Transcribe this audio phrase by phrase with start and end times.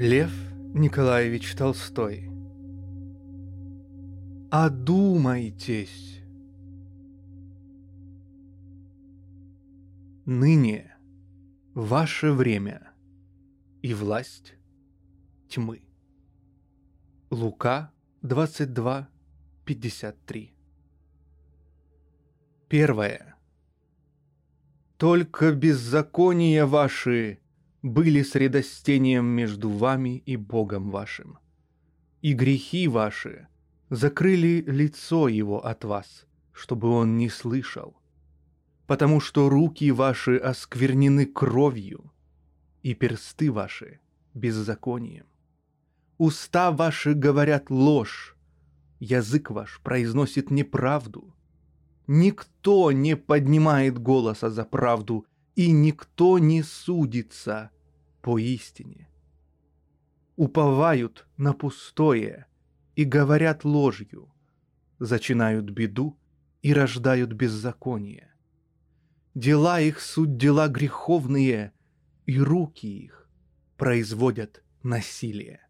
[0.00, 0.32] Лев
[0.72, 2.30] Николаевич Толстой
[4.50, 6.22] Одумайтесь!
[10.24, 10.96] Ныне
[11.74, 12.94] ваше время
[13.82, 14.54] и власть
[15.50, 15.82] тьмы.
[17.28, 19.06] Лука 22,
[19.66, 20.54] 53
[22.70, 23.36] Первое.
[24.96, 27.39] Только беззакония ваши
[27.82, 31.38] были средостением между вами и Богом вашим.
[32.22, 33.48] И грехи ваши
[33.88, 37.96] закрыли лицо его от вас, чтобы он не слышал,
[38.86, 42.12] потому что руки ваши осквернены кровью,
[42.82, 44.00] и персты ваши
[44.34, 45.26] беззаконием.
[46.18, 48.36] Уста ваши говорят ложь,
[48.98, 51.34] язык ваш произносит неправду.
[52.06, 55.26] Никто не поднимает голоса за правду,
[55.56, 57.70] и никто не судится
[58.22, 59.08] по истине.
[60.36, 62.46] Уповают на пустое
[62.96, 64.32] и говорят ложью,
[64.98, 66.18] зачинают беду
[66.62, 68.32] и рождают беззаконие.
[69.34, 71.72] Дела их суть дела греховные,
[72.26, 73.28] и руки их
[73.76, 75.60] производят насилие.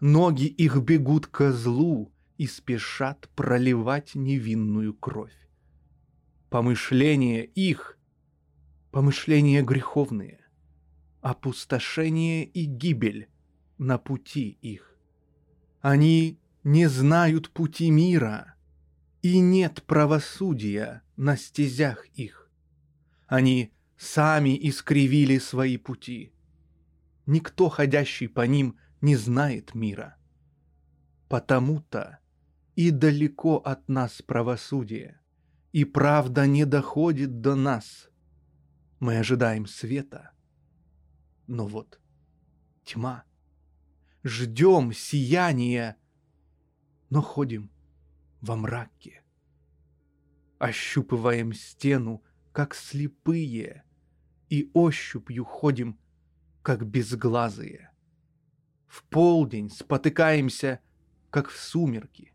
[0.00, 5.36] Ноги их бегут ко злу и спешат проливать невинную кровь.
[6.50, 7.95] Помышления их
[8.96, 10.40] помышления греховные,
[11.20, 13.28] опустошение и гибель
[13.76, 14.98] на пути их.
[15.82, 18.54] Они не знают пути мира,
[19.20, 22.50] и нет правосудия на стезях их.
[23.26, 26.32] Они сами искривили свои пути.
[27.26, 30.16] Никто, ходящий по ним, не знает мира.
[31.28, 32.20] Потому-то
[32.76, 35.20] и далеко от нас правосудие,
[35.72, 38.08] и правда не доходит до нас—
[39.06, 40.32] мы ожидаем света.
[41.46, 42.00] Но вот
[42.82, 43.22] тьма.
[44.24, 45.96] Ждем сияния,
[47.08, 47.70] но ходим
[48.40, 49.22] во мраке.
[50.58, 53.84] Ощупываем стену, как слепые,
[54.48, 56.00] и ощупью ходим,
[56.62, 57.92] как безглазые.
[58.88, 60.80] В полдень спотыкаемся,
[61.30, 62.34] как в сумерки,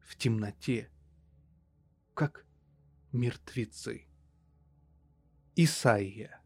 [0.00, 0.90] в темноте,
[2.12, 2.44] как
[3.12, 4.09] мертвецы.
[5.56, 6.40] Исаия.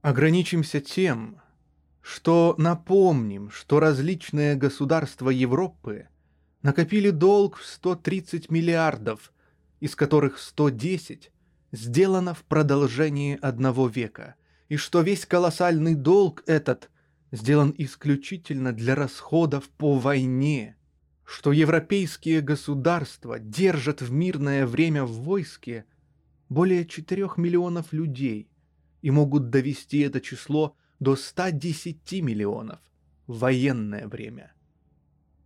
[0.00, 1.40] Ограничимся тем,
[2.00, 6.08] что напомним, что различные государства Европы
[6.62, 9.32] накопили долг в 130 миллиардов,
[9.80, 11.30] из которых 110
[11.72, 14.34] сделано в продолжении одного века,
[14.68, 16.90] и что весь колоссальный долг этот
[17.30, 20.76] сделан исключительно для расходов по войне,
[21.24, 25.86] что европейские государства держат в мирное время в войске
[26.52, 28.48] более 4 миллионов людей
[29.00, 32.78] и могут довести это число до 110 миллионов
[33.26, 34.52] в военное время,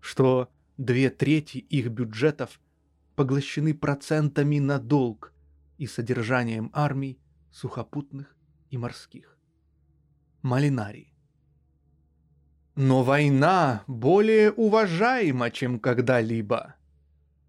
[0.00, 2.60] что две трети их бюджетов
[3.14, 5.32] поглощены процентами на долг
[5.78, 7.18] и содержанием армий
[7.50, 8.36] сухопутных
[8.70, 9.38] и морских.
[10.42, 11.14] Малинарий.
[12.74, 16.74] Но война более уважаема, чем когда-либо.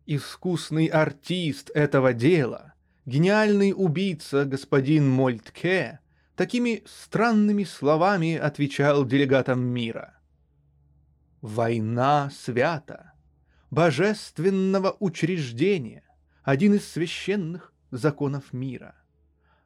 [0.05, 2.76] Искусный артист этого дела
[3.07, 6.01] гениальный убийца господин Мольтке
[6.35, 10.19] такими странными словами отвечал делегатам мира.
[11.41, 13.13] «Война свята,
[13.71, 16.03] божественного учреждения,
[16.43, 18.95] один из священных законов мира.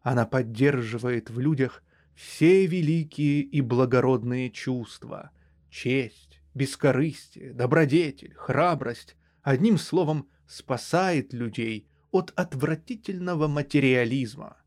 [0.04, 5.32] Она поддерживает в людях все великие и благородные чувства—
[5.72, 14.58] честь, бескорыстие, добродетель, храбрость, одним словом, спасает людей от отвратительного материализма.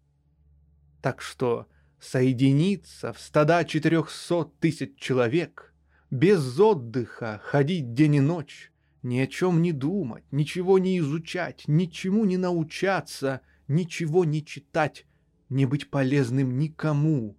[1.01, 1.69] Так что
[2.01, 5.75] соединиться в стада четырехсот тысяч человек,
[6.11, 8.73] без отдыха ходить день и ночь,
[9.03, 15.07] ни о чем не думать, ничего не изучать, ничему не научаться, ничего не читать,
[15.49, 17.37] не быть полезным никому,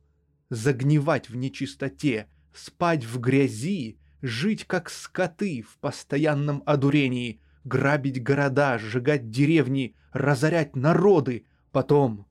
[0.49, 9.29] загнивать в нечистоте, спать в грязи, жить как скоты в постоянном одурении, грабить города, сжигать
[9.29, 12.25] деревни, разорять народы, потом,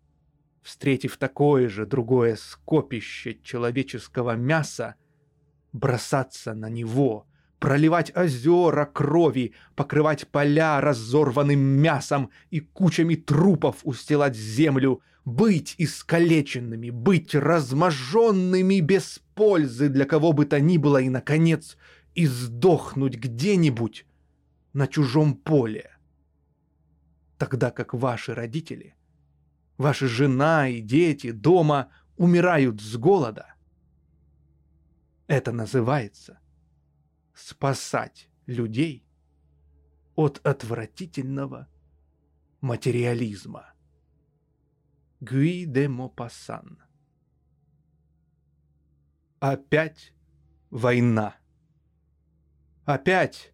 [0.62, 4.94] встретив такое же другое скопище человеческого мяса,
[5.72, 7.26] бросаться на него,
[7.58, 17.34] проливать озера крови, покрывать поля разорванным мясом и кучами трупов устилать землю, быть искалеченными, быть
[17.34, 21.76] разможенными без пользы для кого бы то ни было и, наконец,
[22.14, 24.06] издохнуть где-нибудь
[24.74, 25.96] на чужом поле.
[27.38, 28.94] Тогда как ваши родители,
[29.78, 33.54] ваши жена и дети дома умирают с голода.
[35.26, 36.40] Это называется
[37.34, 39.06] спасать людей
[40.16, 41.68] от отвратительного
[42.60, 43.72] материализма.
[45.20, 46.82] Гуи де Мопассан.
[49.40, 50.12] Опять
[50.70, 51.36] война.
[52.84, 53.53] Опять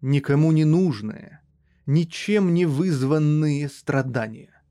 [0.00, 1.40] никому не нужные,
[1.86, 4.62] ничем не вызванные страдания.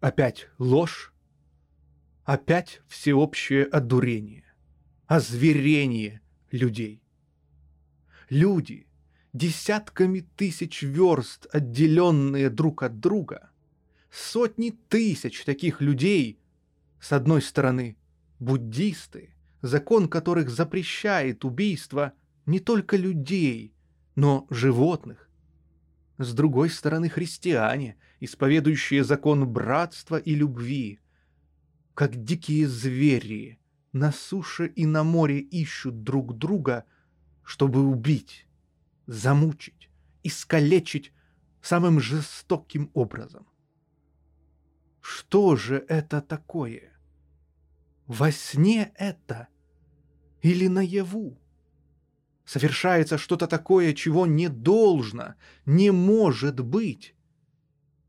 [0.00, 1.12] Опять ложь,
[2.24, 4.44] опять всеобщее одурение,
[5.06, 6.20] озверение
[6.50, 7.02] людей.
[8.28, 8.86] Люди,
[9.32, 13.50] десятками тысяч верст отделенные друг от друга,
[14.10, 16.40] сотни тысяч таких людей,
[17.00, 17.96] с одной стороны,
[18.38, 22.12] буддисты, закон которых запрещает убийство
[22.46, 23.75] не только людей,
[24.16, 25.30] но животных.
[26.18, 30.98] С другой стороны, христиане, исповедующие закон братства и любви,
[31.94, 33.60] как дикие звери,
[33.92, 36.84] на суше и на море ищут друг друга,
[37.42, 38.46] чтобы убить,
[39.06, 39.90] замучить,
[40.22, 41.12] искалечить
[41.62, 43.46] самым жестоким образом.
[45.00, 46.92] Что же это такое?
[48.06, 49.48] Во сне это
[50.42, 51.38] или наяву?
[52.46, 55.34] Совершается что-то такое, чего не должно,
[55.66, 57.16] не может быть.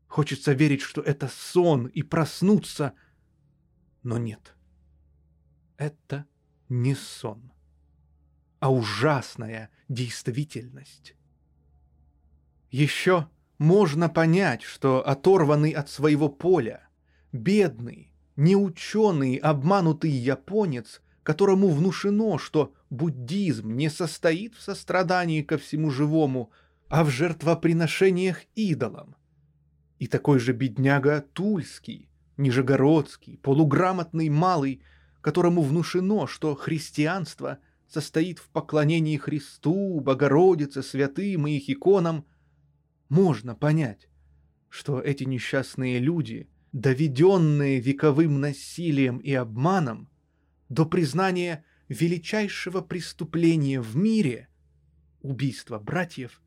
[0.06, 2.92] Хочется верить, что это сон и проснуться,
[4.04, 4.54] но нет.
[5.76, 6.24] Это
[6.68, 7.52] не сон,
[8.60, 11.16] а ужасная действительность.
[12.70, 16.88] Еще можно понять, что оторванный от своего поля,
[17.32, 26.50] бедный, неученый, обманутый японец, которому внушено, что буддизм не состоит в сострадании ко всему живому,
[26.88, 29.14] а в жертвоприношениях идолам.
[29.98, 32.08] И такой же бедняга Тульский,
[32.38, 34.80] Нижегородский, полуграмотный малый,
[35.20, 42.24] которому внушено, что христианство состоит в поклонении Христу, Богородице, святым и их иконам,
[43.10, 44.08] можно понять,
[44.70, 50.07] что эти несчастные люди– доведенные вековым насилием и обманом
[50.68, 54.48] до признания величайшего преступления в мире,
[55.20, 56.42] убийства братьев,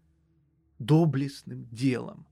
[0.79, 2.27] доблестным делом,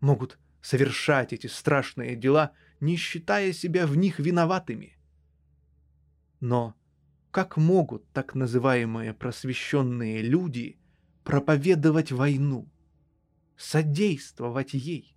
[0.00, 4.98] могут совершать эти страшные дела, не считая себя в них виноватыми.
[6.40, 6.74] Но
[7.30, 10.78] как могут так называемые просвещенные люди
[11.22, 12.68] проповедовать войну,
[13.56, 15.13] содействовать ей?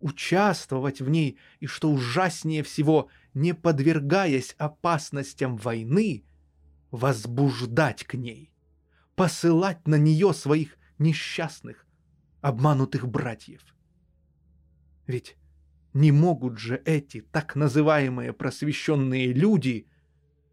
[0.00, 6.24] Участвовать в ней и, что ужаснее всего, не подвергаясь опасностям войны,
[6.90, 8.52] возбуждать к ней,
[9.14, 11.86] посылать на нее своих несчастных,
[12.40, 13.62] обманутых братьев.
[15.06, 15.36] Ведь
[15.92, 19.86] не могут же эти так называемые просвещенные люди,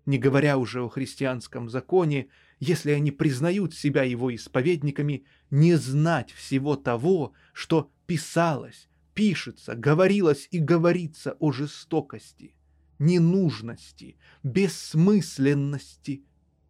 [0.06, 2.28] не говоря уже о христианском законе,
[2.60, 10.60] если они признают себя его исповедниками, не знать всего того, что писалось, пишется, говорилось и
[10.60, 12.56] говорится о жестокости,
[13.00, 16.24] ненужности, бессмысленности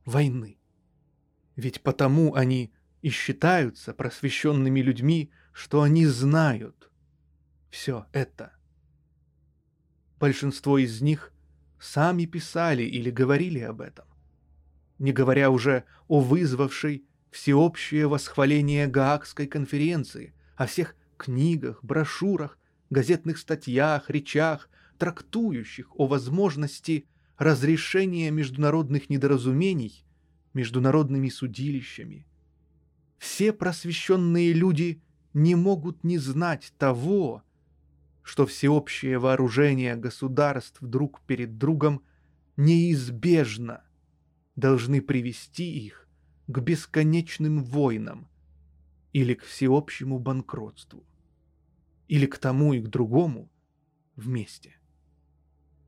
[0.06, 0.58] войны.
[1.58, 2.72] Ведь потому они
[3.02, 6.90] и считаются просвещенными людьми, что они знают
[7.70, 8.54] все это.
[10.18, 11.34] Большинство из них
[11.82, 14.06] сами писали или говорили об этом,
[15.00, 22.57] не говоря уже о вызвавшей всеобщее восхваление Гаагской конференции, о всех книгах, брошюрах,
[22.89, 27.07] газетных статьях, речах, трактующих о возможности
[27.38, 30.05] разрешения международных недоразумений
[30.53, 32.25] международными судилищами.
[33.17, 35.01] Все просвещенные люди
[35.33, 37.43] не могут не знать того,
[38.24, 42.01] что всеобщее вооружение государств друг перед другом
[42.57, 43.83] неизбежно
[44.55, 46.07] должны привести их
[46.47, 48.27] к бесконечным войнам
[49.17, 51.03] или к всеобщему банкротству
[52.07, 53.50] или к тому и к другому
[54.15, 54.75] вместе.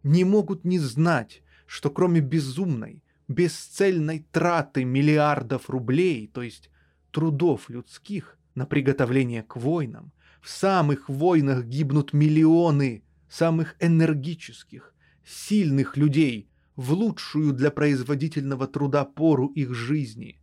[0.02, 6.72] Не могут не знать, что кроме безумной, бесцельной траты миллиардов рублей, то есть
[7.12, 16.50] трудов людских на приготовление к войнам, в самых войнах гибнут миллионы самых энергических, сильных людей
[16.76, 20.42] в лучшую для производительного труда пору их жизни.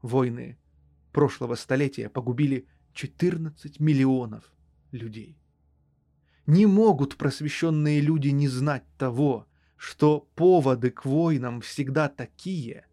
[0.00, 0.56] Войны
[1.16, 4.52] прошлого столетия погубили 14 миллионов
[4.92, 5.38] людей.
[6.46, 9.46] Не могут просвещенные люди не знать того,
[9.78, 12.84] что поводы к войнам всегда такие,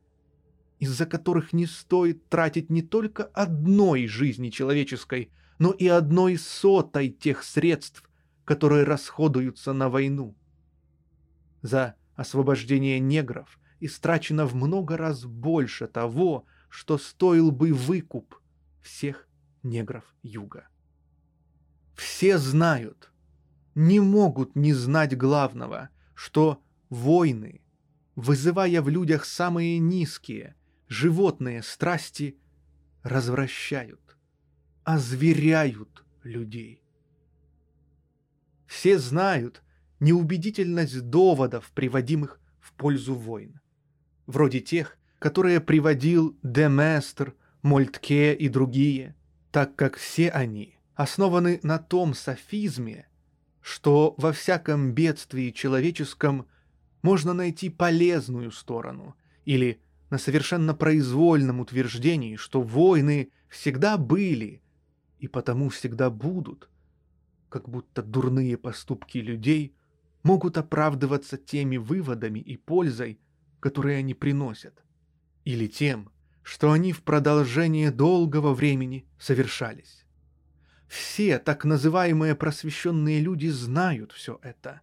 [0.80, 7.44] из-за которых не стоит тратить не только одной жизни человеческой, но и одной сотой тех
[7.44, 8.10] средств,
[8.46, 10.34] которые расходуются на войну.
[11.62, 18.42] За освобождение негров истрачено в много раз больше того, что стоил бы выкуп
[18.82, 19.30] всех
[19.62, 20.68] негров юга.
[21.94, 23.12] Все знают,
[23.75, 27.62] не могут не знать главного, что войны,
[28.15, 30.56] вызывая в людях самые низкие,
[30.88, 32.39] животные страсти,
[33.03, 34.18] развращают,
[34.84, 36.84] озверяют людей.
[38.65, 39.62] Все знают
[40.00, 43.62] неубедительность доводов, приводимых в пользу войн,
[44.25, 49.15] вроде тех, которые приводил Деместр, Мольтке и другие,
[49.53, 53.08] так как все они основаны на том софизме,
[53.62, 56.46] что во всяком бедствии человеческом
[57.03, 59.15] можно найти полезную сторону
[59.46, 64.62] или на совершенно произвольном утверждении, что войны всегда были
[65.20, 66.70] и потому всегда будут,
[67.48, 69.74] как будто дурные поступки людей
[70.22, 73.22] могут оправдываться теми выводами и пользой,
[73.62, 74.84] которые они приносят,
[75.45, 80.05] или тем, что они в продолжение долгого времени совершались.
[80.88, 84.81] Все так называемые просвещенные люди знают все это.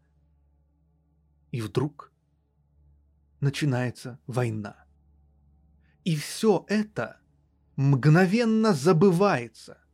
[1.51, 2.13] И вдруг
[3.41, 4.85] начинается война.
[6.05, 7.21] И все это
[7.77, 9.79] мгновенно забывается–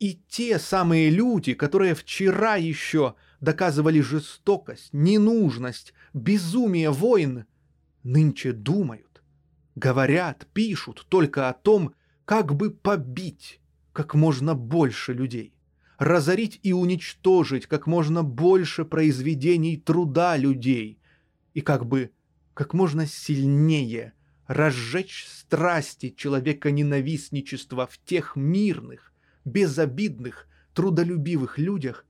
[0.00, 7.44] и те самые люди, которые вчера еще доказывали жестокость, ненужность, безумие войн,
[8.02, 9.09] нынче думают,
[9.80, 11.94] говорят, пишут только о том,
[12.24, 13.60] как бы побить
[13.92, 15.52] как можно больше людей,
[15.98, 21.00] разорить и уничтожить как можно больше произведений труда людей
[21.54, 22.12] и как бы
[22.54, 24.12] как можно сильнее
[24.46, 29.12] разжечь страсти человека ненавистничества в тех мирных,
[29.44, 32.04] безобидных, трудолюбивых людях,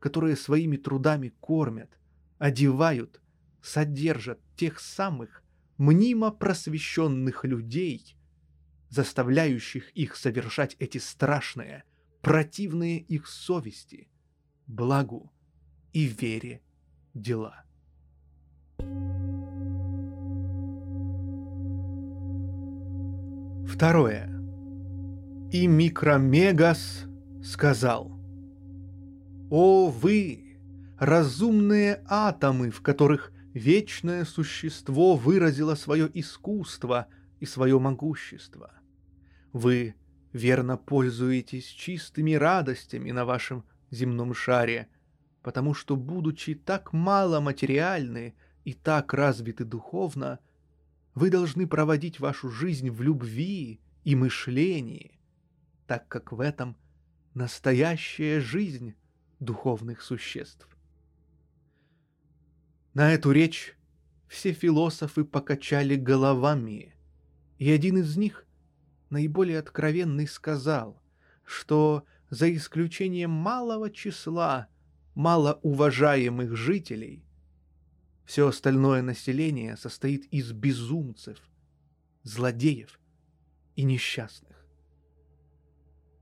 [0.00, 1.90] которые своими трудами кормят,
[2.38, 3.20] одевают,
[3.62, 5.39] содержат тех самых
[5.80, 8.14] мнимо просвещенных людей,
[8.90, 11.84] заставляющих их совершать эти страшные,
[12.20, 14.10] противные их совести,
[14.66, 15.32] благу
[15.94, 16.60] и вере
[17.14, 17.64] дела.
[23.66, 24.26] Второе.
[25.50, 27.06] И Микромегас
[27.42, 28.20] сказал,
[29.50, 30.58] «О вы,
[30.98, 37.08] разумные атомы, в которых вечное существо выразило свое искусство
[37.40, 38.72] и свое могущество!
[39.52, 39.94] Вы
[40.32, 44.88] верно пользуетесь чистыми радостями на вашем земном шаре,
[45.42, 50.38] потому что, будучи так мало материальны и так развиты духовно,
[51.14, 55.18] вы должны проводить вашу жизнь в любви и мышлении,
[55.86, 56.76] так как в этом
[57.34, 58.94] настоящая жизнь
[59.40, 60.68] духовных существ.
[62.92, 63.76] На эту речь
[64.26, 66.94] все философы покачали головами,
[67.58, 68.46] и один из них,
[69.10, 71.00] наиболее откровенный, сказал,
[71.44, 74.68] что за исключением малого числа
[75.14, 77.24] малоуважаемых жителей,
[78.24, 81.38] все остальное население состоит из безумцев,
[82.22, 82.98] злодеев
[83.76, 84.56] и несчастных.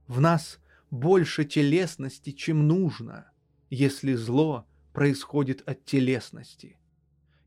[0.07, 0.59] В нас
[0.91, 3.31] больше телесности, чем нужно,
[3.69, 6.77] если зло происходит от телесности.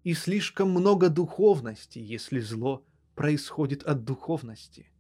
[0.05, 2.85] И слишком много духовности, если зло
[3.15, 4.91] происходит от духовности,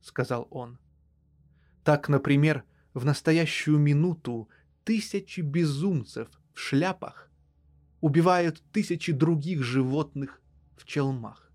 [0.00, 0.78] сказал он.
[1.84, 4.48] Так, например, в настоящую минуту
[4.84, 7.30] тысячи безумцев в шляпах
[8.00, 10.40] убивают тысячи других животных
[10.76, 11.50] в челмах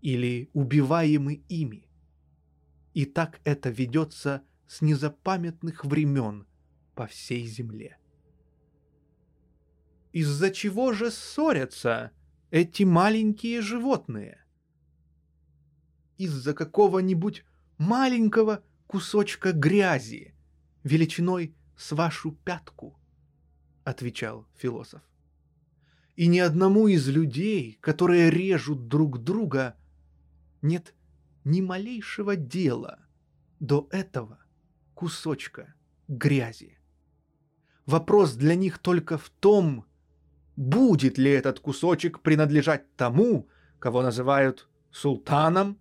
[0.00, 1.88] или убиваемы ими.
[2.94, 6.46] И так это ведется с незапамятных времен
[6.94, 7.98] по всей земле.
[10.12, 12.12] Из-за чего же ссорятся
[12.50, 14.44] эти маленькие животные?
[16.16, 17.44] Из-за какого-нибудь
[17.76, 20.34] маленького кусочка грязи,
[20.82, 22.98] величиной с вашу пятку,
[23.84, 25.02] отвечал философ.
[26.16, 29.76] И ни одному из людей, которые режут друг друга,
[30.62, 30.94] нет
[31.44, 32.98] ни малейшего дела
[33.60, 34.40] до этого
[34.94, 35.74] кусочка
[36.08, 36.78] грязи.
[37.86, 39.86] Вопрос для них только в том,
[40.58, 43.48] будет ли этот кусочек принадлежать тому,
[43.78, 45.78] кого называют султаном,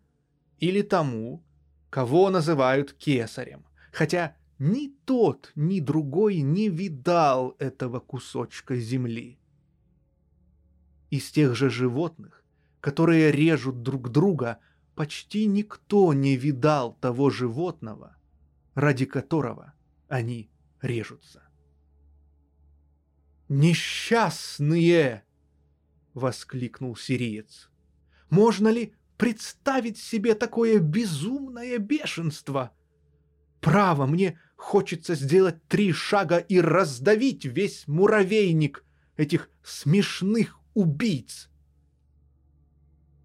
[0.60, 1.43] или тому,
[1.89, 3.65] кого называют кесарем.
[3.91, 9.39] Хотя ни тот, ни другой не видал этого кусочка земли.
[11.10, 12.43] Из тех же животных,
[12.79, 14.60] которые режут друг друга,
[14.93, 18.15] почти никто не видал того животного,
[18.75, 19.74] ради которого
[20.07, 20.51] они
[20.84, 21.47] режутся.
[23.50, 25.24] «Несчастные!»—
[26.13, 27.70] воскликнул сириец.
[28.30, 32.74] Можно ли представить себе такое безумное бешенство?
[33.62, 38.84] Право, мне хочется сделать три шага и раздавить весь муравейник
[39.16, 41.50] этих смешных убийц.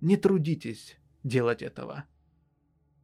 [0.00, 2.04] Не трудитесь делать этого,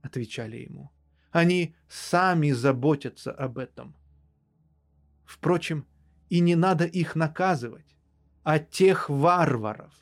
[0.03, 0.91] отвечали ему.
[1.31, 3.95] Они сами заботятся об этом.
[5.25, 5.87] Впрочем,
[6.29, 7.97] и не надо их наказывать,
[8.43, 9.93] а тех варваров,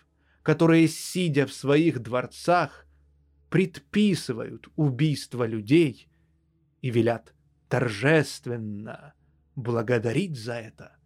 [0.42, 2.86] которые, сидя в своих дворцах,
[3.50, 6.08] предписывают убийство людей
[6.82, 7.34] и велят
[7.68, 9.14] торжественно
[9.54, 10.96] благодарить за это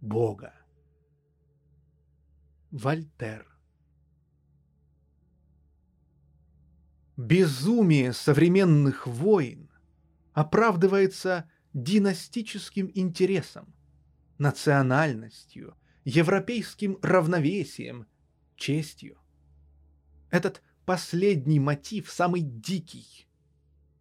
[0.00, 0.54] Бога.
[2.70, 3.46] Вольтер
[7.16, 9.70] Безумие современных войн
[10.32, 13.74] оправдывается династическим интересом,
[14.40, 18.06] национальностью, европейским равновесием,
[18.56, 19.18] честью.
[20.30, 23.28] Этот последний мотив самый дикий,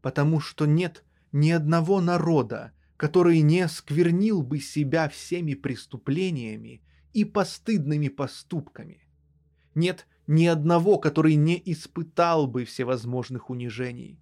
[0.01, 1.03] потому что нет
[1.33, 6.81] ни одного народа, который не сквернил бы себя всеми преступлениями
[7.13, 9.03] и постыдными поступками.
[9.75, 14.19] Нет ни одного, который не испытал бы всевозможных унижений.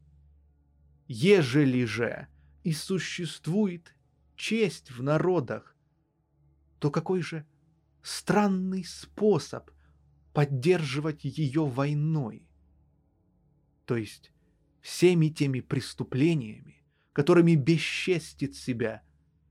[1.07, 2.27] Ежели же
[2.63, 3.95] и существует
[4.35, 5.76] честь в народах,
[6.79, 7.45] то какой же
[8.01, 9.69] странный способ
[10.33, 12.47] поддерживать ее войной?
[13.85, 14.31] То есть
[14.81, 19.01] всеми теми преступлениями, которыми бесчестит себя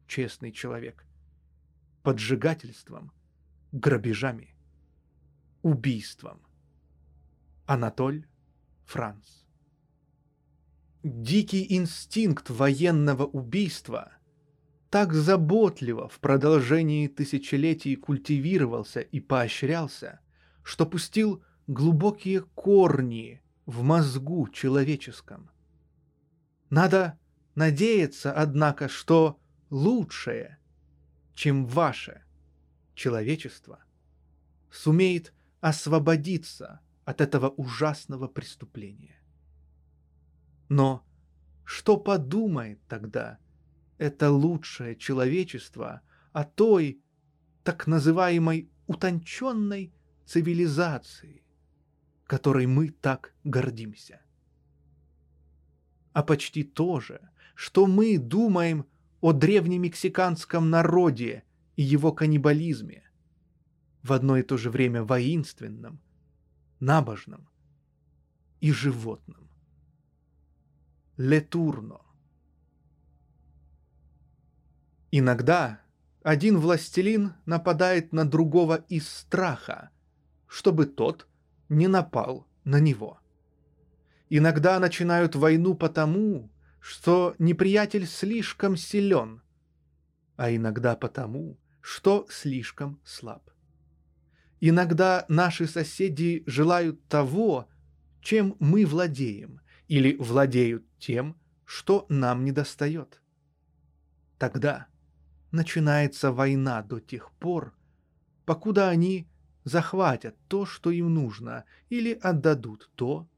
[0.06, 1.04] честный человек,
[2.02, 3.12] поджигательством,
[3.72, 4.54] грабежами,
[5.62, 6.40] убийством.
[7.66, 8.26] Анатоль
[8.84, 9.26] Франц.
[11.02, 14.12] Дикий инстинкт военного убийства
[14.96, 20.20] так заботливо в продолжении тысячелетий культивировался и поощрялся,
[20.62, 25.50] что пустил глубокие корни в мозгу человеческом.
[26.70, 27.18] Надо
[27.54, 30.58] надеяться, однако, что лучшее,
[31.34, 32.24] чем ваше
[32.94, 33.84] человечество,
[34.70, 39.20] сумеет освободиться от этого ужасного преступления.
[40.70, 41.04] Но
[41.66, 43.36] что подумает тогда
[43.98, 47.00] это лучшее человечество о той
[47.62, 49.92] так называемой утонченной
[50.24, 51.42] цивилизации,
[52.26, 54.20] которой мы так гордимся?
[56.12, 58.86] А почти то же, что мы думаем
[59.20, 61.44] о древнемексиканском народе
[61.76, 63.02] и его каннибализме,
[64.02, 66.00] в одно и то же время воинственном,
[66.80, 67.48] набожном
[68.60, 69.50] и животном.
[71.16, 72.05] Летурно.
[75.10, 75.80] Иногда
[76.22, 79.90] один властелин нападает на другого из страха,
[80.48, 81.26] чтобы тот
[81.68, 83.20] не напал на него.
[84.28, 89.42] Иногда начинают войну потому, что неприятель слишком силен,
[90.36, 93.50] а иногда потому, что слишком слаб.
[94.60, 97.68] Иногда наши соседи желают того,
[98.20, 103.20] чем мы владеем, или владеют тем, что нам недостает.
[104.38, 104.88] Тогда
[105.56, 107.74] начинается война до тех пор,
[108.44, 109.26] покуда они
[109.64, 113.28] захватят то, что им нужно, или отдадут то,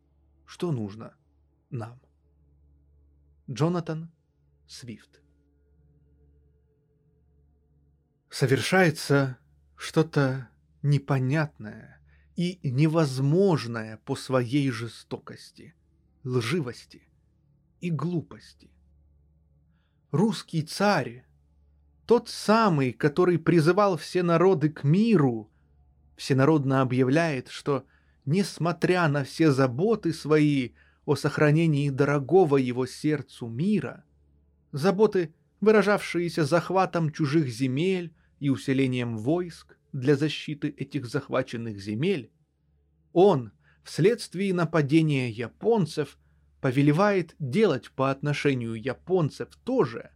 [0.45, 1.15] что нужно
[1.71, 1.99] нам.
[3.51, 4.11] Джонатан
[4.67, 5.23] Свифт
[8.29, 9.39] Совершается
[9.77, 10.51] что-то
[10.83, 11.99] непонятное
[12.37, 15.75] и невозможное по своей жестокости,
[16.25, 17.09] лживости
[17.81, 18.71] и глупости.
[20.11, 21.28] Русский царь,
[22.09, 25.51] тот самый, который призывал все народы к миру,
[26.17, 27.85] всенародно объявляет, что,
[28.25, 30.71] несмотря на все заботы свои
[31.05, 34.07] о сохранении дорогого его сердцу мира,
[34.73, 42.31] заботы, выражавшиеся захватом чужих земель и усилением войск, для защиты этих захваченных земель,
[43.13, 43.53] он,
[43.85, 46.17] вследствие нападения японцев,
[46.63, 50.11] повелевает делать по отношению японцев то же,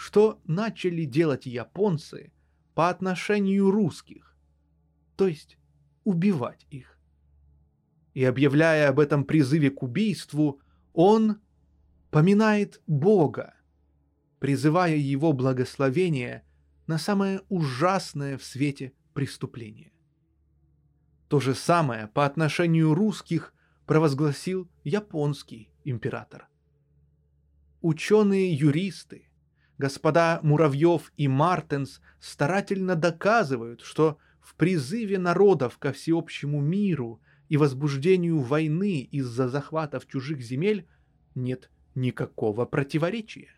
[0.00, 2.32] что начали делать японцы
[2.74, 4.34] по отношению русских,
[5.14, 5.58] то есть
[6.04, 6.98] убивать их.
[8.14, 10.58] И объявляя об этом призыве к убийству,
[10.94, 11.42] он
[12.10, 13.52] поминает Бога,
[14.38, 16.46] призывая его благословение
[16.86, 19.92] на самое ужасное в свете преступление.
[21.28, 23.52] То же самое по отношению русских
[23.84, 26.48] провозгласил японский император.
[27.82, 29.29] Ученые-юристы,
[29.80, 38.40] господа Муравьев и Мартенс старательно доказывают, что в призыве народов ко всеобщему миру и возбуждению
[38.40, 40.86] войны из-за захватов чужих земель
[41.34, 43.54] нет никакого противоречия.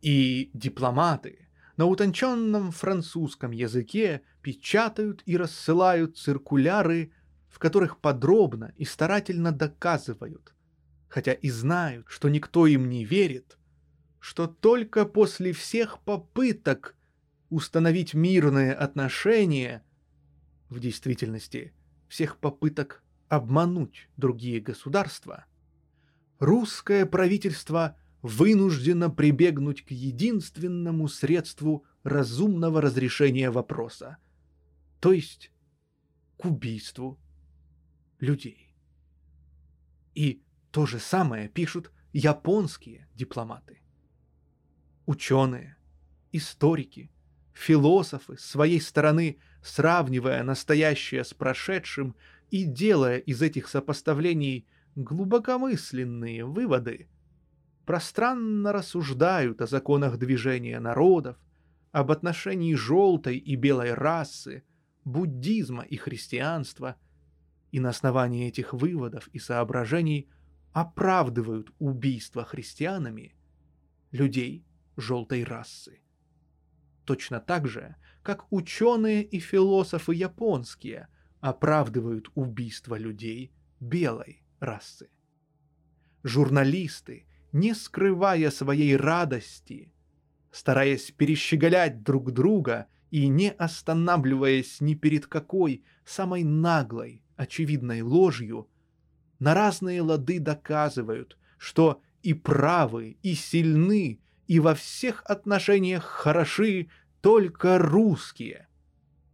[0.00, 7.12] И дипломаты на утонченном французском языке печатают и рассылают циркуляры,
[7.48, 10.54] в которых подробно и старательно доказывают,
[11.08, 13.57] хотя и знают, что никто им не верит,
[14.20, 16.96] что только после всех попыток
[17.50, 19.84] установить мирные отношения,
[20.68, 21.72] в действительности
[22.08, 25.46] всех попыток обмануть другие государства,
[26.38, 34.18] русское правительство вынуждено прибегнуть к единственному средству разумного разрешения вопроса,
[35.00, 35.52] то есть
[36.36, 37.18] к убийству
[38.18, 38.74] людей.
[40.14, 43.80] И то же самое пишут японские дипломаты.
[45.08, 45.78] Ученые,
[46.32, 47.10] историки,
[47.54, 52.14] философы с своей стороны, сравнивая настоящее с прошедшим
[52.50, 57.08] и делая из этих сопоставлений глубокомысленные выводы,
[57.86, 61.38] пространно рассуждают о законах движения народов,
[61.90, 64.62] об отношении желтой и белой расы,
[65.06, 66.96] буддизма и христианства,
[67.72, 70.28] и на основании этих выводов и соображений
[70.74, 73.34] оправдывают убийство христианами
[74.10, 74.66] людей
[74.98, 76.00] желтой расы.
[77.04, 81.08] Точно так же, как ученые и философы японские
[81.40, 85.08] оправдывают убийство людей белой расы.
[86.22, 89.92] Журналисты, не скрывая своей радости,
[90.50, 98.68] стараясь перещеголять друг друга и не останавливаясь ни перед какой самой наглой, очевидной ложью,
[99.38, 106.88] на разные лады доказывают, что и правы, и сильны, и во всех отношениях хороши
[107.20, 108.66] только русские.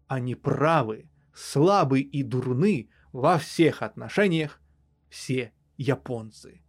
[0.09, 4.61] Они правы, слабы и дурны во всех отношениях
[5.09, 6.61] все японцы.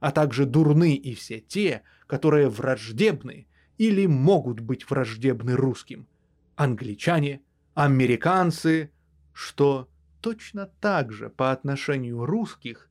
[0.00, 3.46] А также дурны и все те, которые враждебны
[3.76, 6.08] или могут быть враждебны русским.
[6.56, 7.42] Англичане,
[7.74, 8.90] американцы,
[9.34, 9.90] что
[10.22, 12.90] точно так же по отношению русских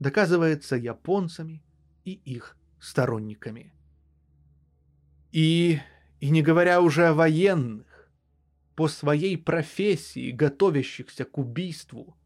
[0.00, 1.62] доказывается японцами
[2.04, 3.72] и их сторонниками.
[5.32, 5.80] И,
[6.20, 8.10] и не говоря уже о военных,
[8.74, 12.16] по своей профессии, готовящихся к убийству,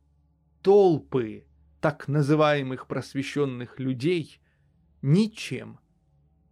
[0.62, 1.46] толпы
[1.80, 4.40] так называемых просвещенных людей
[5.02, 5.80] ничем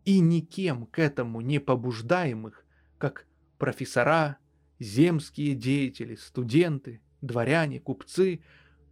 [0.05, 2.67] и никем к этому не побуждаемых,
[2.99, 3.27] как
[3.59, 4.39] профессора,
[4.79, 8.43] земские деятели, студенты, дворяне, купцы,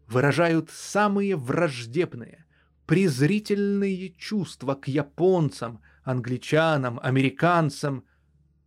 [0.07, 2.47] выражают самые враждебные,
[2.87, 8.05] презрительные чувства к японцам, англичанам, американцам,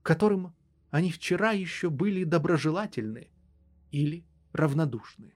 [0.02, 0.54] которым
[0.92, 3.30] они вчера еще были доброжелательны
[3.92, 5.34] или равнодушны.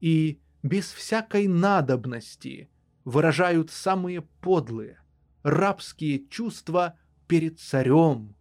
[0.00, 2.70] И без всякой надобности
[3.04, 5.00] выражают самые подлые,
[5.42, 8.34] рабские чувства перед царем,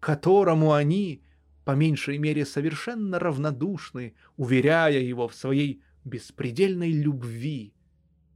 [0.00, 1.22] которому они,
[1.64, 7.74] по меньшей мере, совершенно равнодушны, уверяя его в своей беспредельной любви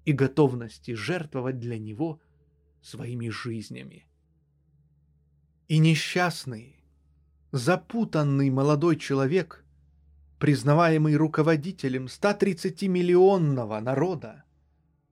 [0.05, 2.21] и готовности жертвовать для него
[2.85, 4.07] своими жизнями.
[5.69, 6.77] И несчастный,
[7.51, 9.65] запутанный молодой человек,
[10.39, 14.45] признаваемый руководителем 130-миллионного народа,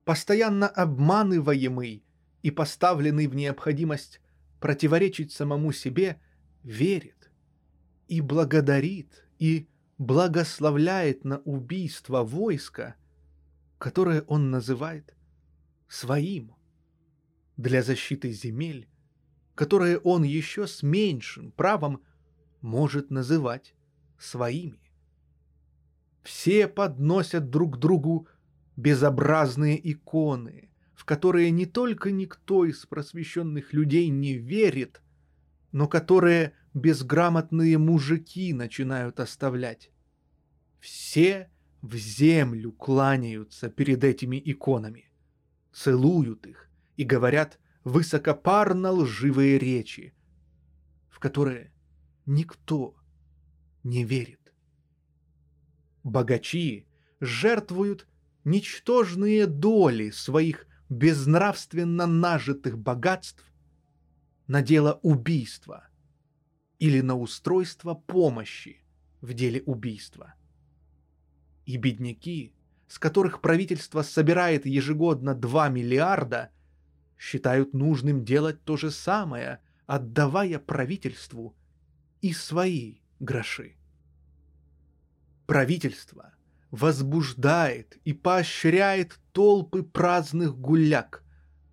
[0.04, 2.04] постоянно обманываемый
[2.42, 4.20] и поставленный в необходимость
[4.60, 6.20] противоречить самому себе,
[6.62, 7.30] верит
[8.08, 12.96] и благодарит и благословляет на убийство войска,
[13.78, 15.14] которое он называет
[15.88, 16.54] своим,
[17.56, 18.88] для защиты земель,
[19.54, 22.02] которые он еще с меньшим правом
[22.60, 23.74] может называть
[24.18, 24.80] своими.
[26.22, 28.28] Все подносят друг другу
[28.76, 35.02] безобразные иконы, в которые не только никто из просвещенных людей не верит,
[35.72, 39.90] но которые безграмотные мужики начинают оставлять.
[40.80, 41.50] Все
[41.82, 45.10] в землю кланяются перед этими иконами,
[45.72, 46.71] целуют их
[47.02, 50.14] и говорят высокопарно лживые речи,
[51.08, 51.72] в которые
[52.26, 52.94] никто
[53.82, 54.54] не верит.
[56.04, 56.86] Богачи
[57.18, 58.06] жертвуют
[58.44, 63.44] ничтожные доли своих безнравственно нажитых богатств
[64.46, 65.88] на дело убийства
[66.78, 68.84] или на устройство помощи
[69.20, 70.34] в деле убийства.
[71.66, 72.54] И бедняки,
[72.86, 76.52] с которых правительство собирает ежегодно 2 миллиарда,
[77.22, 81.54] считают нужным делать то же самое, отдавая правительству
[82.20, 83.76] и свои гроши.
[85.46, 86.34] Правительство
[86.72, 91.22] возбуждает и поощряет толпы праздных гуляк,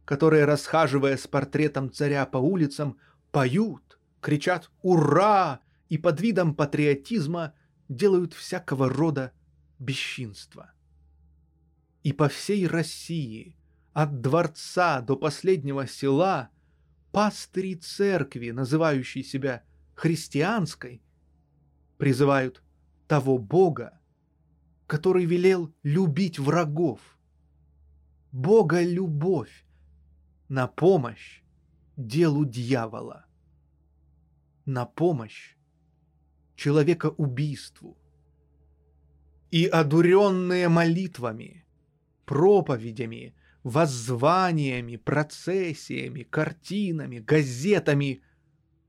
[0.06, 3.00] которые, расхаживая с портретом царя по улицам,
[3.32, 7.56] поют, кричат «Ура!» и под видом патриотизма
[7.88, 9.32] делают всякого рода
[9.80, 10.74] бесчинства.
[12.04, 13.56] И по всей России,
[13.94, 16.50] от дворца до последнего села,
[17.12, 19.64] пастыри церкви, называющие себя
[19.96, 21.02] христианской,
[21.98, 22.64] призывают
[23.08, 24.00] того Бога,
[24.88, 27.00] который велел любить врагов.
[28.32, 29.66] Бога любовь
[30.48, 31.42] на помощь
[31.98, 33.26] делу дьявола,
[34.66, 35.56] на помощь
[36.56, 37.98] человека убийству.
[39.52, 41.66] И одуренные молитвами,
[42.26, 48.22] проповедями, воззваниями, процессиями, картинами, газетами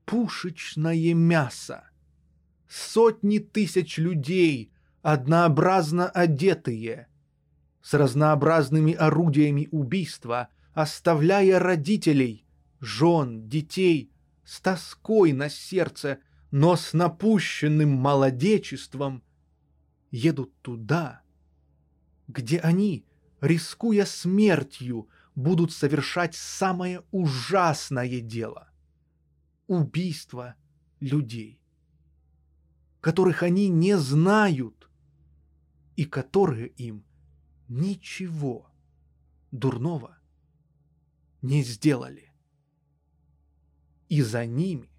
[0.05, 1.89] пушечное мясо.
[2.67, 7.07] Сотни тысяч людей, однообразно одетые,
[7.81, 12.45] с разнообразными орудиями убийства, оставляя родителей,
[12.79, 14.11] жен, детей,
[14.45, 16.19] с тоской на сердце,
[16.51, 19.23] но с напущенным молодечеством,
[20.11, 21.21] едут туда,
[22.27, 23.05] где они,
[23.41, 28.69] рискуя смертью, будут совершать самое ужасное дело—
[29.67, 30.55] убийство
[30.99, 31.61] людей,
[32.99, 34.89] которых они не знают
[35.95, 37.05] и которые им
[37.67, 38.69] ничего
[39.51, 40.17] дурного
[41.41, 42.31] не сделали.
[44.09, 44.89] И за ними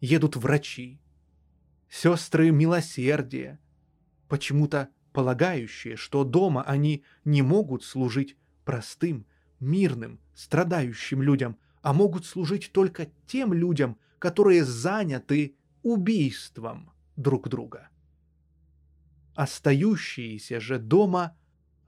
[0.00, 1.00] едут врачи,
[1.88, 3.60] сестры милосердия,
[4.28, 9.26] почему-то полагающие, что дома они не могут служить простым,
[9.58, 17.88] мирным, страдающим людям, а могут служить только тем людям, которые заняты убийством друг друга.
[19.34, 21.36] Остающиеся же дома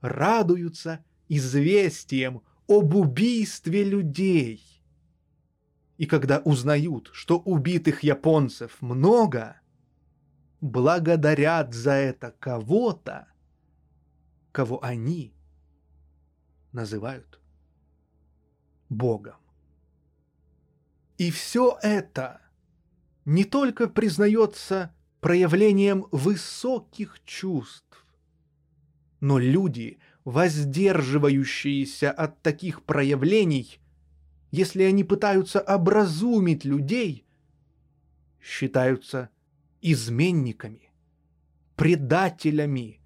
[0.01, 4.63] радуются известием об убийстве людей.
[5.97, 9.61] И когда узнают, что убитых японцев много,
[10.63, 13.27] благодарят за это кого-то,
[14.53, 15.35] кого они
[16.71, 17.41] называют
[18.87, 19.35] Богом.
[21.17, 22.39] И все это
[23.25, 28.05] не только признается проявлением высоких чувств,
[29.19, 33.81] но люди, воздерживающиеся от таких проявлений,
[34.49, 37.27] если они пытаются образумить людей,
[38.41, 39.29] считаются
[39.83, 40.91] изменниками,
[41.75, 43.01] предателями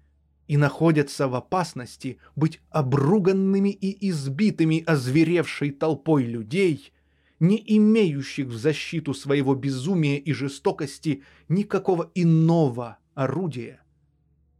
[0.46, 6.92] и находятся в опасности быть обруганными и избитыми озверевшей толпой людей,
[7.40, 13.82] не имеющих в защиту своего безумия и жестокости никакого иного орудия,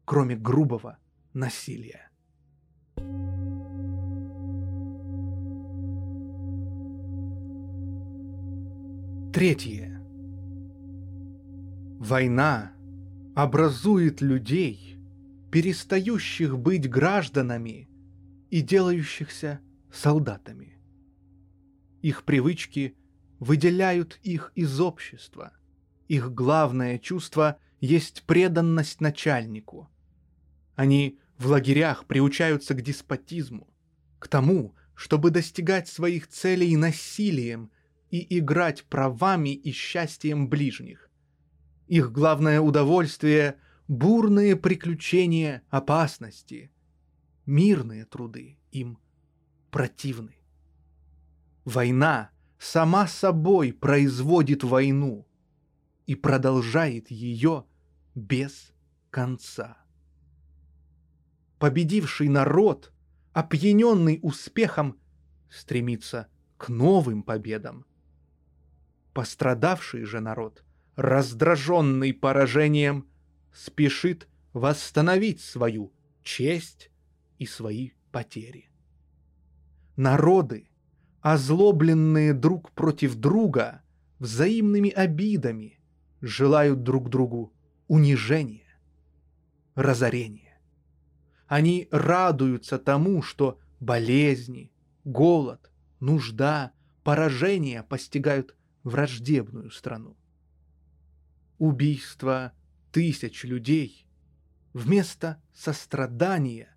[0.04, 0.98] кроме грубого
[1.32, 2.10] насилия.
[9.32, 9.97] Третье.
[11.98, 12.70] Война
[13.34, 14.96] образует людей,
[15.50, 17.88] перестающих быть гражданами
[18.50, 19.58] и делающихся
[19.92, 20.78] солдатами.
[22.00, 22.94] Их привычки
[23.40, 25.52] выделяют их из общества.
[26.06, 29.90] Их главное чувство есть преданность начальнику.
[30.76, 33.66] Они в лагерях приучаются к деспотизму,
[34.20, 37.72] к тому, чтобы достигать своих целей насилием
[38.12, 41.07] и играть правами и счастьем ближних.
[41.88, 46.70] Их главное удовольствие— бурные приключения опасности.
[47.46, 48.98] Мирные труды им
[49.70, 50.36] противны.
[51.64, 55.26] Война сама собой производит войну
[56.06, 57.64] и продолжает ее
[58.14, 58.72] без
[59.08, 59.78] конца.
[61.58, 62.92] Победивший народ,
[63.32, 64.98] опьяненный успехом,
[65.48, 67.86] стремится к новым победам.
[69.14, 70.64] Пострадавший же народ—
[70.98, 73.06] раздраженный поражением,
[73.52, 75.92] спешит восстановить свою
[76.24, 76.90] честь
[77.38, 78.68] и свои потери.
[79.94, 80.68] Народы,
[81.20, 83.82] озлобленные друг против друга,
[84.18, 85.78] взаимными обидами,
[86.20, 87.52] желают друг другу
[87.86, 88.76] унижения,
[89.76, 90.58] разорения.
[91.46, 94.72] Они радуются тому, что болезни,
[95.04, 96.72] голод, нужда,
[97.04, 100.16] поражения постигают враждебную страну
[101.58, 102.52] убийство
[102.92, 104.06] тысяч людей
[104.72, 106.76] вместо сострадания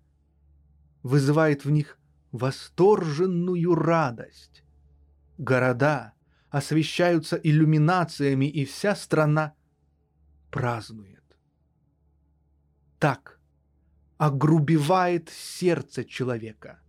[1.02, 1.98] вызывает в них
[2.32, 4.64] восторженную радость.
[5.38, 6.14] Города
[6.50, 9.54] освещаются иллюминациями, и вся страна
[10.50, 11.22] празднует.
[12.98, 13.40] Так
[14.18, 16.80] огрубевает сердце человека,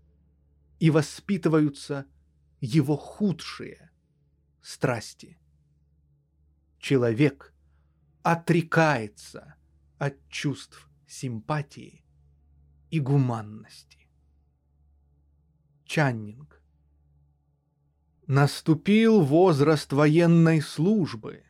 [0.80, 2.06] и воспитываются
[2.60, 3.92] его худшие
[4.62, 5.40] страсти.
[6.78, 7.53] Человек
[8.24, 9.56] отрекается
[9.98, 12.04] от чувств симпатии
[12.90, 14.08] и гуманности.
[15.86, 16.62] Чаннинг.
[18.26, 21.44] Наступил возраст военной службы,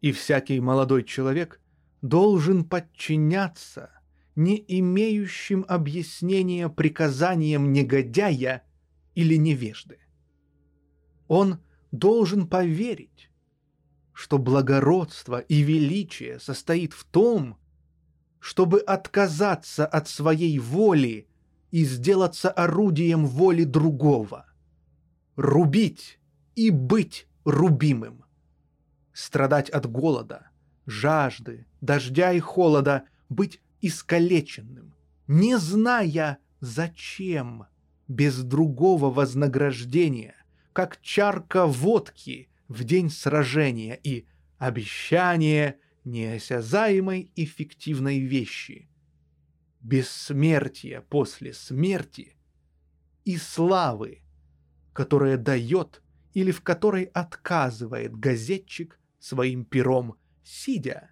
[0.00, 1.60] и всякий молодой человек
[2.00, 3.90] должен подчиняться
[4.36, 8.64] не имеющим объяснения приказаниям негодяя
[9.16, 9.98] или невежды.
[11.26, 13.31] Он должен поверить,
[14.12, 17.56] что благородство и величие состоит в том,
[18.38, 21.28] чтобы отказаться от своей воли
[21.70, 24.46] и сделаться орудием воли другого,
[25.36, 26.18] рубить
[26.54, 28.24] и быть рубимым,
[29.12, 30.50] страдать от голода,
[30.86, 34.94] жажды, дождя и холода, быть искалеченным,
[35.26, 37.66] не зная, зачем,
[38.08, 40.34] без другого вознаграждения,
[40.72, 44.26] как чарка водки в день сражения и
[44.58, 48.88] обещание неосязаемой эффективной вещи.
[49.80, 52.36] Бессмертие после смерти
[53.24, 54.22] и славы,
[54.92, 61.10] которая дает или в которой отказывает газетчик своим пером, сидя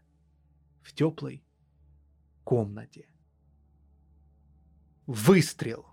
[0.82, 1.44] в теплой
[2.42, 3.06] комнате.
[5.06, 5.86] Выстрел.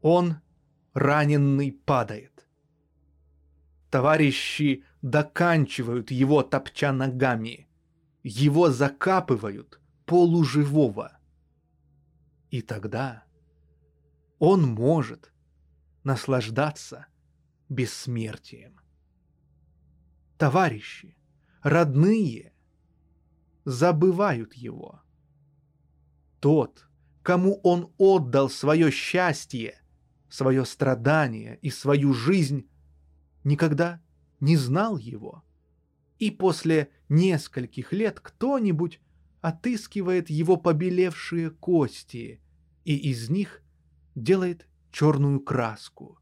[0.00, 0.36] Он,
[0.92, 2.49] раненый, падает.
[3.90, 7.68] Товарищи доканчивают его топча ногами.
[8.22, 11.18] Его закапывают полуживого.
[12.50, 13.24] И тогда
[14.38, 15.32] он может
[16.04, 17.06] наслаждаться
[17.68, 18.80] бессмертием.
[20.38, 21.16] Товарищи,
[21.62, 22.52] родные,
[23.64, 25.02] забывают его.
[26.38, 26.86] Тот,
[27.22, 29.82] кому он отдал свое счастье,
[30.28, 32.69] свое страдание и свою жизнь,
[33.44, 34.00] никогда
[34.40, 35.44] не знал его.
[36.18, 39.00] И после нескольких лет кто-нибудь
[39.40, 42.40] отыскивает его побелевшие кости
[42.84, 43.62] и из них
[44.14, 46.18] делает черную краску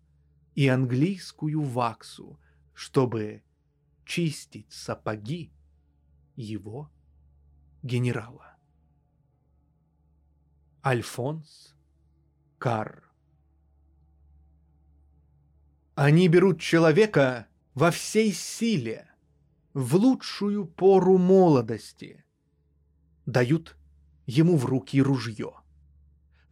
[0.55, 2.39] и английскую ваксу,
[2.75, 3.43] чтобы
[4.05, 5.53] чистить сапоги
[6.37, 6.91] его
[7.83, 8.57] генерала.
[10.85, 11.75] Альфонс
[12.59, 13.08] Карр
[16.01, 19.09] Они берут человека во всей силе,
[19.75, 22.25] в лучшую пору молодости,
[23.27, 23.77] дают
[24.25, 25.55] ему в руки ружье.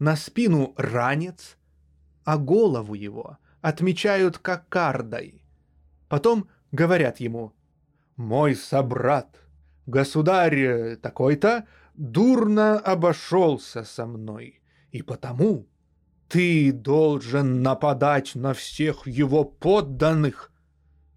[0.01, 1.59] На спину ранец,
[2.25, 5.45] а голову его отмечают кокардой.
[6.09, 7.53] Потом говорят ему
[8.17, 9.47] «Мой собрат,
[9.87, 15.69] государь такой-то, дурно обошелся со мной, и потому
[16.29, 20.53] ты должен нападать на всех его подданных.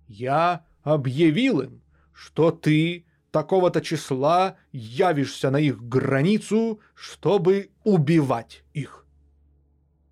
[0.07, 1.81] Я объявил им,
[2.13, 9.05] что ты такого-то числа явишься на их границу, чтобы убивать их.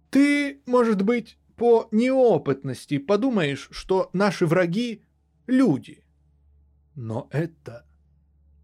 [0.09, 5.03] Ты, может быть, по неопытности подумаешь, что наши враги—
[5.47, 6.03] люди.
[6.95, 7.85] Но это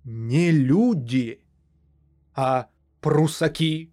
[0.03, 1.43] не люди,
[2.35, 2.69] а
[3.01, 3.91] прусаки,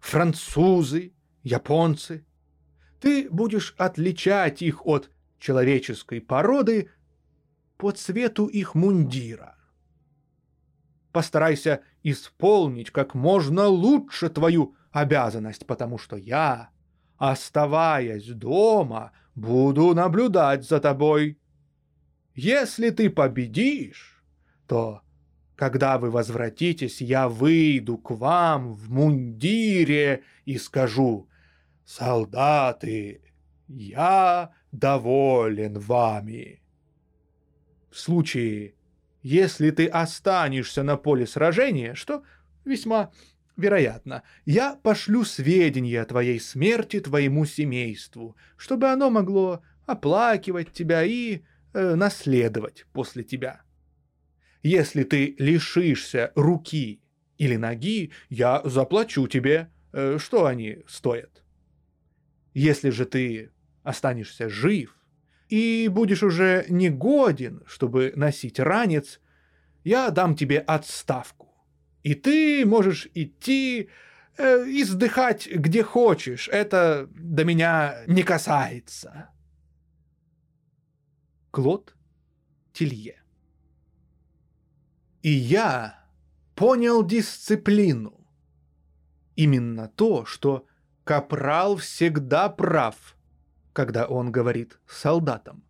[0.00, 2.24] французы, японцы.
[3.00, 6.90] Ты будешь отличать их от человеческой породы
[7.76, 9.56] по цвету их мундира.
[11.12, 16.70] Постарайся исполнить как можно лучше твою обязанность, потому что я,
[17.16, 21.38] оставаясь дома, буду наблюдать за тобой.
[22.34, 24.24] Если ты победишь,
[24.66, 25.02] то
[25.58, 31.28] когда вы возвратитесь, я выйду к вам в мундире и скажу,
[31.84, 33.22] «Солдаты,
[33.66, 36.62] я доволен вами».
[37.90, 38.74] В случае,
[39.22, 42.22] если ты останешься на поле сражения, что
[42.64, 43.10] весьма
[43.56, 51.40] вероятно, я пошлю сведения о твоей смерти твоему семейству, чтобы оно могло оплакивать тебя и
[51.72, 53.62] э, наследовать после тебя.
[54.68, 57.00] Если ты лишишься руки
[57.38, 61.42] или ноги, я заплачу тебе, э, что они стоят.
[62.52, 63.50] Если же ты
[63.82, 64.94] останешься жив
[65.48, 69.20] и будешь уже не годен, чтобы носить ранец,
[69.84, 71.48] я дам тебе отставку.
[72.02, 73.88] И ты можешь идти
[74.36, 76.46] э, издыхать где хочешь.
[76.46, 79.30] Это до меня не касается.
[81.52, 81.96] Клод
[82.74, 83.22] Тилье
[85.22, 85.98] и я
[86.54, 88.26] понял дисциплину
[89.36, 90.66] именно то, что
[91.04, 93.16] капрал всегда прав,
[93.72, 95.64] когда он говорит с солдатом.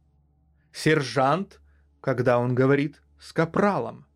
[0.72, 1.60] Сержант,
[2.00, 4.06] когда он говорит с капралом.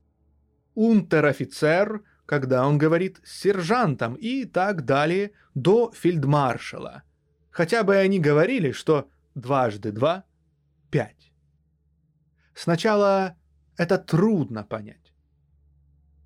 [0.74, 7.03] Унтер-офицер, когда он говорит с сержантом и так далее до фельдмаршала.
[7.51, 10.24] Хотя бы они говорили, что дважды два—
[10.91, 11.30] пять.
[12.55, 13.37] Сначала
[13.76, 15.01] это трудно понять.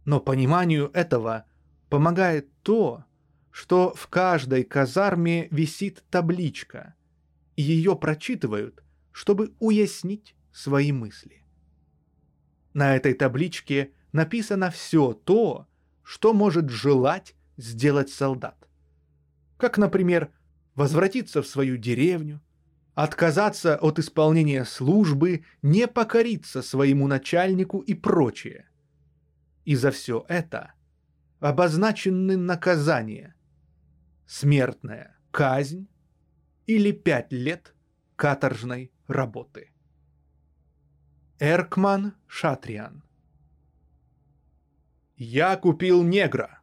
[0.07, 1.45] Но пониманию этого
[1.91, 3.05] помогает то,
[3.51, 6.95] что в каждой казарме висит табличка,
[7.57, 11.45] и ее прочитывают, чтобы уяснить свои мысли.
[12.73, 15.67] На этой табличке написано все то,
[16.05, 18.69] что может желать сделать солдат.
[19.57, 20.31] Как, например,
[20.77, 22.41] возвратиться в свою деревню,
[22.95, 28.69] отказаться от исполнения службы, не покориться своему начальнику и прочее.
[29.67, 30.73] И за все это
[31.41, 33.35] обозначены наказания.
[34.25, 35.89] Смертная казнь
[36.67, 37.75] или пять лет
[38.15, 39.73] каторжной работы.
[41.41, 43.03] Эркман Шатриан
[45.17, 46.61] Я купил негра.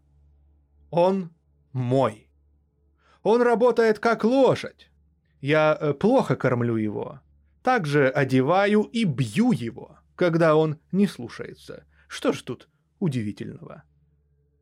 [0.90, 1.34] Он
[1.74, 2.30] мой.
[3.22, 4.90] Он работает как лошадь.
[5.42, 7.20] Я э, плохо кормлю его.
[7.64, 11.86] Также одеваю и бью его, когда он не слушается.
[12.08, 12.70] Что ж тут
[13.04, 13.84] удивительного?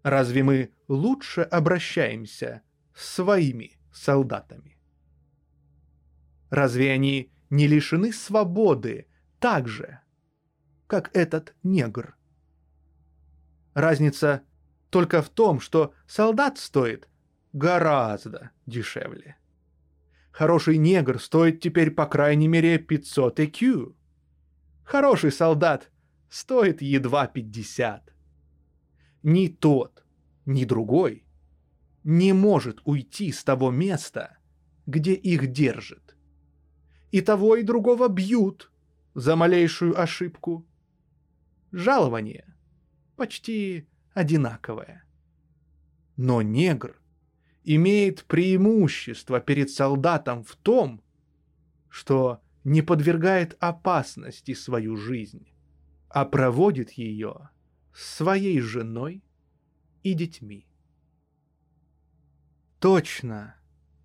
[0.03, 2.63] Разве мы лучше обращаемся
[2.93, 4.77] с своими солдатами?
[6.49, 9.07] Разве они не лишены свободы
[9.39, 9.99] так же,
[10.87, 12.17] как этот негр?
[13.73, 14.41] Разница
[14.89, 17.07] только в том, что солдат стоит
[17.53, 19.37] гораздо дешевле.
[20.31, 23.93] Хороший негр стоит теперь по крайней мере 500 EQ.
[24.83, 25.91] Хороший солдат
[26.29, 28.11] стоит едва 50.
[29.23, 30.03] Ни тот,
[30.45, 31.23] ни другой
[32.03, 34.37] не может уйти с того места,
[34.85, 36.15] где их держит.
[37.11, 38.71] И того и другого бьют
[39.13, 40.65] за малейшую ошибку.
[41.71, 42.55] Жалование
[43.15, 45.03] почти одинаковое.
[46.17, 46.99] Но негр
[47.63, 51.01] имеет преимущество перед солдатом в том,
[51.89, 55.47] что не подвергает опасности свою жизнь,
[56.09, 57.49] а проводит ее
[57.93, 59.23] своей женой
[60.03, 60.65] и детьми.
[62.79, 63.55] Точно,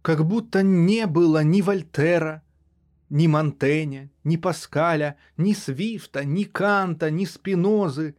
[0.03, 2.43] как будто не было ни Вольтера,
[3.09, 8.17] ни Монтэня, ни Паскаля, ни Свифта, ни Канта, ни Спинозы,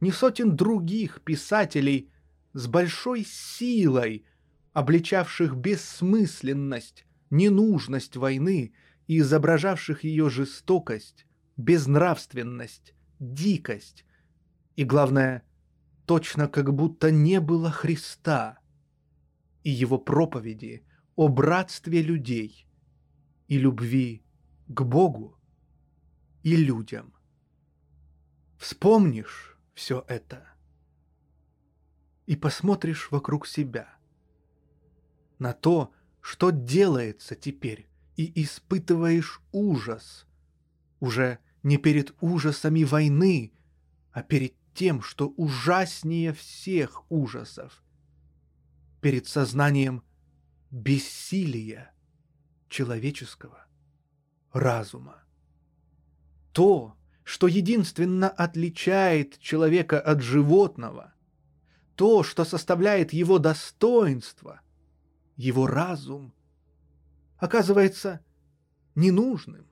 [0.00, 2.10] ни сотен других писателей
[2.52, 4.24] с большой силой–
[4.78, 8.72] обличавших бессмысленность, ненужность войны
[9.08, 14.04] и изображавших ее жестокость, безнравственность, дикость
[14.78, 15.42] и, главное,
[16.06, 18.60] точно как будто не было Христа
[19.64, 22.68] и его проповеди о братстве людей
[23.48, 24.22] и любви
[24.68, 25.36] к Богу
[26.44, 27.12] и людям.
[28.56, 30.46] Вспомнишь все это
[32.26, 33.96] и посмотришь вокруг себя–
[35.40, 40.24] на то, что делается теперь, и испытываешь ужас.
[41.00, 43.52] Уже не перед ужасами войны,
[44.12, 47.82] а перед тем, что ужаснее всех ужасов.
[49.00, 50.02] Перед сознанием
[50.70, 51.92] бессилия
[52.68, 53.66] человеческого
[54.52, 55.22] разума.
[56.52, 61.12] То, что единственно отличает человека от животного,
[61.94, 64.60] то, что составляет его достоинство–
[65.38, 66.34] его разум
[67.38, 68.20] оказывается
[68.96, 69.66] ненужным,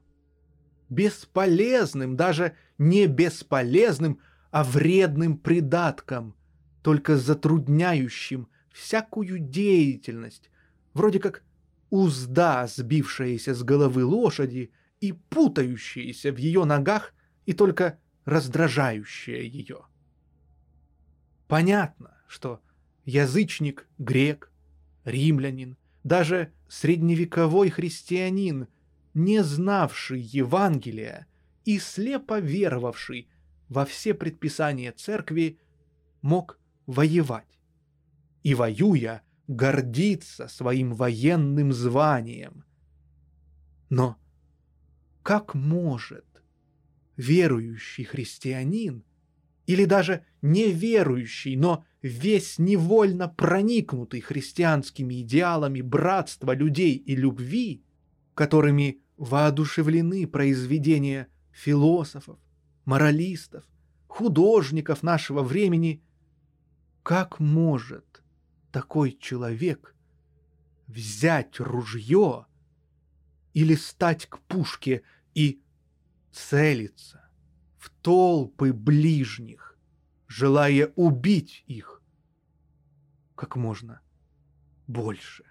[0.88, 4.20] бесполезным, даже не бесполезным,
[4.56, 6.34] а вредным придатком,
[6.80, 10.50] только затрудняющим всякую деятельность,
[10.94, 11.42] вроде как
[11.90, 14.70] узда, сбившаяся с головы лошади
[15.02, 17.12] и путающаяся в ее ногах
[17.44, 19.80] и только раздражающая ее.
[21.48, 22.62] Понятно, что
[23.04, 24.50] язычник грек
[25.04, 28.68] римлянин, даже средневековой христианин,
[29.12, 31.26] не знавший Евангелия
[31.66, 33.28] и слепо веровавший
[33.68, 35.58] во все предписания церкви,
[36.22, 37.58] мог воевать.
[38.42, 42.64] И воюя, гордиться своим военным званием.
[43.88, 44.16] Но
[45.22, 46.24] как может
[47.16, 49.04] верующий христианин
[49.66, 57.82] или даже неверующий, но весь невольно проникнутый христианскими идеалами братства людей и любви,
[58.34, 62.38] которыми воодушевлены произведения философов,
[62.86, 63.64] моралистов,
[64.06, 66.02] художников нашего времени,
[67.02, 68.22] как может
[68.72, 69.94] такой человек
[70.86, 72.46] взять ружье
[73.52, 75.02] или стать к пушке
[75.34, 75.60] и
[76.32, 77.28] целиться
[77.76, 79.78] в толпы ближних,
[80.26, 82.02] желая убить их
[83.34, 84.00] как можно
[84.86, 85.44] больше.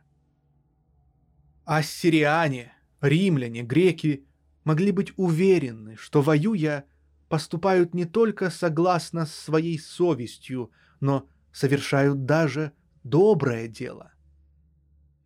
[1.65, 4.25] Ассириане, римляне, греки
[4.63, 6.85] могли быть уверены, что воюя,
[7.29, 12.71] поступают не только согласно своей совестью, но совершают даже
[13.03, 14.11] доброе дело.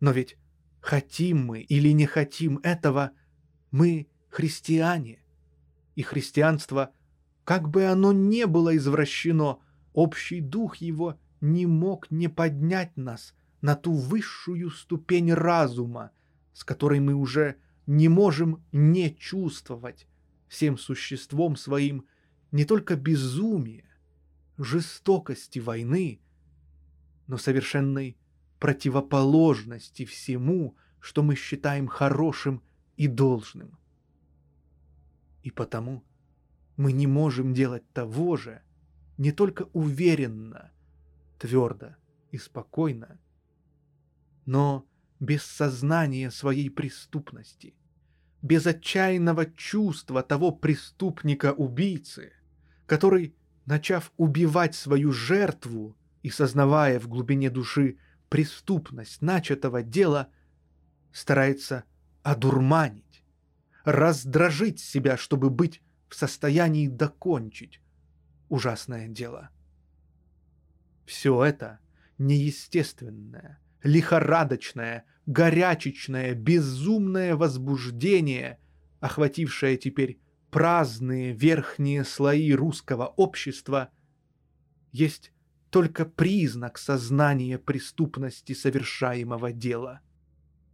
[0.00, 0.36] Но ведь
[0.80, 3.12] хотим мы или не хотим этого,
[3.70, 5.22] мы христиане.
[5.94, 6.92] И христианство,
[7.44, 9.58] как бы оно не было извращено,
[9.92, 16.12] общий дух его не мог не поднять нас на ту высшую ступень разума,
[16.54, 20.06] с которой мы уже не можем не чувствовать
[20.50, 22.06] всем существом своим
[22.50, 23.88] не только безумие,
[24.58, 26.20] жестокости войны,
[27.28, 28.18] но совершенной
[28.58, 32.62] противоположности всему, что мы считаем хорошим
[32.96, 33.78] и должным.
[35.44, 36.04] И потому
[36.76, 38.60] мы не можем делать того же
[39.18, 40.72] не только уверенно,
[41.38, 41.94] твердо
[42.32, 43.20] и спокойно,
[44.46, 44.84] но
[45.20, 47.74] без сознания своей преступности,
[48.42, 52.32] без отчаянного чувства того преступника-убийцы,
[52.86, 53.34] который,
[53.66, 60.28] начав убивать свою жертву и сознавая в глубине души преступность начатого дела,
[61.12, 61.84] старается
[62.22, 63.24] одурманить,
[63.84, 67.80] раздражить себя, чтобы быть в состоянии докончить
[68.48, 69.50] ужасное дело.
[71.06, 71.80] Все это
[72.18, 78.58] неестественное– лихорадочное, горячечное, безумное возбуждение,
[79.00, 80.20] охватившее теперь
[80.50, 83.90] праздные верхние слои русского общества,
[84.92, 85.32] есть
[85.70, 90.00] только признак сознания преступности совершаемого дела.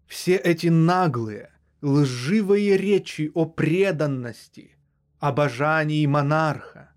[0.07, 1.52] Все эти наглые,
[1.82, 4.78] лживые речи о преданности,
[5.18, 6.92] обожании монарха,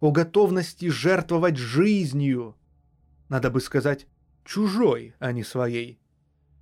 [0.00, 2.56] о готовности жертвовать жизнью,
[3.28, 4.06] надо бы сказать,
[4.44, 6.00] чужой, а не своей.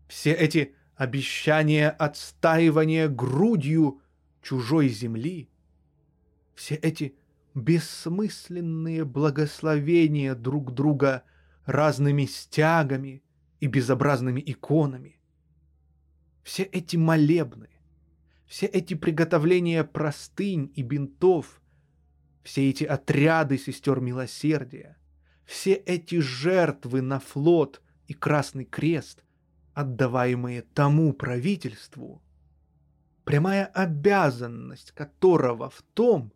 [0.08, 4.00] Все эти обещания отстаивания грудью
[4.42, 5.48] чужой земли,
[6.54, 7.14] все эти
[7.54, 11.22] бессмысленные благословения друг друга
[11.64, 13.22] разными стягами
[13.60, 15.20] и безобразными иконами,
[16.42, 17.68] все эти молебны,
[18.46, 21.60] все эти приготовления простынь и бинтов,
[22.42, 24.96] все эти отряды сестер милосердия,
[25.50, 29.24] все эти жертвы на флот и Красный Крест,
[29.74, 32.22] отдаваемые тому правительству,
[33.24, 36.32] прямая обязанность которого в том,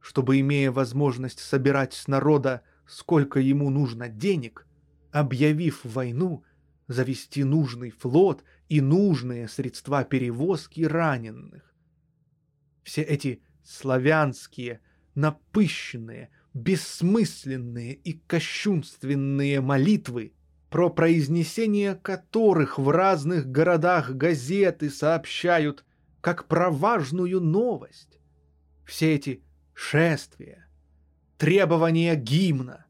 [0.00, 4.66] чтобы, имея возможность собирать с народа сколько ему нужно денег,
[5.10, 6.44] объявив войну,
[6.88, 11.74] завести нужный флот и нужные средства перевозки раненых.
[12.84, 14.80] Все эти славянские,
[15.14, 20.32] напыщенные, бессмысленные и кощунственные молитвы,
[20.70, 25.84] про произнесение которых в разных городах газеты сообщают
[26.20, 28.20] как про важную новость.
[28.86, 29.42] Все эти
[29.74, 30.66] шествия,
[31.36, 32.86] требования гимна,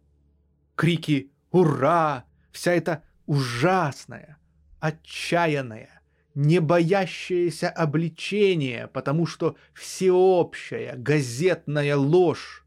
[0.76, 4.38] крики «Ура!», вся эта ужасная,
[4.78, 6.02] отчаянная,
[6.34, 12.61] не боящаяся обличения, потому что всеобщая газетная ложь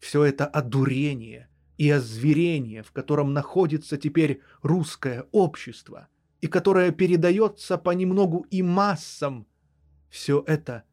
[0.00, 6.08] все это одурение и озверение, в котором находится теперь русское общество,
[6.40, 9.46] и которое передается понемногу и массам,
[10.08, 10.84] все это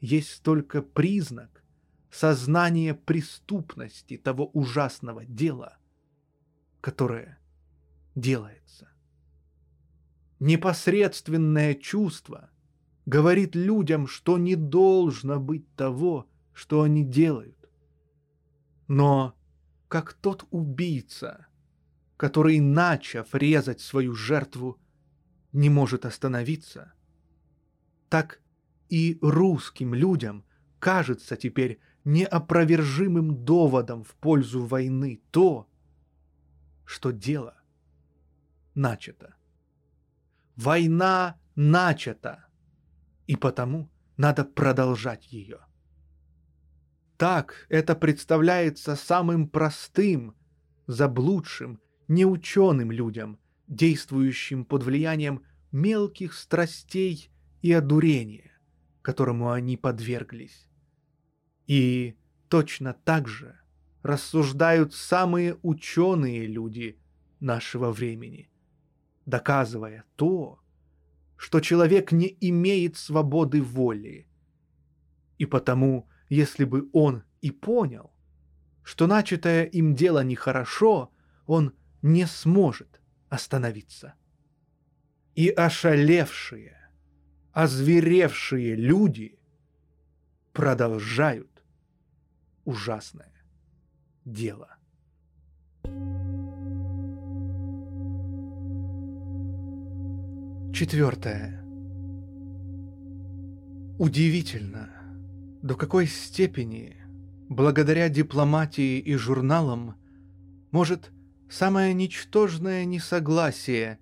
[0.00, 1.62] есть только признак
[2.10, 5.78] сознания преступности того ужасного дела,
[6.80, 7.38] которое
[8.14, 8.90] делается.
[10.40, 12.50] Непосредственное чувство
[13.06, 17.61] говорит людям, что не должно быть того, что они делают.
[18.88, 19.36] Но
[19.88, 21.46] как тот убийца,
[22.16, 24.78] который, начав резать свою жертву,
[25.52, 26.92] не может остановиться,
[28.08, 28.40] так
[28.88, 30.44] и русским людям
[30.78, 35.68] кажется теперь неопровержимым доводом в пользу войны то,
[36.84, 37.56] что дело
[38.74, 39.34] начато.
[40.56, 42.46] Война начата,
[43.26, 45.60] и потому надо продолжать ее–
[47.22, 50.34] так это представляется самым простым,
[50.88, 58.58] заблудшим, неученым людям, действующим под влиянием мелких страстей и одурения,
[59.02, 60.68] которому они подверглись.
[61.68, 62.16] И
[62.48, 63.56] точно так же
[64.02, 66.98] рассуждают самые ученые люди,
[67.38, 68.50] нашего времени,
[69.26, 70.58] доказывая то,
[71.36, 74.26] что человек не имеет свободы воли.
[75.38, 78.10] И потому, если бы он и понял,
[78.82, 81.12] что начатое им дело нехорошо,
[81.44, 84.14] он не сможет остановиться.
[85.34, 86.88] И ошалевшие,
[87.52, 89.38] озверевшие люди
[90.54, 91.62] продолжают
[92.64, 93.34] ужасное
[94.24, 94.78] дело.
[100.72, 101.62] Четвертое.
[103.98, 105.01] Удивительно,
[105.62, 106.96] до какой степени,
[107.48, 109.94] благодаря дипломатии и журналам,
[110.72, 111.12] может
[111.48, 114.00] самое ничтожное несогласие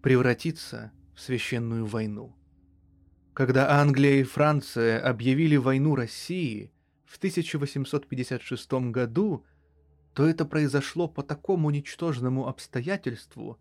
[0.00, 2.36] превратиться в священную войну.
[3.34, 6.70] Когда Англия и Франция объявили войну России
[7.04, 9.44] в 1856 году,
[10.14, 13.58] то это произошло по такому ничтожному обстоятельству,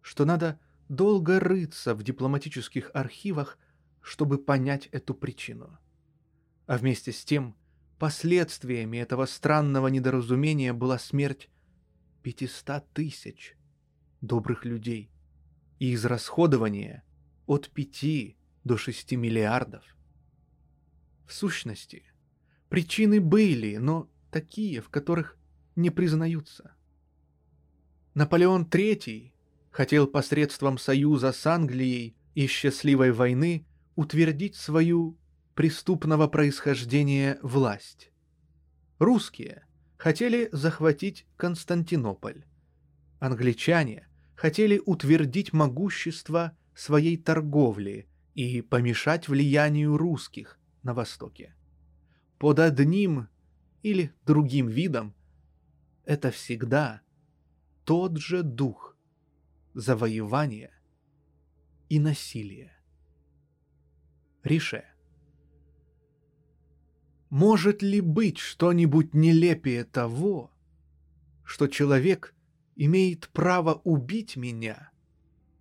[0.00, 3.58] что надо долго рыться в дипломатических архивах,
[4.00, 5.76] чтобы понять эту причину.
[6.68, 7.56] А вместе с тем,
[7.98, 11.48] последствиями этого странного недоразумения была смерть
[12.22, 13.56] 500 тысяч
[14.20, 15.10] добрых людей
[15.78, 17.04] и израсходование
[17.46, 19.82] от 5 до 6 миллиардов.
[21.26, 22.04] В сущности,
[22.68, 25.38] причины были, но такие, в которых
[25.74, 26.74] не признаются.
[28.12, 29.32] Наполеон III
[29.70, 33.66] хотел посредством союза с Англией и счастливой войны
[33.96, 35.16] утвердить свою
[35.58, 38.12] преступного происхождения власть.
[39.00, 42.44] Русские хотели захватить Константинополь.
[43.18, 44.06] Англичане
[44.36, 51.56] хотели утвердить могущество своей торговли и помешать влиянию русских на Востоке.
[52.38, 53.26] Под одним
[53.82, 55.12] или другим видом
[56.04, 57.00] это всегда
[57.82, 58.96] тот же дух,
[59.74, 60.70] завоевания
[61.88, 62.78] и насилия.
[64.44, 64.87] Рише.
[67.30, 70.50] Может ли быть что-нибудь нелепее того,
[71.44, 72.34] что человек
[72.74, 74.90] имеет право убить меня,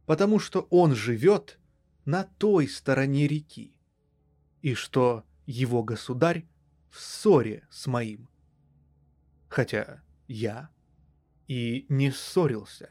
[0.06, 1.60] потому что он живет
[2.06, 3.76] на той стороне реки,
[4.62, 6.46] и что его государь
[6.90, 8.30] в ссоре с моим,
[9.50, 10.70] хотя я
[11.48, 12.90] и не ссорился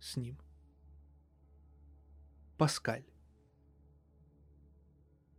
[0.00, 0.38] с ним.
[2.56, 3.04] Паскаль.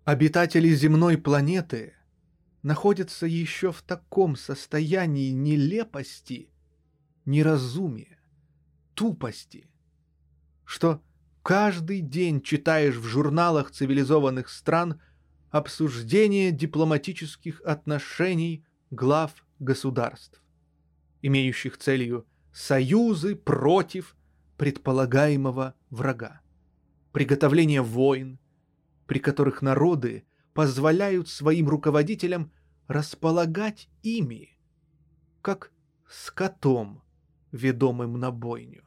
[0.03, 1.94] Обитатели земной планеты
[2.65, 6.49] находятся еще в таком состоянии нелепости,
[7.23, 8.17] неразумия,
[8.95, 9.69] тупости,
[10.63, 10.99] что
[11.43, 14.99] каждый день читаешь в журналах цивилизованных стран
[15.51, 20.41] обсуждение дипломатических отношений глав государств,
[21.21, 24.15] имеющих целью союзы против
[24.57, 26.41] предполагаемого врага
[27.11, 28.39] приготовление войн,
[29.05, 30.25] при которых народы
[30.55, 32.49] позволяют своим руководителям
[32.87, 34.57] располагать ими,
[35.41, 35.73] как
[36.09, 37.03] скотом,
[37.51, 38.85] ведомым на бойню.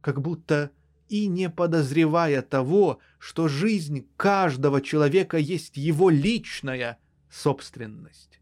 [0.00, 0.70] Как будто
[1.08, 6.98] и не подозревая того, что жизнь каждого человека есть его личная
[7.28, 8.40] собственность.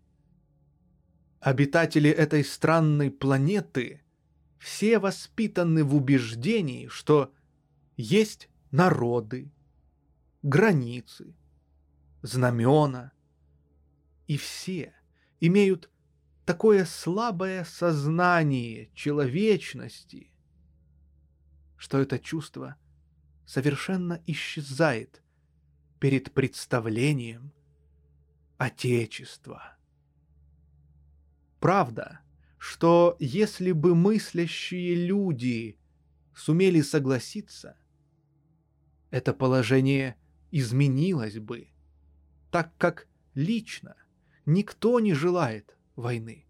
[1.41, 4.03] Обитатели этой странной планеты
[4.59, 7.33] все воспитаны в убеждении, что
[7.97, 9.51] есть народы,
[10.43, 11.35] границы,
[12.23, 13.13] знамена.
[14.27, 14.95] И все
[15.41, 15.91] имеют
[16.45, 20.33] такое слабое сознание человечности,
[21.77, 22.77] что это чувство
[23.45, 25.23] совершенно исчезает
[25.99, 27.53] перед представлением
[28.57, 29.77] Отечества.
[31.59, 32.21] Правда,
[32.59, 35.79] что если бы мыслящие люди
[36.35, 37.77] сумели согласиться,
[39.11, 40.17] это положение
[40.53, 41.72] изменилось бы,
[42.53, 43.97] так как лично
[44.45, 46.47] никто не желает войны.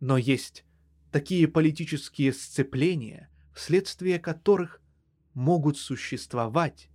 [0.00, 0.66] Но есть
[1.10, 4.82] такие политические сцепления, вследствие которых
[5.32, 6.90] могут существовать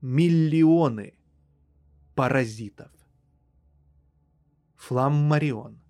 [0.00, 1.18] миллионы
[2.14, 2.90] паразитов.
[4.76, 5.82] Фламмарион.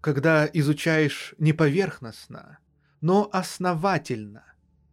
[0.00, 2.60] Когда изучаешь не поверхностно,
[3.00, 4.44] но основательно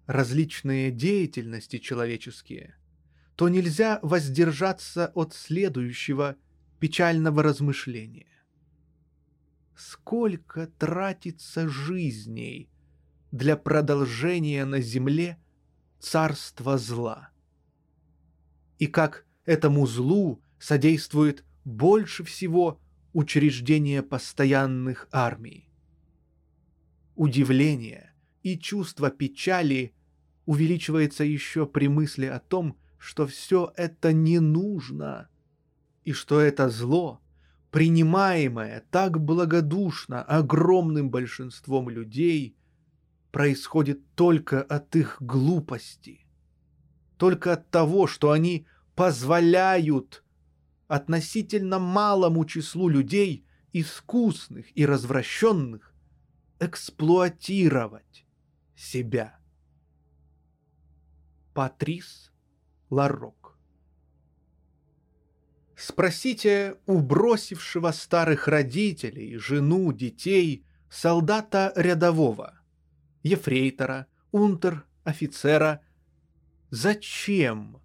[0.08, 2.79] различные деятельности человеческие,
[3.40, 6.36] то нельзя воздержаться от следующего
[6.82, 8.44] печального размышления.
[9.78, 12.70] Сколько тратится жизней
[13.32, 15.38] для продолжения на земле
[16.02, 17.30] царства зла?
[18.78, 22.82] И как этому злу содействует больше всего
[23.14, 25.72] учреждение постоянных армий?
[27.16, 28.12] удивление
[28.44, 29.94] и чувство печали
[30.46, 32.89] увеличивается еще при мысли о том, что
[33.26, 35.30] все это не нужно,
[36.04, 37.22] и что это зло,
[37.72, 42.56] принимаемое так благодушно огромным большинством людей,
[43.32, 46.28] происходит только от их глупости,
[47.18, 50.24] только от того, что они позволяют
[50.88, 55.94] относительно малому числу людей, искусных и развращенных,
[56.60, 58.26] эксплуатировать
[58.76, 59.40] себя.
[61.54, 62.32] Патрис
[62.90, 63.56] Ларок
[65.76, 72.60] Спросите у бросившего старых родителей, жену, детей, солдата рядового,
[73.24, 75.82] ефрейтора, унтер-офицера,
[76.70, 77.82] зачем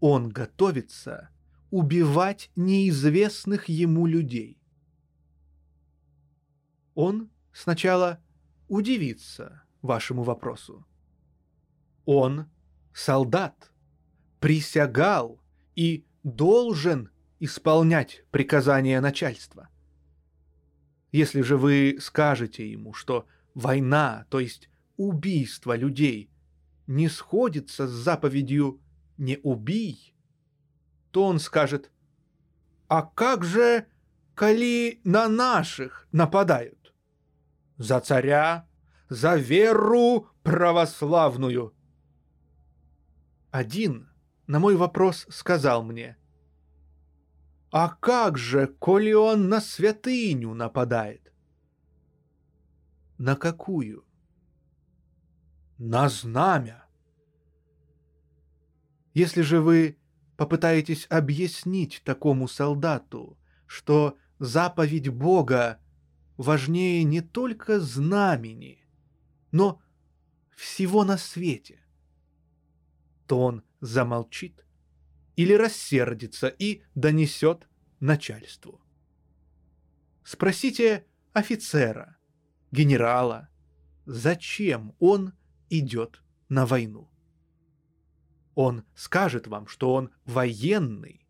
[0.00, 1.30] он готовится
[1.70, 4.58] убивать неизвестных ему людей?
[6.94, 8.18] Он сначала
[8.66, 10.84] удивится вашему вопросу.
[12.06, 12.50] Он
[12.92, 13.69] солдат,
[14.40, 15.40] присягал
[15.76, 19.68] и должен исполнять приказания начальства.
[21.12, 26.30] Если же вы скажете ему, что война, то есть убийство людей,
[26.86, 28.80] не сходится с заповедью
[29.16, 30.14] «не убий»,
[31.10, 31.90] то он скажет
[32.88, 33.86] «А как же,
[34.34, 36.94] коли на наших нападают?
[37.76, 38.68] За царя,
[39.08, 41.74] за веру православную!»
[43.50, 44.09] Один
[44.50, 46.16] на мой вопрос сказал мне,
[47.70, 51.32] «А как же, коли он на святыню нападает?»
[53.16, 54.04] «На какую?»
[55.78, 56.84] «На знамя».
[59.14, 59.96] Если же вы
[60.36, 63.38] попытаетесь объяснить такому солдату,
[63.68, 65.78] что заповедь Бога
[66.36, 68.84] важнее не только знамени,
[69.52, 69.80] но
[70.56, 71.84] всего на свете,
[73.28, 74.64] то он замолчит
[75.36, 77.68] или рассердится и донесет
[77.98, 78.80] начальству.
[80.22, 82.18] Спросите офицера,
[82.70, 83.48] генерала,
[84.06, 85.32] зачем он
[85.70, 87.10] идет на войну.
[88.54, 91.26] Он скажет вам, что он военный,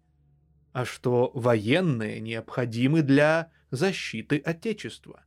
[0.72, 5.24] а что военные необходимы для защиты Отечества.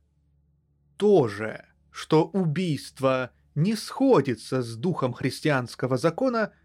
[0.96, 6.52] То же, что убийство не сходится с духом христианского закона–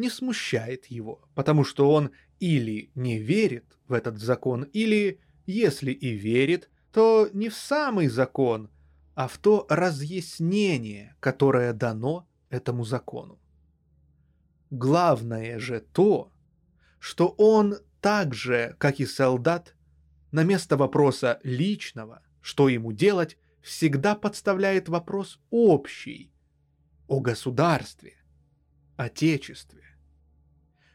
[0.00, 6.10] не смущает его, потому что он или не верит в этот закон, или, если и
[6.10, 8.70] верит, то не в самый закон,
[9.14, 13.38] а в то разъяснение, которое дано этому закону.
[14.70, 16.32] Главное же то,
[16.98, 19.74] что он так же, как и солдат,
[20.32, 26.32] на место вопроса личного, что ему делать, всегда подставляет вопрос общий,
[27.08, 28.14] о государстве,
[28.96, 29.82] отечестве.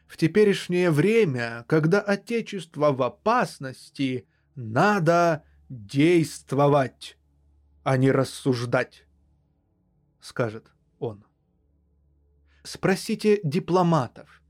[0.06, 7.18] В теперешнее время, когда отечество в опасности, надо действовать,
[7.82, 9.04] а не рассуждать,
[10.20, 11.24] скажет он.
[12.62, 14.42] Спросите дипломатов,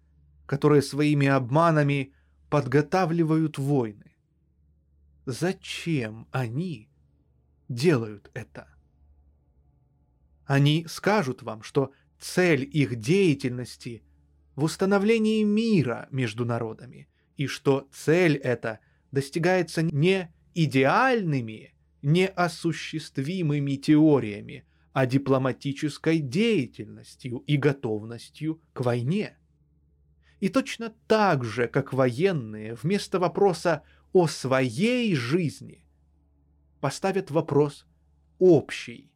[0.46, 2.12] которые своими обманами
[2.50, 4.14] подготавливают войны.
[5.26, 6.88] Зачем они
[7.68, 8.68] делают это?
[10.44, 14.02] Они скажут вам, что цель их деятельности
[14.56, 18.80] в установлении мира между народами, и что цель эта
[19.12, 29.36] достигается не идеальными, неосуществимыми теориями, а дипломатической деятельностью и готовностью к войне.
[30.40, 33.82] И точно так же, как военные вместо вопроса
[34.14, 35.84] о своей жизни
[36.80, 37.86] поставят вопрос
[38.38, 39.10] общий,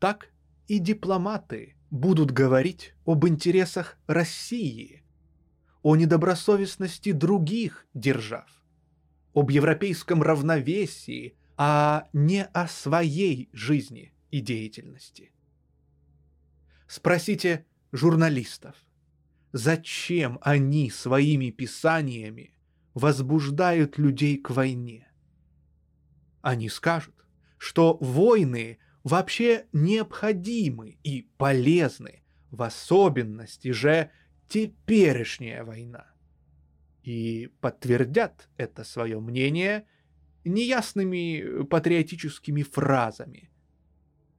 [0.00, 0.32] так
[0.66, 5.02] и дипломаты будут говорить об интересах России,
[5.82, 8.50] о недобросовестности других держав,
[9.34, 15.32] об европейском равновесии, а не о своей жизни и деятельности.
[16.86, 18.76] Спросите журналистов,
[19.52, 22.54] зачем они своими писаниями
[22.94, 25.08] возбуждают людей к войне?
[26.42, 27.14] Они скажут,
[27.58, 34.10] что войны вообще необходимы и полезны, в особенности же
[34.48, 36.06] теперешняя война.
[37.04, 39.86] И подтвердят это свое мнение
[40.44, 43.48] неясными патриотическими фразами.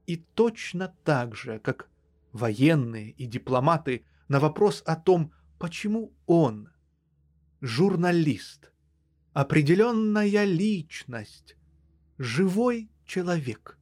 [0.06, 1.90] И точно так же, как
[2.34, 6.72] военные и дипломаты на вопрос о том, почему он,
[7.62, 8.74] журналист,
[9.32, 11.56] определенная личность,
[12.18, 13.78] живой человек,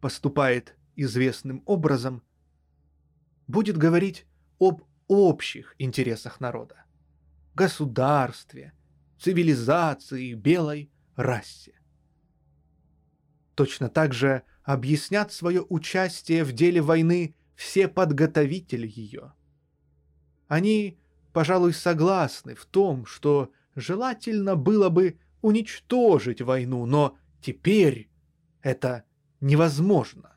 [0.00, 2.22] поступает известным образом,
[3.46, 4.26] будет говорить
[4.58, 6.84] об общих интересах народа,
[7.54, 8.72] государстве,
[9.18, 11.74] цивилизации, белой расе.
[13.54, 19.34] Точно так же объяснят свое участие в деле войны все подготовители ее.
[20.48, 20.98] Они,
[21.32, 28.10] пожалуй, согласны в том, что желательно было бы уничтожить войну, но теперь
[28.62, 29.04] это
[29.40, 30.36] невозможно.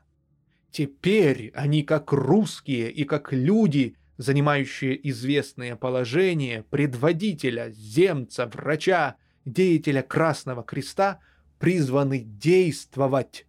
[0.70, 10.62] Теперь они, как русские и как люди, занимающие известные положения предводителя, земца, врача, деятеля Красного
[10.64, 11.20] Креста,
[11.58, 13.46] призваны действовать,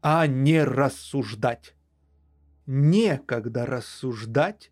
[0.00, 1.74] а не рассуждать.
[2.66, 4.70] Некогда рассуждать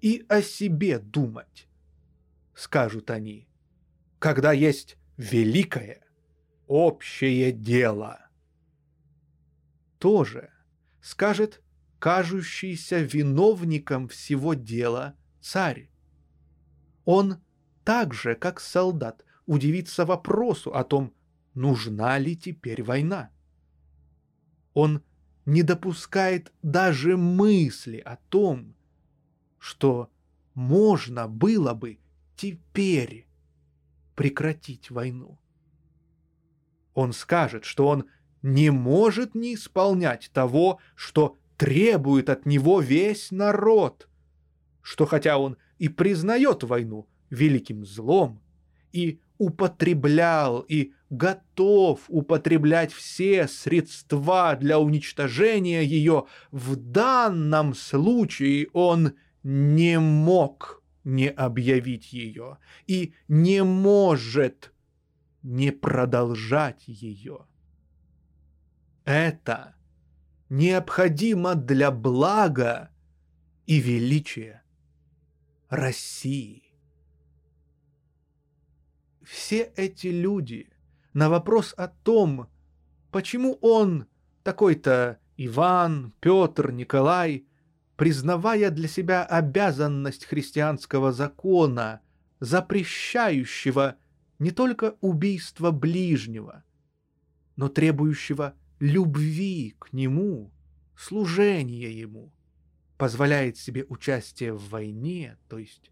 [0.00, 1.68] и о себе думать,
[2.54, 3.48] скажут они,
[4.18, 6.04] когда есть великое
[6.66, 8.27] общее дело.
[9.98, 10.50] Тоже
[11.00, 11.62] скажет
[11.98, 15.90] кажущийся виновником всего дела царь.
[17.04, 17.40] Он
[17.84, 21.14] так же, как солдат, удивится вопросу о том,
[21.54, 23.30] нужна ли теперь война.
[24.74, 25.02] Он
[25.46, 28.74] не допускает даже мысли о том,
[29.58, 30.10] что
[30.54, 31.98] можно было бы
[32.36, 33.26] теперь
[34.14, 35.38] прекратить войну.
[36.94, 38.04] Он скажет, что он
[38.48, 44.08] не может не исполнять того, что требует от него весь народ,
[44.80, 48.40] что хотя он и признает войну великим злом,
[48.90, 60.00] и употреблял и готов употреблять все средства для уничтожения ее, в данном случае он не
[60.00, 64.72] мог не объявить ее и не может
[65.42, 67.40] не продолжать ее.
[69.08, 69.74] Это
[70.50, 72.90] необходимо для блага
[73.64, 74.62] и величия
[75.70, 76.74] России.
[79.22, 80.68] Все эти люди
[81.14, 82.50] на вопрос о том,
[83.10, 84.06] почему он,
[84.42, 87.46] такой-то Иван, Петр, Николай,
[87.96, 92.02] признавая для себя обязанность христианского закона,
[92.40, 93.96] запрещающего
[94.38, 96.62] не только убийство ближнего,
[97.56, 100.52] но требующего любви к нему,
[100.96, 102.32] служения ему,
[102.96, 105.90] позволяет себе участие в войне, то есть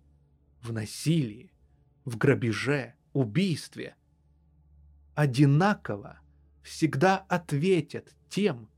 [0.62, 1.52] в насилии,
[2.04, 3.96] в грабеже, убийстве,
[5.14, 6.20] одинаково
[6.62, 8.68] всегда ответят тем,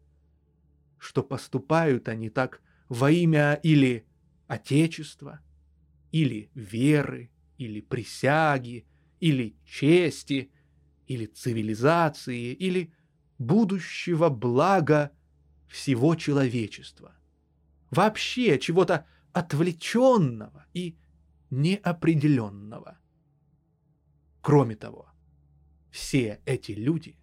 [0.98, 4.06] что поступают они так во имя или
[4.46, 5.40] Отечества,
[6.10, 8.86] или веры, или присяги,
[9.20, 10.50] или чести,
[11.06, 12.92] или цивилизации, или
[13.38, 15.12] будущего блага
[15.68, 17.14] всего человечества.
[17.90, 20.96] Вообще чего-то отвлеченного и
[21.50, 22.98] неопределенного.
[24.40, 25.08] Кроме того,
[25.90, 27.16] все эти люди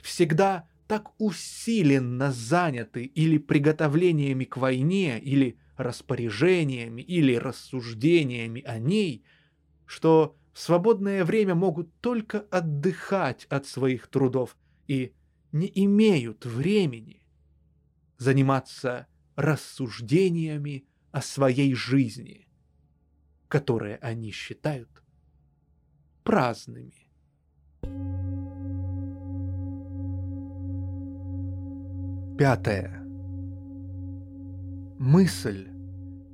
[0.00, 9.24] всегда так усиленно заняты или приготовлениями к войне, или распоряжениями, или рассуждениями о ней,
[9.86, 14.56] что в свободное время могут только отдыхать от своих трудов
[14.86, 15.14] и
[15.52, 17.22] не имеют времени
[18.18, 22.48] заниматься рассуждениями о своей жизни,
[23.48, 24.88] которые они считают
[26.24, 27.10] праздными.
[32.38, 33.02] Пятое.
[34.98, 35.68] Мысль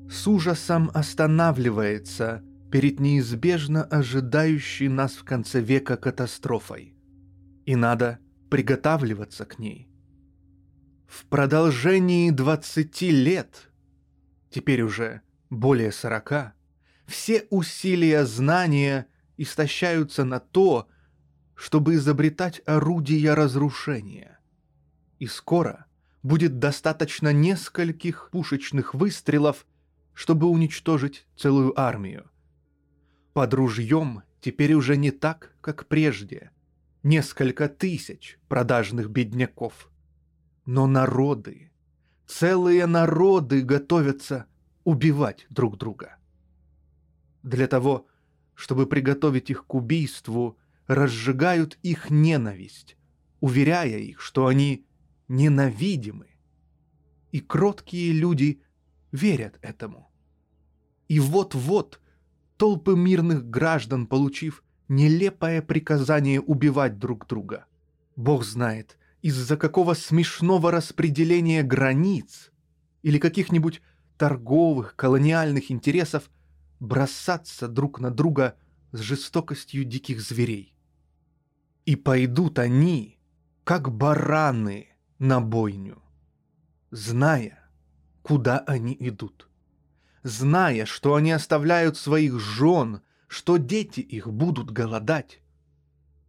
[0.08, 6.94] с ужасом останавливается перед неизбежно ожидающей нас в конце века катастрофой.
[7.66, 9.88] И надо приготавливаться к ней.
[11.06, 13.70] В продолжении 20 лет,
[14.50, 16.52] теперь уже более 40,
[17.06, 19.06] все усилия знания
[19.38, 20.88] истощаются на то,
[21.54, 24.38] чтобы изобретать орудия разрушения.
[25.18, 25.86] И скоро
[26.22, 29.66] будет достаточно нескольких пушечных выстрелов,
[30.12, 32.30] чтобы уничтожить целую армию.
[33.32, 36.50] Под ружьем теперь уже не так, как прежде–
[37.02, 39.90] несколько тысяч продажных бедняков.
[40.66, 41.70] Но народы,
[42.26, 44.46] целые народы готовятся
[44.84, 46.16] убивать друг друга.
[47.42, 48.06] Для того,
[48.54, 52.96] чтобы приготовить их к убийству, разжигают их ненависть,
[53.40, 54.86] уверяя их, что они
[55.28, 56.28] ненавидимы.
[57.30, 58.62] И кроткие люди
[59.12, 60.10] верят этому.
[61.08, 62.00] И вот-вот
[62.56, 67.66] толпы мирных граждан, получив нелепое приказание убивать друг друга.
[68.16, 72.50] Бог знает, из-за какого смешного распределения границ
[73.02, 73.82] или каких-нибудь
[74.16, 76.30] торговых, колониальных интересов
[76.80, 78.56] бросаться друг на друга
[78.92, 80.74] с жестокостью диких зверей.
[81.84, 83.18] И пойдут они,
[83.64, 86.00] как бараны, на бойню,
[86.90, 87.58] зная,
[88.22, 89.48] куда они идут,
[90.22, 95.40] зная, что они оставляют своих жен, что дети их будут голодать.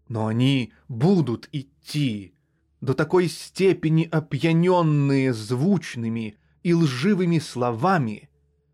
[0.08, 2.36] Но они будут идти,
[2.82, 8.30] до такой степени опьяненные звучными и лживыми словами,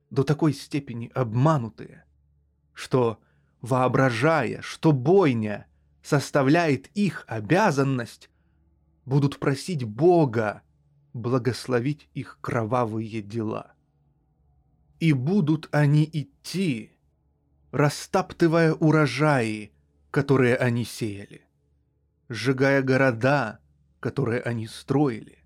[0.10, 2.06] до такой степени обманутые,
[2.74, 3.20] что,
[3.62, 5.68] воображая, что бойня
[6.04, 8.30] составляет их обязанность,
[9.06, 10.62] будут просить Бога
[11.14, 13.74] благословить их кровавые дела.
[15.00, 16.95] И будут они идти,
[17.76, 19.74] растаптывая урожаи,
[20.10, 21.42] которые они сеяли,
[22.30, 23.60] сжигая города,
[24.00, 25.40] которые они строили,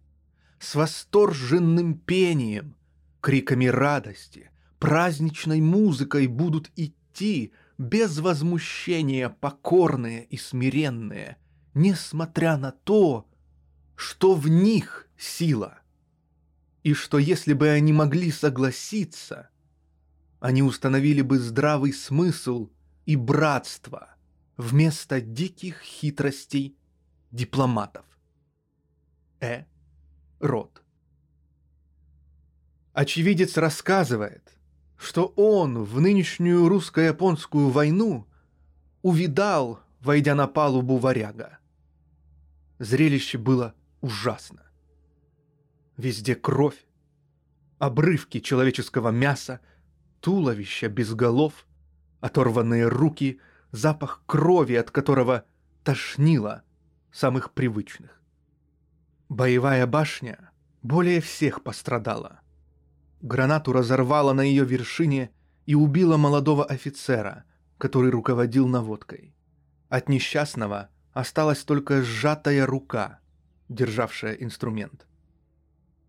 [0.60, 2.76] с восторженным пением,
[3.20, 11.38] криками радости, праздничной музыкой будут идти без возмущения покорные и смиренные,
[11.74, 13.28] несмотря на то,
[13.96, 15.80] что в них сила,
[16.84, 19.50] и что если бы они могли согласиться,
[20.40, 22.70] они установили бы здравый смысл
[23.06, 24.10] и братство
[24.58, 26.78] вместо диких хитростей
[27.32, 28.06] дипломатов.
[29.40, 29.66] Э.
[30.40, 30.84] Рот.
[32.94, 34.58] Очевидец рассказывает,
[34.98, 38.28] что он в нынешнюю русско-японскую войну
[39.02, 41.60] увидал, войдя на палубу варяга.
[42.80, 44.64] Зрелище было ужасно.
[45.98, 46.86] Везде кровь,
[47.78, 49.62] обрывки человеческого мяса,
[50.20, 51.66] туловища без голов,
[52.20, 53.40] оторванные руки,
[53.72, 55.46] запах крови, от которого
[55.84, 56.64] тошнило
[57.12, 58.22] самых привычных.
[59.30, 60.52] Боевая башня
[60.82, 62.42] более всех пострадала.
[63.22, 65.32] Гранату разорвала на ее вершине
[65.66, 67.44] и убила молодого офицера,
[67.78, 69.36] который руководил наводкой.
[69.90, 73.20] От несчастного осталась только сжатая рука,
[73.68, 75.06] державшая инструмент.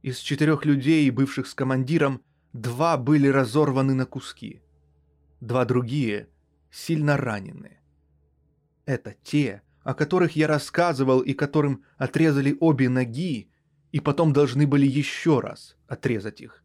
[0.02, 2.22] Из четырех людей, бывших с командиром,
[2.52, 4.62] два были разорваны на куски.
[5.40, 6.28] Два другие
[6.70, 7.78] сильно ранены.
[8.86, 13.50] Это те, о которых я рассказывал и которым отрезали обе ноги,
[13.92, 16.62] и потом должны были еще раз отрезать их.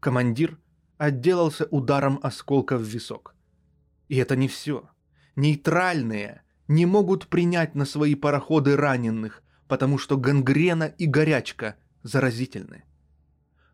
[0.00, 0.58] Командир
[0.96, 3.34] отделался ударом осколка в висок.
[4.08, 4.88] И это не все.
[5.36, 12.84] Нейтральные не могут принять на свои пароходы раненых, потому что гангрена и горячка заразительны.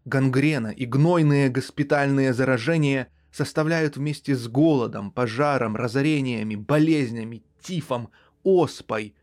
[0.06, 8.10] Гангрена и гнойные госпитальные заражения составляют вместе с голодом, пожаром, разорениями, болезнями, тифом–
[8.46, 9.16] оспой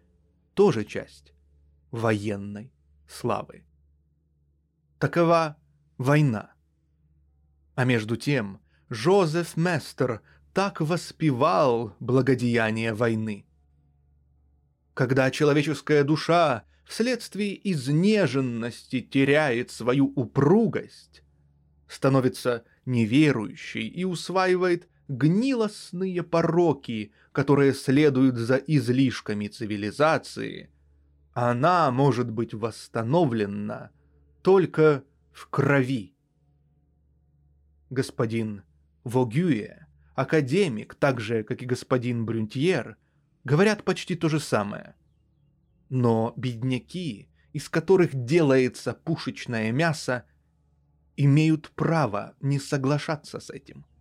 [0.54, 1.34] тоже часть
[1.92, 2.74] военной
[3.08, 3.64] славы.
[5.00, 5.56] Такова
[5.98, 6.52] война.
[7.76, 8.60] А между тем
[8.90, 10.22] Жозеф Местер
[10.54, 13.46] так воспевал благодеяние войны.
[14.94, 21.24] Когда человеческая душа вследствие изнеженности теряет свою упругость,
[21.88, 30.70] становится неверующей и усваивает гнилостные пороки, которые следуют за излишками цивилизации,
[31.34, 33.90] она может быть восстановлена
[34.44, 36.16] только в крови.
[37.90, 38.62] Господин
[39.04, 42.98] Вогюе, академик, так же, как и господин Брюнтьер,
[43.44, 44.94] говорят почти то же самое.
[45.96, 50.26] Но бедняки, из которых делается пушечное мясо,
[51.16, 53.86] имеют право не соглашаться с этим–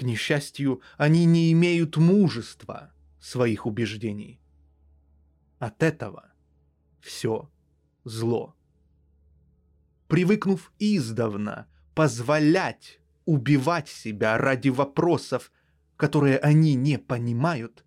[0.00, 2.90] к несчастью, они не имеют мужества
[3.20, 4.40] своих убеждений.
[5.58, 6.32] От этого
[7.02, 7.50] все
[8.04, 8.56] зло.
[10.08, 15.52] Привыкнув издавна позволять убивать себя ради вопросов,
[15.98, 17.84] которые они не понимают,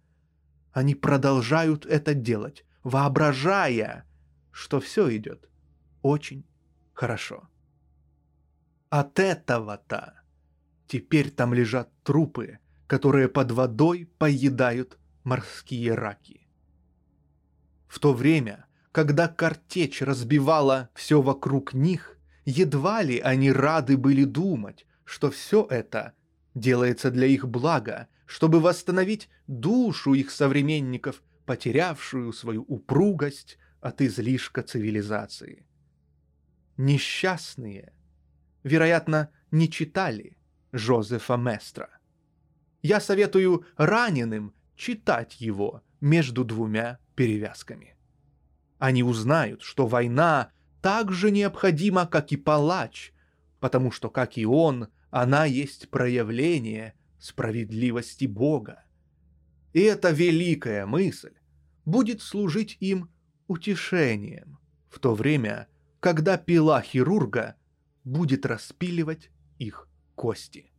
[0.72, 4.06] они продолжают это делать, воображая,
[4.52, 5.50] что все идет
[6.02, 6.46] очень
[6.94, 7.48] хорошо.
[8.90, 10.24] От этого-то
[10.94, 16.48] Теперь там лежат трупы, которые под водой поедают морские раки.
[17.88, 24.86] В то время, когда картечь разбивала все вокруг них, едва ли они рады были думать,
[25.04, 26.14] что все это
[26.54, 35.66] делается для их блага, чтобы восстановить душу их современников, потерявшую свою упругость от излишка цивилизации.
[36.78, 37.94] Несчастные,
[38.64, 40.38] вероятно, не читали
[40.72, 41.90] Жозефа Местра.
[42.82, 47.96] Я советую раненым читать его между двумя перевязками.
[48.80, 53.14] Они узнают, что война так же необходима, как и палач,
[53.60, 58.83] потому что, как и он, она есть проявление справедливости Бога.
[59.74, 61.34] И эта великая мысль
[61.86, 63.10] будет служить им
[63.48, 64.60] утешением
[64.90, 65.68] в то время,
[66.00, 67.56] когда пила хирурга
[68.04, 70.72] будет распиливать их кости.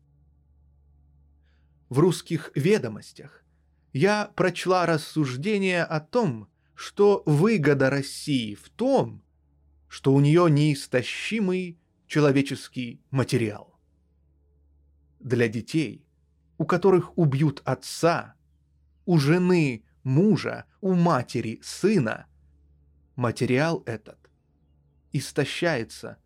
[1.88, 3.44] В русских ведомостях
[3.92, 9.22] я прочла рассуждение о том, что выгода России в том,
[9.88, 13.78] что у нее неистощимый человеческий материал.
[15.20, 16.04] Для детей,
[16.58, 18.33] у которых убьют отца,
[19.04, 22.26] у жены мужа, у матери сына,
[23.16, 24.18] материал этот
[25.12, 26.18] истощается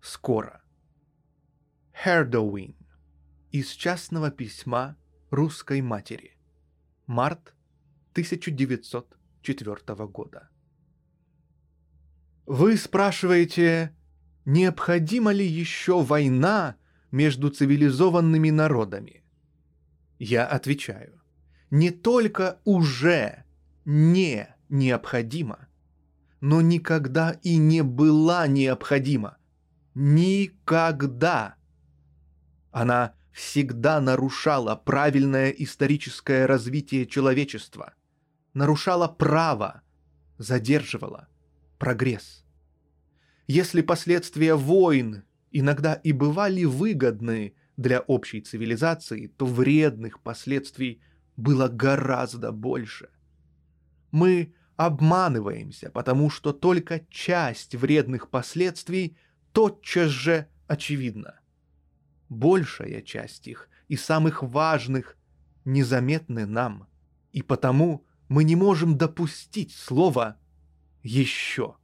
[0.00, 0.62] скоро.
[1.94, 2.76] Хердоуин
[3.50, 4.96] из частного письма
[5.30, 6.36] русской матери.
[7.06, 7.54] Март
[8.12, 10.48] 1904 года.
[12.46, 13.96] Вы спрашиваете,
[14.44, 16.76] необходима ли еще война
[17.10, 19.24] между цивилизованными народами?
[20.18, 21.17] Я отвечаю,
[21.70, 23.44] не только уже
[23.84, 25.68] не необходимо,
[26.40, 29.36] но никогда и не была необходима.
[29.94, 31.56] Никогда.
[32.70, 37.94] Она всегда нарушала правильное историческое развитие человечества,
[38.54, 39.82] нарушала право,
[40.38, 41.28] задерживала
[41.78, 42.44] прогресс.
[43.46, 51.00] Если последствия войн иногда и бывали выгодны для общей цивилизации, то вредных последствий
[51.38, 53.10] было гораздо больше.
[54.10, 59.16] Мы обманываемся, потому что только часть вредных последствий
[59.52, 61.38] тотчас же очевидна.
[62.28, 65.16] Большая часть их и самых важных
[65.64, 66.88] незаметны нам,
[67.30, 70.38] и потому мы не можем допустить слова
[71.04, 71.76] «еще».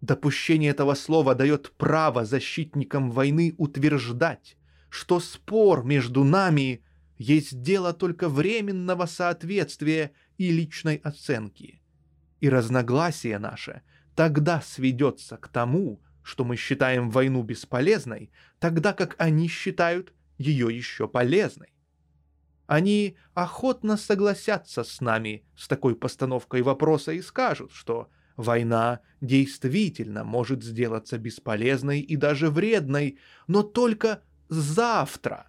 [0.00, 4.56] Допущение этого слова дает право защитникам войны утверждать,
[4.90, 6.84] что спор между нами
[7.16, 11.80] есть дело только временного соответствия и личной оценки.
[12.40, 13.82] И разногласие наше
[14.14, 21.06] тогда сведется к тому, что мы считаем войну бесполезной, тогда как они считают ее еще
[21.06, 21.74] полезной.
[22.66, 30.64] Они охотно согласятся с нами с такой постановкой вопроса и скажут, что война действительно может
[30.64, 35.46] сделаться бесполезной и даже вредной, но только завтра,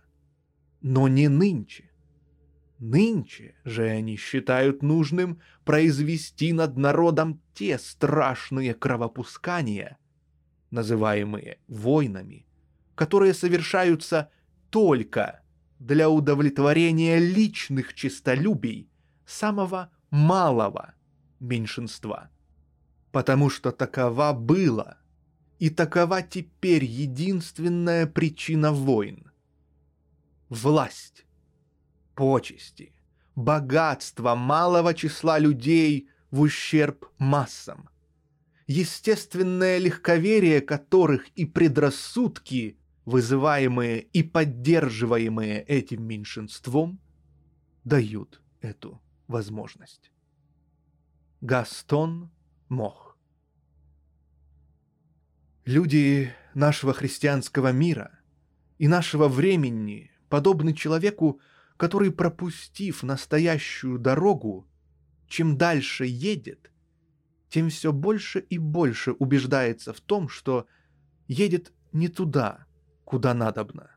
[0.86, 1.90] но не нынче.
[2.78, 9.98] Нынче же они считают нужным произвести над народом те страшные кровопускания,
[10.70, 12.46] называемые войнами,
[12.94, 14.30] которые совершаются
[14.70, 15.42] только
[15.80, 18.88] для удовлетворения личных честолюбий
[19.26, 20.94] самого малого
[21.40, 22.30] меньшинства.
[23.12, 25.00] Потому что такова была
[25.58, 29.32] и такова теперь единственная причина войн.
[30.50, 31.26] Власть
[32.16, 32.94] почести,
[33.36, 37.90] богатство малого числа людей в ущерб массам,
[38.68, 47.00] естественное легковерие которых и предрассудки, вызываемые и поддерживаемые этим меньшинством,
[47.84, 50.12] дают эту возможность.
[51.42, 52.32] Гастон
[52.70, 53.18] Мох
[55.66, 58.20] Люди нашего христианского мира
[58.78, 61.40] и нашего времени подобны человеку,
[61.78, 64.68] который, пропустив настоящую дорогу,
[65.30, 66.74] чем дальше едет,
[67.48, 70.68] тем все больше и больше убеждается в том, что
[71.30, 72.66] едет не туда,
[73.06, 73.96] куда надобно.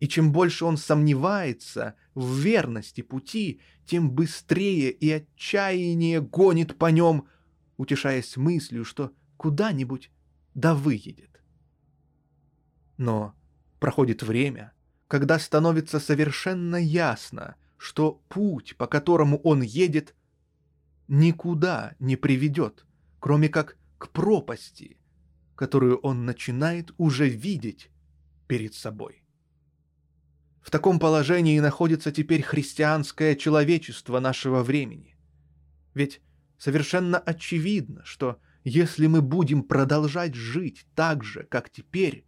[0.00, 7.28] И чем больше он сомневается в верности пути, тем быстрее и отчаяние гонит по нем,
[7.76, 10.10] утешаясь мыслью, что куда-нибудь
[10.54, 11.40] да выедет.
[12.96, 13.36] Но
[13.78, 14.72] проходит время,
[15.12, 20.14] когда становится совершенно ясно, что путь, по которому он едет,
[21.06, 22.86] никуда не приведет,
[23.20, 24.96] кроме как к пропасти,
[25.54, 27.90] которую он начинает уже видеть
[28.46, 29.22] перед собой.
[30.62, 35.18] В таком положении находится теперь христианское человечество нашего времени.
[35.92, 36.22] Ведь
[36.56, 42.24] совершенно очевидно, что если мы будем продолжать жить так же, как теперь,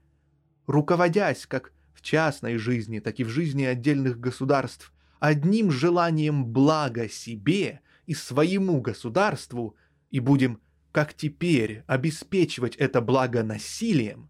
[0.66, 1.72] руководясь как
[2.04, 9.74] частной жизни, так и в жизни отдельных государств, одним желанием блага себе и своему государству,
[10.10, 10.60] и будем,
[10.92, 14.28] как теперь, обеспечивать это благо насилием,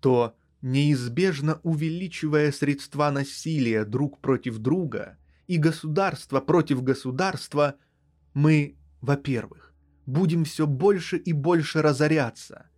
[0.00, 5.16] то, неизбежно увеличивая средства насилия друг против друга
[5.46, 7.76] и государства против государства,
[8.34, 9.74] мы, во-первых,
[10.06, 12.70] будем все больше и больше разоряться,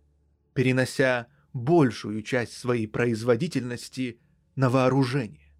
[0.53, 4.19] перенося большую часть своей производительности
[4.57, 5.53] на вооружение.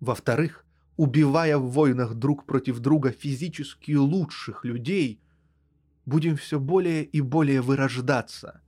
[0.00, 0.64] Во-вторых,
[0.96, 5.20] убивая в войнах друг против друга физически лучших людей,
[6.06, 8.62] будем все более и более вырождаться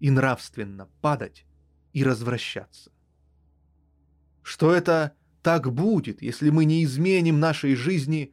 [0.00, 1.44] и нравственно падать
[1.92, 2.90] и развращаться.
[4.42, 5.12] Что это
[5.42, 8.32] так будет, если мы не изменим нашей жизни,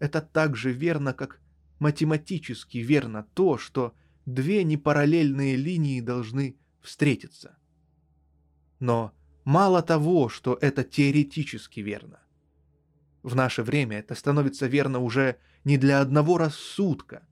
[0.00, 1.40] это так же верно, как
[1.78, 3.94] математически верно то, что
[4.26, 7.56] две непараллельные линии должны встретиться.
[8.78, 9.12] Но
[9.44, 12.20] мало того, что это теоретически верно.
[13.22, 17.26] В наше время это становится верно уже не для одного рассудка,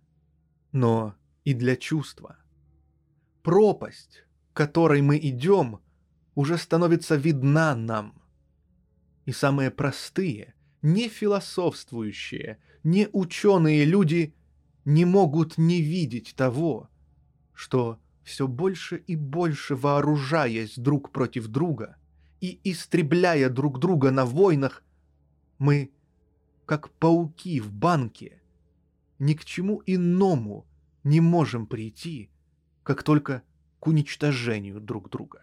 [0.72, 1.14] но
[1.44, 2.36] и для чувства.
[3.42, 5.80] Пропасть, к которой мы идем,
[6.34, 8.20] уже становится видна нам.
[9.24, 14.34] И самые простые, не философствующие, не ученые люди
[14.84, 16.90] не могут не видеть того,
[17.54, 21.96] что все больше и больше вооружаясь друг против друга
[22.40, 24.82] и истребляя друг друга на войнах,
[25.58, 25.92] мы,
[26.66, 28.42] как пауки в банке,
[29.18, 30.66] ни к чему иному
[31.04, 32.30] не можем прийти,
[32.82, 33.42] как только
[33.78, 35.42] к уничтожению друг друга.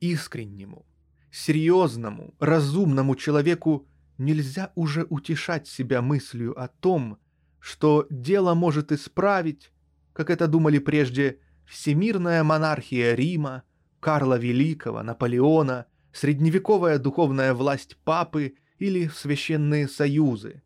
[0.00, 0.84] Искреннему,
[1.30, 3.86] серьезному, разумному человеку
[4.18, 7.18] нельзя уже утешать себя мыслью о том,
[7.60, 9.71] что дело может исправить,
[10.12, 13.62] как это думали прежде, всемирная монархия Рима,
[14.00, 20.62] Карла Великого, Наполеона, средневековая духовная власть папы или священные союзы,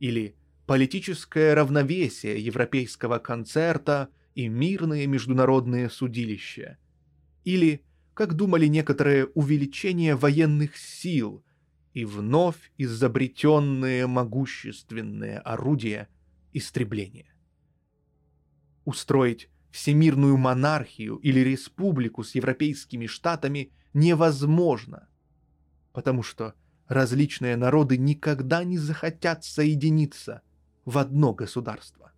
[0.00, 0.34] или
[0.66, 6.76] политическое равновесие европейского концерта и мирные международные судилища,
[7.44, 7.82] или,
[8.14, 11.44] как думали некоторые, увеличение военных сил
[11.94, 16.08] и вновь изобретенные могущественные орудия
[16.52, 17.35] истребления.
[18.86, 25.08] Устроить всемирную монархию или республику с европейскими штатами невозможно,
[25.92, 26.54] потому что
[26.86, 30.40] различные народы никогда не захотят соединиться
[30.84, 32.12] в одно государство.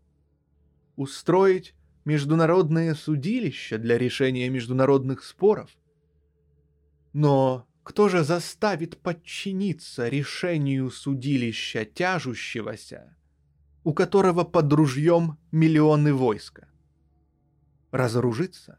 [0.95, 1.75] Устроить
[2.05, 5.71] международное судилище для решения международных споров.
[7.15, 13.17] Но кто же заставит подчиниться решению судилища тяжущегося,
[13.85, 16.69] у которого под ружьем миллионы войска?
[17.91, 18.79] Разоружиться?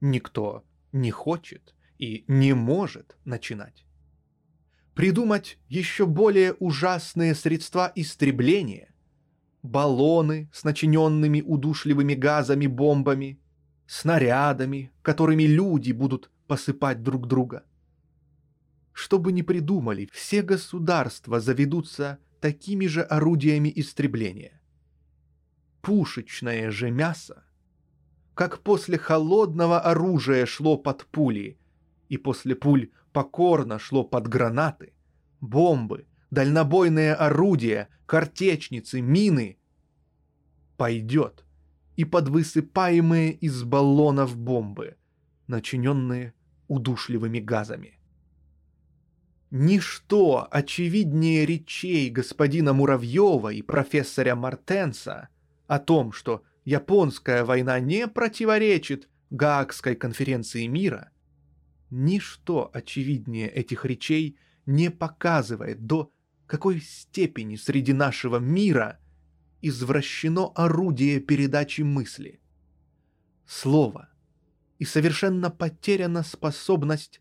[0.00, 3.84] Никто не хочет и не может начинать
[4.94, 8.94] придумать еще более ужасные средства истребления,
[9.62, 13.40] баллоны с начиненными удушливыми газами бомбами,
[13.86, 17.64] снарядами, которыми люди будут посыпать друг друга.
[18.92, 24.60] Что бы ни придумали, все государства заведутся такими же орудиями истребления.
[25.80, 27.42] Пушечное же мясо,
[28.34, 31.56] как после холодного оружия шло под пули,
[32.10, 34.92] и после пуль покорно шло под гранаты,
[35.40, 39.56] бомбы, дальнобойные орудия, картечницы, мины.
[40.76, 41.46] Пойдет
[41.96, 44.98] и под высыпаемые из баллонов бомбы,
[45.46, 46.34] начиненные
[46.68, 47.98] удушливыми газами.
[49.56, 55.28] Ничто очевиднее речей господина Муравьева и профессора Мартенса
[55.68, 61.12] о том, что японская война не противоречит Гаагской конференции мира,
[61.90, 64.36] Ничто очевиднее этих речей
[64.66, 66.10] не показывает, до
[66.48, 68.98] какой степени среди нашего мира
[69.62, 72.40] извращено орудие передачи мысли.
[73.46, 74.08] Слово
[74.80, 77.20] и совершенно потеряна способность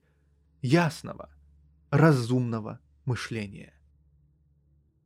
[0.64, 1.30] ясного,
[1.94, 3.72] разумного мышления.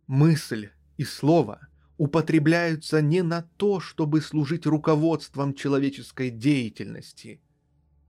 [0.08, 7.42] Мысль и слово употребляются не на то, чтобы служить руководством человеческой деятельности,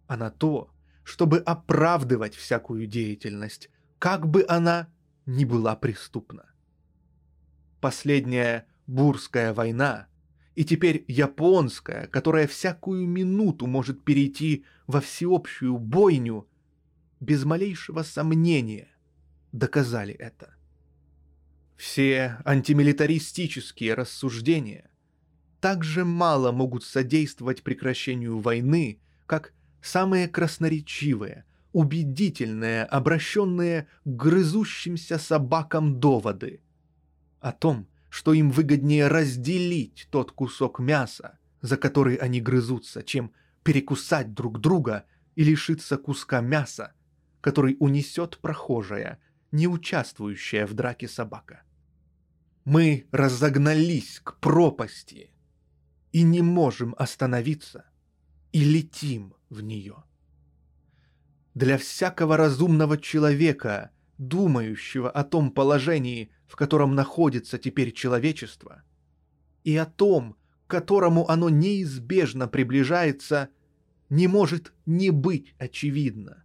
[0.07, 0.71] а на то,
[1.03, 3.69] чтобы оправдывать всякую деятельность,
[3.99, 4.89] как бы она
[5.27, 6.47] ни была преступна.
[7.81, 10.07] Последняя Бурская война
[10.55, 16.47] и теперь японская, которая всякую минуту может перейти во всеобщую бойню,
[17.21, 18.89] без малейшего сомнения
[19.53, 20.55] доказали это.
[21.77, 24.91] Все антимилитаристические рассуждения
[25.61, 36.61] также мало могут содействовать прекращению войны, как самые красноречивые, убедительные, обращенные к грызущимся собакам доводы
[37.41, 43.33] о том, что им выгоднее разделить тот кусок мяса, за который они грызутся, чем
[43.63, 45.05] перекусать друг друга
[45.35, 46.95] и лишиться куска мяса,
[47.49, 49.19] который унесет прохожая,
[49.53, 51.63] не участвующая в драке собака.
[52.67, 55.31] Мы разогнались к пропасти
[56.13, 57.87] и не можем остановиться,
[58.53, 59.97] и летим в нее.
[61.55, 68.83] Для всякого разумного человека, думающего о том положении, в котором находится теперь человечество,
[69.65, 73.49] и о том, к которому оно неизбежно приближается,
[74.11, 76.45] не может не быть очевидно,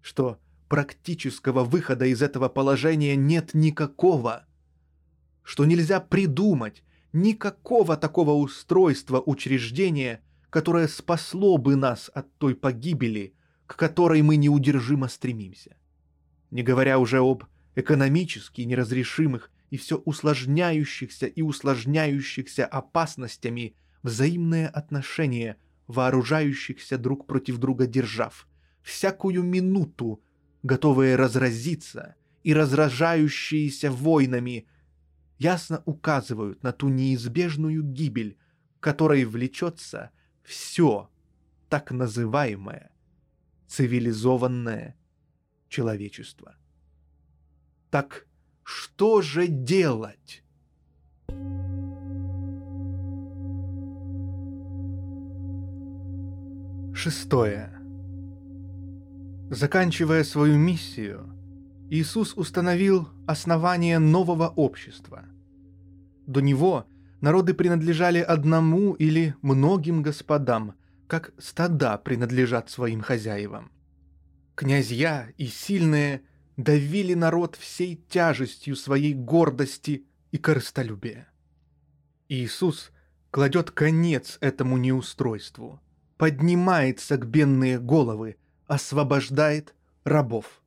[0.00, 4.46] что практического выхода из этого положения нет никакого–
[5.50, 13.34] что нельзя придумать никакого такого устройства учреждения, которое спасло бы нас от той погибели,
[13.66, 15.76] к которой мы неудержимо стремимся.
[16.52, 17.44] Не говоря уже об
[17.74, 25.56] экономически неразрешимых и все усложняющихся и усложняющихся опасностями взаимные отношения
[25.88, 28.46] вооружающихся друг против друга держав,
[28.82, 30.22] всякую минуту
[30.62, 34.66] готовые разразиться и разражающиеся войнами–
[35.40, 38.38] ясно указывают на ту неизбежную гибель,
[38.78, 40.10] которой влечется
[40.44, 41.10] все
[41.68, 42.92] так называемое
[43.66, 44.96] цивилизованное
[45.68, 46.56] человечество.
[47.90, 48.26] Так
[48.62, 50.44] что же делать?
[56.94, 57.79] Шестое.
[59.50, 61.34] Заканчивая свою миссию,
[61.90, 65.24] Иисус установил основание нового общества.
[66.24, 66.86] До него
[67.20, 70.76] народы принадлежали одному или многим господам,
[71.08, 73.72] как стада принадлежат своим хозяевам.
[74.54, 76.22] Князья и сильные
[76.56, 81.28] давили народ всей тяжестью своей гордости и корыстолюбия.
[82.28, 82.92] Иисус
[83.32, 85.80] кладет конец этому неустройству,
[86.18, 88.36] поднимает согбенные головы,
[88.70, 89.74] освобождает
[90.04, 90.62] рабов.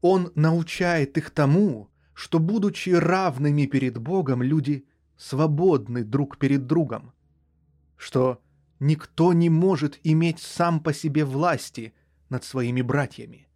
[0.00, 4.86] Он научает их тому, что, будучи равными перед Богом, люди
[5.18, 7.12] свободны друг перед другом,
[7.98, 8.40] что
[8.78, 11.92] никто не может иметь сам по себе власти
[12.30, 13.48] над своими братьями,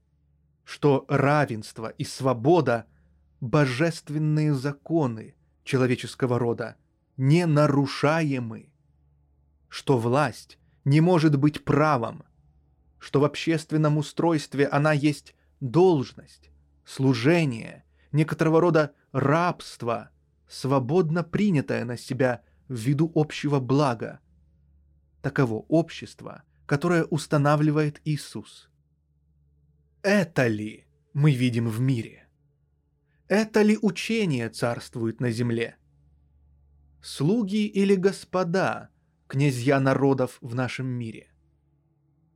[0.64, 2.84] что равенство и свобода—
[3.40, 5.34] божественные законы
[5.64, 6.76] человеческого рода,
[7.16, 8.68] не нарушаемы,
[9.68, 12.24] что власть не может быть правом,
[13.04, 16.50] что в общественном устройстве она есть должность,
[16.86, 20.08] служение, некоторого рода рабство,
[20.48, 24.20] свободно принятое на себя ввиду общего блага.
[25.20, 28.70] Таково общество, которое устанавливает Иисус.
[30.00, 32.26] Это ли мы видим в мире?
[33.28, 35.76] Это ли учение царствует на земле?
[37.02, 38.88] Слуги или господа,
[39.26, 41.33] князья народов в нашем мире?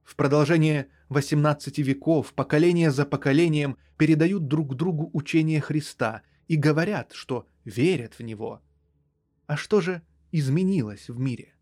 [0.09, 7.47] В продолжение 18 веков поколение за поколением передают друг другу учение Христа и говорят, что
[7.67, 8.63] верят в него.
[9.47, 10.01] А что же
[10.33, 11.53] изменилось в мире?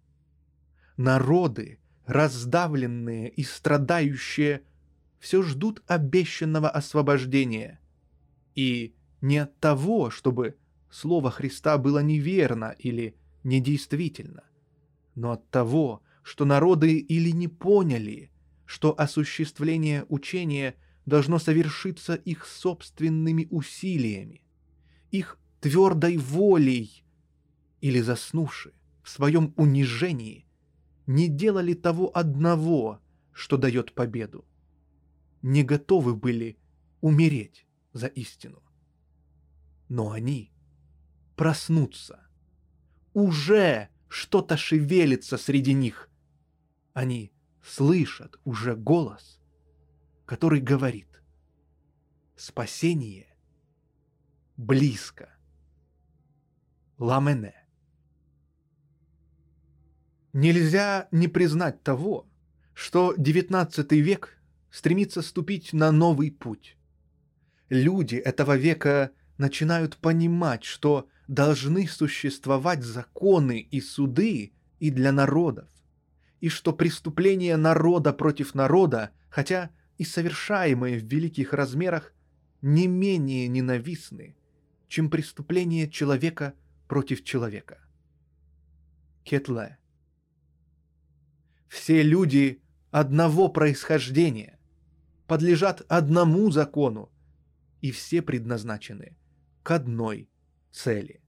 [0.96, 4.62] Народы, раздавленные и страдающие,
[5.18, 7.80] все ждут обещанного освобождения.
[8.54, 10.56] И не от того, чтобы
[10.88, 14.44] слово Христа было неверно или недействительно,
[15.16, 18.30] но от того, что народы или не поняли–
[18.66, 20.76] что осуществление учения
[21.06, 24.42] должно совершиться их собственными усилиями,
[25.10, 27.04] их твердой волей,
[27.80, 28.72] или заснувши
[29.02, 30.46] в своем унижении,
[31.06, 33.00] не делали того одного,
[33.32, 34.44] что дает победу.
[35.42, 36.58] Не готовы были
[37.00, 38.62] умереть за истину.
[39.88, 40.50] Но они
[41.36, 42.26] проснутся.
[43.14, 46.10] Уже что-то шевелится среди них.
[46.92, 47.30] Они
[47.66, 49.40] слышат уже голос,
[50.24, 51.08] который говорит
[52.36, 53.26] «Спасение
[54.56, 55.30] близко».
[56.98, 57.54] Ламене.
[60.32, 62.26] Нельзя не признать того,
[62.72, 64.38] что XIX век
[64.70, 66.76] стремится ступить на новый путь.
[67.68, 75.68] Люди этого века начинают понимать, что должны существовать законы и суды и для народов,
[76.40, 82.12] и что преступления народа против народа, хотя и совершаемые в великих размерах,
[82.62, 84.36] не менее ненавистны,
[84.88, 86.54] чем преступления человека
[86.88, 87.78] против человека.
[89.24, 89.78] Кетле.
[91.68, 94.58] Все люди одного происхождения
[95.26, 97.10] подлежат одному закону,
[97.80, 99.16] и все предназначены
[99.62, 100.30] к одной
[100.72, 101.20] цели.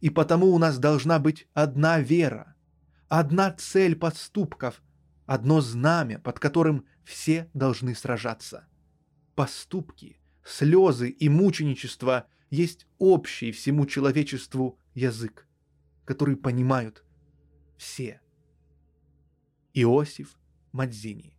[0.00, 2.51] И потому у нас должна быть одна вера,
[3.12, 4.82] одна цель поступков,
[5.26, 8.66] одно знамя, под которым все должны сражаться.
[9.34, 15.46] Поступки, слезы и мученичество есть общий всему человечеству язык,
[16.06, 17.04] который понимают
[17.76, 18.22] все.
[19.74, 20.38] Иосиф
[20.72, 21.36] Мадзини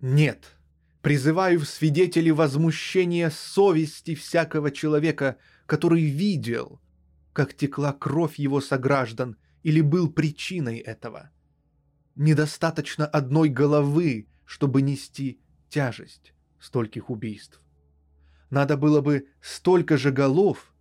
[0.00, 0.56] Нет,
[1.00, 6.80] призываю в свидетели возмущения совести всякого человека, который видел,
[7.32, 11.30] как текла кровь его сограждан или был причиной этого.
[12.14, 17.60] Недостаточно одной головы, чтобы нести тяжесть стольких убийств.
[18.50, 20.74] Надо было бы столько же голов,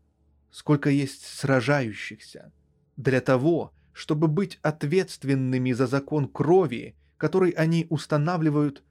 [0.51, 2.51] сколько есть сражающихся,
[2.97, 8.83] для того, чтобы быть ответственными за закон крови, который они устанавливают,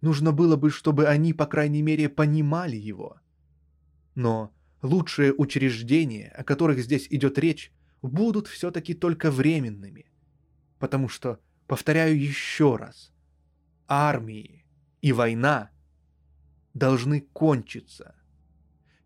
[0.00, 3.20] нужно было бы, чтобы они, по крайней мере, понимали его.
[4.14, 4.52] Но
[4.82, 7.72] лучшие учреждения, о которых здесь идет речь,
[8.02, 10.10] будут все-таки только временными.
[10.78, 13.12] Потому что, повторяю еще раз,
[13.86, 14.64] армии
[15.00, 15.70] и война
[16.74, 18.14] должны кончиться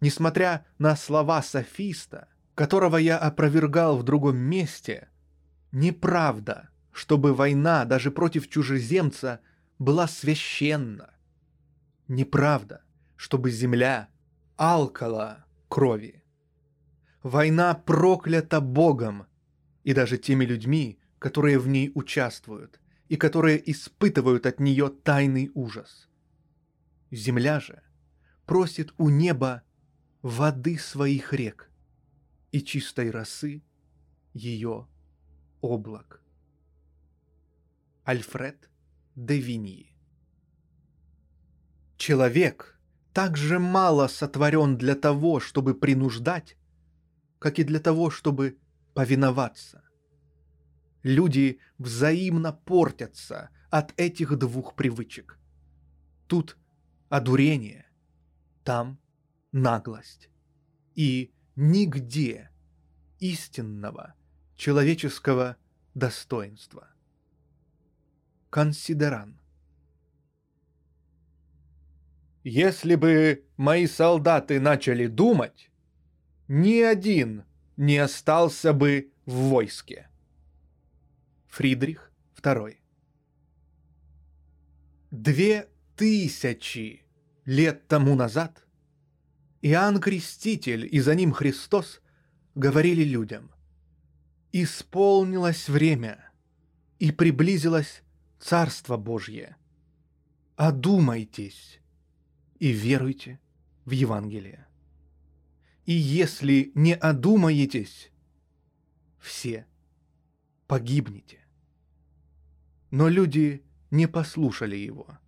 [0.02, 5.08] Несмотря на слова софиста, которого я опровергал в другом месте,
[5.70, 9.38] неправда, чтобы война даже против чужеземца
[9.78, 11.14] была священна.
[12.08, 12.82] Неправда,
[13.14, 14.08] чтобы земля
[14.56, 16.21] алкала крови.
[17.22, 19.26] Война проклята Богом
[19.84, 26.08] и даже теми людьми, которые в ней участвуют и которые испытывают от нее тайный ужас.
[27.10, 27.82] Земля же
[28.46, 29.62] просит у неба
[30.22, 31.70] воды своих рек
[32.50, 33.62] и чистой росы
[34.34, 34.88] ее
[35.60, 36.22] облак.
[38.04, 38.68] Альфред
[39.14, 39.94] де Виньи
[41.96, 42.80] Человек
[43.12, 46.56] так же мало сотворен для того, чтобы принуждать,
[47.42, 48.56] как и для того, чтобы
[48.94, 49.82] повиноваться.
[51.02, 55.40] Люди взаимно портятся от этих двух привычек.
[56.28, 56.56] Тут
[57.08, 57.90] одурение,
[58.62, 59.00] там
[59.50, 60.30] наглость.
[60.94, 62.52] И нигде
[63.18, 64.14] истинного
[64.54, 65.56] человеческого
[65.94, 66.94] достоинства.
[68.50, 69.40] Консидеран.
[72.44, 75.71] Если бы мои солдаты начали думать,
[76.52, 77.44] ни один
[77.78, 80.10] не остался бы в войске.
[81.48, 82.12] Фридрих
[82.42, 82.76] II.
[85.10, 87.04] Две тысячи
[87.46, 88.66] лет тому назад
[89.62, 92.02] Иоанн Креститель и за ним Христос
[92.54, 93.50] говорили людям,
[94.52, 96.32] «Исполнилось время,
[96.98, 98.02] и приблизилось
[98.38, 99.56] Царство Божье.
[100.56, 101.80] Одумайтесь
[102.58, 103.40] и веруйте
[103.86, 104.66] в Евангелие.
[105.84, 108.10] И если не одумаетесь,
[109.18, 109.66] все
[110.66, 111.40] погибнете».
[112.90, 115.18] Но люди не послушали его.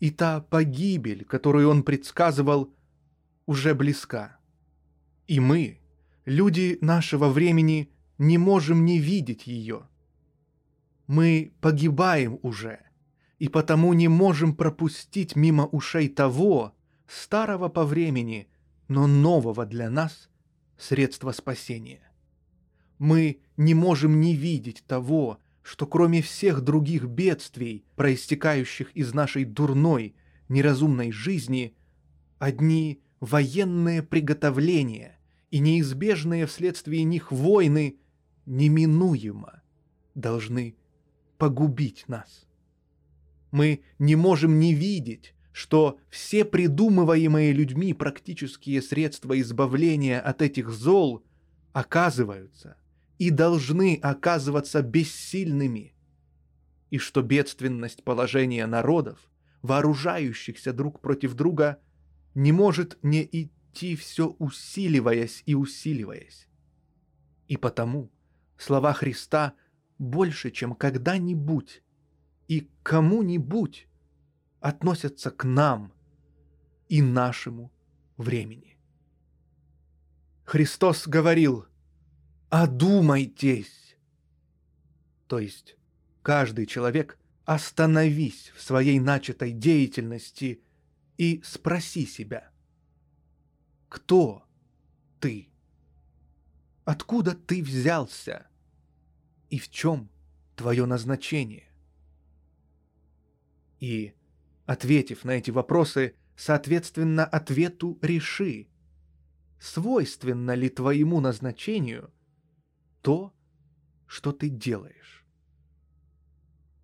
[0.00, 2.74] И та погибель, которую он предсказывал–
[3.46, 4.38] уже близка.
[5.26, 5.80] И мы,
[6.24, 9.88] люди нашего времени, не можем не видеть ее.
[11.06, 12.80] Мы погибаем уже,
[13.38, 16.74] и потому не можем пропустить мимо ушей того,
[17.06, 18.48] старого по времени,
[18.92, 20.28] но нового для нас,
[20.76, 22.02] средства спасения.
[22.98, 30.14] Мы не можем не видеть того, что кроме всех других бедствий, проистекающих из нашей дурной,
[30.50, 31.74] неразумной жизни,
[32.38, 35.18] одни военные приготовления
[35.50, 37.96] и неизбежные вследствие них войны
[38.44, 39.62] неминуемо
[40.14, 40.76] должны
[41.38, 42.46] погубить нас.
[43.52, 51.22] Мы не можем не видеть, что все придумываемые людьми практические средства избавления от этих зол
[51.72, 52.76] оказываются
[53.18, 55.94] и должны оказываться бессильными,
[56.90, 59.18] и что бедственность положения народов,
[59.62, 61.78] вооружающихся друг против друга–
[62.34, 66.48] не может не идти все усиливаясь и усиливаясь.
[67.48, 68.10] И потому
[68.56, 69.54] слова Христа
[69.98, 71.82] больше, чем когда-нибудь
[72.48, 73.88] и кому-нибудь
[74.62, 75.92] относятся к нам
[76.88, 77.70] и нашему
[78.16, 78.78] времени.
[80.44, 81.66] Христос говорил
[82.48, 83.96] «Одумайтесь!»
[85.26, 85.76] То есть
[86.22, 90.62] каждый человек остановись в своей начатой деятельности–
[91.22, 92.50] и спроси себя,
[93.88, 94.44] кто
[95.20, 95.48] ты?
[96.84, 98.48] Откуда ты взялся?
[99.48, 100.10] И в чем
[100.56, 101.70] твое назначение?
[103.78, 104.14] И,
[104.66, 108.68] ответив на эти вопросы, соответственно, ответу реши,
[109.58, 112.12] свойственно ли твоему назначению
[113.00, 113.32] то,
[114.06, 115.24] что ты делаешь.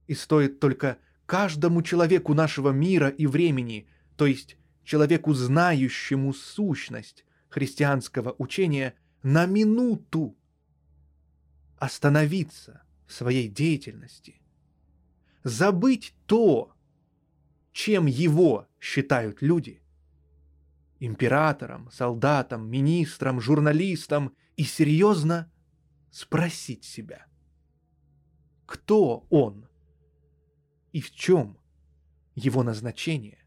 [0.07, 3.89] И стоит только каждому человеку нашего мира и времени–
[4.19, 10.37] то есть человеку, знающему сущность христианского учения, на минуту
[11.79, 14.43] остановиться в своей деятельности,
[15.45, 16.75] забыть то,
[17.79, 19.81] чем его считают люди,
[20.99, 25.49] императором, солдатом, министром, журналистом, и серьезно
[26.11, 27.27] спросить себя,
[28.67, 29.69] кто он
[30.91, 31.57] и в чем
[32.35, 33.45] его назначение,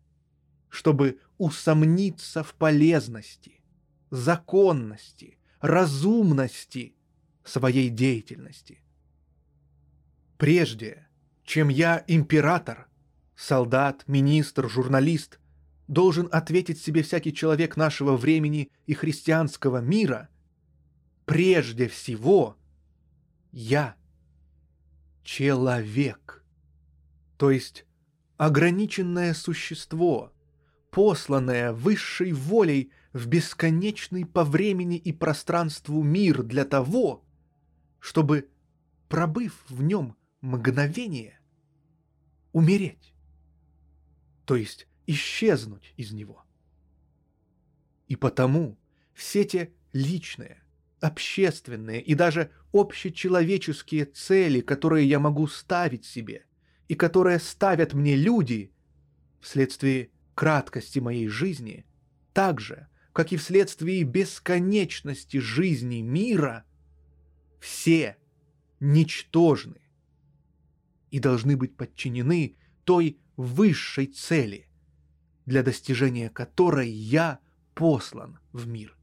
[0.70, 3.62] чтобы усомниться в полезности,
[4.12, 6.96] законности, разумности
[7.44, 8.82] своей деятельности.
[10.38, 11.10] Прежде,
[11.44, 12.88] чем я император,
[13.42, 15.40] солдат, министр, журналист,
[15.88, 20.30] должен ответить себе всякий человек нашего времени и христианского мира,
[21.26, 22.56] прежде всего
[23.52, 23.96] я
[25.24, 26.46] человек,
[27.38, 27.86] то есть
[28.38, 30.32] ограниченное существо,
[30.92, 37.24] посланное высшей волей в бесконечный по времени и пространству мир для того,
[38.00, 38.50] чтобы,
[39.10, 41.40] пробыв в нем мгновение,
[42.54, 43.11] умереть,
[44.52, 46.44] то есть исчезнуть из него.
[48.10, 48.78] И потому
[49.14, 50.62] все те личные,
[51.00, 56.46] общественные и даже общечеловеческие цели, которые я могу ставить себе
[56.90, 58.74] и которые ставят мне люди
[59.40, 61.86] вследствие краткости моей жизни,
[62.34, 66.66] так же, как и вследствие бесконечности жизни мира,
[67.62, 68.18] все
[68.82, 69.80] ничтожны
[71.10, 74.68] и должны быть подчинены той высшей цели,
[75.46, 77.40] для достижения которой я
[77.74, 78.98] послан в мир.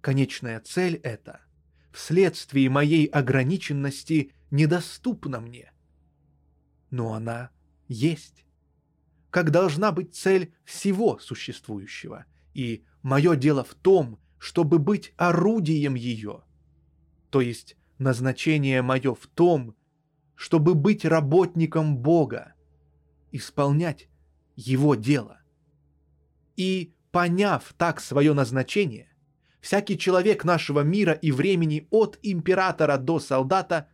[0.00, 1.40] Конечная цель эта
[1.92, 5.72] вследствие моей ограниченности недоступна мне,
[6.90, 7.50] но она
[7.88, 8.44] есть
[9.30, 12.24] как должна быть цель всего существующего,
[12.54, 16.42] и мое дело в том, чтобы быть орудием ее.
[17.30, 19.76] То есть назначение мое в том,
[20.34, 22.54] чтобы быть работником Бога,
[23.32, 24.08] исполнять
[24.56, 25.40] Его дело.
[26.56, 29.12] И, поняв так свое назначение,
[29.60, 33.88] всякий человек нашего мира и времени от императора до солдата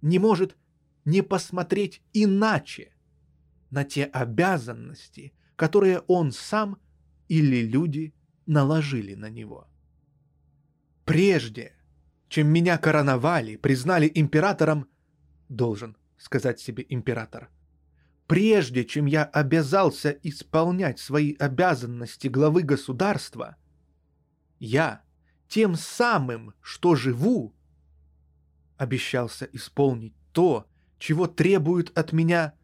[0.00, 0.56] не может
[1.04, 2.92] не посмотреть иначе
[3.70, 6.78] на те обязанности, которые он сам
[7.28, 8.14] или люди
[8.46, 9.68] наложили на него.
[11.04, 11.74] Прежде,
[12.28, 14.88] чем меня короновали, признали императором,
[15.48, 17.50] должен сказать себе император,
[18.26, 23.56] прежде чем я обязался исполнять свои обязанности главы государства,
[24.58, 25.02] я
[25.48, 27.54] тем самым, что живу,
[28.76, 30.66] обещался исполнить то,
[30.98, 32.54] чего требует от меня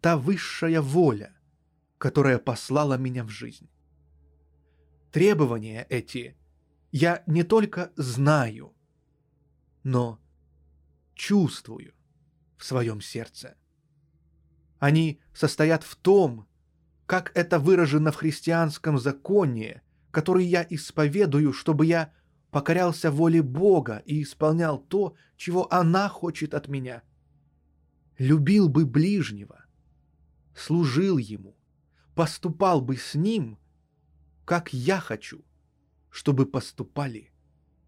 [0.00, 1.34] та высшая воля,
[1.98, 3.68] которая послала меня в жизнь.
[5.12, 6.36] Требования эти
[6.92, 8.74] я не только знаю,
[9.82, 10.20] но
[11.14, 11.94] чувствую
[12.56, 13.56] в своем сердце.
[14.80, 16.48] Они состоят в том,
[17.06, 22.12] как это выражено в христианском законе, который я исповедую, чтобы я
[22.50, 27.02] покорялся воле Бога и исполнял то, чего она хочет от меня.
[28.16, 29.64] Любил бы ближнего,
[30.54, 31.54] служил ему,
[32.14, 33.58] поступал бы с ним,
[34.46, 35.44] как я хочу,
[36.08, 37.32] чтобы поступали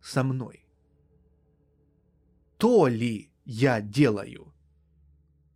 [0.03, 0.67] со мной.
[2.59, 4.53] То ли я делаю,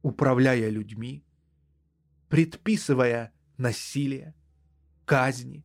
[0.02, 1.25] управляя людьми,
[2.28, 4.34] предписывая насилие,
[5.04, 5.64] казни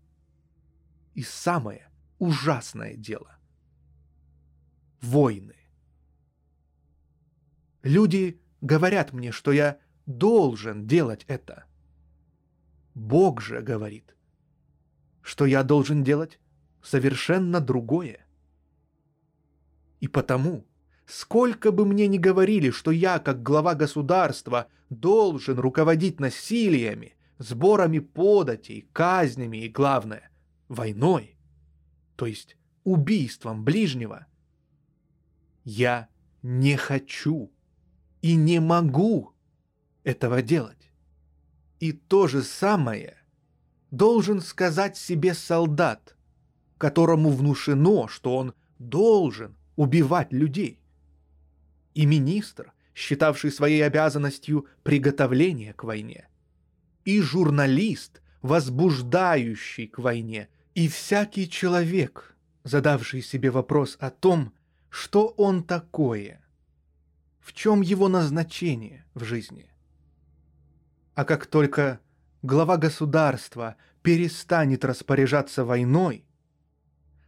[1.14, 1.90] и самое
[2.20, 3.36] ужасное дело–
[5.02, 5.56] войны.
[7.84, 11.66] Люди говорят мне, что я должен делать это.
[12.94, 14.16] Бог же говорит,
[15.22, 16.40] что я должен делать
[16.84, 18.26] совершенно другое.
[20.00, 20.66] И потому,
[21.12, 28.88] сколько бы мне ни говорили, что я, как глава государства, должен руководить насилиями, сборами податей,
[28.94, 30.32] казнями и, главное,
[30.70, 31.38] войной,
[32.16, 32.56] то есть
[32.86, 34.26] убийством ближнего,
[35.66, 36.08] я
[36.44, 37.52] не хочу
[38.22, 39.34] и не могу
[40.04, 40.92] этого делать.
[41.82, 43.18] И то же самое
[43.92, 46.16] должен сказать себе солдат,
[46.78, 50.81] которому внушено, что он должен убивать людей.
[51.94, 56.28] И министр, считавший своей обязанностью приготовление к войне.
[57.06, 60.50] И журналист, возбуждающий к войне.
[60.76, 64.54] И всякий человек, задавший себе вопрос о том,
[64.90, 66.42] что он такое,
[67.40, 69.70] в чем его назначение в жизни.
[71.16, 72.00] А как только
[72.42, 76.26] глава государства перестанет распоряжаться войной,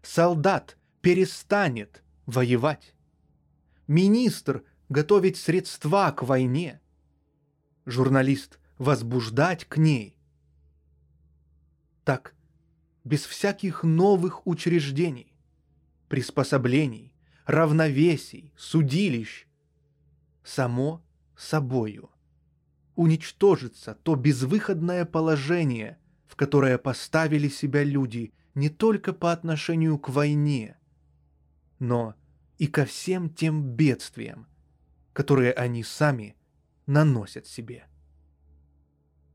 [0.02, 2.94] солдат перестанет воевать,
[3.88, 6.82] министр готовить средства к войне,
[7.86, 10.18] журналист возбуждать к ней.
[12.04, 12.36] Так,
[13.04, 15.34] без всяких новых учреждений,
[16.08, 17.14] приспособлений,
[17.46, 19.48] равновесий, судилищ,
[20.44, 21.04] само
[21.36, 22.10] собою
[22.96, 25.98] уничтожится то безвыходное положение,
[26.28, 30.78] в которое поставили себя люди не только по отношению к войне,
[31.80, 32.16] но
[32.58, 34.48] и ко всем тем бедствиям,
[35.14, 36.36] которые они сами
[36.86, 37.88] наносят себе.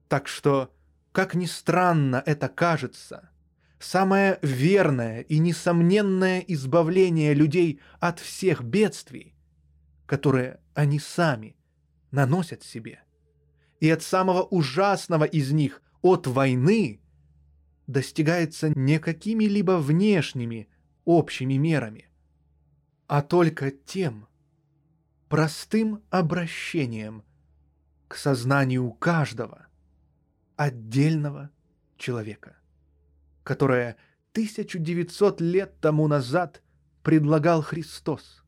[0.08, 0.74] Так что,
[1.12, 3.30] как ни странно это кажется,
[3.78, 9.34] самое верное и несомненное избавление людей от всех бедствий,
[10.06, 11.56] которые они сами
[12.10, 13.02] наносят себе,
[13.80, 17.00] и от самого ужасного из них, от войны,
[17.86, 20.68] достигается не какими-либо внешними
[21.04, 22.07] общими мерами,
[23.08, 24.28] а только тем
[25.28, 27.24] простым обращением
[28.06, 29.66] к сознанию каждого
[30.56, 31.50] отдельного
[31.96, 32.56] человека,
[33.44, 33.96] которое
[34.32, 36.62] 1900 лет тому назад
[37.02, 38.44] предлагал Христос.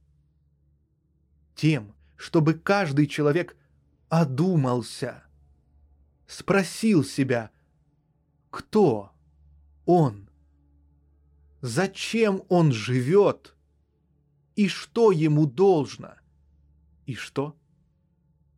[1.54, 3.56] Тем, чтобы каждый человек
[4.10, 5.24] одумался,
[6.26, 7.50] спросил себя,
[8.50, 9.12] кто
[9.86, 10.28] он,
[11.62, 13.54] зачем он живет
[14.56, 16.14] и что ему должно,
[17.06, 17.56] и что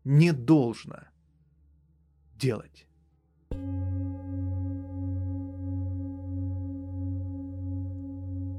[0.04, 1.00] не должно
[2.36, 2.86] делать.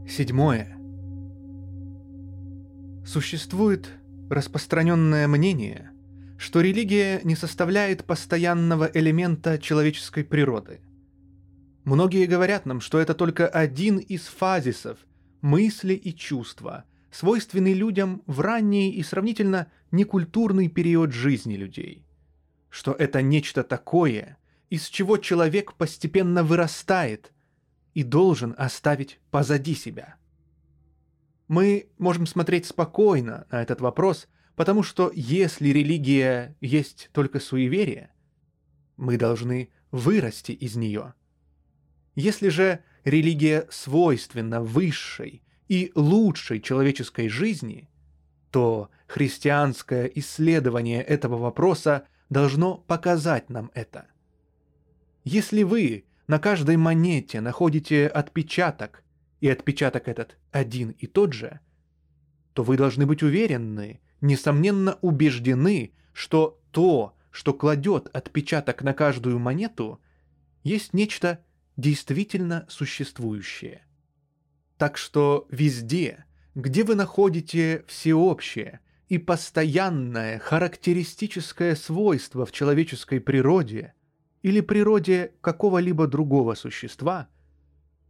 [0.07, 0.77] Седьмое.
[3.05, 3.89] Существует
[4.29, 5.91] распространенное мнение,
[6.37, 10.81] что религия не составляет постоянного элемента человеческой природы.
[11.83, 14.99] Многие говорят нам, что это только один из фазисов
[15.41, 22.05] мысли и чувства, свойственный людям в ранний и сравнительно некультурный период жизни людей.
[22.69, 24.37] Что это нечто такое,
[24.69, 27.31] из чего человек постепенно вырастает
[27.93, 30.15] и должен оставить позади себя.
[31.47, 38.11] Мы можем смотреть спокойно на этот вопрос– Потому что если религия есть только суеверие,
[38.97, 41.13] мы должны вырасти из нее.
[42.15, 47.89] Если же религия свойственна высшей и лучшей человеческой жизни,
[48.51, 54.07] то христианское исследование этого вопроса должно показать нам это.
[55.23, 59.03] Если вы на каждой монете находите отпечаток,
[59.39, 61.59] и отпечаток этот один и тот же,
[62.53, 69.99] то вы должны быть уверены, несомненно убеждены, что то, что кладет отпечаток на каждую монету,
[70.63, 71.43] есть нечто
[71.75, 73.85] действительно существующее.
[74.83, 83.93] Так что везде, где вы находите всеобщее и постоянное характеристическое свойство в человеческой природе
[84.41, 87.29] или природе какого-либо другого существа,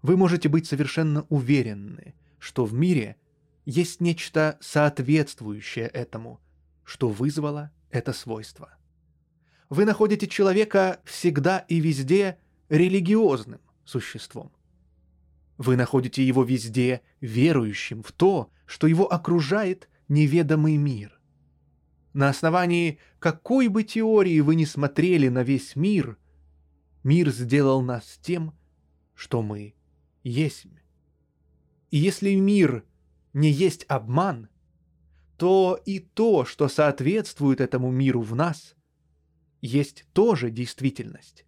[0.01, 3.17] вы можете быть совершенно уверены, что в мире
[3.65, 6.41] есть нечто соответствующее этому,
[6.83, 8.75] что вызвало это свойство.
[9.69, 12.39] Вы находите человека всегда и везде
[12.69, 14.51] религиозным существом.
[15.57, 21.19] Вы находите его везде верующим в то, что его окружает неведомый мир.
[22.13, 26.17] На основании какой бы теории вы ни смотрели на весь мир,
[27.03, 28.53] мир сделал нас тем,
[29.15, 29.75] что мы
[30.23, 30.67] есть.
[31.91, 32.85] И если мир
[33.33, 34.49] не есть обман,
[35.37, 38.75] то и то, что соответствует этому миру в нас,
[39.61, 41.45] есть тоже действительность,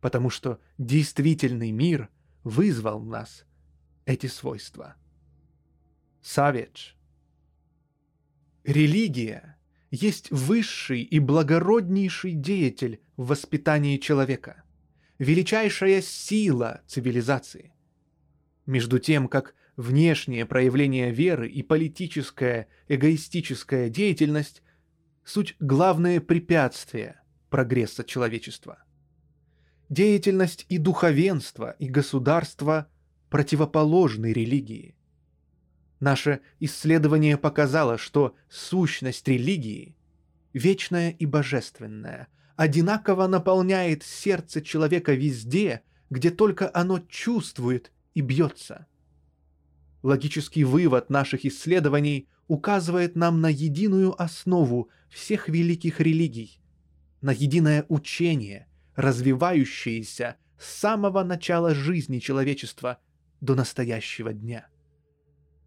[0.00, 2.08] потому что действительный мир
[2.44, 3.44] вызвал в нас
[4.04, 4.96] эти свойства.
[6.22, 6.92] Саведж.
[8.62, 9.58] Религия
[9.90, 14.62] есть высший и благороднейший деятель в воспитании человека,
[15.18, 17.74] величайшая сила цивилизации.
[18.66, 24.62] Между тем, как внешнее проявление веры и политическая эгоистическая деятельность–
[25.24, 28.83] суть главное препятствие прогресса человечества.
[29.88, 32.88] Деятельность и духовенство, и государство
[33.30, 34.96] противоположны религии.
[36.00, 39.96] Наше исследование показало, что сущность религии,
[40.52, 48.86] вечная и божественная, одинаково наполняет сердце человека везде, где только оно чувствует и бьется–
[50.04, 56.60] Логический вывод наших исследований указывает нам на единую основу всех великих религий,
[57.22, 62.98] на единое учение, развивающееся с самого начала жизни человечества
[63.40, 64.66] до настоящего дня.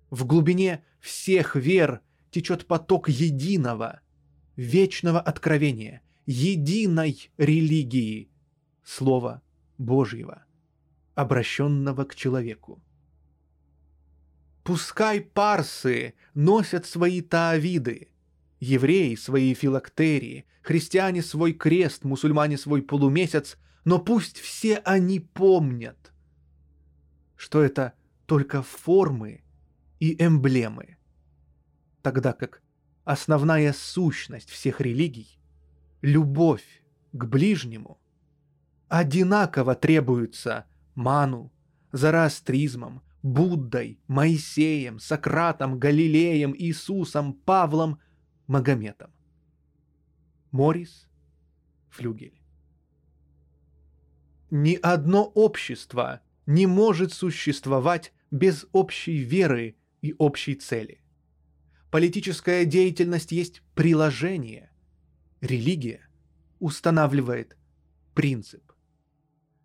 [0.10, 2.02] В глубине всех вер
[2.32, 4.02] течет поток единого,
[4.56, 8.30] вечного откровения, единой религии,
[8.84, 9.42] Слова
[9.78, 10.46] Божьего,
[11.16, 12.82] обращенного к человеку.
[14.64, 18.10] Пускай парсы носят свои таавиды,
[18.60, 26.12] евреи свои филактерии, христиане свой крест, мусульмане свой полумесяц, но пусть все они помнят,
[27.36, 27.94] что это
[28.26, 29.44] только формы
[30.00, 30.98] и эмблемы,
[32.02, 32.62] тогда как
[33.06, 35.40] основная сущность всех религий—
[36.02, 38.00] любовь к ближнему—
[38.88, 40.66] одинаково требуется
[40.96, 41.52] Ману,
[41.92, 48.00] Зороастризмом, Буддой, Моисеем, Сократом, Галилеем, Иисусом, Павлом,
[48.48, 49.12] Магометом.
[50.52, 51.10] Морис
[51.90, 52.40] Флюгель.
[54.50, 61.02] Ни одно общество не может существовать без общей веры и общей цели.
[61.92, 64.72] Политическая деятельность есть приложение.
[65.42, 66.08] Религия
[66.60, 67.58] устанавливает
[68.14, 68.72] принцип.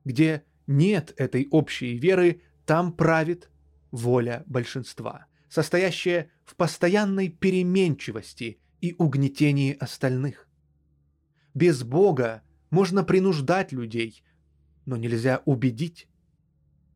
[0.04, 3.48] Где нет этой общей веры, там правит
[3.92, 10.48] воля большинства, состоящая в постоянной переменчивости и угнетении остальных.
[11.54, 14.22] Без Бога можно принуждать людей,
[14.84, 16.08] но нельзя убедить.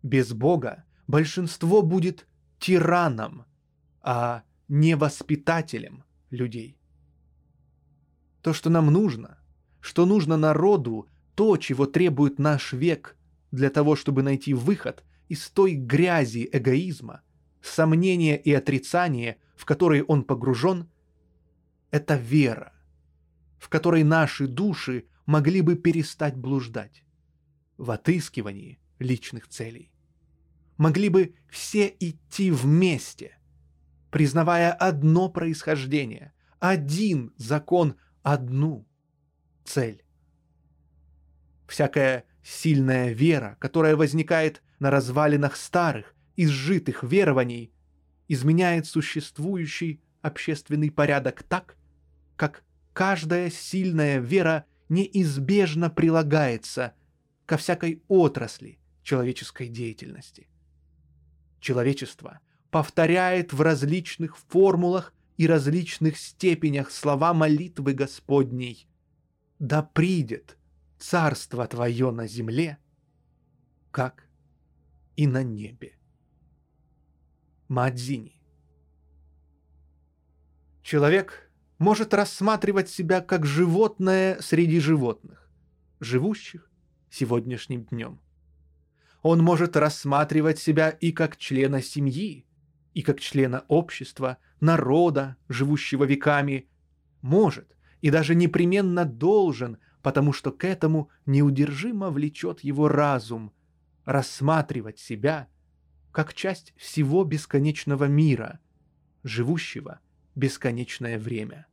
[0.03, 2.27] Без Бога большинство будет
[2.59, 3.45] тираном,
[4.03, 6.77] а не воспитателем людей.
[8.43, 9.39] То, что нам нужно,
[9.81, 13.17] что нужно народу, то, чего требует наш век
[13.53, 17.23] для того, чтобы найти выход из той грязи эгоизма,
[17.63, 20.89] сомнения и отрицания, в которые он погружен,
[21.97, 22.73] это вера,
[23.59, 27.05] в которой наши души могли бы перестать блуждать
[27.79, 29.91] в отыскивании личных целей.
[30.77, 33.39] Могли бы все идти вместе,
[34.11, 38.87] признавая одно происхождение, один закон, одну
[39.65, 40.05] цель.
[41.67, 47.73] Всякая сильная вера, которая возникает на развалинах старых, изжитых верований,
[48.29, 51.77] изменяет существующий общественный порядок так,
[52.37, 56.95] как каждая сильная вера неизбежно прилагается
[57.45, 60.49] ко всякой отрасли человеческой деятельности.
[61.61, 62.41] Человечество
[62.71, 68.89] повторяет в различных формулах и различных степенях слова молитвы Господней.
[69.59, 70.57] «Да придет
[70.99, 72.79] царство Твое на земле,
[73.91, 74.29] как
[75.17, 75.97] и на небе.
[77.69, 78.41] Мадзини.
[80.83, 81.46] Человек
[81.79, 85.51] может рассматривать себя как животное среди животных,
[86.01, 86.71] живущих
[87.11, 88.21] сегодняшним днем.
[89.23, 92.47] Он может рассматривать себя и как члена семьи,
[92.95, 96.69] и как члена общества, народа, живущего веками.
[97.21, 103.53] Может и даже непременно должен, потому что к этому неудержимо влечет его разум,
[104.05, 105.49] рассматривать себя
[106.13, 108.61] как часть всего бесконечного мира,
[109.25, 110.01] живущего
[110.37, 111.67] бесконечное время.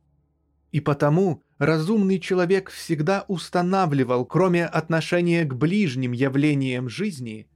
[0.72, 7.48] И потому разумный человек всегда устанавливал, кроме отношения к ближним явлениям жизни,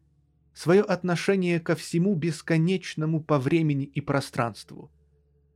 [0.54, 4.92] свое отношение ко всему бесконечному по времени и пространству,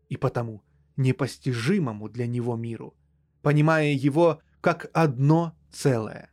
[0.08, 0.62] и потому
[0.96, 2.94] непостижимому для него миру,
[3.42, 6.30] понимая его как одно целое.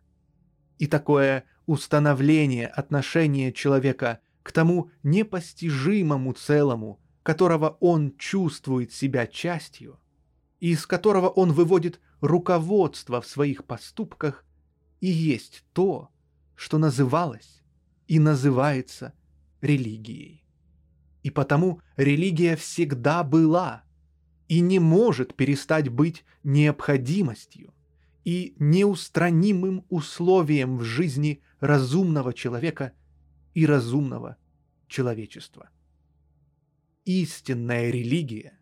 [0.79, 9.99] И такое установление отношения человека к тому непостижимому целому, которого он чувствует себя частью,
[10.59, 14.45] и из которого он выводит руководство в своих поступках,
[14.99, 16.09] и есть то,
[16.55, 17.61] что называлось
[18.07, 19.13] и называется
[19.61, 20.43] религией.
[21.23, 23.83] И потому религия всегда была
[24.47, 27.73] и не может перестать быть необходимостью
[28.25, 32.93] и неустранимым условием в жизни разумного человека
[33.53, 34.37] и разумного
[34.87, 35.69] человечества.
[37.09, 38.53] Истинная религия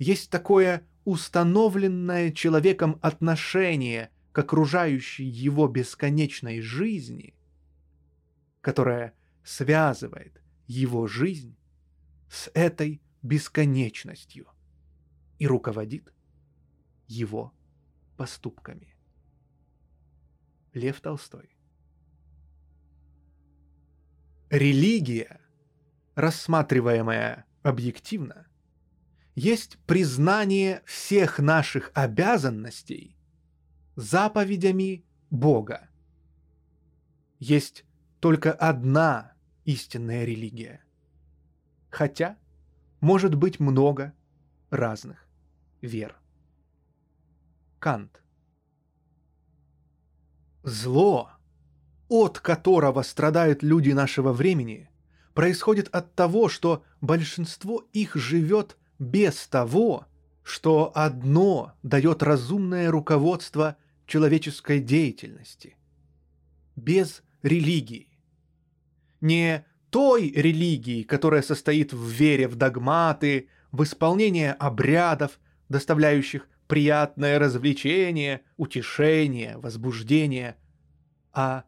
[0.00, 7.36] есть такое установленное человеком отношение к окружающей его бесконечной жизни,
[8.62, 9.14] которое
[9.44, 11.56] связывает его жизнь
[12.28, 14.48] с этой бесконечностью
[15.38, 16.12] и руководит
[17.06, 17.54] его
[18.16, 18.96] поступками.
[20.74, 21.56] Лев Толстой.
[24.50, 25.40] Религия,
[26.16, 28.46] рассматриваемая объективно,
[29.34, 33.16] есть признание всех наших обязанностей
[33.94, 35.88] заповедями Бога
[37.38, 37.84] есть
[38.20, 39.32] только одна
[39.64, 40.82] истинная религия.
[41.90, 42.36] Хотя
[43.00, 44.12] может быть много
[44.70, 45.26] разных
[45.80, 46.16] вер.
[47.78, 48.22] Кант.
[50.64, 51.30] Зло,
[52.08, 54.90] от которого страдают люди нашего времени,
[55.38, 60.04] происходит от того, что большинство их живет без того,
[60.42, 65.76] что одно дает разумное руководство человеческой деятельности.
[66.74, 68.08] Без религии.
[69.20, 75.38] Не той религии, которая состоит в вере в догматы, в исполнение обрядов,
[75.68, 80.56] доставляющих приятное развлечение, утешение, возбуждение,
[81.32, 81.62] а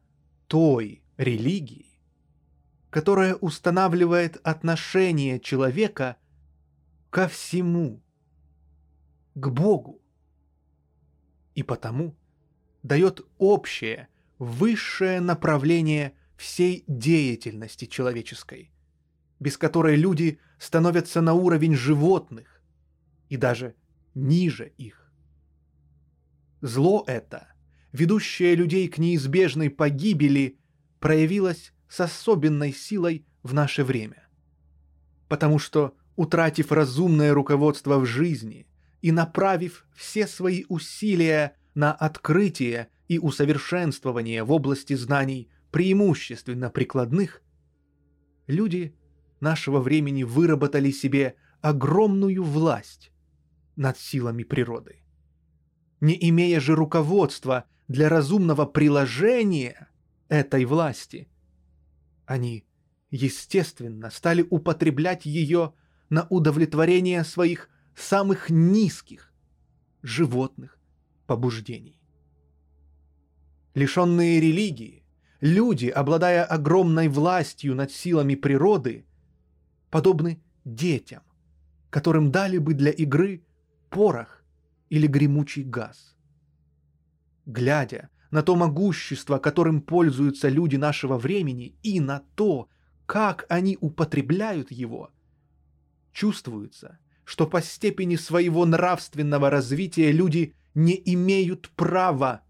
[0.48, 1.89] той религии,
[2.90, 6.16] которая устанавливает отношение человека
[7.08, 8.02] ко всему,
[9.34, 10.02] к Богу,
[11.54, 12.16] и потому
[12.82, 14.08] дает общее,
[14.38, 18.72] высшее направление всей деятельности человеческой,
[19.38, 22.62] без которой люди становятся на уровень животных
[23.28, 23.74] и даже
[24.14, 25.12] ниже их.
[26.60, 27.52] Зло это,
[27.92, 30.58] ведущее людей к неизбежной погибели,
[30.98, 34.28] проявилось с особенной силой в наше время.
[35.28, 38.66] Потому что, утратив разумное руководство в жизни
[39.02, 47.42] и направив все свои усилия на открытие и усовершенствование в области знаний преимущественно прикладных,
[48.46, 48.94] люди
[49.40, 53.10] нашего времени выработали себе огромную власть
[53.74, 55.02] над силами природы.
[56.00, 59.88] Не имея же руководства для разумного приложения
[60.28, 61.29] этой власти,
[62.30, 62.64] они,
[63.10, 65.74] естественно, стали употреблять ее
[66.10, 69.32] на удовлетворение своих самых низких
[70.02, 70.78] животных
[71.26, 72.00] побуждений.
[73.74, 75.04] Лишенные религии,
[75.40, 79.06] люди, обладая огромной властью над силами природы,
[79.90, 81.24] подобны детям,
[81.90, 83.44] которым дали бы для игры
[83.88, 84.44] порох
[84.88, 86.14] или гремучий газ.
[87.44, 92.68] Глядя на то могущество, которым пользуются люди нашего времени, и на то,
[93.06, 95.10] как они употребляют его,
[96.12, 102.42] чувствуется, что по степени своего нравственного развития люди не имеют права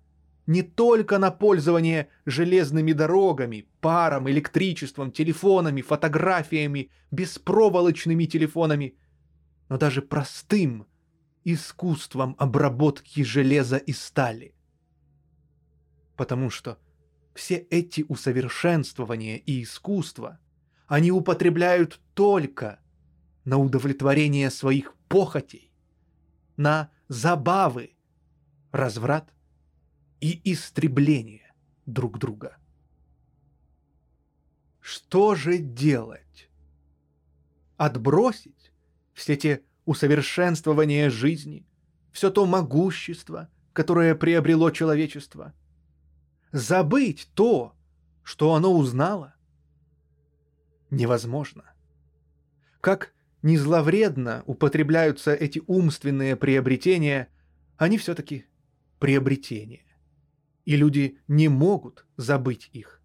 [0.47, 8.97] не только на пользование железными дорогами, паром, электричеством, телефонами, фотографиями, беспроволочными телефонами,
[9.69, 10.86] но даже простым
[11.44, 14.55] искусством обработки железа и стали.
[16.20, 16.78] Потому что
[17.32, 20.38] все эти усовершенствования и искусства
[20.86, 22.78] они употребляют только
[23.47, 25.72] на удовлетворение своих похотей,
[26.59, 27.97] на забавы,
[28.70, 29.32] разврат
[30.20, 31.55] и истребление
[31.86, 32.59] друг друга.
[34.78, 36.51] Что же делать?
[37.78, 38.72] Отбросить
[39.14, 41.66] все те усовершенствования жизни,
[42.12, 45.55] все то могущество, которое приобрело человечество?
[46.52, 47.74] Забыть то,
[48.22, 49.35] что оно узнало?
[50.90, 51.72] Невозможно.
[52.81, 53.12] Как
[53.43, 57.28] не зловредно употребляются эти умственные приобретения,
[57.77, 58.47] они все-таки
[58.98, 59.86] приобретения.
[60.64, 63.01] И люди не могут забыть их.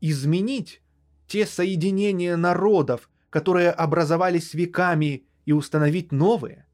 [0.00, 0.82] Изменить
[1.26, 6.66] те соединения народов, которые образовались веками, и установить новые.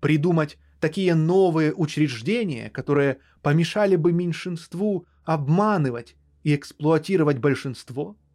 [0.00, 8.16] Придумать такие новые учреждения, которые помешали бы меньшинству обманывать и эксплуатировать большинство–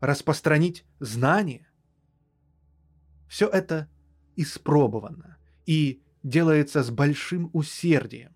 [0.00, 1.68] распространить знания.
[3.28, 3.88] Все это
[4.36, 8.34] испробовано и делается с большим усердием.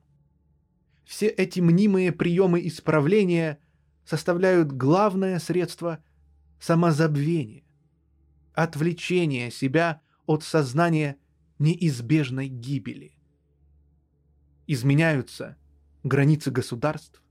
[1.05, 3.59] Все эти мнимые приемы исправления
[4.05, 6.03] составляют главное средство
[6.61, 7.65] самозабвения,
[8.55, 11.17] отвлечения себя от сознания
[11.61, 13.15] неизбежной гибели.
[14.67, 15.57] Изменяются
[16.03, 17.23] границы государств,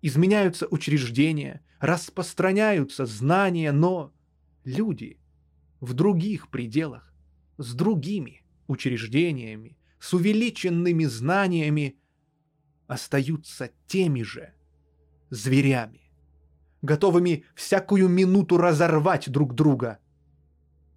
[0.00, 4.14] изменяются учреждения, распространяются знания, но
[4.64, 5.18] люди
[5.80, 7.12] в других пределах,
[7.58, 11.98] с другими учреждениями, с увеличенными знаниями
[12.86, 14.54] остаются теми же
[15.30, 16.10] зверями,
[16.82, 19.98] готовыми всякую минуту разорвать друг друга,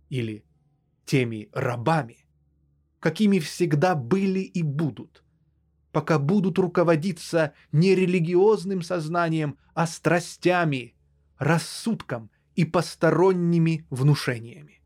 [0.10, 0.46] или
[1.06, 2.25] теми рабами,
[3.06, 5.24] какими всегда были и будут,
[5.92, 10.96] пока будут руководиться не религиозным сознанием, а страстями,
[11.38, 14.82] рассудком и посторонними внушениями.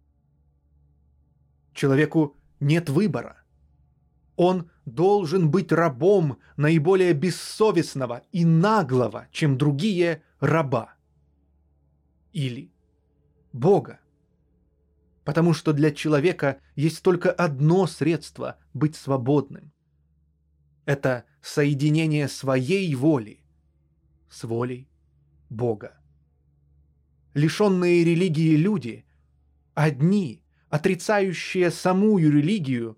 [1.73, 3.41] Человеку нет выбора.
[4.35, 10.93] Он должен быть рабом наиболее бессовестного и наглого, чем другие, раба.
[12.33, 12.69] Или
[13.53, 13.98] Бога.
[15.29, 19.71] Потому что для человека есть только одно средство быть свободным.
[20.85, 23.43] Это соединение своей воли
[24.27, 24.89] с волей
[25.51, 25.99] Бога.
[27.35, 29.05] Лишенные религии люди,
[29.75, 32.97] одни, отрицающие самую религию,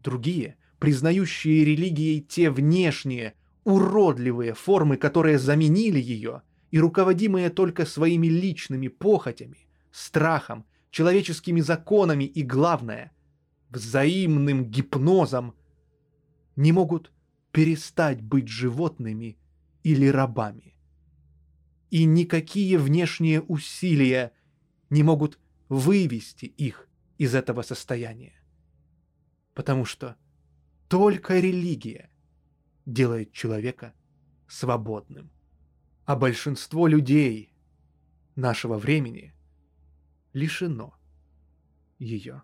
[0.00, 3.32] другие, признающие религией те внешние,
[3.64, 12.42] уродливые формы, которые заменили ее, и руководимые только своими личными похотями, страхом, человеческими законами и,
[12.42, 13.12] главное,
[13.70, 15.54] взаимным гипнозом,
[16.56, 17.12] не могут
[17.52, 19.38] перестать быть животными
[19.82, 20.74] или рабами.
[21.90, 24.32] И никакие внешние усилия
[24.90, 25.38] не могут
[25.68, 26.88] вывести их
[27.18, 28.34] из этого состояния.
[29.54, 30.16] Потому что
[30.88, 32.10] только религия
[32.84, 33.94] делает человека
[34.48, 35.30] свободным.
[36.04, 37.52] А большинство людей
[38.36, 39.34] нашего времени
[40.36, 40.94] лишено
[41.98, 42.42] ее.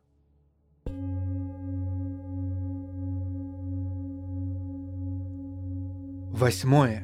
[6.30, 7.02] Восьмое.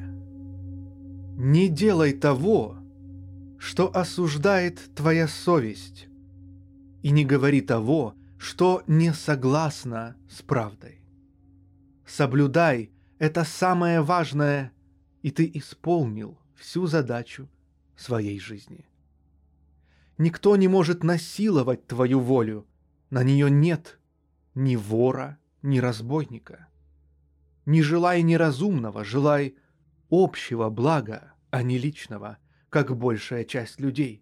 [1.37, 2.75] Не делай того,
[3.59, 6.07] что осуждает твоя совесть,
[7.03, 11.01] и не говори того, что не согласно с правдой.
[12.07, 12.89] Соблюдай
[13.19, 14.71] это самое важное,
[15.21, 17.47] и ты исполнил всю задачу
[17.95, 18.88] своей жизни.
[20.19, 22.67] Никто не может насиловать твою волю,
[23.09, 23.99] на нее нет
[24.53, 26.67] ни вора, ни разбойника.
[27.65, 29.55] Не желай неразумного, желай
[30.09, 32.37] общего блага, а не личного,
[32.69, 34.21] как большая часть людей.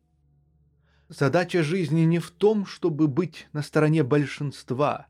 [1.10, 5.08] Задача жизни не в том, чтобы быть на стороне большинства,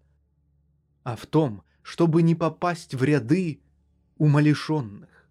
[1.04, 3.60] а в том, чтобы не попасть в ряды
[4.18, 5.28] умалишенных.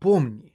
[0.00, 0.52] Помни,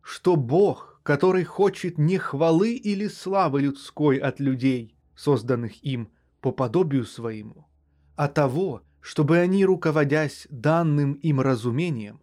[0.00, 6.10] что Бог, который хочет не хвалы или славы людской от людей, созданных им
[6.42, 7.66] по подобию своему,
[8.14, 12.20] а того, чтобы они, руководясь данным им разумением,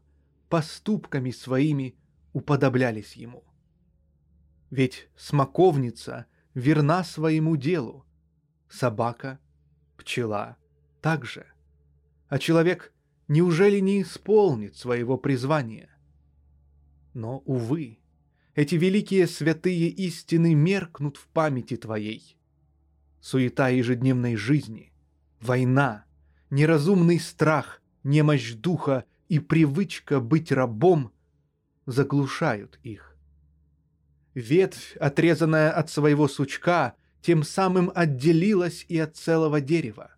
[0.50, 1.96] поступками своими
[2.32, 3.44] уподоблялись ему.
[4.70, 8.06] Ведь смоковница верна своему делу,
[8.70, 9.40] собака,
[9.98, 10.58] пчела
[11.02, 11.48] также.
[12.28, 12.94] А человек
[13.28, 15.90] неужели не исполнит своего призвания?
[17.16, 17.98] Но, увы,
[18.56, 22.38] эти великие святые истины меркнут в памяти твоей.
[23.20, 24.94] Суета ежедневной жизни,
[25.42, 26.06] война,
[26.50, 31.12] неразумный страх, немощь духа и привычка быть рабом
[31.86, 33.18] заглушают их.
[34.34, 40.12] Ветвь, отрезанная от своего сучка, тем самым отделилась и от целого дерева.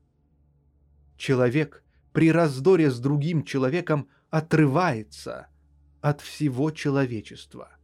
[1.18, 1.84] Человек
[2.14, 5.48] при раздоре с другим человеком отрывается–
[6.02, 7.77] от всего человечества.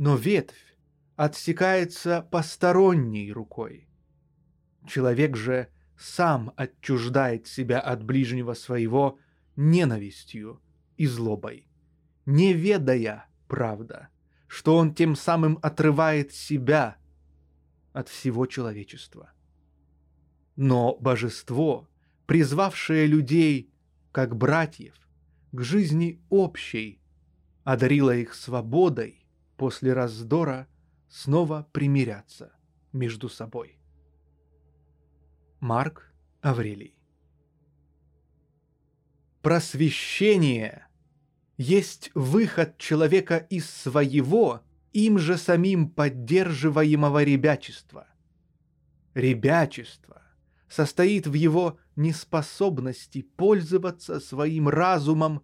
[0.00, 0.78] Но ветвь
[1.16, 3.86] отсекается посторонней рукой.
[4.86, 5.68] Человек же
[5.98, 9.18] сам отчуждает себя от ближнего своего
[9.56, 10.62] ненавистью
[10.96, 11.66] и злобой,
[12.24, 14.08] не ведая, правда,
[14.46, 16.96] что он тем самым отрывает себя
[17.92, 19.32] от всего человечества.
[20.56, 21.90] Но божество,
[22.24, 23.70] призвавшее людей
[24.12, 24.96] как братьев,
[25.52, 27.02] к жизни общей,
[27.64, 29.19] одарила их свободой
[29.60, 30.66] после раздора
[31.10, 32.50] снова примиряться
[32.94, 33.78] между собой.
[35.60, 36.96] Марк Аврелий
[39.42, 40.86] Просвещение
[41.58, 44.62] есть выход человека из своего,
[44.94, 48.06] им же самим поддерживаемого ребячества.
[49.12, 50.22] Ребячество
[50.70, 55.42] состоит в его неспособности пользоваться своим разумом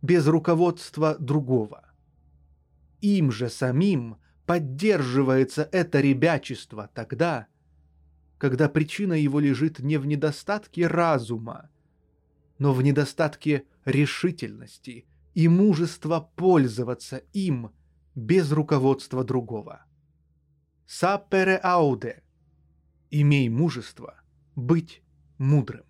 [0.00, 1.93] без руководства другого.
[3.04, 4.16] Им же самим
[4.46, 7.48] поддерживается это ребячество тогда,
[8.38, 11.68] когда причина его лежит не в недостатке разума,
[12.58, 15.04] но в недостатке решительности
[15.34, 17.72] и мужества пользоваться им
[18.14, 19.84] без руководства другого.
[20.86, 22.22] Сапере ауде–
[23.10, 24.18] имей мужество–
[24.56, 25.02] быть
[25.36, 25.84] мудрым.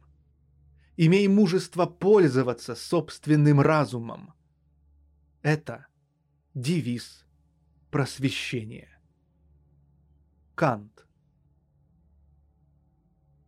[0.96, 4.34] Имей мужество пользоваться собственным разумом.
[5.42, 5.86] Это
[6.54, 7.24] девиз
[7.90, 8.88] просвещения.
[10.54, 11.06] Кант.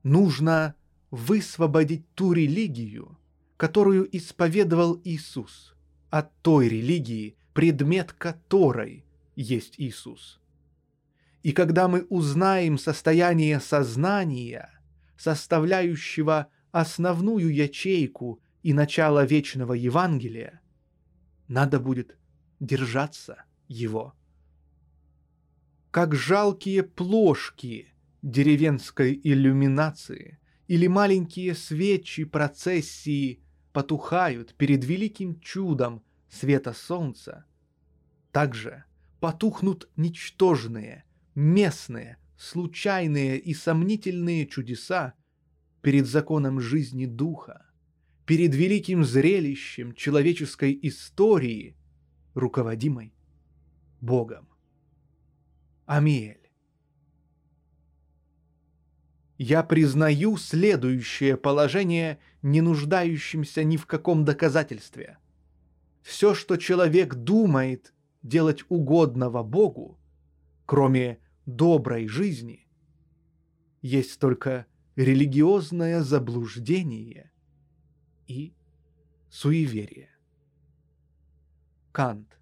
[0.03, 0.75] Нужно
[1.11, 3.19] высвободить ту религию,
[3.57, 5.75] которую исповедовал Иисус,
[6.11, 9.05] от той религии, предмет которой
[9.35, 10.41] есть Иисус.
[11.43, 14.71] И когда мы узнаем состояние сознания–
[15.17, 20.61] составляющего основную ячейку и начало вечного Евангелия,
[21.49, 22.17] надо будет
[22.61, 24.15] держаться его.
[25.91, 30.39] Как жалкие плошки деревенской иллюминации
[30.69, 33.41] или маленькие свечи процессии
[33.73, 37.45] потухают перед великим чудом света солнца,
[38.33, 38.85] также
[39.21, 41.05] потухнут ничтожные,
[41.35, 45.15] местные, случайные и сомнительные чудеса
[45.83, 47.67] перед законом жизни духа,
[48.27, 51.76] перед великим зрелищем человеческой истории,
[52.37, 53.15] руководимой
[54.01, 54.47] Богом.
[55.87, 56.51] Амиэль.
[59.39, 65.19] Я признаю следующее положение, не нуждающимся ни в каком доказательстве.
[66.03, 69.99] Все, что человек думает делать угодного Богу,
[70.67, 72.69] кроме доброй жизни,
[73.83, 77.31] есть только религиозное заблуждение
[78.27, 78.55] и
[79.31, 80.16] суеверие.
[81.97, 82.39] Кант.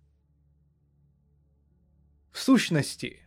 [2.33, 3.21] В сущности,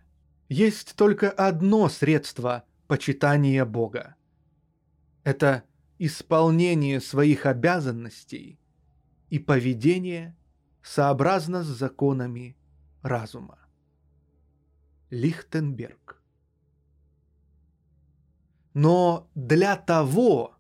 [0.49, 4.17] есть только одно средство почитания Бога.
[5.23, 5.63] Это
[5.99, 8.59] исполнение своих обязанностей
[9.29, 10.35] и поведение
[10.83, 12.57] сообразно с законами
[13.03, 13.59] разума.
[15.09, 16.21] Лихтенберг.
[18.73, 20.57] Но для того,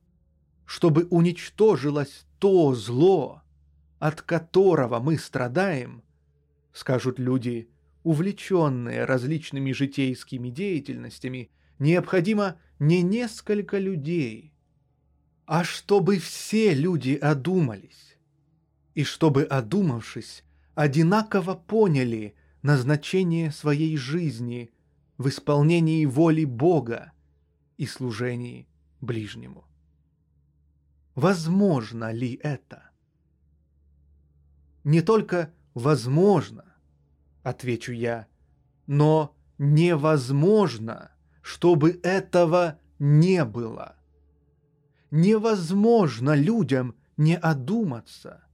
[0.63, 3.43] чтобы уничтожилось то зло,
[3.99, 6.03] от которого мы страдаем,
[6.73, 7.69] скажут люди,
[8.03, 11.49] увлеченные различными житейскими деятельностями,
[11.79, 14.53] необходимо не несколько людей,
[15.45, 18.17] а чтобы все люди одумались,
[18.95, 20.43] и чтобы, одумавшись,
[20.75, 24.71] одинаково поняли назначение своей жизни
[25.17, 27.11] в исполнении воли Бога
[27.77, 28.67] и служении
[29.01, 29.65] ближнему.
[31.15, 32.86] Возможно ли это?
[34.87, 36.63] Не только возможно,
[37.43, 38.25] отвечу я,
[38.85, 41.11] но невозможно,
[41.41, 43.97] чтобы этого не было.
[45.11, 48.45] Невозможно людям не одуматься,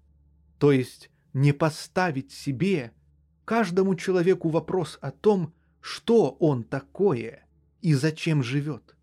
[0.57, 2.93] то есть не поставить себе,
[3.45, 7.45] каждому человеку вопрос о том, что он такое
[7.84, 8.95] и зачем живет.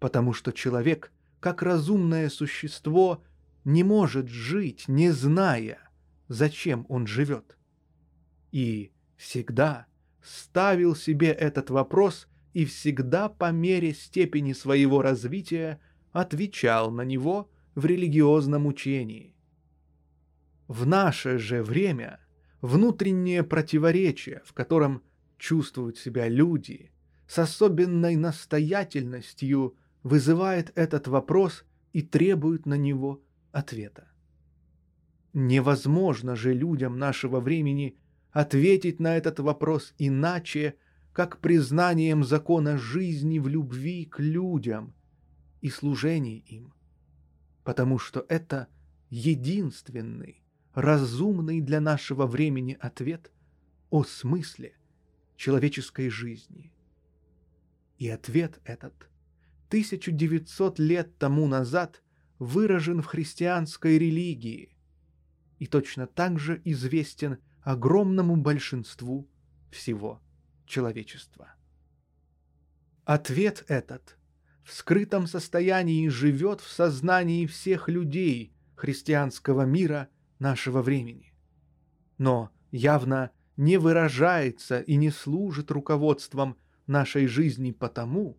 [0.00, 3.22] Потому что человек, как разумное существо,
[3.62, 5.83] не может жить, не зная,
[6.28, 7.56] зачем он живет.
[8.52, 9.86] И всегда
[10.22, 15.80] ставил себе этот вопрос и всегда по мере степени своего развития
[16.12, 19.34] отвечал на него в религиозном учении.
[20.68, 22.20] В наше же время
[22.60, 25.02] внутреннее противоречие, в котором
[25.36, 26.92] чувствуют себя люди,
[27.26, 33.22] с особенной настоятельностью вызывает этот вопрос и требует на него
[33.52, 34.08] ответа.
[35.34, 37.98] Невозможно же людям нашего времени
[38.30, 40.76] ответить на этот вопрос иначе,
[41.12, 44.94] как признанием закона жизни в любви к людям
[45.60, 46.72] и служении им,
[47.64, 48.68] потому что это
[49.10, 53.32] единственный, разумный для нашего времени ответ
[53.90, 54.76] о смысле
[55.36, 56.72] человеческой жизни.
[57.98, 58.94] И ответ этот
[59.68, 62.02] 1900 лет тому назад
[62.38, 64.73] выражен в христианской религии,
[65.64, 69.26] и точно так же известен огромному большинству
[69.70, 70.20] всего
[70.66, 71.54] человечества.
[73.06, 74.18] Ответ этот
[74.62, 81.32] в скрытом состоянии живет в сознании всех людей христианского мира нашего времени,
[82.18, 88.36] но явно не выражается и не служит руководством нашей жизни потому,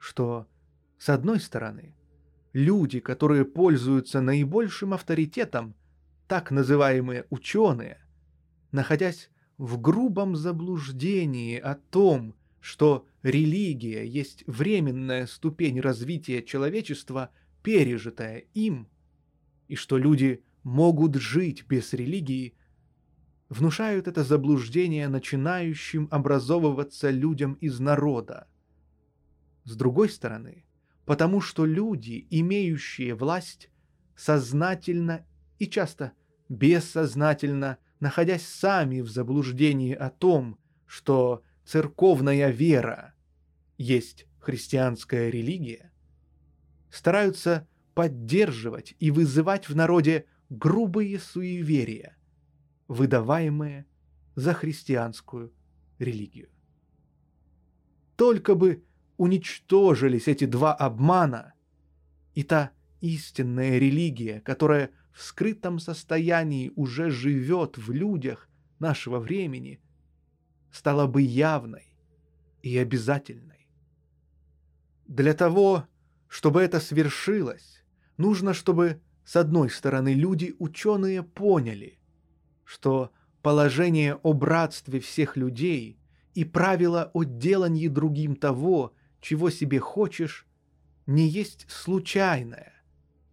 [0.00, 0.48] что,
[0.98, 1.94] с одной стороны,
[2.52, 5.76] люди, которые пользуются наибольшим авторитетом–
[6.26, 7.98] так называемые ученые,
[8.72, 17.30] находясь в грубом заблуждении о том, что религия есть временная ступень развития человечества,
[17.62, 18.88] пережитая им,
[19.68, 22.54] и что люди могут жить без религии,
[23.48, 28.48] внушают это заблуждение начинающим образовываться людям из народа.
[29.64, 30.64] С другой стороны,
[31.04, 33.70] потому что люди, имеющие власть,
[34.16, 35.26] сознательно
[35.64, 36.12] и часто
[36.48, 43.14] бессознательно, находясь сами в заблуждении о том, что церковная вера
[43.78, 45.90] есть христианская религия,
[46.90, 52.16] стараются поддерживать и вызывать в народе грубые суеверия,
[52.86, 53.86] выдаваемые
[54.34, 55.52] за христианскую
[55.98, 56.50] религию.
[58.16, 58.84] Только бы
[59.16, 61.54] уничтожились эти два обмана,
[62.34, 68.48] И та истинная религия, которая в скрытом состоянии уже живет в людях
[68.80, 69.80] нашего времени,
[70.72, 71.96] стала бы явной
[72.62, 73.68] и обязательной.
[75.06, 75.86] Для того,
[76.26, 77.84] чтобы это свершилось,
[78.16, 82.00] нужно, чтобы, с одной стороны, люди-ученые поняли,
[82.64, 86.00] что положение о братстве всех людей
[86.34, 90.44] и правило о делании другим того, чего себе хочешь,
[91.06, 92.72] не есть случайное,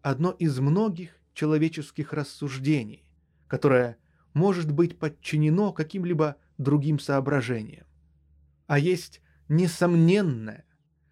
[0.04, 3.06] одно из многих человеческих рассуждений,
[3.48, 3.98] которое
[4.34, 7.86] может быть подчинено каким-либо другим соображениям,
[8.68, 10.66] а есть несомненное,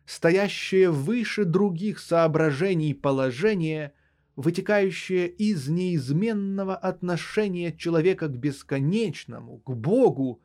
[0.06, 3.94] стоящее выше других соображений положение,
[4.36, 10.42] вытекающее из неизменного отношения человека к бесконечному, к Богу,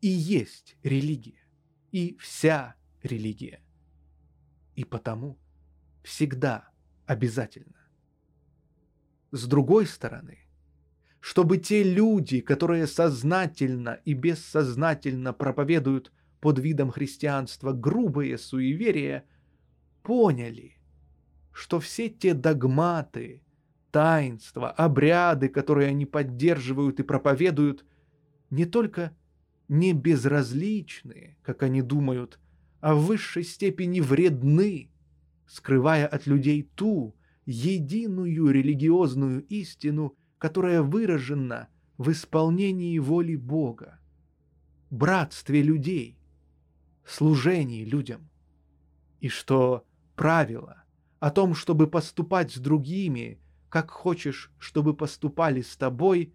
[0.00, 1.42] и есть религия,
[1.90, 3.60] и вся религия.
[4.74, 5.38] И потому
[6.02, 6.68] всегда
[7.06, 7.81] обязательно.
[9.32, 10.40] С другой стороны,
[11.18, 19.24] чтобы те люди, которые сознательно и бессознательно проповедуют под видом христианства грубые суеверия,
[20.02, 20.76] поняли,
[21.50, 23.42] что все те догматы,
[23.90, 27.86] таинства, обряды, которые они поддерживают и проповедуют,
[28.50, 29.16] не только
[29.66, 32.38] не безразличны, как они думают,
[32.80, 34.90] а в высшей степени вредны,
[35.46, 37.14] скрывая от людей ту
[37.52, 41.68] единую религиозную истину, которая выражена
[41.98, 44.00] в исполнении воли Бога,
[44.90, 46.18] братстве людей,
[47.06, 48.28] служении людям,
[49.20, 50.84] и что правило
[51.20, 56.34] о том, чтобы поступать с другими, как хочешь, чтобы поступали с тобой,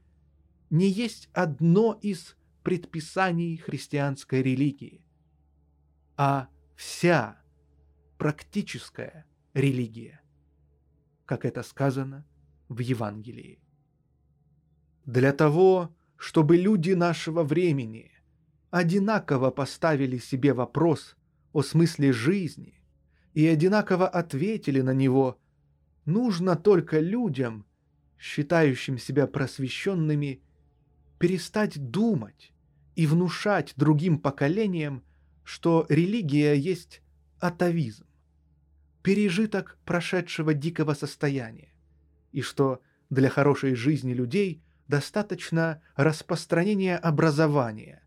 [0.70, 5.04] не есть одно из предписаний христианской религии,
[6.16, 7.42] а вся
[8.18, 10.22] практическая религия,
[11.28, 12.26] как это сказано
[12.70, 13.60] в Евангелии.
[15.06, 18.12] Для того, чтобы люди нашего времени
[18.72, 21.16] одинаково поставили себе вопрос
[21.54, 22.82] о смысле жизни
[23.34, 25.38] и одинаково ответили на него,
[26.06, 27.66] нужно только людям,
[28.18, 30.42] считающим себя просвещенными,
[31.20, 32.54] перестать думать
[32.96, 35.04] и внушать другим поколениям,
[35.44, 37.02] что религия есть
[37.40, 38.07] атовизм,
[39.08, 41.70] пережиток прошедшего дикого состояния,
[42.34, 48.04] и что для хорошей жизни людей достаточно распространения образования,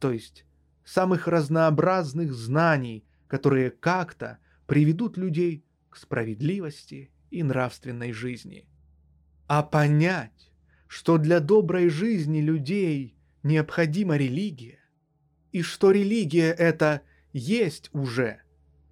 [0.00, 0.44] то есть
[0.84, 8.66] самых разнообразных знаний, которые как-то приведут людей к справедливости и нравственной жизни.
[9.46, 10.50] А понять,
[10.88, 14.80] что для доброй жизни людей необходима религия,
[15.52, 18.40] и что религия это есть уже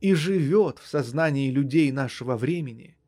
[0.05, 2.99] и живет в сознании людей нашего времени.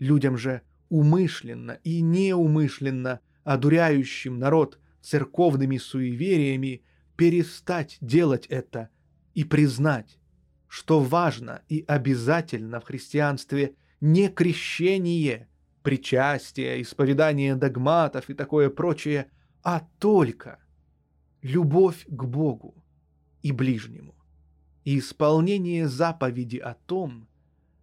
[0.00, 6.82] Людям же умышленно и неумышленно одуряющим народ церковными суевериями
[7.14, 8.88] перестать делать это
[9.34, 10.18] и признать,
[10.66, 15.48] что важно и обязательно в христианстве не крещение,
[15.84, 19.30] причастие, исповедание догматов и такое прочее,
[19.62, 20.58] а только
[21.40, 22.74] любовь к Богу
[23.42, 24.16] и ближнему
[24.84, 27.28] и исполнение заповеди о том,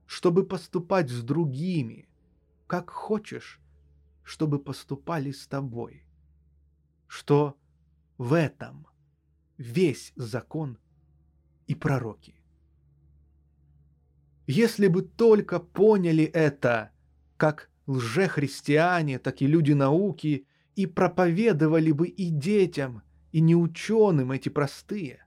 [0.05, 2.07] чтобы поступать с другими,
[2.65, 3.59] как хочешь,
[4.23, 6.03] чтобы поступали с тобой.
[7.07, 7.57] Что
[8.17, 8.87] в этом
[9.57, 10.77] весь закон
[11.67, 12.35] и пророки.
[14.47, 16.91] Если бы только поняли это,
[17.35, 23.01] как лжехристиане, так и люди науки, и проповедовали бы и детям,
[23.31, 25.25] и неученым эти простые,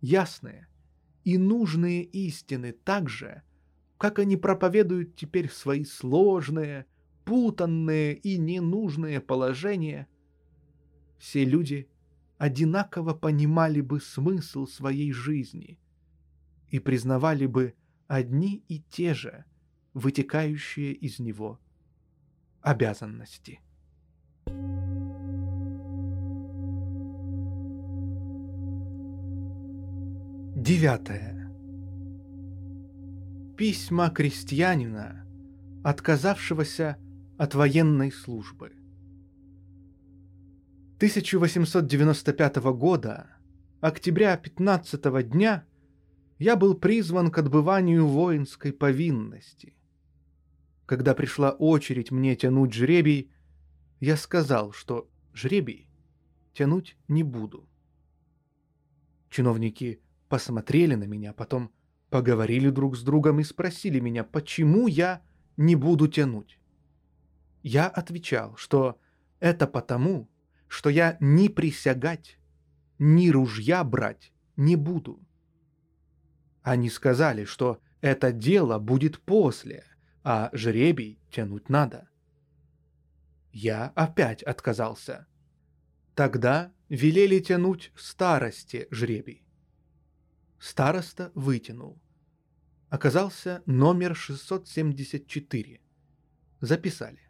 [0.00, 0.68] ясные
[1.24, 3.42] и нужные истины так же,
[3.98, 6.86] как они проповедуют теперь свои сложные,
[7.24, 10.06] путанные и ненужные положения,
[11.18, 11.88] все люди
[12.36, 15.78] одинаково понимали бы смысл своей жизни
[16.68, 17.74] и признавали бы
[18.06, 19.44] одни и те же
[19.94, 21.58] вытекающие из него
[22.60, 23.60] обязанности.
[30.64, 31.52] Девятое.
[33.54, 35.26] Письма крестьянина,
[35.84, 36.96] отказавшегося
[37.36, 38.72] от военной службы.
[40.96, 43.26] 1895 года,
[43.82, 45.66] октября 15 дня,
[46.38, 49.76] я был призван к отбыванию воинской повинности.
[50.86, 53.30] Когда пришла очередь мне тянуть жребий,
[54.00, 55.90] я сказал, что жребий
[56.54, 57.68] тянуть не буду.
[59.28, 60.00] Чиновники
[60.34, 61.70] посмотрели на меня, потом
[62.14, 65.20] Поговорили друг с другом и спросили меня, почему я
[65.56, 66.60] не буду тянуть.
[67.64, 69.00] Я отвечал, что
[69.40, 70.30] это потому,
[70.68, 72.38] что я ни присягать,
[73.00, 75.20] ни ружья брать не буду.
[76.62, 79.84] Они сказали, что это дело будет после,
[80.22, 82.08] а жребий тянуть надо.
[83.50, 85.26] Я опять отказался.
[86.14, 89.43] Тогда велели тянуть старости жребий.
[90.64, 92.00] Староста вытянул.
[92.88, 95.82] Оказался номер 674.
[96.62, 97.20] Записали.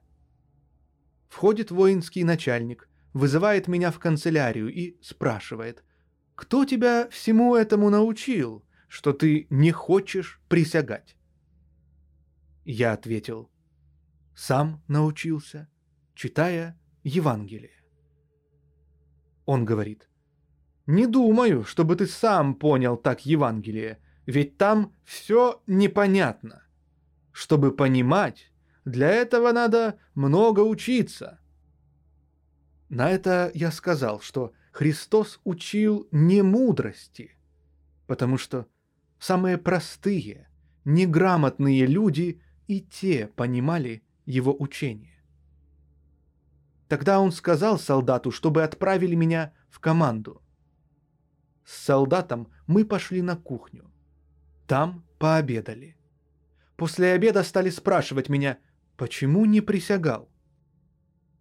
[1.28, 5.82] Входит воинский начальник, вызывает меня в канцелярию и спрашивает,
[6.36, 11.16] «Кто тебя всему этому научил, что ты не хочешь присягать?»
[12.64, 13.50] Я ответил,
[14.36, 15.68] «Сам научился,
[16.14, 17.82] читая Евангелие».
[19.44, 20.08] Он говорит,
[20.86, 26.62] «Не думаю, чтобы ты сам понял так Евангелие, ведь там все непонятно.
[27.32, 28.52] Чтобы понимать,
[28.84, 31.38] для этого надо много учиться».
[32.88, 37.36] На это я сказал, что Христос учил не мудрости,
[38.06, 38.66] потому что
[39.18, 40.48] самые простые,
[40.84, 45.22] неграмотные люди и те понимали его учение.
[46.88, 50.42] Тогда он сказал солдату, чтобы отправили меня в команду.
[51.64, 53.90] С солдатом мы пошли на кухню.
[54.66, 55.96] Там пообедали.
[56.76, 58.58] После обеда стали спрашивать меня,
[58.96, 60.28] почему не присягал.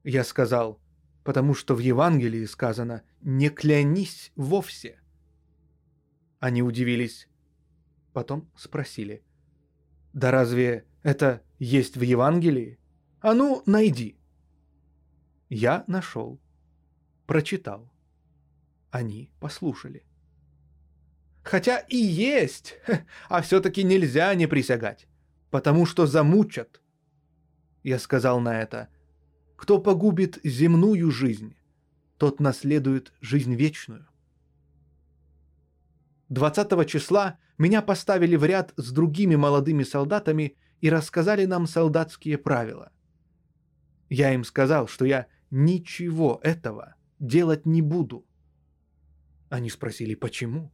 [0.04, 0.80] Я сказал,
[1.24, 5.00] потому что в Евангелии сказано «не клянись вовсе».
[6.40, 7.28] Они удивились,
[8.12, 9.24] потом спросили,
[10.14, 12.80] «Да разве это есть в Евангелии?
[13.22, 14.18] А ну, найди!»
[15.50, 16.40] Я нашел,
[17.26, 17.92] прочитал.
[18.92, 20.04] Они послушали.
[21.44, 22.76] Хотя и есть,
[23.30, 25.08] а все-таки нельзя не присягать,
[25.52, 26.82] потому что замучат.
[27.84, 28.88] Я сказал на это,
[29.58, 31.56] кто погубит земную жизнь,
[32.18, 34.08] тот наследует жизнь вечную.
[36.30, 42.92] 20 числа меня поставили в ряд с другими молодыми солдатами и рассказали нам солдатские правила.
[44.10, 48.26] Я им сказал, что я ничего этого делать не буду.
[49.50, 50.72] Они спросили, почему?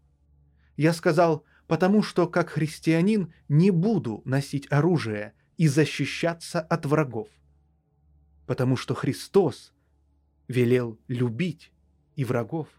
[0.80, 7.28] Я сказал, потому что как христианин не буду носить оружие и защищаться от врагов.
[8.48, 9.74] Потому что Христос
[10.48, 11.74] велел любить
[12.16, 12.70] и врагов.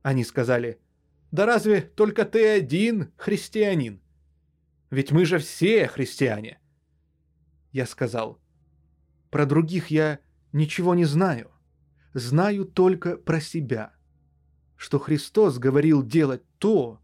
[0.00, 0.80] Они сказали,
[1.30, 4.00] да разве только ты один христианин?
[4.88, 6.58] Ведь мы же все христиане.
[7.70, 8.40] Я сказал,
[9.28, 10.20] про других я
[10.52, 11.50] ничего не знаю.
[12.14, 13.95] Знаю только про себя,
[14.76, 17.00] что Христос говорил делать то,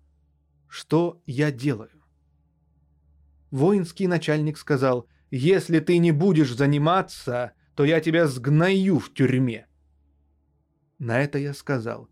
[0.69, 2.03] что я делаю.
[3.51, 9.67] Воинский начальник сказал, «Если ты не будешь заниматься, то я тебя сгною в тюрьме».
[10.99, 12.09] На это я сказал,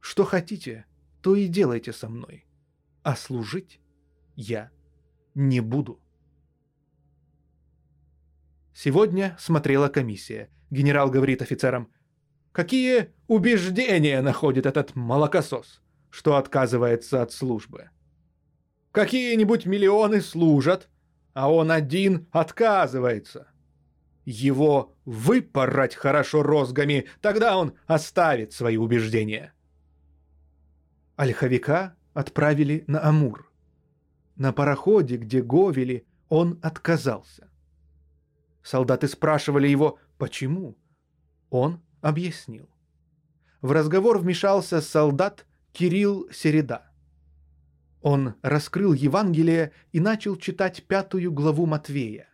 [0.00, 0.86] «Что хотите,
[1.22, 2.46] то и делайте со мной,
[3.02, 3.80] а служить
[4.34, 4.70] я
[5.34, 6.00] не буду».
[8.74, 10.50] Сегодня смотрела комиссия.
[10.70, 11.90] Генерал говорит офицерам,
[12.52, 15.80] «Какие убеждения находит этот молокосос,
[16.10, 17.90] что отказывается от службы?»
[18.92, 20.88] «Какие-нибудь миллионы служат,
[21.34, 23.48] а он один отказывается.
[24.24, 29.52] Его выпороть хорошо розгами, тогда он оставит свои убеждения».
[31.16, 33.50] Ольховика отправили на Амур.
[34.36, 37.48] На пароходе, где говели, он отказался.
[38.62, 40.76] Солдаты спрашивали его, почему.
[41.50, 42.68] Он объяснил.
[43.66, 46.88] В разговор вмешался солдат Кирилл Середа.
[48.00, 52.28] Он раскрыл Евангелие и начал читать пятую главу Матвея.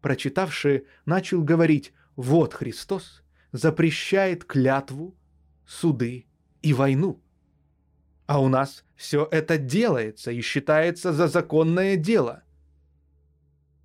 [0.00, 3.22] Прочитавший, начал говорить «Вот Христос
[3.52, 5.14] запрещает клятву,
[5.66, 6.24] суды
[6.62, 7.22] и войну».
[8.24, 12.42] А у нас все это делается и считается за законное дело.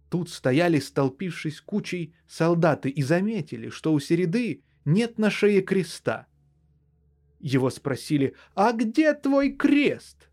[0.09, 6.29] Тут стояли, столпившись кучей, солдаты и заметили, что у Середы нет на шее креста.
[7.39, 10.29] Его спросили, «А где твой крест?»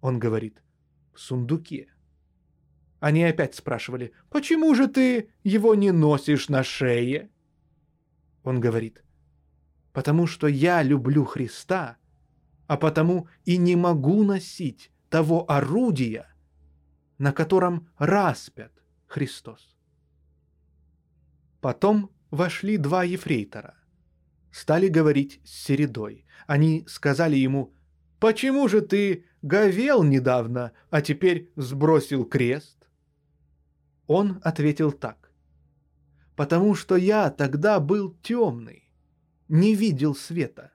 [0.00, 0.62] Он говорит,
[1.14, 1.88] «В сундуке».
[2.98, 7.30] Они опять спрашивали, «Почему же ты его не носишь на шее?»
[8.42, 9.04] Он говорит,
[9.92, 11.96] «Потому что я люблю Христа,
[12.66, 16.32] а потому и не могу носить того орудия,
[17.18, 18.72] на котором распят
[19.06, 19.76] Христос.
[21.60, 23.74] Потом вошли два ефрейтора.
[24.50, 26.24] Стали говорить с Середой.
[26.46, 27.72] Они сказали ему,
[28.18, 32.88] «Почему же ты говел недавно, а теперь сбросил крест?
[34.06, 35.30] Он ответил так.
[36.36, 38.90] Потому что я тогда был темный,
[39.48, 40.72] не видел света.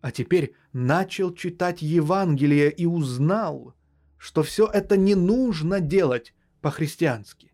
[0.00, 3.74] А теперь начал читать Евангелие и узнал,
[4.16, 7.52] что все это не нужно делать по-христиански.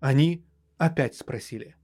[0.00, 0.44] Они
[0.76, 1.76] опять спросили.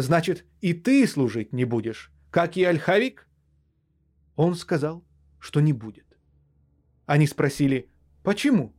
[0.00, 3.28] «Значит, и ты служить не будешь, как и Альхавик?»
[4.36, 5.04] Он сказал,
[5.38, 6.06] что не будет.
[7.06, 7.90] Они спросили,
[8.22, 8.74] почему?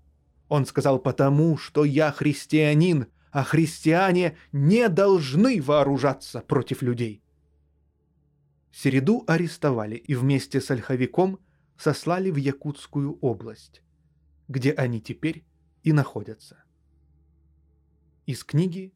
[0.48, 7.24] Он сказал, потому что я христианин, а христиане не должны вооружаться против людей.
[8.72, 11.40] Середу арестовали и вместе с ольховиком
[11.78, 13.84] сослали в Якутскую область,
[14.48, 15.46] где они теперь
[15.84, 16.64] и находятся.
[18.26, 18.94] Из книги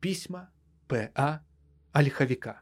[0.00, 0.50] «Письма
[0.88, 1.42] П.А.
[1.94, 2.60] Ольховика».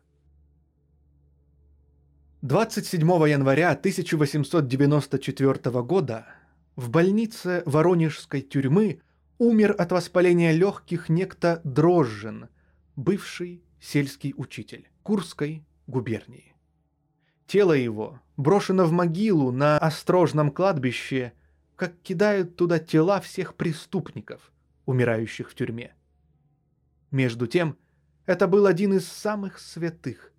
[2.43, 6.27] 27 января 1894 года
[6.77, 9.01] в больнице Воронежской тюрьмы
[9.39, 12.51] умер от воспаления легких некто Дрожжин,
[12.95, 16.55] бывший сельский учитель Курской губернии.
[17.47, 21.33] Тело его брошено в могилу на острожном кладбище,
[21.77, 24.53] как кидают туда тела всех преступников,
[24.85, 25.95] умирающих в тюрьме.
[27.11, 27.79] Между тем,
[28.27, 30.32] это был один из самых святых,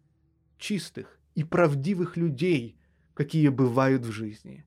[0.58, 2.78] чистых и правдивых людей,
[3.14, 4.66] какие бывают в жизни.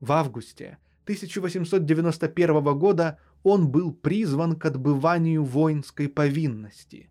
[0.00, 7.10] В августе 1891 года он был призван к отбыванию воинской повинности.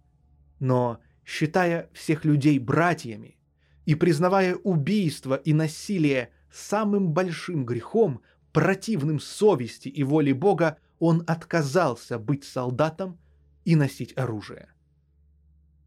[0.59, 3.37] Но, считая всех людей братьями
[3.85, 12.19] и признавая убийство и насилие самым большим грехом, противным совести и воле Бога, он отказался
[12.19, 13.19] быть солдатом
[13.65, 14.69] и носить оружие.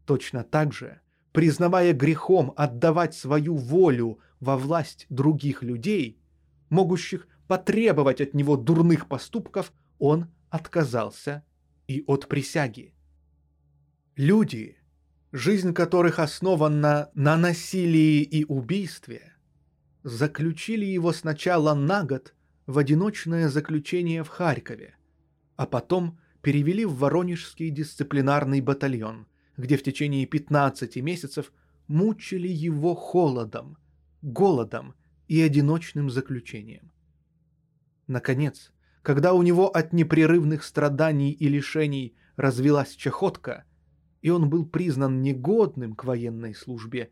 [0.05, 1.01] Точно так же
[1.37, 6.19] признавая грехом отдавать свою волю во власть других людей,
[6.69, 11.43] могущих потребовать от него дурных поступков, он отказался
[11.87, 12.95] и от присяги.
[14.15, 14.77] Люди,
[15.31, 19.33] жизнь которых основана на насилии и убийстве,
[20.01, 22.33] заключили его сначала на год
[22.65, 24.95] в одиночное заключение в Харькове,
[25.55, 29.27] а потом перевели в Воронежский дисциплинарный батальон–
[29.57, 31.51] где в течение 15 месяцев
[31.87, 33.77] мучили его холодом,
[34.21, 34.93] голодом
[35.27, 36.91] и одиночным заключением.
[38.05, 43.65] Наконец, когда у него от непрерывных страданий и лишений развелась чахотка,
[44.21, 47.09] и он был признан негодным к военной службе,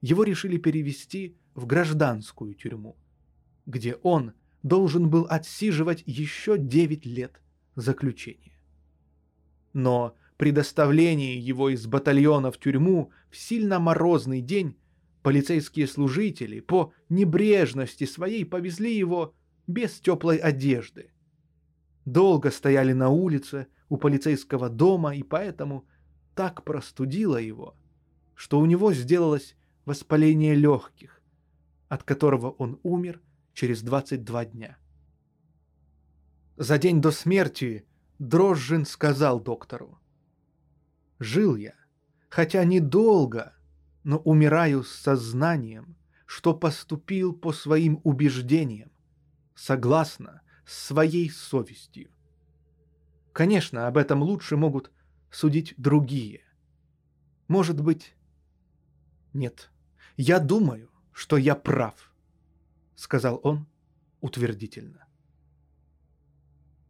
[0.00, 2.96] его решили перевести в гражданскую тюрьму,
[3.66, 4.32] где он
[4.62, 7.40] должен был отсиживать еще 9 лет
[7.76, 8.58] заключения.
[9.72, 14.76] Но при доставлении его из батальона в тюрьму в сильно морозный день
[15.22, 19.34] полицейские служители по небрежности своей повезли его
[19.66, 21.10] без теплой одежды.
[22.04, 25.86] Долго стояли на улице у полицейского дома, и поэтому
[26.34, 27.76] так простудило его,
[28.34, 31.20] что у него сделалось воспаление легких,
[31.88, 33.20] от которого он умер
[33.52, 34.78] через 22 дня.
[36.60, 37.86] За день до смерти
[38.18, 39.98] Дрожжин сказал доктору,
[41.18, 41.72] Жил я,
[42.28, 43.54] хотя недолго,
[44.04, 45.96] но умираю с сознанием,
[46.26, 48.92] что поступил по своим убеждениям,
[49.54, 52.10] согласно с своей совестью.
[53.32, 54.92] Конечно, об этом лучше могут
[55.30, 56.42] судить другие.
[57.48, 58.14] Может быть...
[59.32, 59.70] Нет,
[60.18, 62.12] я думаю, что я прав,
[62.96, 63.66] сказал он
[64.20, 65.06] утвердительно.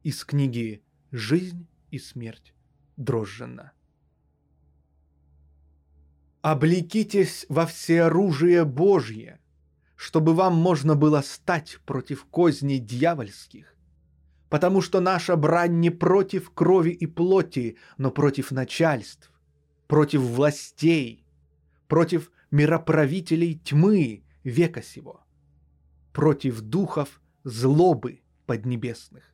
[0.02, 0.82] Из книги
[1.12, 2.54] «Жизнь и смерть
[2.96, 3.72] Дрожжена».
[6.40, 9.38] Облекитесь во всеоружие Божье,
[9.96, 13.76] чтобы вам можно было стать против козней дьявольских,
[14.48, 19.30] потому что наша брань не против крови и плоти, но против начальств,
[19.86, 21.26] против властей,
[21.88, 25.20] против мироправителей тьмы века сего,
[26.14, 29.29] против духов злобы поднебесных.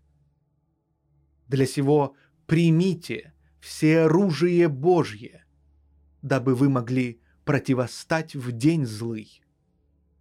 [1.48, 2.14] Для сего
[2.46, 5.42] примите все оружие Божье–
[6.26, 9.44] дабы вы могли противостать в день злый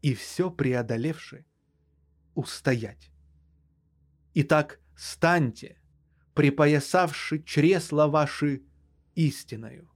[0.03, 1.47] и все преодолевши
[2.35, 3.11] устоять.
[4.35, 5.81] Итак, станьте,
[6.35, 8.61] припоясавши чресла ваши
[9.15, 9.89] истиною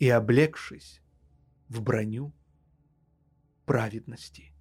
[0.00, 1.00] и облегшись
[1.68, 2.34] в броню
[3.64, 4.52] праведности.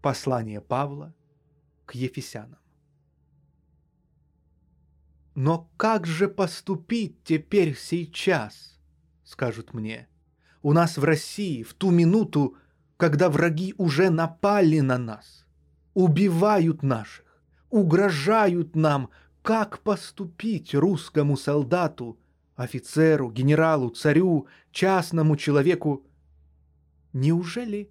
[0.00, 1.12] Послание Павла
[1.86, 2.60] к Ефесянам.
[5.36, 8.76] Но как же поступить теперь сейчас–
[9.24, 10.08] скажут мне.
[10.62, 12.56] У нас в России в ту минуту
[12.96, 15.46] когда враги уже напали на нас,
[15.94, 17.24] убивают наших,
[17.70, 19.10] угрожают нам,
[19.42, 22.18] как поступить русскому солдату,
[22.56, 26.04] офицеру, генералу, царю, частному человеку.
[27.12, 27.90] Неужели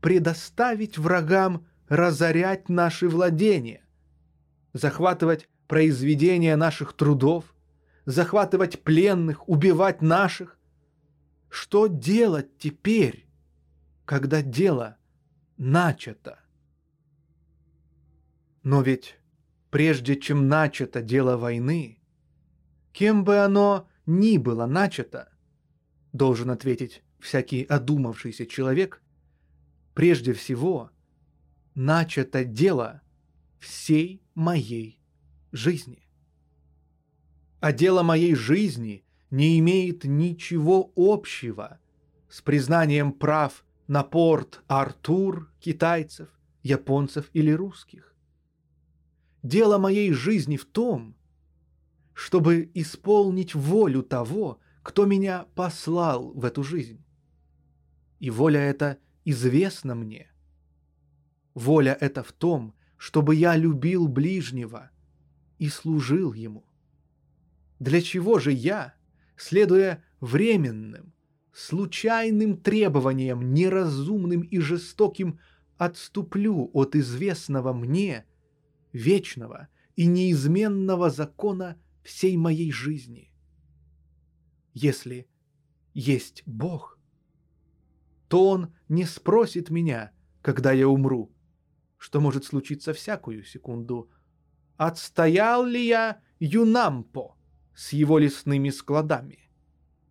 [0.00, 3.82] предоставить врагам разорять наши владения,
[4.72, 7.54] захватывать произведения наших трудов,
[8.04, 10.58] захватывать пленных, убивать наших?
[11.48, 13.28] Что делать теперь,
[14.04, 14.96] когда дело
[15.56, 16.40] начато?
[18.64, 19.16] Но ведь
[19.70, 22.00] прежде чем начато дело войны,
[22.92, 25.28] кем бы оно ни было начато,
[26.12, 29.00] должен ответить всякий одумавшийся человек,
[29.94, 30.90] прежде всего
[31.76, 33.02] начато дело
[33.60, 34.99] всей моей
[35.52, 36.06] жизни.
[37.60, 41.78] А дело моей жизни не имеет ничего общего
[42.28, 46.28] с признанием прав на порт Артур китайцев,
[46.62, 48.14] японцев или русских.
[49.42, 51.16] Дело моей жизни в том,
[52.12, 57.02] чтобы исполнить волю того, кто меня послал в эту жизнь.
[58.18, 60.30] И воля эта известна мне.
[61.54, 64.90] Воля эта в том, чтобы я любил ближнего
[65.60, 66.64] и служил ему.
[67.78, 68.94] Для чего же я,
[69.36, 71.12] следуя временным,
[71.52, 75.38] случайным требованиям, неразумным и жестоким,
[75.76, 78.24] отступлю от известного мне,
[78.92, 83.30] вечного и неизменного закона всей моей жизни?
[84.72, 85.28] Если
[85.92, 86.98] есть Бог,
[88.28, 91.30] то Он не спросит меня, когда я умру,
[91.98, 94.10] что может случиться всякую секунду,
[94.80, 97.36] отстоял ли я Юнампо–
[97.74, 99.50] с его лесными складами.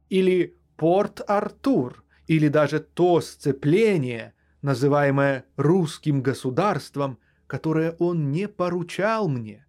[0.09, 7.17] Или Порт-Артур, или даже то сцепление, называемое русским государством,
[7.47, 9.65] которое он не поручал мне.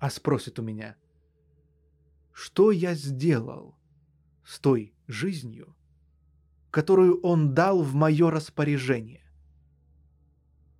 [0.00, 0.96] А спросит у меня,
[2.32, 3.76] что я сделал
[4.44, 5.76] с той жизнью,
[6.72, 9.22] которую он дал в мое распоряжение?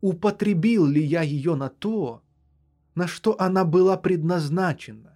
[0.00, 2.23] Употребил ли я ее на то,
[2.94, 5.14] на что она была предназначена?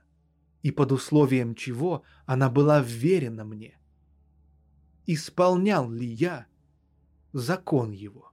[0.62, 3.78] и под условием чего она была вверена мне.
[5.06, 6.46] Исполнял ли я
[7.32, 8.32] закон его?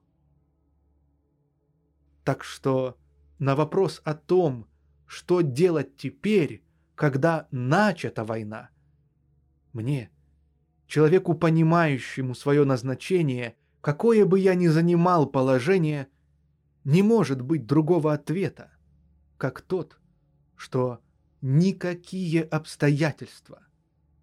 [2.23, 2.97] Так что
[3.39, 4.67] на вопрос о том,
[5.05, 6.63] что делать теперь,
[6.95, 8.69] когда начата война,
[9.73, 10.09] мне,
[10.88, 16.07] человеку, понимающему свое назначение, какое бы я ни занимал положение,
[16.84, 18.72] не может быть другого ответа,
[19.38, 19.99] как тот,
[20.56, 20.99] что
[21.41, 23.66] никакие обстоятельства.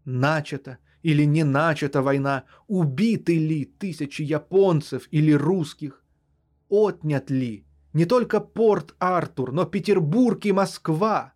[0.05, 6.02] Начата или не начата война, убиты ли тысячи японцев или русских,
[6.68, 11.34] отнят ли не только порт Артур, но Петербург и Москва.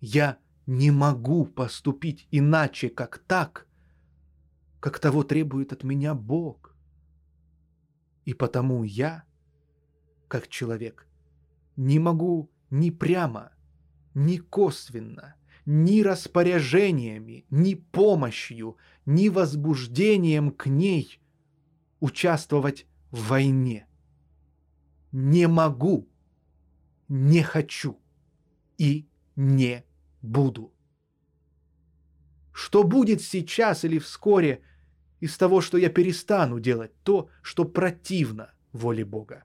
[0.00, 3.66] Я не могу поступить иначе, как так,
[4.80, 6.76] как того требует от меня Бог.
[8.24, 9.24] И потому я,
[10.28, 11.06] как человек,
[11.76, 13.52] не могу ни прямо,
[14.14, 18.76] ни косвенно, ни распоряжениями, ни помощью,
[19.06, 21.20] ни возбуждением к ней
[22.00, 23.86] участвовать в войне.
[25.12, 26.08] Не могу,
[27.08, 28.00] не хочу
[28.76, 29.06] и
[29.36, 29.84] не
[30.20, 30.72] буду.
[32.52, 34.64] Что будет сейчас или вскоре
[35.20, 39.44] из того, что я перестану делать то, что противно воле Бога?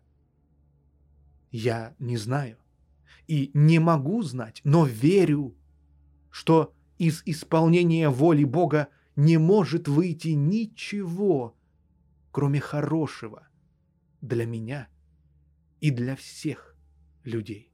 [1.51, 2.57] Я не знаю
[3.30, 5.56] и не могу знать, но верю,
[6.31, 11.56] что из исполнения воли Бога не может выйти ничего,
[12.31, 13.47] кроме хорошего
[14.22, 14.88] для меня
[15.80, 16.76] и для всех
[17.23, 17.72] людей.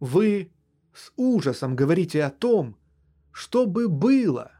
[0.00, 0.50] Вы
[0.92, 2.76] с ужасом говорите о том,
[3.30, 4.50] что бы было,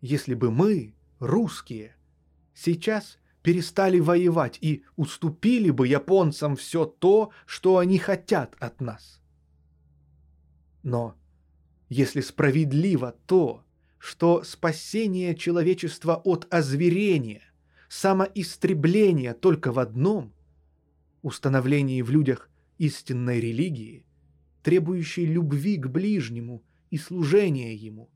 [0.00, 1.94] если бы мы, русские,
[2.54, 9.22] сейчас перестали воевать и уступили бы японцам все то, что они хотят от нас.
[10.82, 11.14] Но
[11.88, 13.64] если справедливо то,
[13.98, 17.44] что спасение человечества от озверения,
[17.88, 20.32] самоистребления только в одном–
[21.22, 24.04] установлении в людях истинной религии,
[24.64, 28.10] требующей любви к ближнему и служения ему,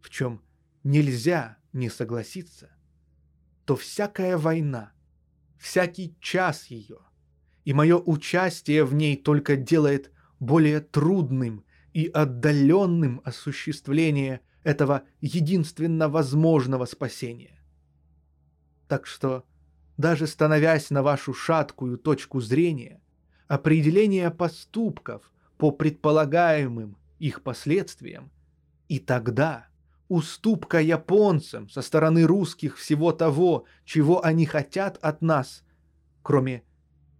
[0.00, 0.40] в чем
[0.84, 2.70] нельзя не согласиться–
[3.70, 4.90] то всякая война,
[5.56, 6.98] всякий час ее
[7.64, 10.10] и мое участие в ней только делает
[10.40, 17.62] более трудным и отдаленным осуществление этого единственно возможного спасения.
[18.88, 19.44] Так что,
[19.96, 23.00] даже становясь на вашу шаткую точку зрения,
[23.46, 28.32] определение поступков по предполагаемым их последствиям,
[28.88, 29.68] и тогда
[30.10, 35.62] уступка японцам со стороны русских всего того, чего они хотят от нас,
[36.22, 36.64] кроме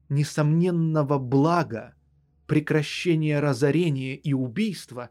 [0.09, 1.95] несомненного блага,
[2.49, 5.11] прекращения разорения и убийства,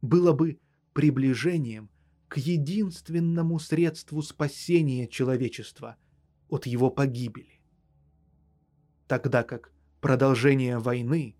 [0.00, 0.58] было бы
[0.94, 1.90] приближением
[2.28, 5.96] к единственному средству спасения человечества
[6.48, 7.60] от его погибели.
[9.06, 11.36] Тогда как продолжение войны,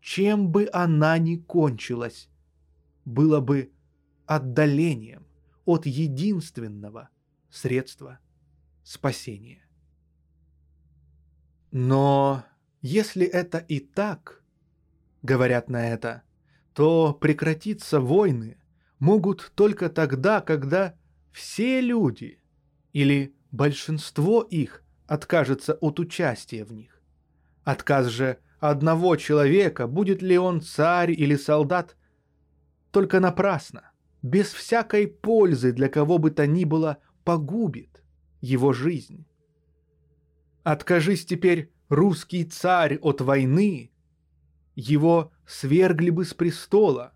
[0.00, 2.30] чем бы она ни кончилась,
[3.04, 3.72] было бы
[4.26, 5.26] отдалением
[5.64, 7.10] от единственного
[7.50, 8.18] средства
[8.82, 9.64] спасения.
[11.70, 12.44] Но
[12.80, 14.42] если это и так,
[15.22, 16.22] говорят на это,
[16.74, 18.58] то прекратиться войны
[18.98, 20.94] могут только тогда, когда
[21.32, 22.40] все люди
[22.92, 27.00] или большинство их откажется от участия в них.
[27.64, 31.96] Отказ же одного человека, будет ли он царь или солдат,
[32.90, 33.91] только напрасно,
[34.22, 38.02] без всякой пользы для кого бы то ни было, погубит
[38.40, 39.26] его жизнь.
[40.62, 43.90] Откажись теперь русский царь от войны,
[44.74, 47.12] его свергли бы с престола,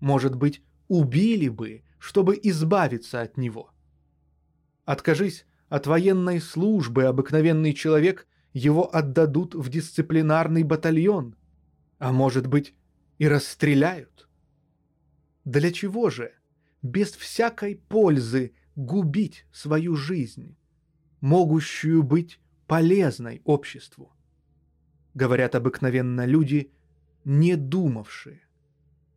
[0.00, 3.70] может быть, убили бы, чтобы избавиться от него.
[4.84, 11.36] Откажись от военной службы обыкновенный человек, его отдадут в дисциплинарный батальон,
[11.98, 12.74] а может быть
[13.18, 14.28] и расстреляют.
[15.44, 16.32] Для чего же,
[16.82, 20.56] без всякой пользы, губить свою жизнь,
[21.20, 24.12] могущую быть полезной обществу?
[25.14, 26.72] Говорят обыкновенно люди,
[27.24, 28.40] не думавшие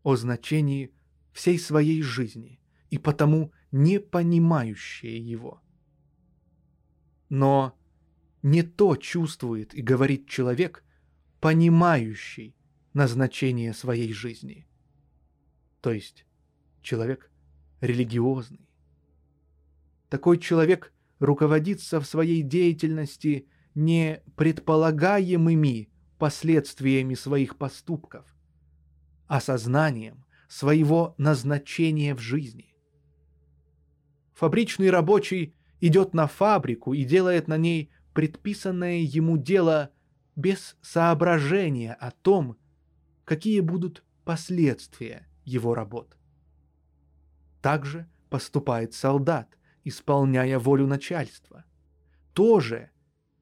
[0.04, 0.92] о значении
[1.32, 2.60] всей своей жизни
[2.90, 5.62] и потому не понимающие его.
[7.30, 7.78] Но
[8.42, 10.84] не то чувствует и говорит человек,
[11.40, 12.56] понимающий
[12.94, 14.68] назначение своей жизни.
[15.86, 16.26] То есть
[16.82, 17.30] человек
[17.80, 18.68] религиозный.
[20.10, 28.26] Такой человек руководится в своей деятельности не предполагаемыми последствиями своих поступков,
[29.28, 32.74] а сознанием своего назначения в жизни.
[34.34, 39.92] Фабричный рабочий идет на фабрику и делает на ней предписанное ему дело
[40.36, 42.58] без соображения о том,
[43.24, 46.18] какие будут последствия его работ.
[47.62, 51.64] Также поступает солдат, исполняя волю начальства.
[52.34, 52.90] Тоже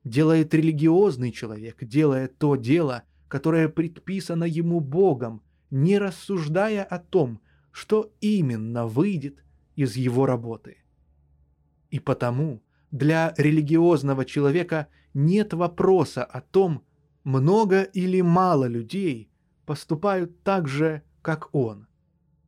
[0.03, 5.41] делает религиозный человек, делая то дело, которое предписано ему Богом,
[5.71, 7.41] не рассуждая о том,
[7.71, 9.43] что именно выйдет
[9.75, 10.77] из его работы.
[11.89, 16.83] И потому для религиозного человека нет вопроса о том,
[17.23, 19.31] много или мало людей
[19.65, 21.87] поступают так же, как он,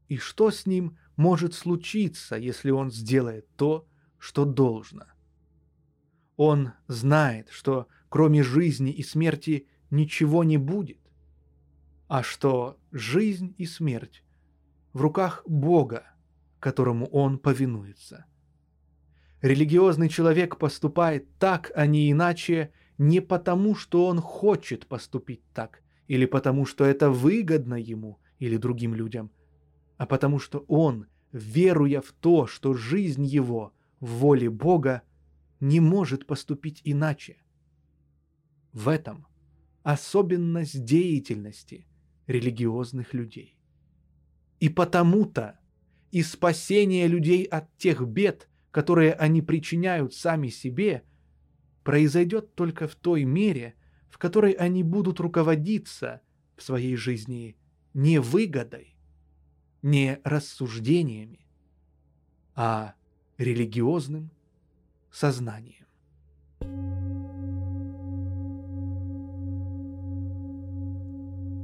[0.08, 5.06] и что с ним может случиться, если он сделает то, что должно.
[6.38, 11.00] Он знает, что кроме жизни и смерти ничего не будет,
[12.08, 14.24] а что жизнь и смерть
[14.94, 16.04] в руках Бога,
[16.60, 18.26] которому он повинуется–
[19.46, 26.26] Религиозный человек поступает так, а не иначе, не потому, что он хочет поступить так, или
[26.26, 29.30] потому, что это выгодно ему или другим людям,
[29.98, 35.04] а потому что он, веруя в то, что жизнь его в воле Бога,
[35.60, 37.38] не может поступить иначе.
[38.74, 39.28] В этом
[39.84, 41.88] особенность деятельности
[42.28, 43.58] религиозных людей.
[44.60, 45.60] И потому-то
[46.12, 51.06] и спасение людей от тех бед– которые они причиняют сами себе,
[51.86, 53.76] произойдет только в той мере,
[54.10, 56.20] в которой они будут руководиться
[56.58, 57.56] в своей жизни
[57.94, 58.95] не выгодой,
[59.86, 61.46] не рассуждениями,
[62.56, 62.96] а
[63.38, 64.32] религиозным
[65.12, 65.86] сознанием.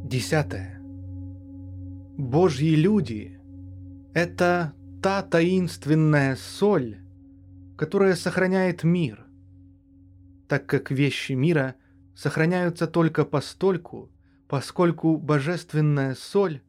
[0.07, 0.79] Десятое.
[2.15, 3.39] Божьи люди—
[4.13, 6.99] это та таинственная соль,
[7.75, 9.25] которая сохраняет мир,
[10.47, 11.73] так как вещи мира
[12.13, 14.11] сохраняются только постольку,
[14.47, 16.61] поскольку божественная соль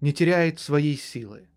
[0.00, 1.48] не теряет своей силы.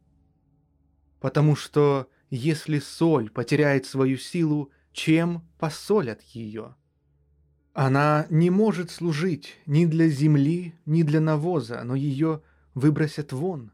[1.20, 6.76] Потому что если соль потеряет свою силу, чем посолят ее?
[7.74, 12.42] Она не может служить ни для земли, ни для навоза, но ее
[12.76, 13.72] выбросят вон.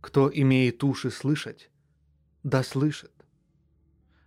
[0.00, 1.70] Кто имеет уши слышать,
[2.42, 3.12] да слышит.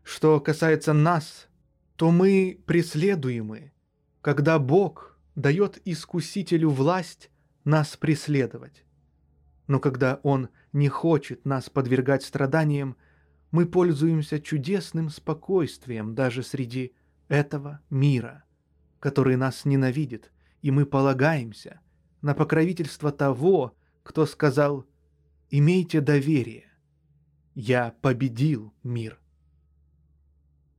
[0.03, 1.47] Что касается нас,
[1.95, 3.71] то мы преследуемы,
[4.21, 7.29] когда Бог дает искусителю власть
[7.63, 8.82] нас преследовать.
[9.67, 12.97] Но когда Он не хочет нас подвергать страданиям,
[13.51, 16.93] мы пользуемся чудесным спокойствием даже среди
[17.27, 18.43] этого мира,
[18.99, 21.79] который нас ненавидит, и мы полагаемся
[22.21, 24.85] на покровительство того, кто сказал
[25.49, 26.71] «Имейте доверие,
[27.53, 29.19] я победил мир».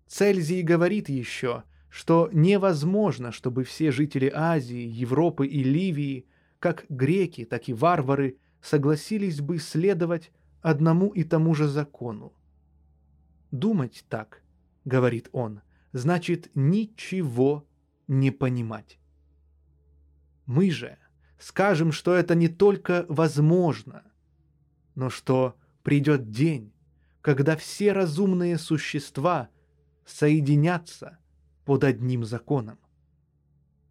[0.06, 6.26] Цельзий говорит еще, что невозможно, чтобы все жители Азии, Европы и Ливии,
[6.58, 12.32] как греки, так и варвары, согласились бы следовать одному и тому же закону.
[13.50, 14.42] Думать так,
[14.86, 15.60] говорит он,
[15.92, 17.66] значит ничего
[18.08, 18.98] не понимать.
[20.46, 20.96] Мы же
[21.38, 24.02] скажем, что это не только возможно,
[24.94, 26.72] но что придет день,
[27.20, 29.50] когда все разумные существа
[30.06, 31.18] соединятся
[31.66, 32.78] под одним законом.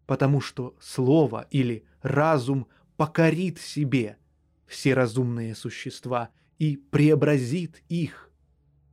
[0.06, 4.18] Потому что слово или разум покорит себе
[4.74, 8.28] все разумные существа и преобразит их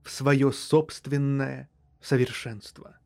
[0.03, 2.99] в свое собственное совершенство.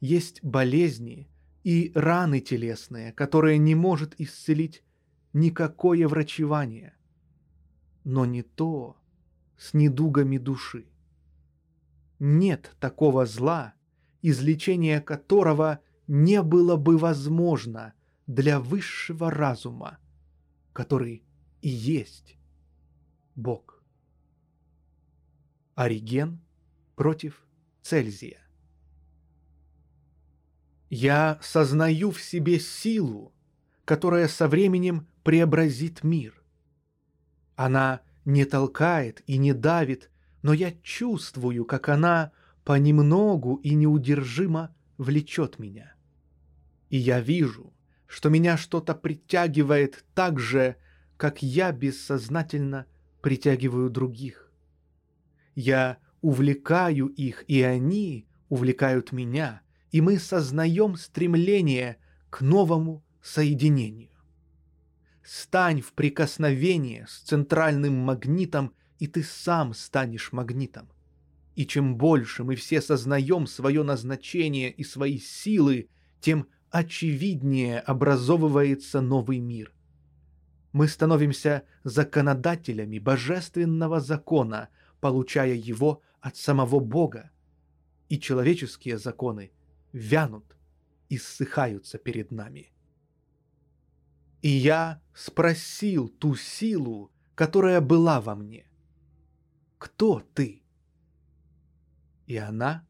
[0.00, 1.30] Есть болезни
[1.62, 4.82] и раны телесные, которые не может исцелить
[5.32, 6.96] никакое врачевание,
[8.02, 8.96] но не то
[9.56, 10.86] с недугами души.
[12.18, 13.74] Нет такого зла,
[14.20, 15.78] излечение которого
[16.08, 17.94] не было бы возможно
[18.26, 19.98] для высшего разума,
[20.72, 21.22] который
[21.62, 22.36] и есть
[23.34, 23.82] Бог.
[25.74, 26.40] Ориген
[26.96, 27.44] против
[27.82, 28.40] Цельзия.
[30.90, 33.32] Я сознаю в себе силу,
[33.84, 36.42] которая со временем преобразит мир.
[37.56, 40.10] Она не толкает и не давит,
[40.42, 42.32] но я чувствую, как она
[42.64, 45.94] понемногу и неудержимо влечет меня.
[46.88, 47.72] И я вижу,
[48.10, 50.74] что меня что-то притягивает так же,
[51.16, 52.86] как я бессознательно
[53.22, 54.50] притягиваю других.
[55.54, 61.98] Я увлекаю их, и они увлекают меня, и мы сознаем стремление
[62.30, 64.10] к новому соединению.
[65.22, 70.90] Стань в прикосновение с центральным магнитом, и ты сам станешь магнитом.
[71.54, 75.88] И чем больше мы все сознаем свое назначение и свои силы,
[76.20, 79.74] тем очевиднее образовывается новый мир.
[80.72, 84.68] Мы становимся законодателями божественного закона,
[85.00, 87.30] получая его от самого Бога,
[88.08, 89.50] и человеческие законы
[89.92, 90.56] вянут
[91.08, 92.72] и ссыхаются перед нами.
[94.42, 98.66] И я спросил ту силу, которая была во мне.
[99.78, 100.62] «Кто ты?»
[102.26, 102.86] И она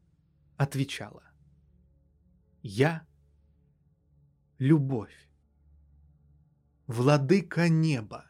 [0.57, 1.23] отвечала.
[2.61, 3.07] «Я—
[4.61, 5.27] любовь,
[6.85, 8.27] владыка неба,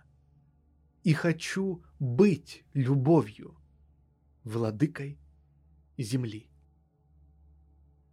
[1.04, 3.58] и хочу быть любовью,
[4.46, 5.20] владыкой
[5.98, 6.50] земли.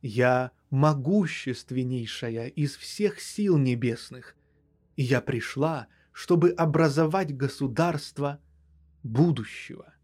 [0.03, 4.35] Я могущественнейшая из всех сил небесных,
[4.97, 8.41] и я пришла, чтобы образовать государство
[9.05, 9.95] будущего.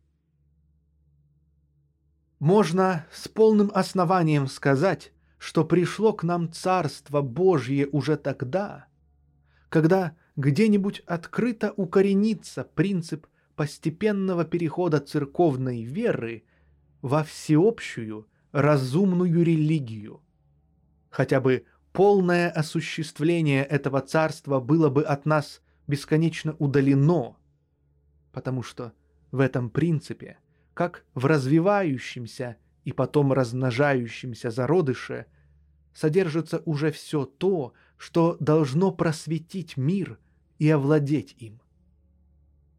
[2.38, 8.86] Можно с полным основанием сказать, что пришло к нам Царство Божье уже тогда,
[9.68, 16.44] когда где-нибудь открыто укоренится принцип постепенного перехода церковной веры
[17.02, 20.22] во всеобщую разумную религию.
[21.10, 27.36] Хотя бы полное осуществление этого царства было бы от нас бесконечно удалено,
[28.32, 28.92] потому что
[29.30, 30.38] в этом принципе,
[30.72, 35.26] как в развивающемся и потом размножающемся зародыше,
[35.92, 40.18] содержится уже все то, что должно просветить мир
[40.58, 41.60] и овладеть им.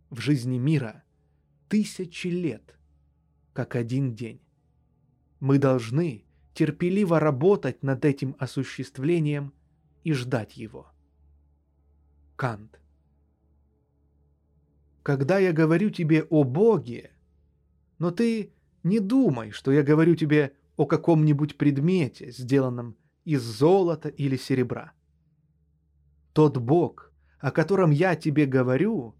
[0.09, 1.03] В жизни мира
[1.67, 2.77] тысячи лет,
[3.53, 4.41] как один день.
[5.39, 9.53] Мы должны терпеливо работать над этим осуществлением
[10.03, 10.91] и ждать его.
[12.35, 12.79] Кант.
[15.03, 17.11] Когда я говорю тебе о Боге,
[17.99, 18.54] но ты
[18.85, 24.93] не думай, что я говорю тебе о каком-нибудь предмете, сделанном из золота или серебра.
[26.33, 29.15] Тот Бог, о котором я тебе говорю,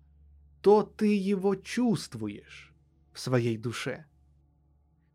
[0.61, 2.73] то ты его чувствуешь
[3.11, 4.05] в своей душе.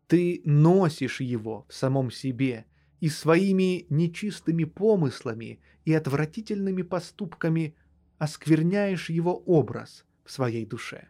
[0.07, 2.65] Ты носишь его в самом себе
[2.99, 7.75] и своими нечистыми помыслами и отвратительными поступками
[8.17, 11.07] оскверняешь его образ в своей душе.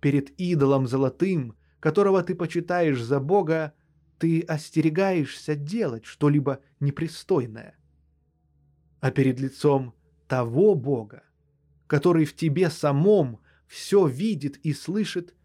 [0.00, 3.72] Перед идолом золотым, которого ты почитаешь за Бога,
[4.18, 7.78] ты остерегаешься делать что-либо непристойное.
[8.98, 9.94] А перед лицом
[10.26, 11.22] того Бога,
[11.86, 15.36] который в тебе самом все видит и слышит,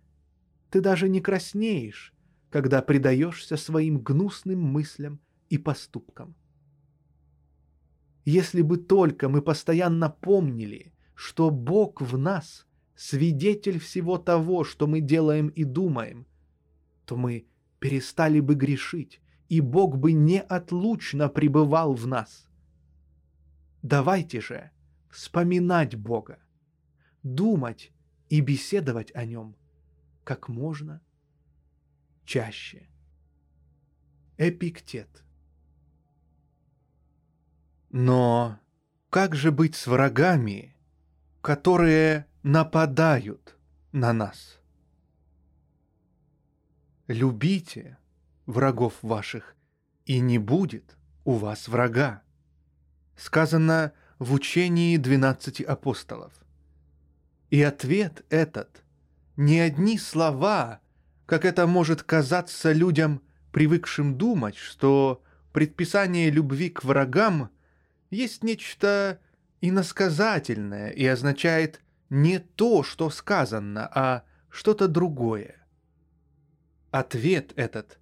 [0.72, 2.12] ты даже не краснеешь,
[2.50, 6.34] когда предаешься своим гнусным мыслям и поступкам.
[8.26, 15.02] Если бы только мы постоянно помнили, что Бог в нас— свидетель всего того, что мы
[15.02, 16.26] делаем и думаем,
[17.06, 17.48] то мы
[17.80, 22.48] перестали бы грешить, и Бог бы неотлучно пребывал в нас.
[23.82, 24.72] Давайте же
[25.10, 26.40] вспоминать Бога,
[27.24, 27.92] думать
[28.30, 29.56] и беседовать о Нем
[30.24, 31.02] как можно
[32.26, 32.88] чаще.
[34.38, 35.24] Эпиктет
[37.90, 38.58] Но
[39.10, 40.78] как же быть с врагами,
[41.42, 43.58] которые нападают
[43.92, 44.61] на нас?
[47.12, 47.98] Любите
[48.46, 49.56] врагов ваших,
[50.06, 52.24] и не будет у вас врага.
[53.16, 56.34] Сказано в учении двенадцати апостолов.
[57.50, 58.84] И ответ этот
[59.36, 60.80] не одни слова,
[61.26, 67.50] как это может казаться людям, привыкшим думать, что предписание любви к врагам
[68.10, 69.20] есть нечто
[69.60, 75.61] иносказательное и означает не то, что сказано, а что-то другое.
[76.92, 78.00] Ответ этот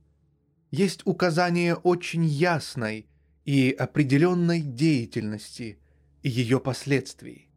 [0.71, 3.07] есть указание очень ясной
[3.45, 5.79] и определенной деятельности
[6.23, 7.49] и ее последствий.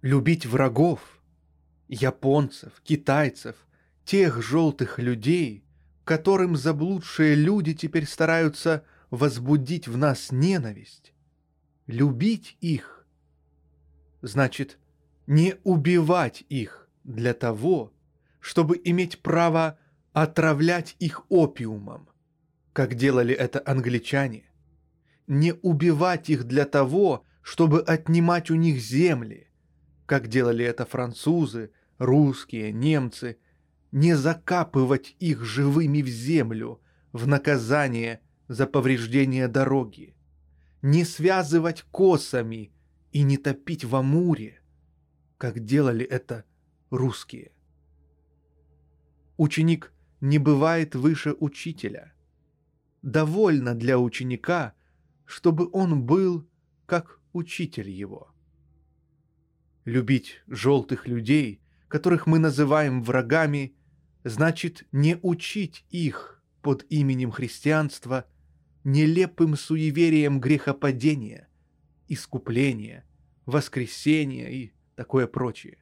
[0.00, 1.20] Любить врагов,
[1.88, 3.56] японцев, китайцев,
[4.04, 5.64] тех желтых людей,
[6.04, 11.12] которым заблудшие люди теперь стараются возбудить в нас ненависть,
[11.88, 13.06] любить их,
[14.22, 14.78] значит,
[15.26, 17.92] не убивать их для того,
[18.48, 19.78] чтобы иметь право
[20.14, 22.08] отравлять их опиумом,
[22.72, 24.50] как делали это англичане,
[25.26, 29.50] не убивать их для того, чтобы отнимать у них земли,
[30.06, 33.36] как делали это французы, русские, немцы,
[33.92, 36.80] не закапывать их живыми в землю
[37.12, 40.16] в наказание за повреждение дороги,
[40.80, 42.72] не связывать косами
[43.12, 44.62] и не топить в Амуре,
[45.36, 46.46] как делали это
[46.88, 47.52] русские.
[49.38, 52.12] Ученик не бывает выше учителя.
[53.02, 54.74] Довольно для ученика,
[55.24, 56.44] чтобы он был
[56.86, 58.34] как учитель его.
[59.84, 63.76] Любить желтых людей, которых мы называем врагами,
[64.24, 68.26] значит не учить их под именем христианства
[68.82, 71.48] нелепым суеверием грехопадения,
[72.08, 73.04] искупления,
[73.46, 75.78] воскресения и такое прочее.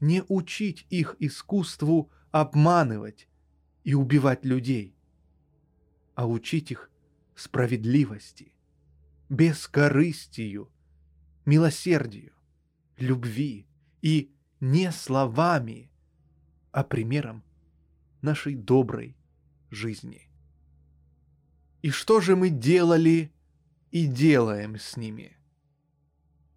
[0.00, 3.28] Не учить их искусству обманывать
[3.84, 4.96] и убивать людей,
[6.14, 6.90] а учить их
[7.34, 8.52] справедливости,
[9.28, 10.70] бескорыстию,
[11.44, 12.32] милосердию,
[12.98, 13.66] любви
[14.02, 15.90] и не словами,
[16.72, 17.42] а примером
[18.22, 19.16] нашей доброй
[19.70, 20.28] жизни.
[21.82, 23.32] И что же мы делали
[23.90, 25.36] и делаем с ними?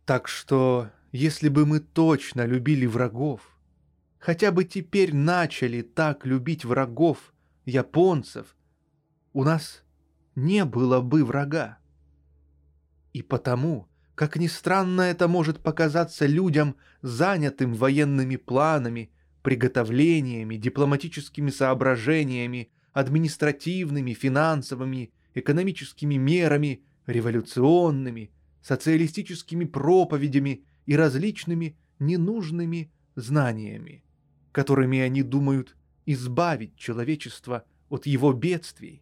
[0.06, 3.59] Так что, если бы мы точно любили врагов,
[4.20, 7.34] хотя бы теперь начали так любить врагов,
[7.66, 8.56] японцев,
[9.34, 9.84] у нас
[10.36, 11.80] не было бы врага.
[13.14, 19.10] И потому, как ни странно это может показаться людям, занятым военными планами,
[19.42, 28.32] приготовлениями, дипломатическими соображениями, административными, финансовыми, экономическими мерами, революционными,
[28.62, 34.04] социалистическими проповедями и различными ненужными знаниями–
[34.60, 39.02] которыми они думают избавить человечество от его бедствий,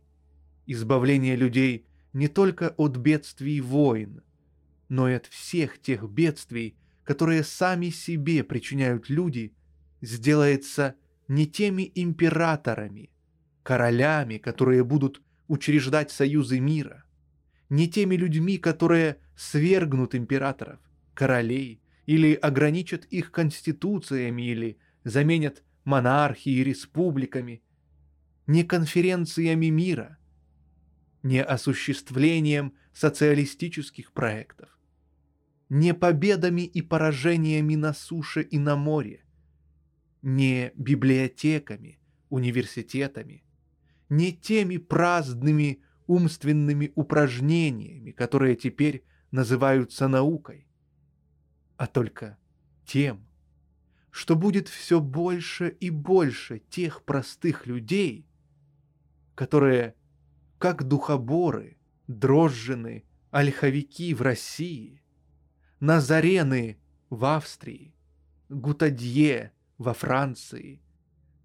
[0.67, 4.21] избавление людей не только от бедствий войн,
[4.87, 9.55] но и от всех тех бедствий, которые сами себе причиняют люди,
[9.99, 10.93] сделается
[11.27, 13.09] не теми императорами,
[13.63, 17.03] королями, которые будут учреждать союзы мира,
[17.69, 20.79] не теми людьми, которые свергнут императоров,
[21.15, 24.77] королей, или ограничат их конституциями, или
[25.07, 27.63] заменят монархией, республиками,
[28.45, 30.17] не конференциями мира,
[31.23, 34.77] не осуществлением социалистических проектов,
[35.69, 39.23] не победами и поражениями на суше и на море,
[40.21, 43.43] не библиотеками, университетами,
[44.09, 50.67] не теми праздными умственными упражнениями, которые теперь называются наукой,
[51.75, 52.37] а только
[52.85, 53.26] тем,
[54.17, 58.25] что будет все больше и больше тех простых людей,
[59.35, 59.93] которые,
[60.57, 65.03] как духоборы, дрожжины, ольховики в России,
[65.79, 66.79] назарены
[67.11, 67.93] в Австрии,
[68.49, 70.81] гутадье во Франции,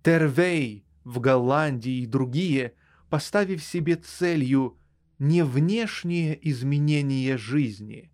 [0.03, 2.73] тервей в Голландии и другие,
[3.11, 4.79] поставив себе целью
[5.19, 8.11] не внешнее изменение жизни,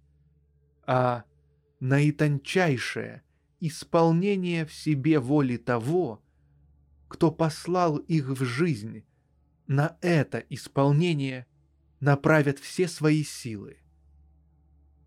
[0.84, 1.22] а
[1.78, 3.22] наитончайшее
[3.60, 6.22] исполнение в себе воли того,
[7.08, 9.04] кто послал их в жизнь,
[9.66, 11.46] на это исполнение
[12.00, 13.78] направят все свои силы.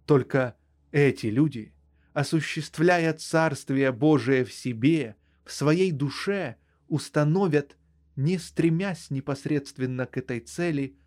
[0.05, 0.55] Только
[0.91, 1.73] эти люди,
[2.13, 5.15] осуществляя Царствие Божие в себе,
[5.45, 6.57] в своей душе,
[6.87, 7.77] установят,
[8.15, 10.97] не стремясь непосредственно к этой цели,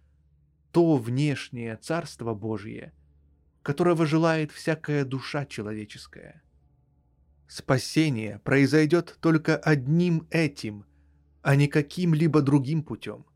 [0.73, 2.93] то внешнее Царство Божие,
[3.63, 6.43] которого желает всякая душа человеческая.
[7.57, 10.87] Спасение произойдет только одним этим,
[11.41, 13.27] а не каким-либо другим путем.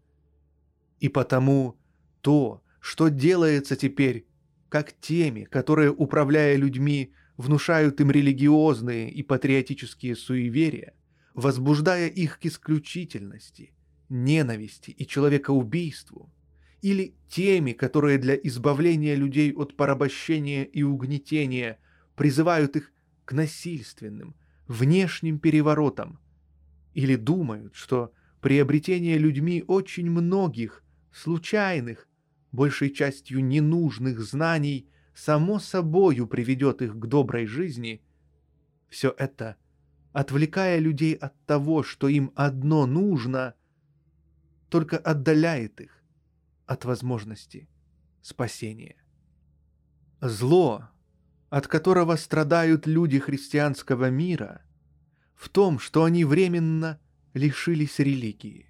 [0.99, 1.79] И потому
[2.21, 4.27] то, что делается теперь,
[4.71, 10.95] как теми, которые, управляя людьми, внушают им религиозные и патриотические суеверия,
[11.35, 13.73] возбуждая их к исключительности,
[14.09, 16.29] ненависти и человекоубийству,
[16.83, 21.79] или теми, которые для избавления людей от порабощения и угнетения
[22.17, 22.91] призывают их
[23.29, 24.35] к насильственным,
[24.69, 26.19] внешним переворотам,
[26.95, 30.83] или думают, что приобретение людьми очень многих,
[31.13, 32.09] случайных,
[32.53, 38.01] большей частью ненужных знаний само собою приведет их к доброй жизни,
[38.89, 39.57] все это,
[40.13, 43.57] отвлекая людей от того, что им одно нужно,
[44.71, 46.03] только отдаляет их
[46.65, 47.69] от возможности
[48.23, 48.97] спасения.
[50.23, 50.89] Зло,
[51.51, 54.62] от которого страдают люди христианского мира,
[55.35, 57.01] в том, что они временно
[57.33, 58.67] лишились религии.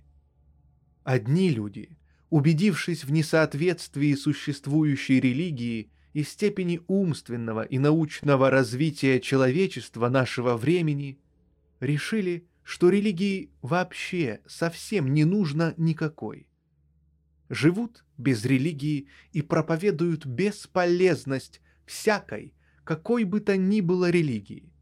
[1.02, 1.98] Одни люди,
[2.31, 11.18] убедившись в несоответствии существующей религии и степени умственного и научного развития человечества нашего времени,
[11.81, 16.48] решили, что религии вообще совсем не нужно никакой.
[17.48, 22.52] Живут без религии и проповедуют бесполезность всякой,
[22.89, 24.73] какой бы то ни было религии.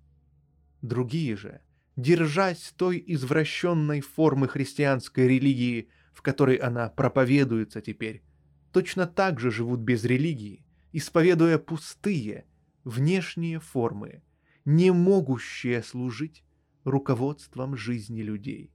[0.80, 1.60] Другие же,
[1.96, 8.22] держась той извращенной формы христианской религии, в которой она проповедуется теперь,
[8.70, 12.46] точно так же живут без религии, исповедуя пустые,
[12.84, 14.22] внешние формы,
[14.64, 16.44] не могущие служить
[16.84, 18.70] руководством жизни людей.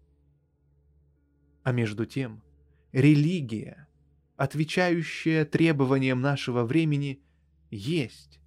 [1.64, 2.44] А между тем,
[2.92, 3.88] религия,
[4.36, 7.24] отвечающая требованиям нашего времени,
[7.70, 8.41] есть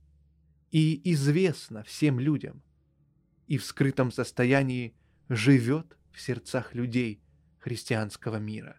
[0.74, 2.60] и известна всем людям,
[3.46, 4.92] и в скрытом состоянии
[5.28, 7.20] живет в сердцах людей
[7.60, 8.76] христианского мира.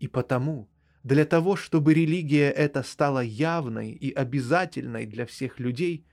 [0.00, 0.68] И потому,
[1.04, 6.04] для того, чтобы религия эта стала явной и обязательной для всех людей,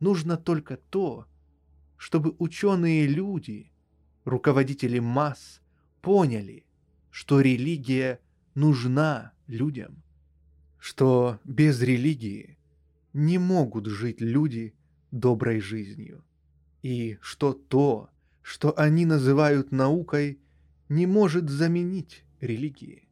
[0.00, 1.28] нужно только то,
[1.96, 3.70] чтобы ученые люди,
[4.24, 5.60] руководители масс,
[6.02, 6.64] поняли,
[7.12, 8.18] что религия
[8.56, 10.02] нужна людям,
[10.80, 12.56] что без религии
[13.12, 14.74] не могут жить люди
[15.10, 16.24] доброй жизнью,
[16.82, 18.10] и что то,
[18.42, 20.38] что они называют наукой,
[20.88, 23.08] не может заменить религии.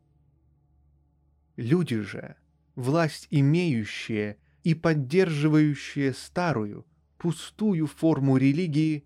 [1.56, 2.36] Люди же,
[2.74, 6.86] власть имеющие и поддерживающие старую,
[7.18, 9.04] пустую форму религии,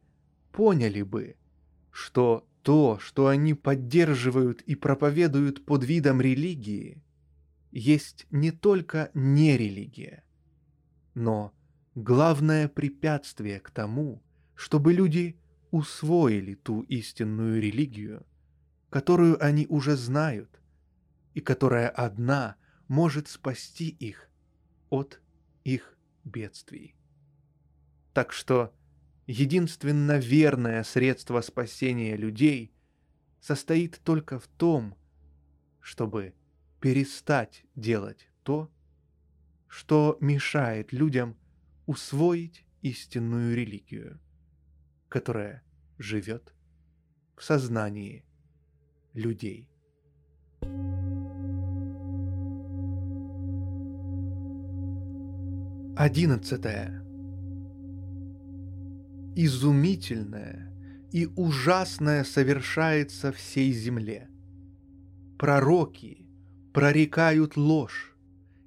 [0.52, 1.36] поняли бы,
[1.90, 7.02] что то, что они поддерживают и проповедуют под видом религии,
[7.70, 10.24] есть не только не религия,
[11.14, 11.52] но
[11.94, 14.22] главное препятствие к тому,
[14.54, 15.36] чтобы люди
[15.70, 18.26] усвоили ту истинную религию,
[18.90, 20.60] которую они уже знают,
[21.34, 22.56] и которая одна
[22.88, 24.28] может спасти их
[24.90, 25.20] от
[25.64, 26.94] их бедствий.
[28.12, 28.74] Так что
[29.26, 32.74] единственно верное средство спасения людей
[33.40, 34.94] состоит только в том,
[35.80, 36.34] чтобы
[36.80, 38.70] перестать делать то,
[39.72, 41.34] что мешает людям
[41.86, 44.20] усвоить истинную религию,
[45.08, 45.62] которая
[45.96, 46.52] живет
[47.38, 48.22] в сознании
[49.14, 49.70] людей.
[55.96, 57.02] Одиннадцатое.
[59.34, 60.70] Изумительное
[61.12, 64.28] и ужасное совершается всей земле.
[65.38, 66.26] Пророки
[66.74, 68.11] прорекают ложь,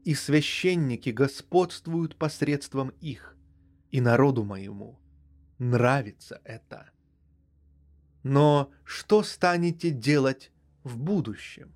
[0.06, 3.36] и священники господствуют посредством их,
[3.92, 5.00] и народу моему
[5.58, 6.92] нравится это.
[8.22, 10.52] Но что станете делать
[10.84, 11.76] в будущем?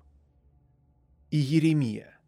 [1.30, 2.20] И Еремия.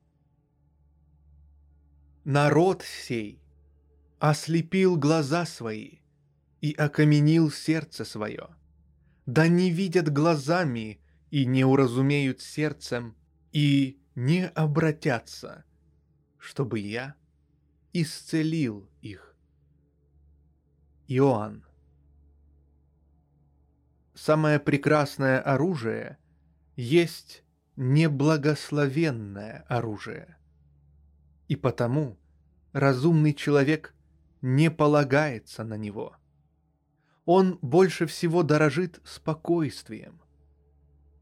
[2.25, 3.41] Народ сей
[4.19, 5.99] ослепил глаза свои
[6.61, 8.49] и окаменил сердце свое.
[9.27, 11.01] Да не видят глазами
[11.31, 13.17] и не уразумеют сердцем,
[13.53, 15.65] и не обратятся,
[16.43, 17.15] чтобы я
[17.93, 19.37] исцелил их.
[21.07, 21.65] Иоанн.
[24.13, 26.19] Самое прекрасное оружие
[26.75, 27.45] есть
[27.77, 30.37] неблагословенное оружие.
[31.47, 32.19] И потому
[32.73, 33.95] разумный человек
[34.41, 36.17] не полагается на него.
[37.25, 40.21] Он больше всего дорожит спокойствием.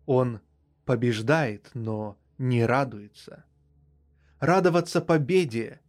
[0.06, 0.40] Он
[0.86, 3.44] побеждает, но не радуется.
[4.40, 5.82] Радоваться победе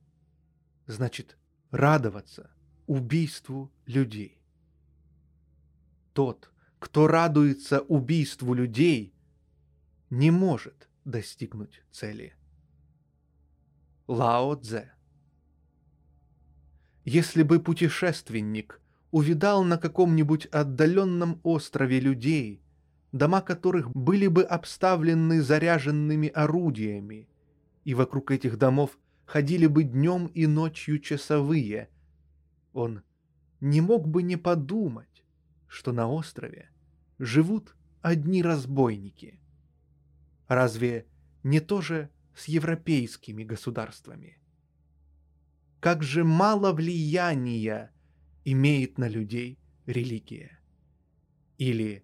[0.85, 1.37] значит
[1.69, 2.51] радоваться
[2.85, 4.41] убийству людей.
[6.11, 9.13] Тот, кто радуется убийству людей,
[10.09, 12.35] не может достигнуть цели.
[14.07, 14.91] Лао Цзэ
[17.05, 18.81] Если бы путешественник
[19.11, 22.61] увидал на каком-нибудь отдаленном острове людей,
[23.13, 27.29] дома которых были бы обставлены заряженными орудиями,
[27.83, 31.89] и вокруг этих домов ходили бы днем и ночью часовые.
[32.73, 33.01] Он
[33.59, 35.23] не мог бы не подумать,
[35.67, 36.69] что на острове
[37.17, 39.39] живут одни разбойники.
[40.47, 41.07] Разве
[41.43, 44.37] не то же с европейскими государствами?
[45.79, 47.91] Как же мало влияния
[48.43, 50.59] имеет на людей религия?
[51.57, 52.03] Или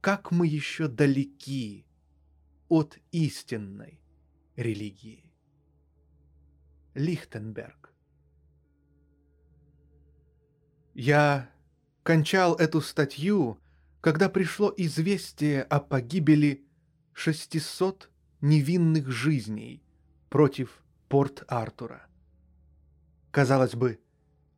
[0.00, 1.86] как мы еще далеки
[2.68, 4.03] от истинной
[4.56, 5.32] религии.
[6.94, 7.92] Лихтенберг
[10.94, 11.50] Я
[12.04, 13.58] кончал эту статью,
[14.00, 16.64] когда пришло известие о погибели
[17.14, 18.10] 600
[18.40, 19.82] невинных жизней
[20.28, 22.06] против Порт-Артура.
[23.32, 23.98] Казалось бы,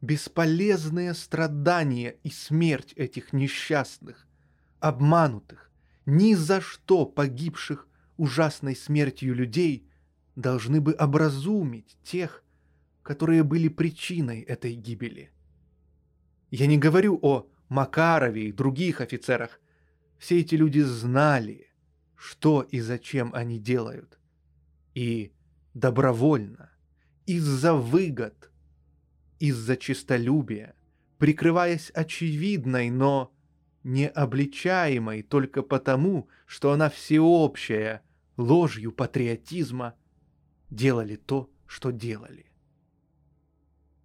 [0.03, 4.27] бесполезные страдания и смерть этих несчастных
[4.81, 5.71] обманутых,
[6.05, 9.89] ни за что погибших ужасной смертью людей
[10.35, 12.45] должны бы образумить тех,
[13.03, 15.31] которые были причиной этой гибели.
[16.51, 19.61] Я не говорю о Макарове и других офицерах.
[20.19, 21.69] Все эти люди знали,
[22.15, 24.19] что и зачем они делают.
[24.95, 25.33] И
[25.75, 26.71] добровольно,
[27.27, 28.51] из-за выгод,
[29.39, 30.75] из-за честолюбия,
[31.19, 33.33] прикрываясь очевидной, но
[33.85, 38.03] необличаемой только потому, что она всеобщая,
[38.37, 39.95] ложью патриотизма,
[40.71, 42.47] делали то, что делали.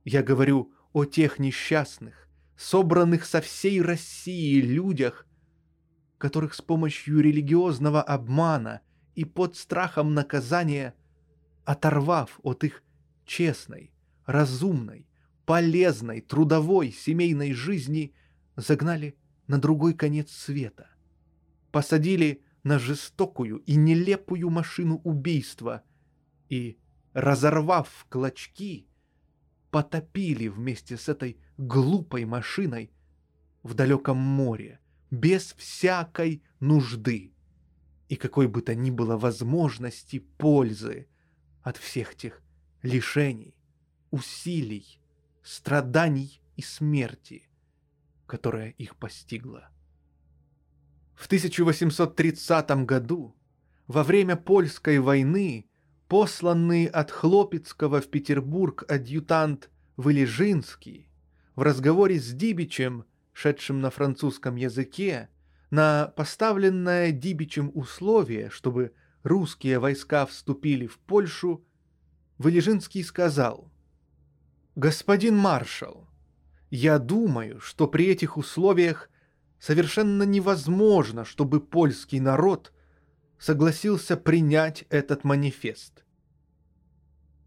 [0.03, 2.27] Я говорю о тех несчастных,
[2.57, 5.27] собранных со всей России людях,
[6.17, 8.81] которых с помощью религиозного обмана
[9.15, 10.95] и под страхом наказания,
[11.65, 12.83] оторвав от их
[13.25, 13.91] честной,
[14.25, 15.07] разумной,
[15.45, 18.13] полезной, трудовой, семейной жизни,
[18.55, 19.15] загнали
[19.47, 20.89] на другой конец света.
[21.71, 25.83] Посадили на жестокую и нелепую машину убийства
[26.49, 26.77] и,
[27.13, 28.87] разорвав клочки,
[29.71, 32.91] потопили вместе с этой глупой машиной
[33.63, 37.33] в далеком море, без всякой нужды
[38.09, 41.07] и какой бы то ни было возможности пользы
[41.61, 42.41] от всех тех
[42.81, 43.55] лишений,
[44.09, 44.99] усилий,
[45.41, 47.47] страданий и смерти,
[48.25, 49.69] которая их постигла.
[51.21, 53.35] В 1830 году,
[53.85, 55.67] во время польской войны,
[56.07, 61.07] посланный от Хлопецкого в Петербург адъютант Вылежинский
[61.55, 65.29] в разговоре с Дибичем, шедшим на французском языке,
[65.69, 68.91] на поставленное Дибичем условие, чтобы
[69.21, 71.63] русские войска вступили в Польшу,
[72.39, 73.71] Вылежинский сказал
[74.75, 76.09] «Господин маршал,
[76.71, 79.10] я думаю, что при этих условиях
[79.61, 82.73] совершенно невозможно, чтобы польский народ
[83.37, 86.03] согласился принять этот манифест.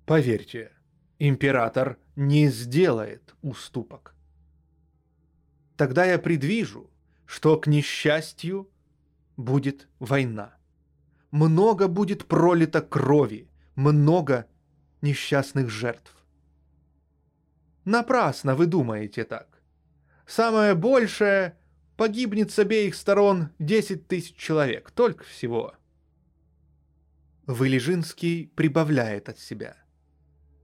[0.06, 0.70] Поверьте,
[1.18, 4.14] император не сделает уступок.
[5.76, 6.88] Тогда я предвижу,
[7.26, 8.70] что, к несчастью,
[9.36, 10.56] будет война.
[11.32, 14.46] Много будет пролито крови, много
[15.02, 16.16] несчастных жертв.
[17.84, 19.60] Напрасно вы думаете так.
[20.26, 21.58] Самое большее
[21.96, 25.74] погибнет с обеих сторон 10 тысяч человек, только всего.
[27.46, 29.76] Вылежинский прибавляет от себя.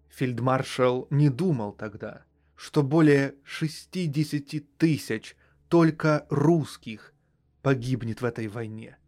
[0.08, 2.24] Фельдмаршал не думал тогда,
[2.56, 5.36] что более 60 тысяч
[5.68, 7.14] только русских
[7.62, 8.98] погибнет в этой войне.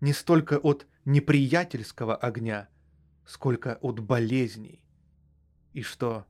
[0.00, 2.68] Не столько от неприятельского огня,
[3.26, 4.84] сколько от болезней,
[5.72, 6.26] и что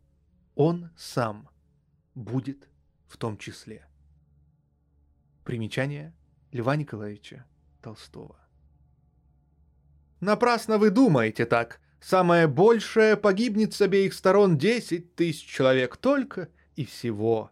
[0.55, 1.49] он сам
[2.15, 2.69] будет
[3.07, 3.87] в том числе.
[5.45, 6.15] Примечание
[6.53, 7.45] Льва Николаевича
[7.83, 8.37] Толстого.
[10.21, 11.81] Напрасно вы думаете так.
[12.01, 17.51] Самое большее погибнет с обеих сторон десять тысяч человек только и всего,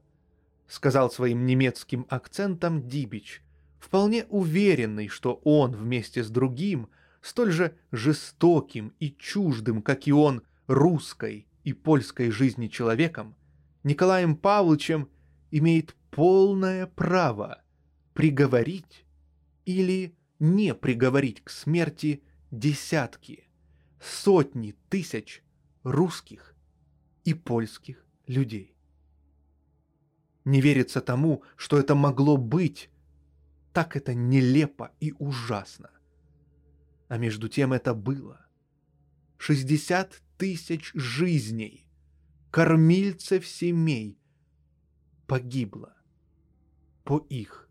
[0.68, 3.42] сказал своим немецким акцентом Дибич,
[3.78, 6.88] вполне уверенный, что он вместе с другим,
[7.20, 13.34] столь же жестоким и чуждым, как и он, русской и польской жизни человеком,
[13.84, 15.10] Николаем Павловичем
[15.50, 17.62] имеет полное право
[18.14, 19.04] приговорить
[19.64, 23.48] или не приговорить к смерти десятки,
[24.00, 25.42] сотни тысяч
[25.82, 26.54] русских
[27.24, 28.76] и польских людей.
[30.44, 32.90] Не верится тому, что это могло быть,
[33.72, 35.90] так это нелепо и ужасно.
[37.08, 38.44] А между тем это было.
[39.38, 41.86] 60 тысяч жизней,
[42.50, 44.18] кормильцев семей
[45.26, 45.96] погибло
[47.04, 47.61] по их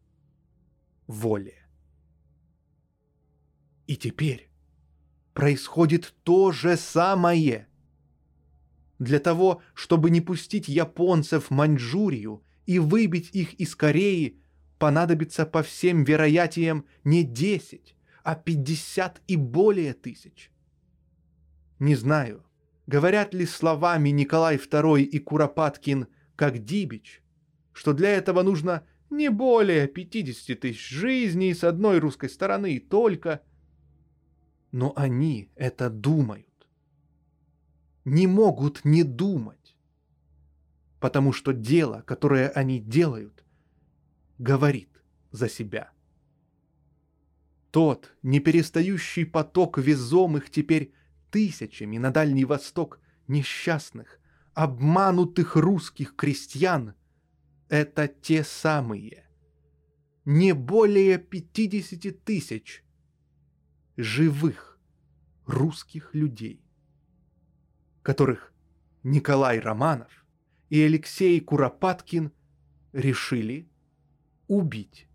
[1.12, 1.56] воле.
[3.88, 4.50] И теперь
[5.34, 7.68] происходит то же самое.
[9.00, 14.40] Для того, чтобы не пустить японцев в Маньчжурию и выбить их из Кореи,
[14.78, 20.52] понадобится по всем вероятиям не 10, а 50 и более тысяч.
[21.80, 22.46] Не знаю,
[22.88, 27.24] говорят ли словами Николай II и Куропаткин, как Дибич,
[27.74, 33.42] что для этого нужно не более 50 тысяч жизней с одной русской стороны и только–
[34.72, 36.48] но они это думают.
[38.06, 39.76] Не могут не думать,
[41.00, 43.46] потому что дело, которое они делают,
[44.38, 44.90] говорит
[45.32, 45.92] за себя.
[47.70, 50.94] Тот неперестающий поток везомых теперь
[51.30, 54.20] тысячами на Дальний Восток несчастных,
[54.54, 56.96] обманутых русских крестьян—
[57.72, 59.24] это те самые.
[60.26, 62.84] Не более пятидесяти тысяч—
[63.96, 64.78] живых
[65.46, 66.62] русских людей,
[68.04, 68.54] которых
[69.04, 70.26] Николай Романов
[70.70, 72.34] и Алексей Куропаткин
[72.92, 73.70] решили
[74.50, 75.08] убить.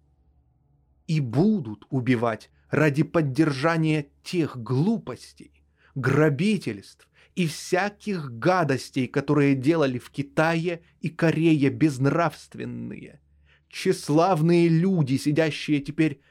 [1.07, 5.63] И будут убивать ради поддержания тех глупостей,
[5.95, 7.07] грабительств
[7.37, 13.21] и всяких гадостей, которые делали в Китае и Корее безнравственные,
[13.69, 16.23] тщеславные люди, сидящие теперь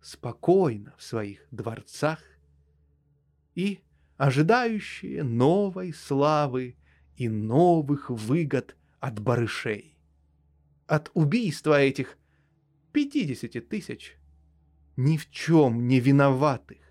[0.00, 2.20] спокойно в своих дворцах
[3.56, 3.80] и
[4.16, 6.76] ожидающие новой славы
[7.16, 9.98] и новых выгод от барышей.
[10.86, 12.16] От убийства этих
[12.92, 14.16] пятидесяти тысяч
[14.96, 16.81] ни в чем не виноватых,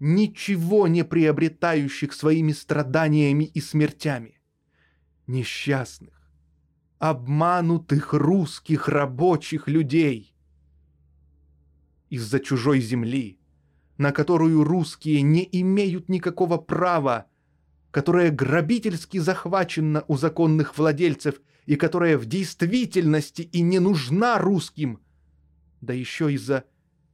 [0.00, 4.40] ничего не приобретающих своими страданиями и смертями,
[5.26, 6.30] несчастных,
[6.98, 10.34] обманутых русских рабочих людей,
[12.08, 13.38] из-за чужой земли,
[13.98, 17.26] на которую русские не имеют никакого права,
[17.90, 25.00] которая грабительски захвачена у законных владельцев и которая в действительности и не нужна русским,
[25.80, 26.64] да еще из-за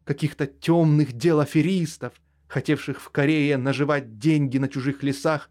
[0.04, 2.14] каких-то темных дел аферистов,
[2.48, 5.50] хотевших в Корее наживать деньги на чужих лесах,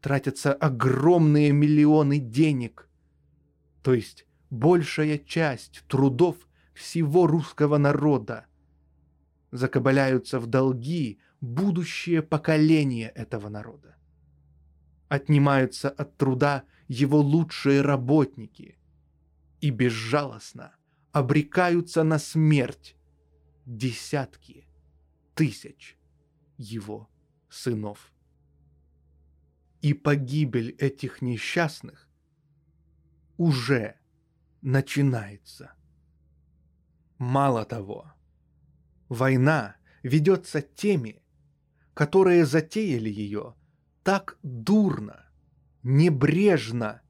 [0.00, 2.88] тратятся огромные миллионы денег.
[3.82, 6.36] То есть большая часть трудов
[6.74, 8.46] всего русского народа–
[9.54, 13.94] закабаляются в долги будущее поколение этого народа.
[15.08, 18.76] Отнимаются от труда его лучшие работники
[19.60, 20.74] и безжалостно
[21.12, 22.96] обрекаются на смерть
[23.64, 24.66] десятки
[25.36, 25.96] тысяч
[26.56, 27.08] его
[27.48, 28.12] сынов.
[29.80, 32.08] И погибель этих несчастных
[33.36, 33.98] уже
[34.62, 35.74] начинается.
[37.18, 38.14] Мало того,
[39.08, 41.22] Война ведется теми,
[41.94, 43.54] которые затеяли ее
[44.02, 45.26] так дурно,
[45.82, 47.02] небрежно,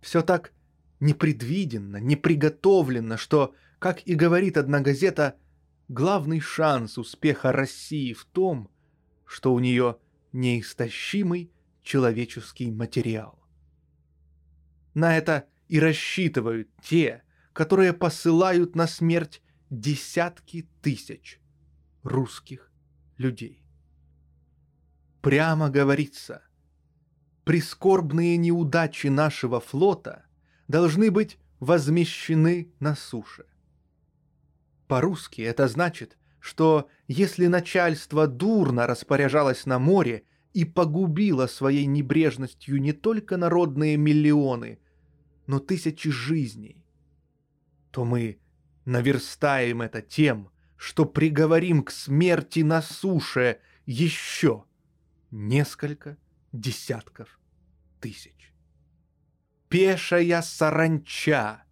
[0.00, 0.52] все так
[1.00, 5.36] непредвиденно, неприготовленно, что, как и говорит одна газета,
[5.88, 8.70] главный шанс успеха России в том,
[9.24, 9.98] что у нее
[10.32, 11.50] неистощимый
[11.82, 13.38] человеческий материал.
[14.94, 21.40] На это и рассчитывают те, которые посылают на смерть десятки тысяч
[22.02, 22.70] русских
[23.18, 23.62] людей.
[25.22, 26.42] Прямо говорится,
[27.44, 30.24] прискорбные неудачи нашего флота
[30.68, 33.46] должны быть возмещены на суше.
[34.86, 42.92] По-русски это значит, что если начальство дурно распоряжалось на море и погубило своей небрежностью не
[42.92, 44.78] только народные миллионы,
[45.46, 46.84] но тысячи жизней,
[47.90, 48.38] то мы
[48.84, 54.64] наверстаем это тем, что приговорим к смерти на суше еще
[55.30, 56.16] несколько
[56.52, 57.40] десятков
[58.00, 58.52] тысяч.
[59.68, 61.64] Пешая саранча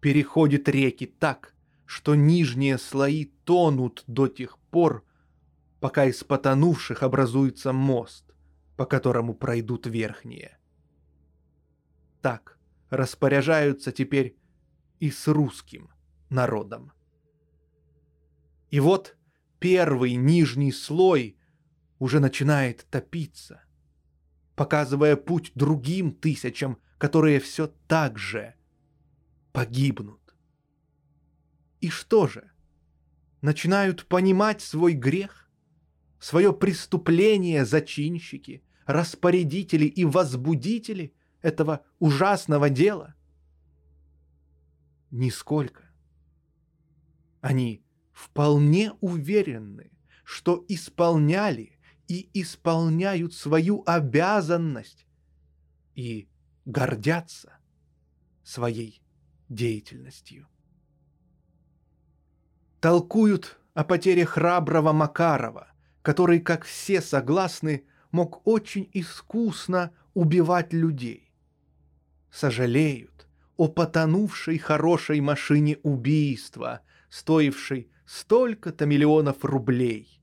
[0.00, 1.54] переходит реки так,
[1.88, 5.06] что нижние слои тонут до тех пор,
[5.80, 8.30] пока из потонувших образуется мост,
[8.76, 10.58] по которому пройдут верхние.
[12.20, 12.58] Так
[12.90, 14.36] распоряжаются теперь
[15.00, 15.88] и с русским
[16.28, 16.92] народом.
[18.68, 19.16] И вот
[19.58, 21.38] первый нижний слой
[21.98, 23.62] уже начинает топиться,
[24.56, 28.54] показывая путь другим тысячам, которые все так же
[29.52, 30.27] погибнут.
[31.80, 32.50] И что же?
[33.40, 35.48] Начинают понимать свой грех,
[36.18, 43.14] свое преступление зачинщики, распорядители и возбудители этого ужасного дела?
[45.10, 45.84] Нисколько.
[47.40, 49.92] Они вполне уверены,
[50.24, 55.06] что исполняли и исполняют свою обязанность
[55.94, 56.28] и
[56.64, 57.58] гордятся
[58.42, 59.00] своей
[59.48, 60.48] деятельностью.
[62.80, 65.66] Толкуют о потере храброго Макарова,
[66.02, 71.32] который, как все согласны, мог очень искусно убивать людей.
[72.30, 73.26] Сожалеют
[73.56, 80.22] о потонувшей хорошей машине убийства, стоившей столько-то миллионов рублей.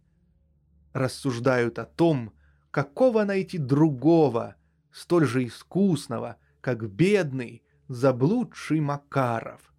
[0.93, 2.33] Рассуждают о том,
[2.71, 4.55] какого найти другого,
[4.93, 9.73] столь же искусного, как бедный, заблудший Макаров,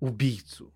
[0.00, 0.74] убийцу.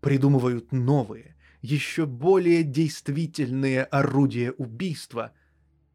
[0.00, 5.32] Придумывают новые, еще более действительные орудия убийства,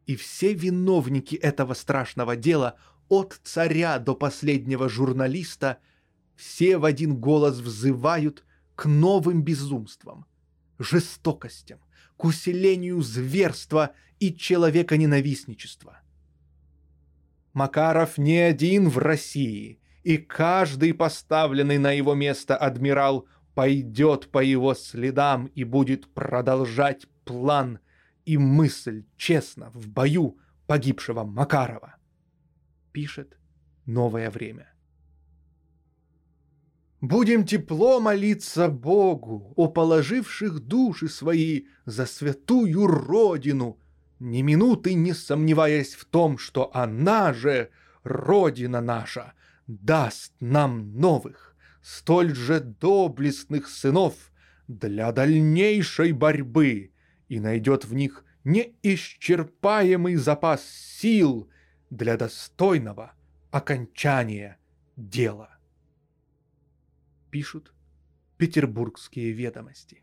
[0.06, 2.76] и все виновники этого страшного дела,
[3.08, 5.78] от царя до последнего журналиста,
[6.36, 8.44] все в один голос взывают
[8.74, 10.26] к новым безумствам,
[10.78, 11.80] жестокостям,
[12.16, 16.00] к усилению зверства и человеконенавистничества.
[17.52, 23.26] Макаров не один в России, и каждый поставленный на его место адмирал
[23.56, 27.78] пойдет по его следам и будет продолжать план
[28.26, 30.36] и мысль честно в бою
[30.66, 31.96] погибшего Макарова.
[32.92, 33.38] Пишет
[33.86, 34.74] «Новое время».
[37.00, 43.78] Будем тепло молиться Богу, о положивших души свои за святую Родину,
[44.18, 47.70] ни минуты не сомневаясь в том, что она же,
[48.02, 49.32] Родина наша,
[49.66, 51.55] даст нам новых,
[51.86, 54.32] столь же доблестных сынов
[54.66, 56.90] для дальнейшей борьбы
[57.28, 61.48] и найдет в них неисчерпаемый запас сил
[61.90, 63.12] для достойного
[63.52, 64.58] окончания
[64.96, 65.58] дела
[67.30, 67.72] пишут
[68.36, 70.02] петербургские ведомости.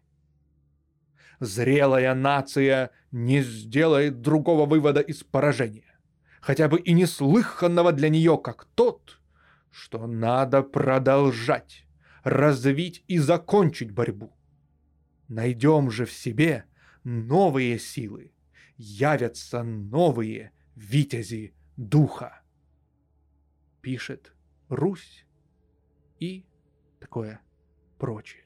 [1.41, 5.99] Зрелая нация не сделает другого вывода из поражения,
[6.39, 9.19] хотя бы и неслыханного для нее, как тот,
[9.73, 11.87] что надо продолжать,
[12.23, 14.37] развить и закончить борьбу.
[15.27, 16.65] Найдем же в себе
[17.03, 18.31] новые силы,
[18.77, 22.43] явятся новые витязи духа.
[23.81, 24.33] Пишет
[24.69, 25.25] Русь
[26.19, 26.45] и
[26.99, 27.41] такое
[27.97, 28.45] прочее.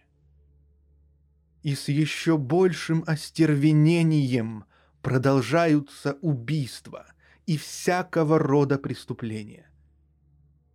[1.62, 4.64] И с еще большим остервенением
[5.02, 7.06] продолжаются убийства
[7.46, 9.70] и всякого рода преступления.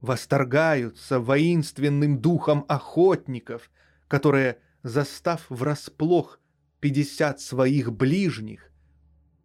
[0.03, 3.71] Восторгаются воинственным духом охотников,
[4.09, 6.41] которые, застав врасплох
[6.81, 8.73] пятьдесят своих ближних,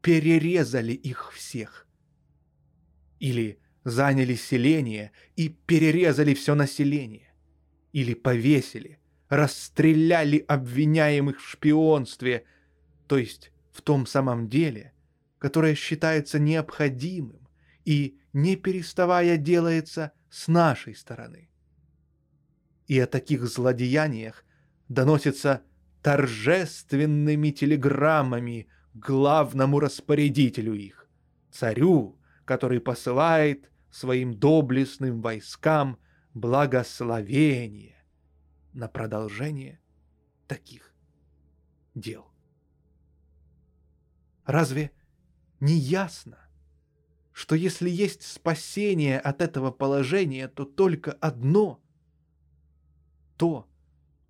[0.01, 1.87] перерезали их всех.
[3.19, 7.31] Или заняли селение и перерезали все население
[7.93, 12.45] или повесили, расстреляли обвиняемых в шпионстве,
[13.07, 14.93] то есть в том самом деле,
[15.37, 17.47] которое считается необходимым
[17.85, 21.49] и, не переставая, делается с нашей стороны.
[22.87, 24.45] И о таких злодеяниях
[24.87, 25.61] доносится
[26.01, 31.09] торжественными телеграммами главному распорядителю их,
[31.51, 35.97] царю, который посылает своим доблестным войскам
[36.33, 37.97] благословение
[38.73, 39.79] на продолжение
[40.47, 40.93] таких
[41.93, 42.31] дел.
[44.45, 44.91] Разве
[45.59, 46.46] не ясно,
[47.37, 51.79] что если есть спасение от этого положения, то только одно—
[53.37, 53.67] то,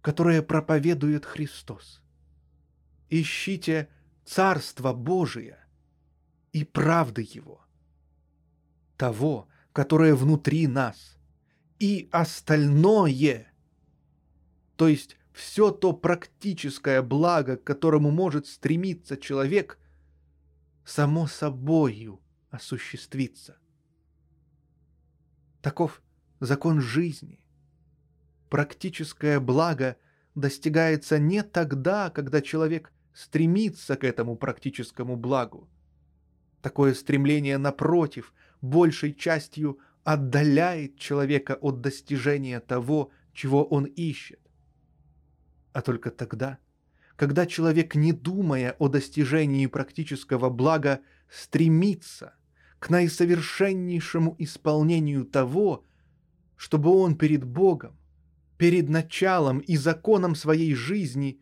[0.02, 2.02] которое проповедует Христос.
[3.10, 3.88] Ищите
[4.26, 5.58] Царство Божие
[6.52, 7.66] и правды Его,
[8.98, 11.18] того, которое внутри нас,
[11.80, 13.54] и остальное,
[14.76, 19.80] то есть все то практическое благо, к которому может стремиться человек,
[20.84, 22.20] само собою
[22.58, 23.58] осуществится.
[25.62, 26.02] Таков
[26.40, 27.40] закон жизни.
[28.50, 29.98] Практическое благо
[30.36, 35.70] достигается не тогда, когда человек стремится к этому практическому благу.
[36.62, 44.40] Такое стремление, напротив, большей частью отдаляет человека от достижения того, чего он ищет.
[45.74, 46.58] А только тогда,
[47.16, 52.37] когда человек, не думая о достижении практического блага, стремится
[52.80, 55.84] к наисовершеннейшему исполнению того,
[56.56, 57.98] чтобы он перед Богом,
[58.58, 61.40] перед началом и законом своей жизни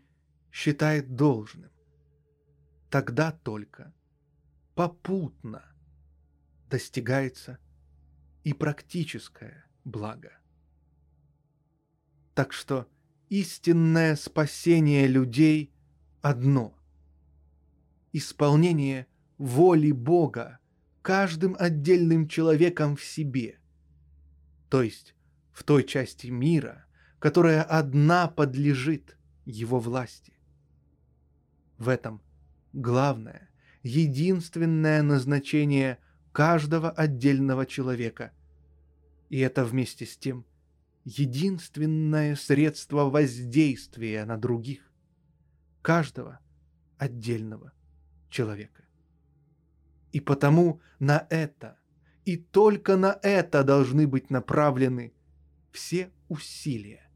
[0.51, 1.71] считает должным.
[2.89, 3.93] Тогда только
[4.75, 5.63] попутно
[6.69, 7.57] достигается
[8.43, 10.31] и практическое благо.
[12.33, 12.87] Так что
[13.29, 15.73] истинное спасение людей
[16.21, 16.77] одно—
[18.13, 19.07] исполнение
[19.37, 20.59] воли Бога
[21.05, 23.59] каждым отдельным человеком в себе,
[24.69, 25.13] то есть
[25.51, 26.87] в той части мира,
[27.19, 30.33] которая одна подлежит его власти.
[31.77, 32.23] В этом
[32.73, 33.51] главное,
[33.83, 35.99] единственное назначение
[36.31, 38.31] каждого отдельного человека.
[39.29, 40.43] И это вместе с тем
[41.03, 44.91] единственное средство воздействия на других,
[45.83, 46.39] каждого
[46.97, 47.73] отдельного
[48.31, 48.84] человека.
[50.15, 51.77] И потому на это,
[52.23, 55.11] и только на это должны быть направлены
[55.73, 57.11] все усилия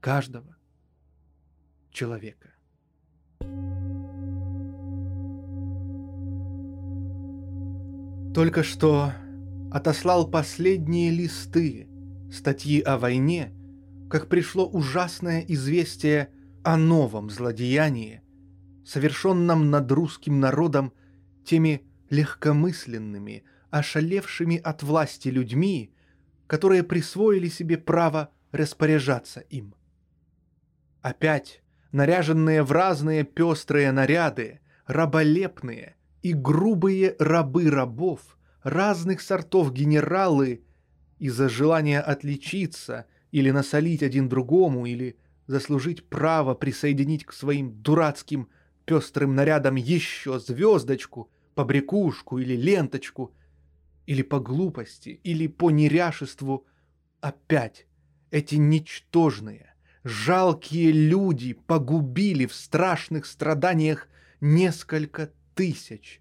[0.00, 0.56] каждого
[1.92, 2.48] человека.
[8.34, 9.12] Только что
[9.70, 11.88] отослал последние листы
[12.32, 13.52] статьи о войне,
[14.10, 16.30] как пришло ужасное известие
[16.64, 18.22] о новом злодеянии,
[18.84, 20.92] совершенном над русским народом
[21.46, 25.94] теми легкомысленными, ошалевшими от власти людьми,
[26.46, 29.74] которые присвоили себе право распоряжаться им.
[31.02, 40.64] Опять наряженные в разные пестрые наряды, раболепные и грубые рабы рабов, разных сортов генералы
[41.18, 45.16] из-за желания отличиться или насолить один другому, или
[45.46, 48.48] заслужить право присоединить к своим дурацким
[48.84, 53.34] пестрым нарядам еще звездочку, побрякушку или ленточку,
[54.04, 56.66] или по глупости, или по неряшеству,
[57.20, 57.86] опять
[58.30, 64.06] эти ничтожные, жалкие люди погубили в страшных страданиях
[64.40, 66.20] несколько тысяч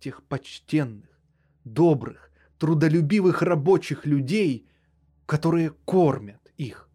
[0.00, 1.20] тех почтенных,
[1.62, 4.66] добрых, трудолюбивых рабочих людей,
[5.24, 6.88] которые кормят их.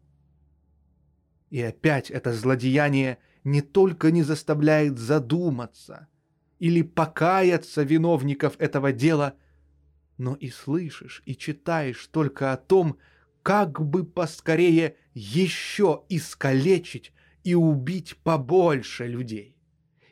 [1.50, 6.10] И опять это злодеяние не только не заставляет задуматься
[6.60, 9.36] или покаяться виновников этого дела,
[10.18, 12.98] но и слышишь и читаешь только о том,
[13.42, 17.14] как бы поскорее еще искалечить
[17.44, 19.56] и убить побольше людей,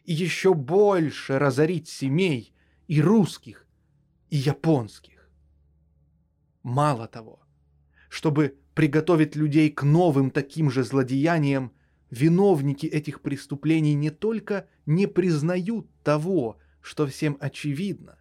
[0.06, 2.54] и еще больше разорить семей
[2.88, 3.68] и русских,
[4.30, 5.30] и японских.
[6.64, 7.42] Мало того,
[8.10, 11.74] чтобы приготовить людей к новым таким же злодеяниям,
[12.10, 18.18] виновники этих преступлений не только не признают того, что всем очевидно,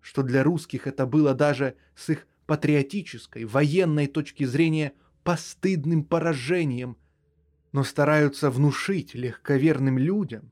[0.00, 6.96] что для русских это было даже с их патриотической, военной точки зрения постыдным поражением,
[7.72, 10.50] но стараются внушить легковерным людям,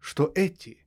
[0.00, 0.78] что эти,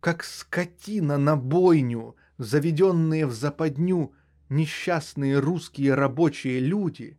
[0.00, 4.12] как скотина на бойню, заведенные в западню
[4.48, 7.18] несчастные русские рабочие люди,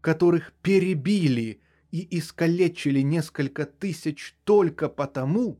[0.00, 1.60] которых перебили
[1.90, 5.58] и искалечили несколько тысяч только потому,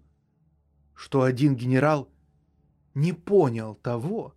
[0.94, 2.10] что один генерал
[2.94, 4.34] не понял того,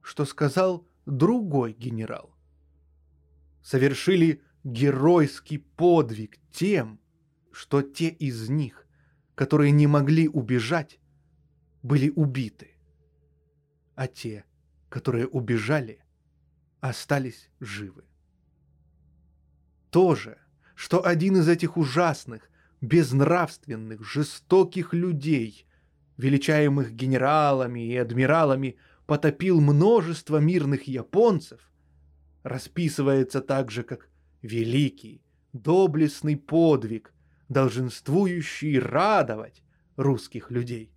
[0.00, 2.34] что сказал другой генерал.
[3.62, 7.00] Совершили геройский подвиг тем,
[7.50, 8.86] что те из них,
[9.34, 11.00] которые не могли убежать,
[11.82, 12.76] были убиты,
[13.94, 14.44] а те,
[14.88, 16.02] которые убежали,
[16.80, 18.04] остались живы.
[19.90, 20.38] То же,
[20.74, 25.66] что один из этих ужасных, безнравственных, жестоких людей,
[26.16, 31.60] величаемых генералами и адмиралами, потопил множество мирных японцев,
[32.42, 34.08] расписывается так же, как
[34.42, 35.22] великий,
[35.52, 37.12] доблестный подвиг,
[37.48, 39.62] долженствующий радовать
[39.96, 40.92] русских людей.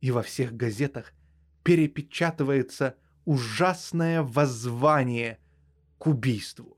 [0.00, 1.12] И во всех газетах
[1.62, 5.38] перепечатывается ужасное воззвание
[5.98, 6.76] к убийству.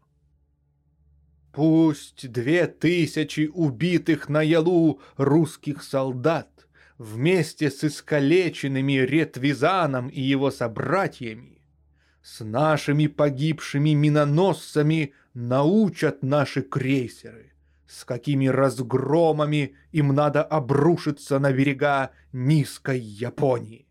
[1.58, 11.60] Пусть две тысячи убитых на Ялу русских солдат вместе с искалеченными Ретвизаном и его собратьями,
[12.22, 17.54] с нашими погибшими миноносцами научат наши крейсеры,
[17.88, 23.88] с какими разгромами им надо обрушиться на берега низкой Японии.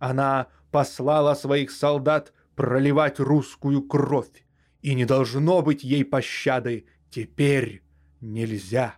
[0.00, 4.45] Она послала своих солдат проливать русскую кровь,
[4.86, 6.86] и не должно быть ей пощады.
[7.10, 7.82] Теперь
[8.20, 8.94] нельзя.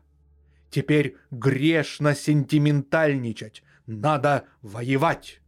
[0.69, 3.63] Теперь грешно сентиментальничать.
[3.87, 5.41] Надо воевать.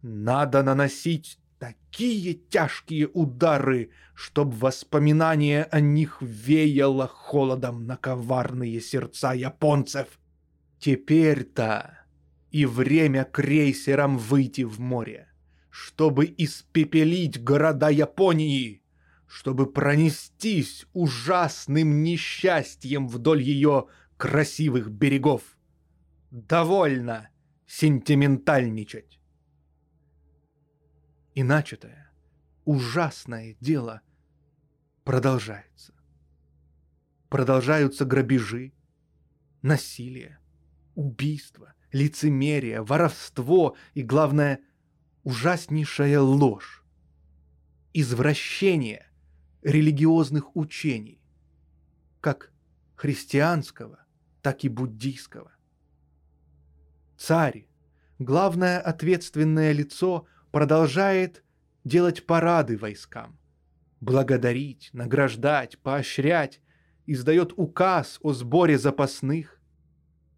[0.00, 10.20] Надо наносить такие тяжкие удары, чтоб воспоминание о них веяло холодом на коварные сердца японцев.
[10.78, 11.98] Теперь-то
[12.52, 15.26] и время крейсерам выйти в море,
[15.70, 18.77] чтобы испепелить города Японии,
[19.28, 25.42] чтобы пронестись ужасным несчастьем вдоль ее красивых берегов.
[26.30, 27.28] Довольно
[27.66, 29.20] сентиментальничать.
[31.34, 32.10] И начатое,
[32.64, 34.00] ужасное дело
[35.04, 35.94] продолжается.
[37.28, 38.72] Продолжаются грабежи,
[39.60, 40.38] насилие,
[40.94, 44.60] убийство, лицемерие, воровство и, главное,
[45.22, 46.82] ужаснейшая ложь,
[47.92, 49.07] извращение
[49.62, 51.20] религиозных учений,
[52.20, 52.52] как
[52.94, 54.04] христианского,
[54.42, 55.52] так и буддийского.
[57.16, 57.66] Царь,
[58.18, 61.44] главное ответственное лицо, продолжает
[61.84, 63.38] делать парады войскам,
[64.00, 66.60] благодарить, награждать, поощрять,
[67.06, 69.60] издает указ о сборе запасных.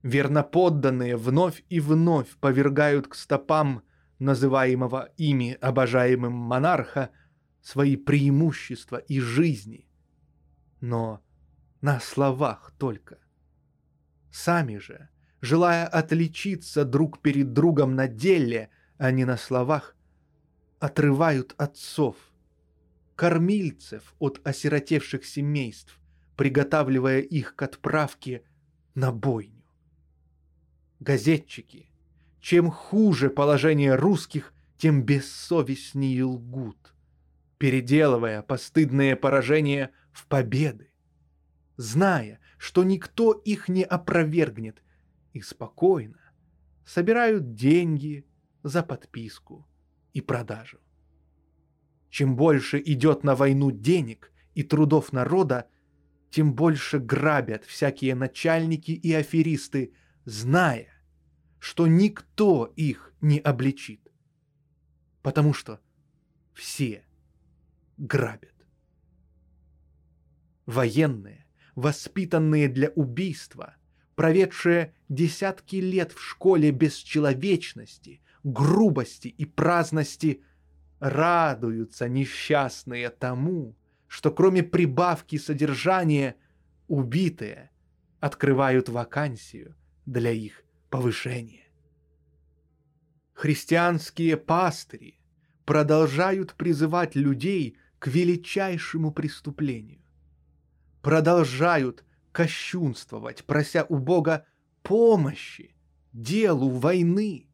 [0.03, 3.83] Верноподданные вновь и вновь повергают к стопам
[4.19, 7.11] называемого ими обожаемым монарха
[7.63, 9.87] свои преимущества и жизни,
[10.81, 11.23] но
[11.81, 13.19] на словах только.
[14.31, 15.09] Сами же,
[15.41, 19.97] желая отличиться друг перед другом на деле, а не на словах,
[20.79, 22.17] отрывают отцов,
[23.17, 25.99] кормильцев от осиротевших семейств,
[26.37, 28.45] приготавливая их к отправке
[28.95, 29.63] на бойню.
[31.01, 31.91] Газетчики,
[32.41, 36.95] чем хуже положение русских, тем бессовестнее лгут
[37.61, 40.91] переделывая постыдные поражения в победы,
[41.77, 44.83] зная, что никто их не опровергнет,
[45.35, 46.19] и спокойно
[46.87, 48.27] собирают деньги
[48.63, 49.69] за подписку
[50.15, 50.79] и продажу.
[52.09, 55.69] Чем больше идет на войну денег и трудов народа,
[56.31, 59.93] тем больше грабят всякие начальники и аферисты,
[60.25, 60.89] зная,
[61.59, 64.11] что никто их не обличит.
[65.21, 65.79] Потому что
[66.55, 67.05] все
[68.01, 68.55] грабят.
[70.67, 73.77] Военные, воспитанные для убийства,
[74.15, 80.43] проведшие десятки лет в школе бесчеловечности, грубости и праздности,
[80.99, 86.37] радуются несчастные тому, что кроме прибавки содержания
[86.89, 87.71] убитые
[88.19, 91.69] открывают вакансию для их повышения.
[93.35, 95.21] Христианские пастыри
[95.65, 100.01] продолжают призывать людей к величайшему преступлению.
[101.03, 104.47] Продолжают кощунствовать, прося у Бога
[104.83, 105.75] помощи
[106.13, 107.47] делу войны.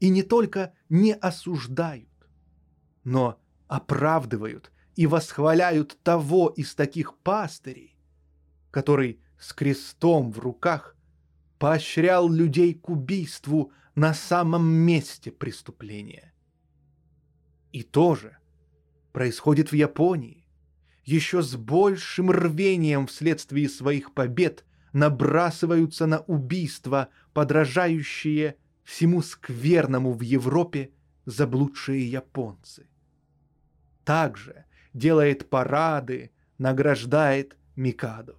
[0.00, 2.08] И не только не осуждают,
[3.04, 7.96] но оправдывают и восхваляют того из таких пастырей,
[8.72, 10.96] который с крестом в руках
[11.58, 16.32] поощрял людей к убийству на самом месте преступления.
[17.70, 18.39] И тоже
[19.12, 20.46] происходит в Японии.
[21.04, 30.90] Еще с большим рвением вследствие своих побед набрасываются на убийства, подражающие всему скверному в Европе
[31.24, 32.86] заблудшие японцы.
[34.04, 38.36] Также делает парады, награждает Микадо.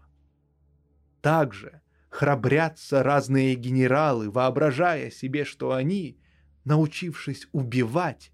[1.22, 6.20] Также храбрятся разные генералы, воображая себе, что они,
[6.66, 8.32] научившись убивать,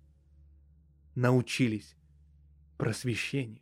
[1.15, 1.96] научились
[2.77, 3.61] просвещению.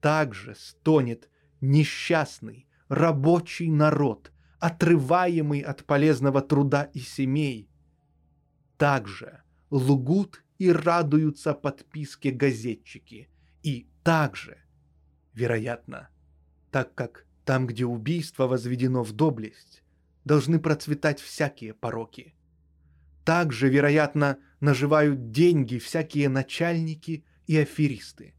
[0.00, 1.28] Также стонет
[1.60, 7.70] несчастный рабочий народ, отрываемый от полезного труда и семей.
[8.76, 13.28] также лгут и радуются подписке газетчики.
[13.62, 14.58] И также,
[15.34, 16.08] вероятно,
[16.70, 19.82] так как там, где убийство возведено в доблесть,
[20.24, 22.34] должны процветать всякие пороки.
[23.24, 28.34] Также, вероятно, наживают деньги всякие начальники и аферисты.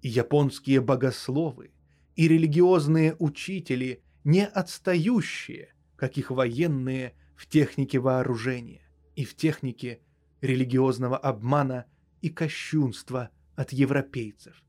[0.00, 1.72] И японские богословы,
[2.16, 8.80] и религиозные учители, не отстающие, как их военные в технике вооружения
[9.16, 10.00] и в технике
[10.40, 11.86] религиозного обмана
[12.22, 14.62] и кощунства от европейцев.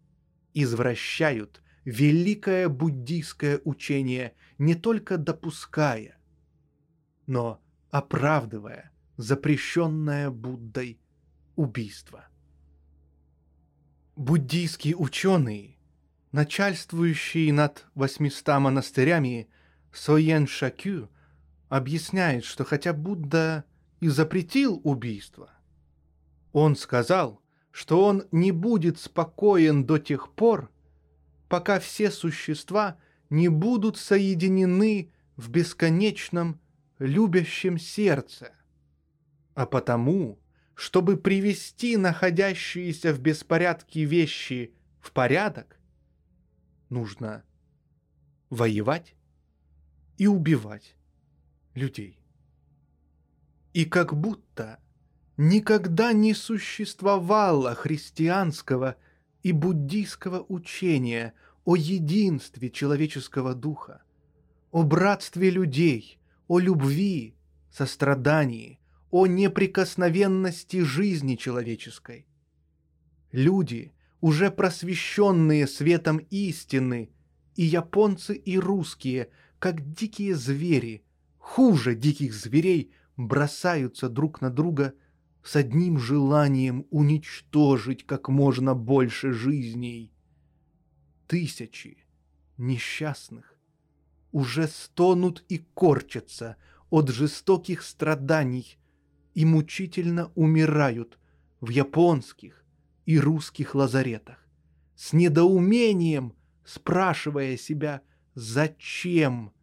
[0.54, 6.18] Извращают великое буддийское учение не только допуская,
[7.28, 11.00] но оправдывая запрещенное Буддой
[11.56, 12.28] убийство.
[14.16, 15.78] Буддийский ученый,
[16.32, 19.50] начальствующий над 800 монастырями
[19.92, 21.10] Соен Шакю,
[21.68, 23.66] объясняет, что хотя Будда
[24.00, 25.50] и запретил убийство,
[26.54, 30.72] он сказал, что он не будет спокоен до тех пор,
[31.50, 32.98] пока все существа
[33.30, 36.62] не будут соединены в бесконечном
[37.00, 38.54] любящем сердце.
[39.56, 40.40] А потому,
[40.76, 45.80] чтобы привести находящиеся в беспорядке вещи в порядок,
[46.90, 47.44] нужно
[48.50, 49.16] воевать
[50.18, 50.96] и убивать
[51.74, 52.20] людей.
[53.74, 54.80] И как будто
[55.38, 58.98] никогда не существовало христианского
[59.44, 64.04] и буддийского учения о единстве человеческого духа,
[64.72, 67.36] о братстве людей, о любви,
[67.72, 68.80] сострадании,
[69.16, 72.28] о неприкосновенности жизни человеческой.
[73.32, 77.10] Люди, уже просвещенные светом истины,
[77.56, 81.06] и японцы, и русские, как дикие звери,
[81.38, 84.94] хуже диких зверей, бросаются друг на друга–
[85.44, 90.12] с одним желанием уничтожить как можно больше жизней.
[91.28, 92.00] Тысячи
[92.58, 93.56] несчастных
[94.34, 96.58] уже стонут и корчатся
[96.90, 98.78] от жестоких страданий
[99.36, 101.20] и мучительно умирают
[101.62, 102.66] в японских
[103.06, 104.40] и русских лазаретах,
[104.96, 106.34] с недоумением
[106.64, 108.02] спрашивая себя,
[108.34, 109.54] зачем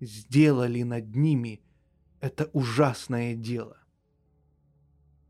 [0.00, 1.60] сделали над ними
[2.20, 3.78] это ужасное дело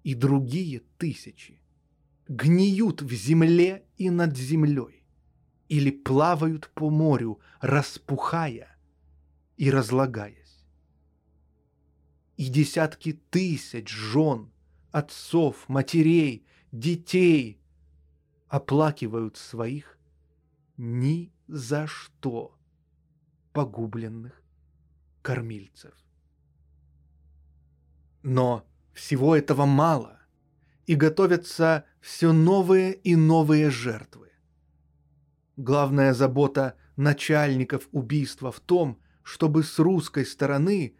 [0.05, 1.60] и другие тысячи
[2.28, 5.05] гниют в земле и над землей
[5.68, 8.78] или плавают по морю, распухая
[9.57, 10.38] и разлагаясь.
[12.39, 14.52] И десятки тысяч жен,
[14.92, 17.60] отцов, матерей, детей
[18.47, 19.99] оплакивают своих
[20.76, 22.57] ни за что
[23.52, 24.41] погубленных
[25.20, 25.92] кормильцев.
[28.23, 30.20] Но всего этого мало,
[30.86, 34.31] и готовятся все новые и новые жертвы.
[35.57, 40.97] Главная забота начальников убийства в том, чтобы с русской стороны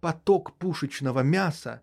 [0.00, 1.82] поток пушечного мяса,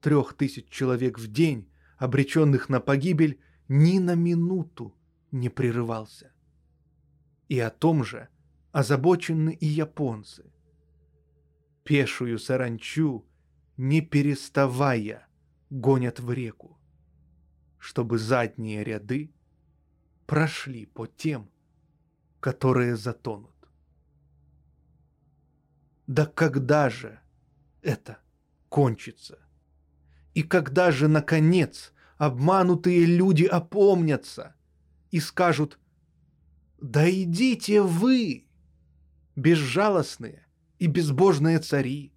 [0.00, 4.94] трех тысяч человек в день, обреченных на погибель, ни на минуту
[5.30, 6.32] не прерывался.
[7.48, 8.28] И о том же
[8.72, 10.52] озабочены и японцы.
[11.84, 13.24] Пешую саранчу
[13.76, 15.28] не переставая,
[15.70, 16.78] гонят в реку,
[17.78, 19.32] чтобы задние ряды
[20.26, 21.50] прошли по тем,
[22.40, 23.54] которые затонут.
[26.06, 27.20] Да когда же
[27.86, 28.18] это
[28.68, 29.38] кончится?
[30.34, 34.54] И когда же, наконец, обманутые люди опомнятся
[35.10, 35.78] и скажут
[36.80, 38.46] «Да идите вы,
[39.34, 40.46] безжалостные
[40.78, 42.12] и безбожные цари,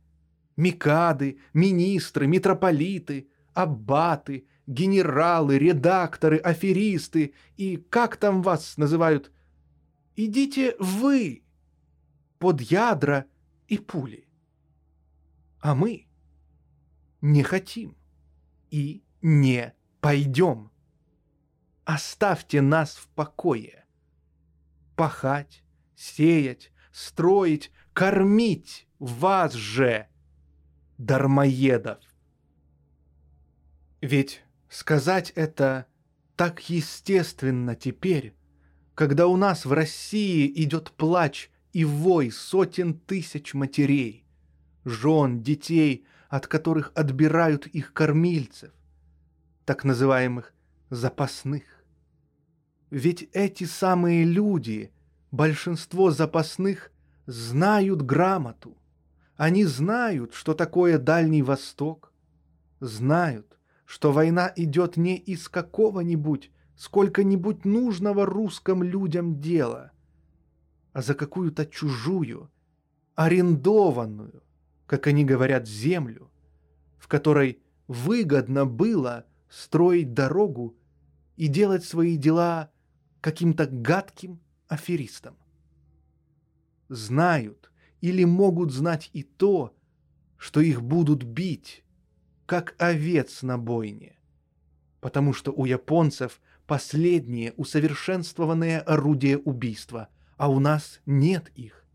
[0.60, 9.32] Микады, министры, митрополиты, аббаты, генералы, редакторы, аферисты и как там вас называют?
[10.18, 11.44] Идите вы
[12.40, 13.26] под ядра
[13.70, 14.29] и пули.
[15.60, 16.08] А мы
[17.22, 17.98] не хотим
[18.70, 20.72] и не пойдем.
[21.86, 23.86] Оставьте нас в покое.
[24.96, 25.64] Пахать,
[25.96, 30.08] сеять, строить, кормить вас же—
[30.98, 32.00] дармоедов.
[34.02, 35.88] Ведь сказать это
[36.36, 38.36] так естественно теперь,
[38.96, 44.19] когда у нас в России идет плач и вой сотен тысяч матерей,
[44.90, 48.72] жен, детей, от которых отбирают их кормильцев,
[49.66, 50.54] так называемых
[50.90, 51.64] запасных.
[52.90, 54.92] Ведь эти самые люди,
[55.32, 56.92] большинство запасных,
[57.26, 58.78] знают грамоту,
[59.38, 62.12] они знают, что такое Дальний Восток.
[62.82, 69.92] знают, что война идет не из какого-нибудь, сколько-нибудь нужного русским людям дела,
[70.94, 72.50] а за какую-то чужую,
[73.16, 74.44] арендованную,
[74.90, 76.32] как они говорят, землю,
[76.98, 80.76] в которой выгодно было строить дорогу
[81.38, 82.72] и делать свои дела
[83.22, 85.38] каким-то гадким аферистам.
[86.88, 89.78] Знают или могут знать и то,
[90.38, 91.84] что их будут бить,
[92.48, 94.18] как овец на бойне,
[95.02, 101.86] потому что у японцев последние усовершенствованные орудия убийства, а у нас нет их,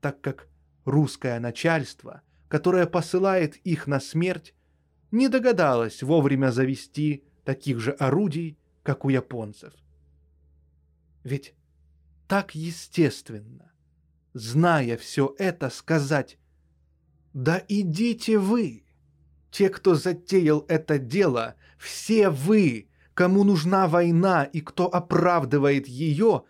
[0.00, 0.48] так как
[0.88, 4.54] русское начальство, которое посылает их на смерть,
[5.10, 9.72] не догадалось вовремя завести таких же орудий, как у японцев.
[11.24, 11.54] Ведь
[12.26, 13.72] так естественно,
[14.34, 16.38] зная все это, сказать
[17.32, 18.84] «Да идите вы!»
[19.50, 26.44] Те, кто затеял это дело, все вы, кому нужна война и кто оправдывает ее,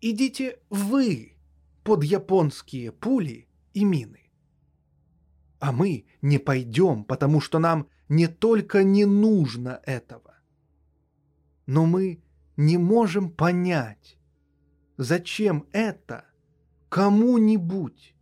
[0.00, 1.37] идите вы
[1.88, 4.30] под японские пули и мины.
[5.58, 10.34] А мы не пойдем, потому что нам не только не нужно этого,
[11.64, 12.22] но мы
[12.58, 14.18] не можем понять,
[14.98, 16.26] зачем это
[16.90, 18.14] кому-нибудь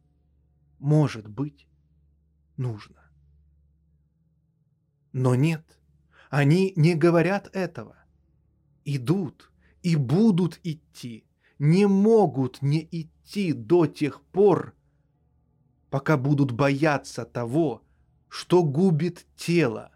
[0.79, 1.67] может быть
[2.57, 3.11] нужно.
[5.13, 5.81] Но нет,
[6.31, 7.97] они не говорят этого.
[8.85, 9.51] Идут
[9.83, 11.27] и будут идти,
[11.59, 13.16] не могут не идти
[13.53, 14.75] до тех пор,
[15.91, 17.83] пока будут бояться того,
[18.29, 19.93] что губит тело,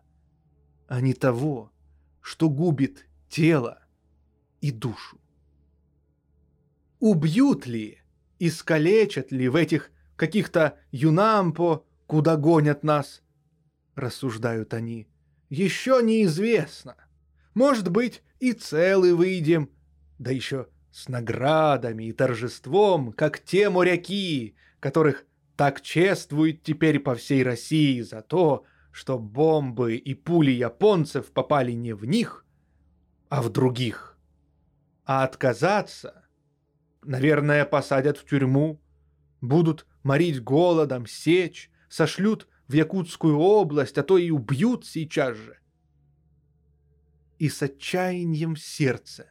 [0.89, 1.73] а не того,
[2.20, 3.83] что губит тело
[4.60, 5.20] и душу.
[6.99, 7.99] Убьют ли,
[8.39, 13.23] искалечат ли в этих каких-то юнампо, куда гонят нас,
[13.94, 15.09] рассуждают они,
[15.49, 16.97] еще неизвестно.
[17.55, 19.70] Может быть, и целый выйдем,
[20.18, 25.25] да еще с наградами и торжеством, как те моряки, которых
[25.57, 31.93] так чествуют теперь по всей России за то, что бомбы и пули японцев попали не
[31.93, 32.44] в них,
[33.28, 34.19] а в других.
[35.05, 36.25] А отказаться,
[37.02, 38.81] наверное, посадят в тюрьму,
[39.41, 45.59] будут морить голодом, сечь, сошлют в Якутскую область, а то и убьют сейчас же.
[47.39, 49.31] И с отчаянием в сердце,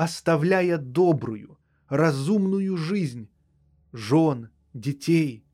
[0.00, 1.58] оставляя добрую,
[1.90, 3.28] разумную жизнь,
[3.92, 5.44] жен, детей,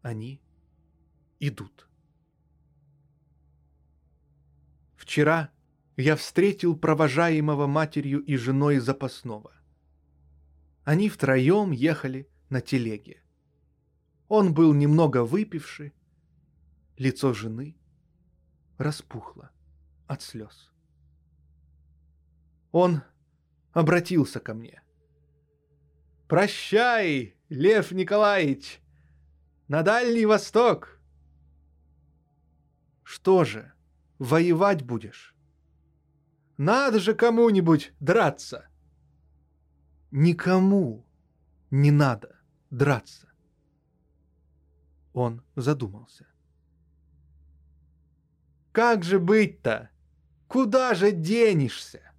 [0.00, 0.40] они
[1.38, 1.86] идут.
[4.94, 5.50] Вчера
[5.98, 9.52] я встретил провожаемого матерью и женой запасного.
[10.84, 13.22] Они втроем ехали на телеге.
[14.28, 15.92] Он был немного выпивший,
[16.96, 17.76] лицо жены
[18.78, 19.50] распухло
[20.06, 20.70] от слез.
[22.72, 23.02] Он
[23.76, 24.82] обратился ко мне.
[26.28, 28.80] «Прощай, Лев Николаевич,
[29.68, 30.98] на Дальний Восток!»
[33.02, 33.74] «Что же,
[34.18, 35.34] воевать будешь?»
[36.56, 38.66] «Надо же кому-нибудь драться!»
[40.10, 41.06] «Никому
[41.70, 42.40] не надо
[42.70, 43.28] драться!»
[45.12, 46.26] Он задумался.
[48.72, 49.90] «Как же быть-то?
[50.48, 52.15] Куда же денешься?»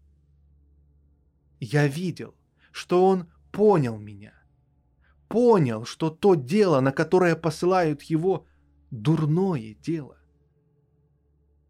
[1.59, 2.35] Я видел,
[2.71, 4.33] что он понял меня.
[5.27, 8.45] Понял, что то дело, на которое посылают его,
[8.91, 10.17] дурное дело.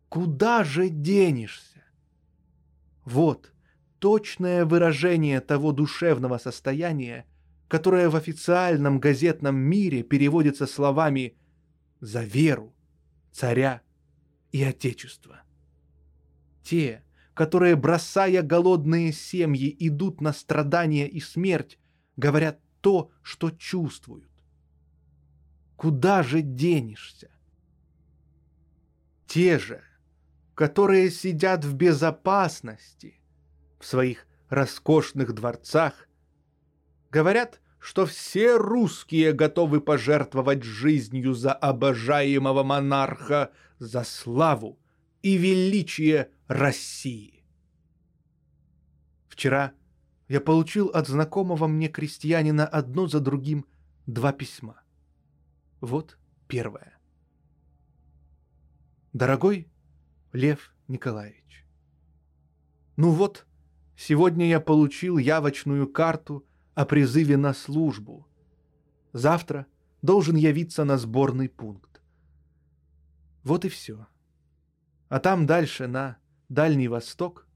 [0.10, 1.84] Куда же денешься?
[3.06, 3.52] Вот
[4.00, 7.26] точное выражение того душевного состояния,
[7.68, 11.36] которое в официальном газетном мире переводится словами
[12.00, 12.76] «за веру,
[13.32, 13.82] царя
[14.52, 15.42] и отечества».
[16.64, 17.04] Те,
[17.38, 21.78] которые, бросая голодные семьи, идут на страдания и смерть,
[22.16, 24.32] говорят то, что чувствуют.
[25.76, 27.30] Куда же денешься?
[29.28, 29.84] Те же,
[30.56, 33.22] которые сидят в безопасности
[33.80, 36.08] в своих роскошных дворцах,
[37.10, 44.78] Говорят, что все русские готовы пожертвовать жизнью за обожаемого монарха, за славу
[45.22, 47.44] и величие России.
[49.28, 49.74] Вчера
[50.28, 53.66] я получил от знакомого мне крестьянина одно за другим
[54.06, 54.82] два письма.
[55.80, 56.98] Вот первое.
[59.14, 59.70] Дорогой
[60.34, 61.66] Лев Николаевич,
[62.96, 63.46] ну вот,
[63.96, 68.28] сегодня я получил явочную карту о призыве на службу.
[69.14, 69.66] Завтра
[70.02, 72.02] должен явиться на сборный пункт.
[73.44, 74.08] Вот и все.
[75.10, 76.18] А там дальше, на
[76.50, 77.48] Дальний Восток,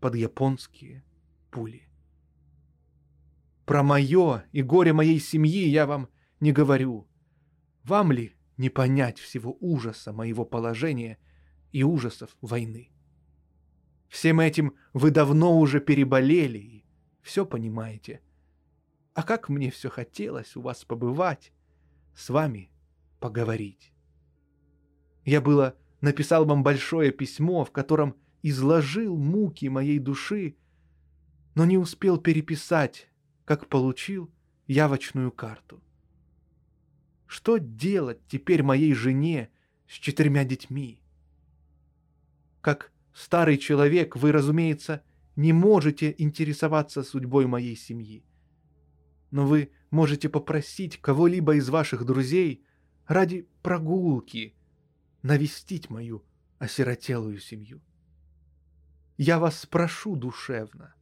[0.00, 1.04] под японские
[1.50, 1.88] пули.
[3.64, 6.08] Про мое и горе моей семьи я вам
[6.40, 7.08] не говорю.
[7.82, 11.18] Вам ли не понять всего ужаса моего положения
[11.72, 12.90] и ужасов войны?
[14.08, 16.84] Всем этим вы давно уже переболели и
[17.22, 18.20] все понимаете.
[19.14, 21.52] А как мне все хотелось у вас побывать,
[22.14, 22.70] с вами
[23.18, 23.92] поговорить.
[25.24, 25.74] Я было
[26.04, 30.56] написал вам большое письмо, в котором изложил муки моей души,
[31.54, 33.08] но не успел переписать,
[33.44, 34.30] как получил
[34.66, 35.82] явочную карту.
[37.26, 39.48] Что делать теперь моей жене
[39.88, 41.00] с четырьмя детьми?
[42.60, 45.02] Как старый человек, вы, разумеется,
[45.36, 48.24] не можете интересоваться судьбой моей семьи.
[49.30, 52.62] Но вы можете попросить кого-либо из ваших друзей
[53.06, 54.54] ради прогулки
[55.24, 56.22] навестить мою
[56.58, 57.80] осиротелую семью.
[59.16, 60.94] Я вас спрошу душевно,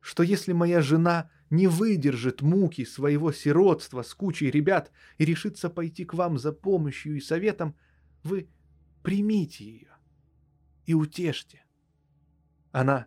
[0.00, 6.04] что если моя жена не выдержит муки своего сиротства с кучей ребят и решится пойти
[6.04, 7.74] к вам за помощью и советом,
[8.22, 8.48] вы
[9.02, 9.96] примите ее
[10.84, 11.64] и утешьте.
[12.72, 13.06] Она,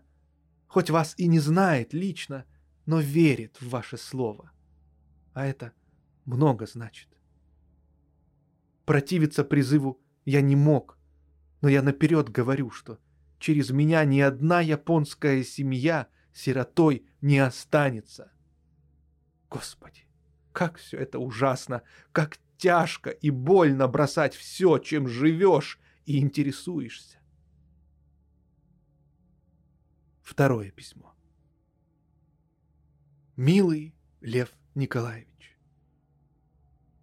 [0.68, 2.44] хоть вас и не знает лично,
[2.88, 4.52] но верит в ваше слово.
[5.34, 5.74] А это
[6.26, 7.10] много значит.
[8.86, 10.98] Противиться призыву я не мог,
[11.62, 13.00] но я наперед говорю, что
[13.40, 18.32] через меня ни одна японская семья сиротой не останется.
[19.50, 20.08] Господи,
[20.52, 27.20] как все это ужасно, как тяжко и больно бросать все, чем живешь и интересуешься.
[30.22, 31.14] Второе письмо.
[33.36, 35.58] Милый Лев Николаевич,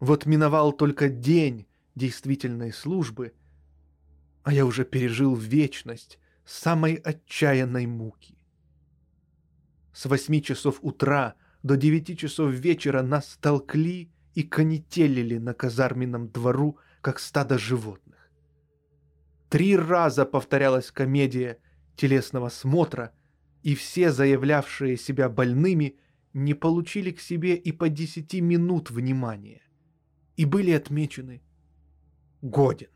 [0.00, 3.32] вот миновал только день действительной службы,
[4.42, 8.36] а я уже пережил вечность самой отчаянной муки.
[9.92, 16.78] С восьми часов утра до девяти часов вечера нас толкли и конетелили на казарменном двору,
[17.00, 18.30] как стадо животных.
[19.48, 21.58] Три раза повторялась комедия—
[21.96, 23.12] телесного смотра,
[23.62, 25.96] и все заявлявшие себя больными
[26.32, 29.62] не получили к себе и по десяти минут внимания
[30.36, 31.42] и были отмечены
[32.42, 32.90] «годен».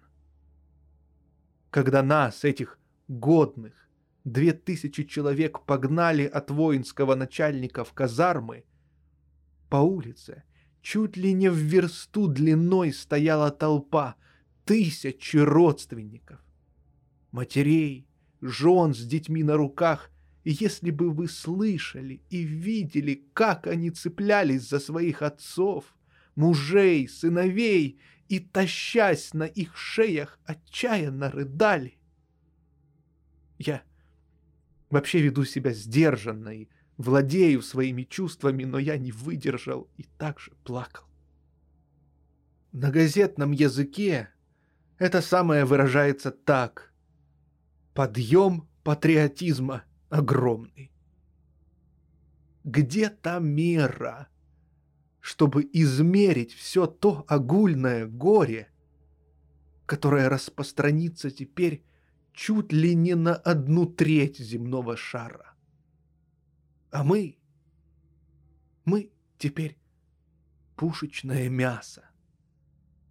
[1.70, 3.88] Когда нас, этих годных,
[4.24, 8.64] две тысячи человек погнали от воинского начальника в казармы,
[9.68, 10.44] по улице
[10.82, 14.16] чуть ли не в версту длиной стояла толпа
[14.64, 16.40] тысячи родственников,
[17.30, 18.06] матерей,
[18.40, 20.10] жен с детьми на руках,
[20.44, 25.84] и если бы вы слышали и видели, как они цеплялись за своих отцов,
[26.36, 27.98] мужей, сыновей
[28.28, 31.98] и, тащась на их шеях, отчаянно рыдали.
[33.58, 33.82] Я
[34.90, 41.04] вообще веду себя сдержанно и владею своими чувствами, но я не выдержал и также плакал.
[42.72, 44.30] На газетном языке
[44.98, 46.92] это самое выражается так
[47.94, 50.92] подъем патриотизма огромный.
[52.64, 54.28] Где та мера,
[55.26, 58.68] чтобы измерить все то огульное горе,
[59.84, 61.82] которое распространится теперь
[62.32, 65.56] чуть ли не на одну треть земного шара?
[66.92, 67.38] А мы,
[68.84, 69.76] мы теперь
[70.76, 72.08] пушечное мясо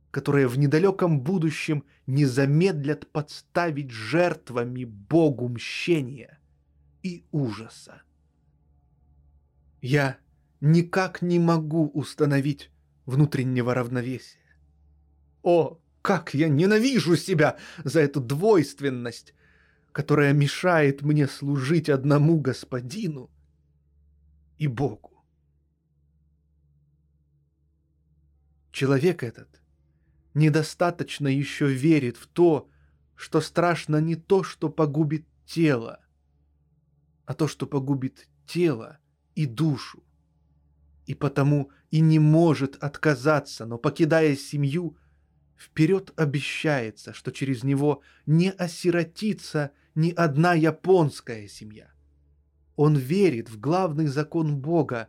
[0.10, 6.40] которые в недалеком будущем не замедлят подставить жертвами Богу мщения
[7.03, 8.03] и ужаса.
[9.82, 10.18] Я
[10.61, 12.72] никак не могу установить
[13.06, 14.40] внутреннего равновесия.
[15.43, 19.34] О, как я ненавижу себя за эту двойственность,
[19.92, 23.30] которая мешает мне служить одному господину
[24.58, 25.24] и Богу.
[28.72, 29.61] Человек этот—
[30.35, 32.69] недостаточно еще верит в то,
[33.16, 36.00] что страшно не то, что погубит тело,
[37.25, 39.00] а то, что погубит тело
[39.34, 40.03] и душу.
[41.06, 44.98] И потому и не может отказаться, но, покидая семью,
[45.58, 51.92] вперед обещается, что через него не осиротится ни одна японская семья.
[52.75, 55.08] Он верит в главный закон Бога,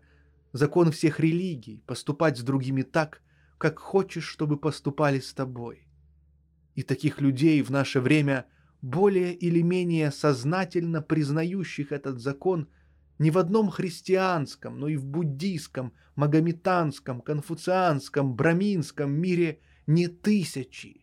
[0.53, 3.23] закон всех религий, поступать с другими так,
[3.59, 5.89] как хочешь, чтобы поступали с тобой.
[6.75, 8.47] И таких людей в наше время
[8.83, 12.69] более или менее сознательно признающих этот закон
[13.19, 21.03] не в одном христианском, но и в буддийском, магометанском, конфуцианском, браминском мире не тысячи.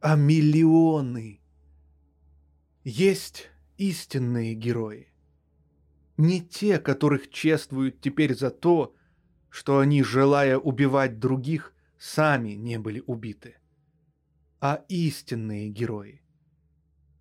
[0.00, 1.40] а миллионы.
[2.82, 5.12] Есть истинные герои.
[6.16, 8.96] Не те, которых чествуют теперь за то,
[9.48, 13.58] что они, желая убивать других, сами не были убиты,
[14.60, 16.20] а истинные герои,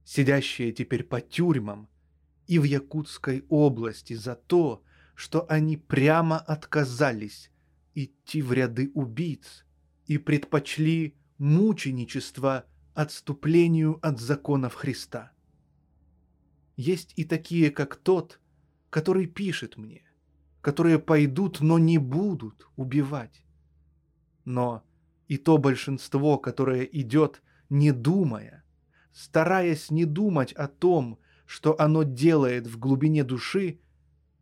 [0.03, 1.87] сидящие теперь по тюрьмам
[2.47, 4.83] и в Якутской области за то,
[5.15, 7.51] что они прямо отказались
[7.95, 9.65] идти в ряды убийц
[10.07, 15.31] и предпочли мученичество отступлению от законов Христа.
[16.75, 18.39] Есть и такие, как тот,
[18.89, 20.03] который пишет мне,
[20.61, 23.43] которые пойдут, но не будут убивать.
[24.45, 24.83] Но
[25.27, 28.63] и то большинство, которое идет, не думая,
[29.13, 31.19] стараясь не думать о том,
[31.51, 33.81] что оно делает в глубине души,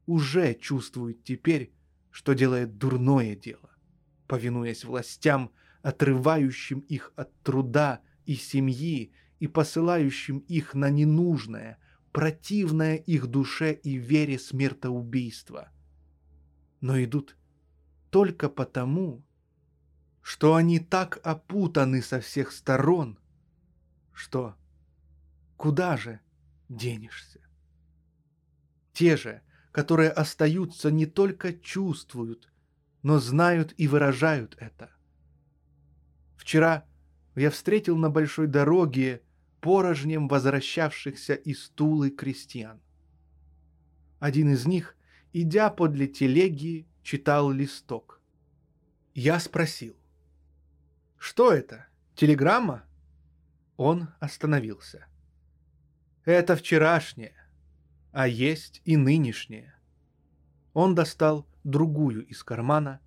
[0.05, 1.73] уже чувствует теперь,
[2.11, 3.71] что делает дурное дело,
[4.27, 11.79] повинуясь властям, отрывающим их от труда и семьи и посылающим их на ненужное,
[12.11, 15.71] противное их душе и вере смертоубийство.
[16.79, 17.35] Но идут
[18.11, 19.23] только потому,
[20.21, 23.17] что они так опутаны со всех сторон,
[24.13, 24.53] что
[25.57, 26.19] куда же
[26.69, 27.41] денешься?
[28.93, 29.41] Те же,
[29.71, 32.51] которые остаются, не только чувствуют,
[33.03, 34.91] но знают и выражают это.
[36.37, 36.85] Вчера
[37.35, 39.21] я встретил на большой дороге
[39.61, 42.81] порожнем возвращавшихся из Тулы крестьян.
[44.19, 44.95] Один из них,
[45.33, 48.21] идя подле телеги, читал листок.
[49.13, 49.95] Я спросил,
[51.17, 51.87] «Что это?
[52.15, 52.83] Телеграмма?»
[53.77, 55.08] Он остановился.
[56.29, 57.33] «Это вчерашнее
[58.11, 59.75] а есть и нынешнее.
[60.73, 63.01] Он достал другую из кармана.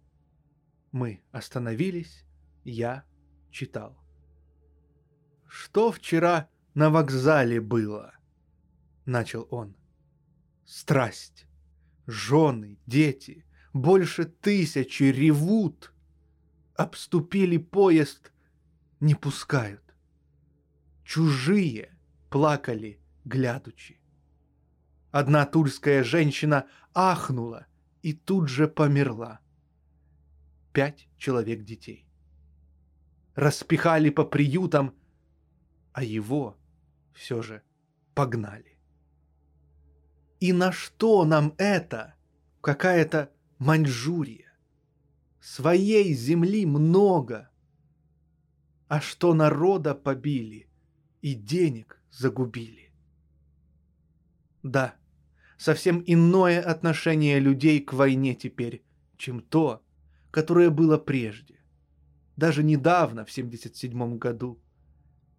[0.93, 2.25] Мы остановились,
[2.65, 3.05] я
[3.51, 3.99] читал.
[5.47, 8.15] «Что вчера на вокзале было?»—
[9.05, 9.75] начал он.
[10.65, 11.47] «Страсть,
[12.07, 15.93] жены, дети, больше тысячи ревут,
[16.75, 18.33] обступили поезд,
[19.01, 19.83] не пускают.
[21.05, 21.99] Чужие
[22.31, 24.01] плакали, глядучи.
[25.11, 27.67] Одна тульская женщина ахнула
[28.03, 29.41] и тут же померла.
[30.73, 32.07] Пять человек детей.
[33.35, 34.95] Распихали по приютам,
[35.93, 36.59] а его
[37.13, 37.63] все же
[38.15, 38.79] погнали.
[40.41, 42.15] И на что нам это?
[42.61, 44.53] Какая-то Маньчжурия.
[45.41, 47.51] Своей земли много.
[48.89, 50.69] А что народа побили
[51.21, 52.82] и денег загубили.
[54.63, 54.95] Да,
[55.59, 58.83] совсем иное отношение людей к войне теперь,
[59.17, 59.83] чем то,
[60.31, 61.61] которое было прежде.
[62.37, 64.61] Даже недавно, в 77 году,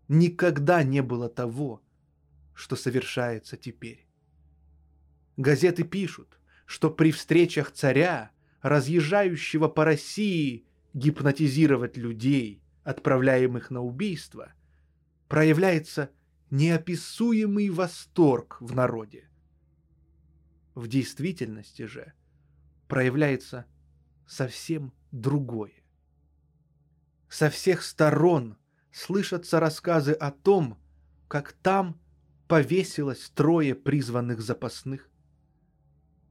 [0.07, 1.81] никогда не было того,
[2.53, 4.07] что совершается теперь.
[5.37, 14.53] Газеты пишут, что при встречах царя, разъезжающего по России, гипнотизировать людей, отправляемых на убийство,
[15.27, 16.11] проявляется
[16.53, 19.27] неописуемый восторг в народе.
[20.75, 22.13] В действительности же
[22.87, 23.65] проявляется
[24.27, 25.73] совсем другое.
[27.27, 28.55] Со всех сторон
[28.91, 30.77] слышатся рассказы о том,
[31.27, 31.99] как там
[32.47, 35.09] повесилось трое призванных запасных,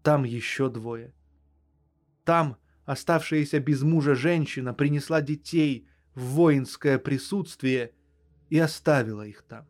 [0.05, 1.13] там еще двое.
[2.23, 7.93] Там оставшаяся без мужа женщина принесла детей в воинское присутствие
[8.51, 9.67] и оставила их там.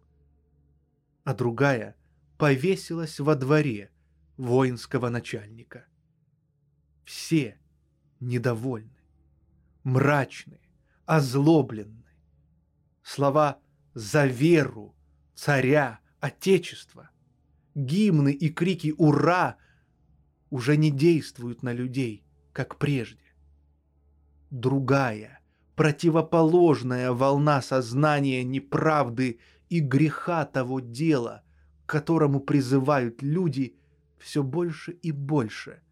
[1.24, 1.96] А другая
[2.36, 3.90] повесилась во дворе
[4.36, 5.86] воинского начальника.
[7.04, 7.58] Все
[8.20, 9.00] недовольны,
[9.84, 10.60] мрачны,
[11.06, 12.04] озлобленны.
[13.02, 13.60] Слова
[13.94, 14.94] «за веру»,
[15.34, 17.10] «царя», «отечество»,
[17.74, 19.56] гимны и крики «Ура!»
[20.50, 23.22] уже не действуют на людей, как прежде.
[24.50, 25.40] Другая,
[25.76, 29.40] противоположная волна сознания неправды
[29.72, 31.42] и греха того дела,
[31.86, 33.76] к которому призывают люди–
[34.22, 35.82] все больше и больше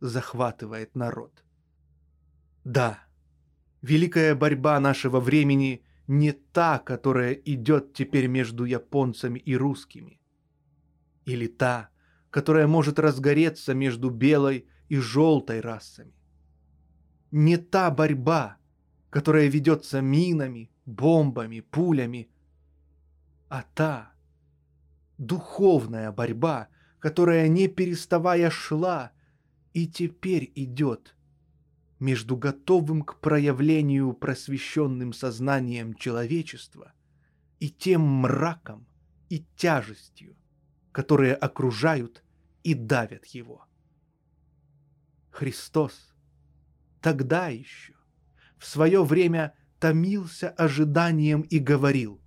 [0.00, 1.44] захватывает народ.
[2.64, 2.98] Да,
[3.80, 10.20] великая борьба нашего времени не та, которая идет теперь между японцами и русскими.
[11.24, 11.88] Или та,
[12.30, 16.14] которая может разгореться между белой и желтой расами.
[17.30, 18.56] Не та борьба,
[19.10, 22.28] которая ведется минами, бомбами, пулями,
[23.48, 24.12] а та
[25.18, 26.68] духовная борьба,
[26.98, 29.12] которая не переставая шла
[29.72, 31.14] и теперь идет
[31.98, 36.92] между готовым к проявлению просвещенным сознанием человечества
[37.58, 38.86] и тем мраком
[39.28, 40.36] и тяжестью,
[40.92, 42.22] которые окружают
[42.62, 43.64] и давят его.
[45.30, 46.14] Христос
[47.00, 47.94] тогда еще,
[48.58, 52.20] в свое время, томился ожиданием и говорил,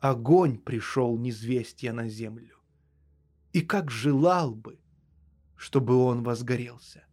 [0.00, 2.58] «Огонь пришел незвестья на землю,
[3.52, 4.78] и как желал бы,
[5.56, 7.06] чтобы он возгорелся».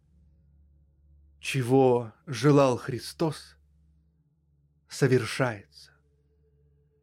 [1.44, 3.58] Чего желал Христос,
[4.88, 5.92] совершается.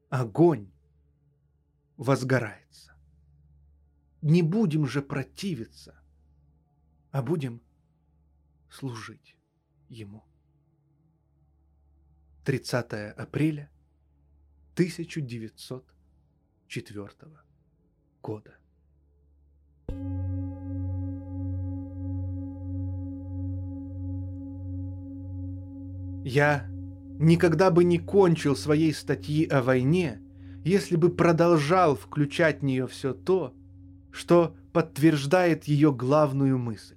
[0.09, 0.71] Огонь
[1.95, 2.95] возгорается.
[4.23, 6.01] Не будем же противиться,
[7.11, 7.61] а будем
[8.67, 9.35] служить
[9.89, 10.23] Ему.
[12.43, 13.70] 30 апреля
[14.75, 17.09] 1904
[18.21, 18.55] года.
[26.23, 26.67] Я
[27.19, 30.21] никогда бы не кончил своей статьи о войне,
[30.63, 33.53] если бы продолжал включать в нее все то,
[34.11, 36.95] что подтверждает ее главную мысль.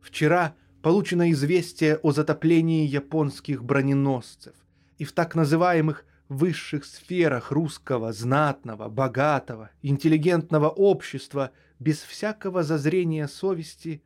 [0.00, 4.54] Вчера получено известие о затоплении японских броненосцев,
[4.98, 11.50] и в так называемых высших сферах русского, знатного, богатого, интеллигентного общества
[11.80, 14.02] без всякого зазрения совести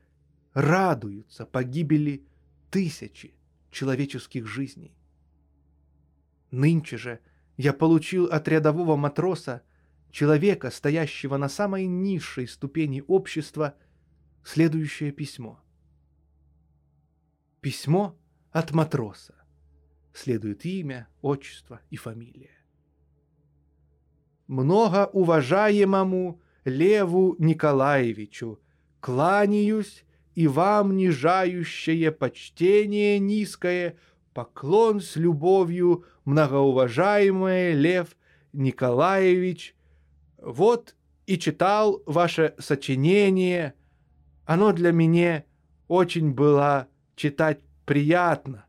[0.54, 2.26] радуются погибели
[2.70, 3.34] тысячи
[3.70, 4.96] человеческих жизней.
[6.50, 7.20] Нынче же
[7.58, 9.62] я получил от рядового матроса,
[10.10, 13.74] человека, стоящего на самой низшей ступени общества,
[14.42, 15.60] следующее письмо.
[17.60, 18.16] Письмо
[18.50, 19.43] от матроса.
[20.14, 22.52] Следует имя, отчество и фамилия.
[24.46, 28.60] Много уважаемому Леву Николаевичу
[29.00, 30.04] кланяюсь
[30.36, 33.96] и вам нижающее почтение низкое,
[34.32, 38.16] поклон с любовью, многоуважаемый Лев
[38.52, 39.74] Николаевич.
[40.38, 40.94] Вот
[41.26, 43.74] и читал ваше сочинение.
[44.44, 45.44] Оно для меня
[45.88, 46.86] очень было
[47.16, 48.63] читать приятно.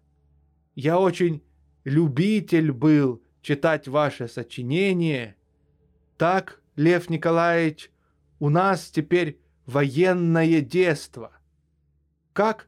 [0.75, 1.41] Я очень
[1.85, 5.37] любитель был читать ваше сочинение.
[6.17, 7.91] Так, Лев Николаевич,
[8.39, 11.31] у нас теперь военное детство.
[12.33, 12.67] Как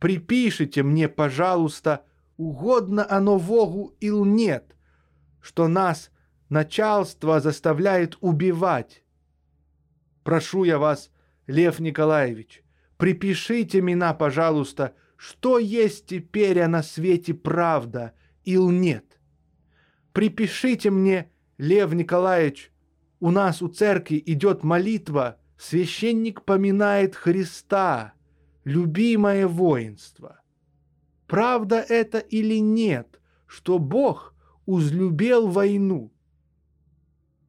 [0.00, 2.04] припишите мне, пожалуйста,
[2.36, 4.76] угодно оно Богу или нет,
[5.40, 6.10] что нас
[6.48, 9.04] начальство заставляет убивать.
[10.24, 11.10] Прошу я вас,
[11.46, 12.64] Лев Николаевич,
[12.96, 18.12] припишите меня, пожалуйста, что есть теперь на свете правда
[18.44, 19.18] или нет.
[20.12, 22.72] Припишите мне, Лев Николаевич,
[23.20, 28.12] у нас у церкви идет молитва, священник поминает Христа,
[28.64, 30.40] любимое воинство.
[31.26, 34.34] Правда это или нет, что Бог
[34.66, 36.12] узлюбел войну?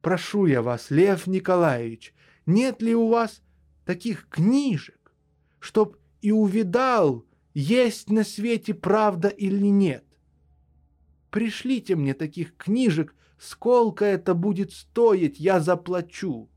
[0.00, 2.14] Прошу я вас, Лев Николаевич,
[2.46, 3.42] нет ли у вас
[3.84, 5.12] таких книжек,
[5.58, 7.24] чтоб и увидал
[7.58, 10.04] есть на свете правда или нет.
[11.30, 16.50] Пришлите мне таких книжек, сколько это будет стоить, я заплачу.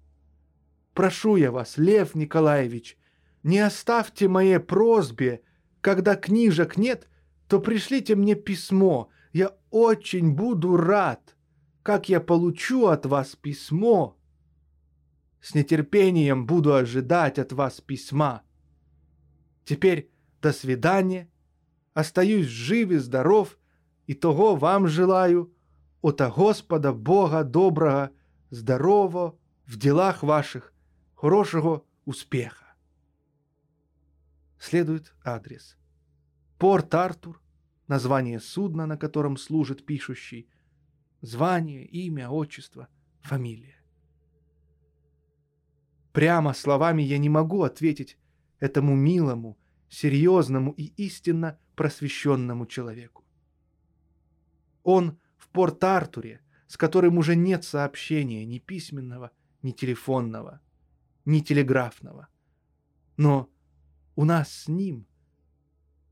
[0.94, 2.98] Прошу я вас, Лев Николаевич,
[3.44, 5.42] не оставьте моей просьбе,
[5.80, 7.08] когда книжек нет,
[7.48, 11.38] то пришлите мне письмо, я очень буду рад,
[11.82, 14.18] как я получу от вас письмо.
[15.40, 18.42] С нетерпением буду ожидать от вас письма.
[19.64, 20.12] Теперь
[20.42, 21.30] до свидания.
[21.94, 23.58] Остаюсь жив и здоров,
[24.08, 25.54] и того вам желаю,
[26.02, 28.12] ота Господа Бога доброго,
[28.50, 30.74] здорового в делах ваших,
[31.16, 32.74] хорошего успеха.
[34.58, 35.78] Следует адрес.
[36.58, 37.42] Порт Артур,
[37.88, 40.50] название судна, на котором служит пишущий,
[41.22, 42.88] звание, имя, отчество,
[43.22, 43.80] фамилия.
[46.14, 48.18] Прямо словами я не могу ответить
[48.60, 49.59] этому милому,
[49.90, 53.26] серьезному и истинно просвещенному человеку.
[54.84, 60.62] Он в Порт-Артуре, с которым уже нет сообщения ни письменного, ни телефонного,
[61.26, 62.28] ни телеграфного.
[63.18, 63.50] Но
[64.16, 65.08] у нас с ним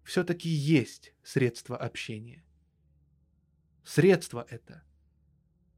[0.04, 2.44] все-таки есть средство общения.
[3.84, 4.84] Средство это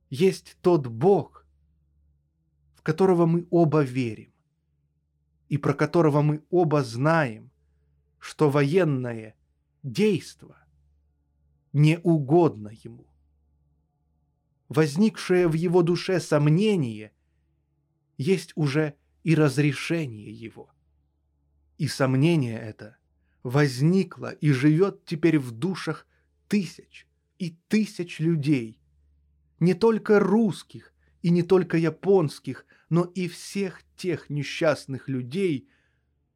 [0.09, 1.45] есть тот Бог,
[2.75, 4.33] в которого мы оба верим,
[5.49, 7.48] и про которого мы оба знаем,
[8.19, 9.35] что военное
[9.83, 10.57] действо
[11.73, 13.07] не угодно ему.
[14.67, 17.11] Возникшее в его душе сомнение
[18.17, 20.69] есть уже и разрешение его.
[21.77, 22.97] И сомнение это
[23.43, 26.05] возникло и живет теперь в душах
[26.47, 27.07] тысяч
[27.37, 28.79] и тысяч людей,
[29.59, 35.69] не только русских и не только японских, но и всех тех несчастных людей,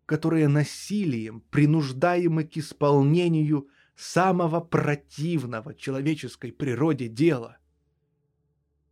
[0.05, 7.57] которые насилием принуждаемы к исполнению самого противного человеческой природе дела.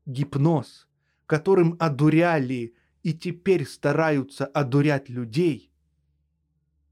[0.06, 0.88] Гипноз,
[1.26, 5.72] которым одуряли и теперь стараются одурять людей,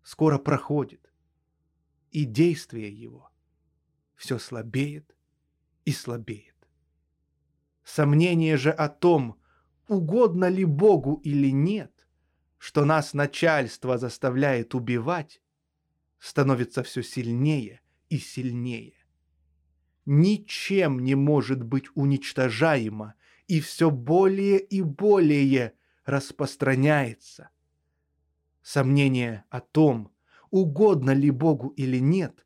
[0.04, 1.12] скоро проходит,
[2.12, 3.30] и действие его
[4.16, 5.16] все слабеет
[5.86, 6.56] и слабеет.
[7.84, 9.40] Сомнение же о том,
[9.88, 11.99] угодно ли Богу или нет,
[12.60, 15.42] что нас начальство заставляет убивать,
[16.20, 18.96] становится все сильнее и сильнее.
[20.06, 23.16] Ничем не может быть уничтожаемо
[23.48, 25.74] и все более и более
[26.04, 27.50] распространяется.
[28.62, 30.12] Сомнение о том,
[30.50, 32.46] угодно ли Богу или нет,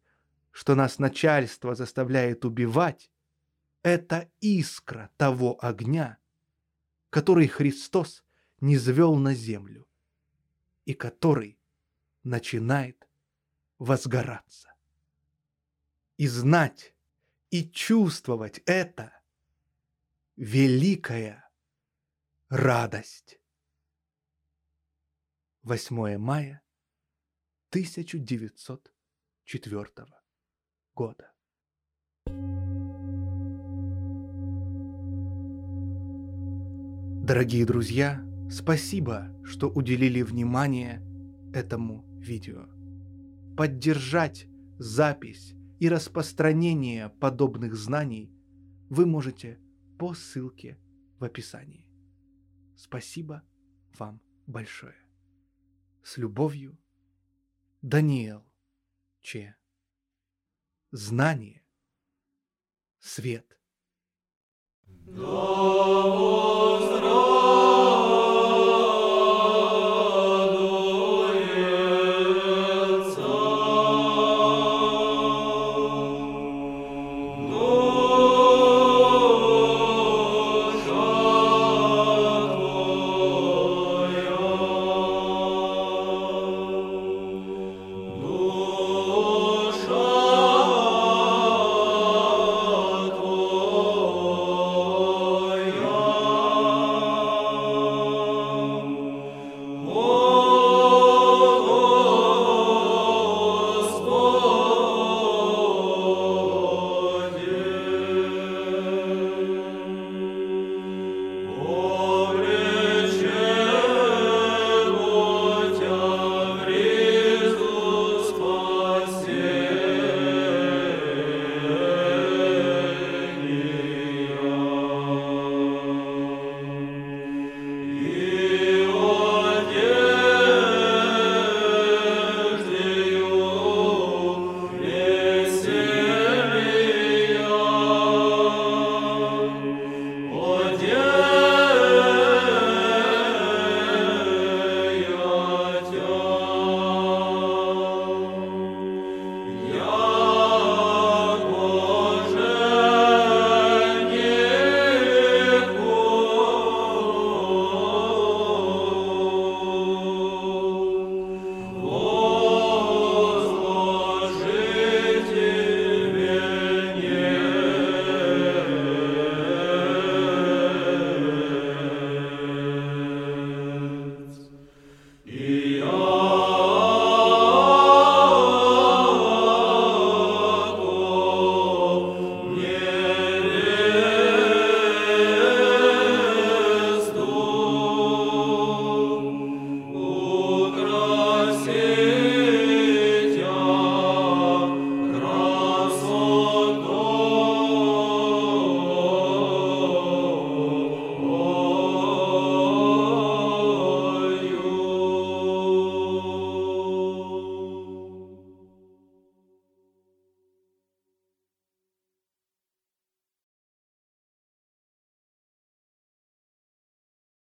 [0.52, 3.10] что нас начальство заставляет убивать,
[3.82, 6.20] это искра того огня,
[7.10, 8.24] который Христос
[8.62, 9.88] не звел на землю
[10.86, 11.60] и который
[12.24, 13.08] начинает
[13.80, 14.74] возгораться.
[16.18, 16.94] И знать,
[17.50, 19.12] и чувствовать это–
[20.36, 21.50] великая
[22.50, 23.40] радость.
[25.64, 26.62] 8 мая
[27.70, 30.08] 1904
[30.94, 31.34] года.
[37.26, 38.22] Дорогие друзья,
[38.54, 41.02] спасибо, что уделили внимание
[41.54, 42.68] этому видео.
[43.58, 48.32] Поддержать запись и распространение подобных знаний
[48.90, 49.60] вы можете
[49.98, 50.80] по ссылке
[51.20, 51.88] в описании.
[52.76, 53.44] Спасибо
[53.98, 54.96] вам большое.
[56.04, 56.78] С любовью,
[57.82, 58.46] Даниэл
[59.22, 59.56] Че.
[60.92, 61.64] Знание,
[63.00, 63.58] свет.
[65.08, 67.33] Да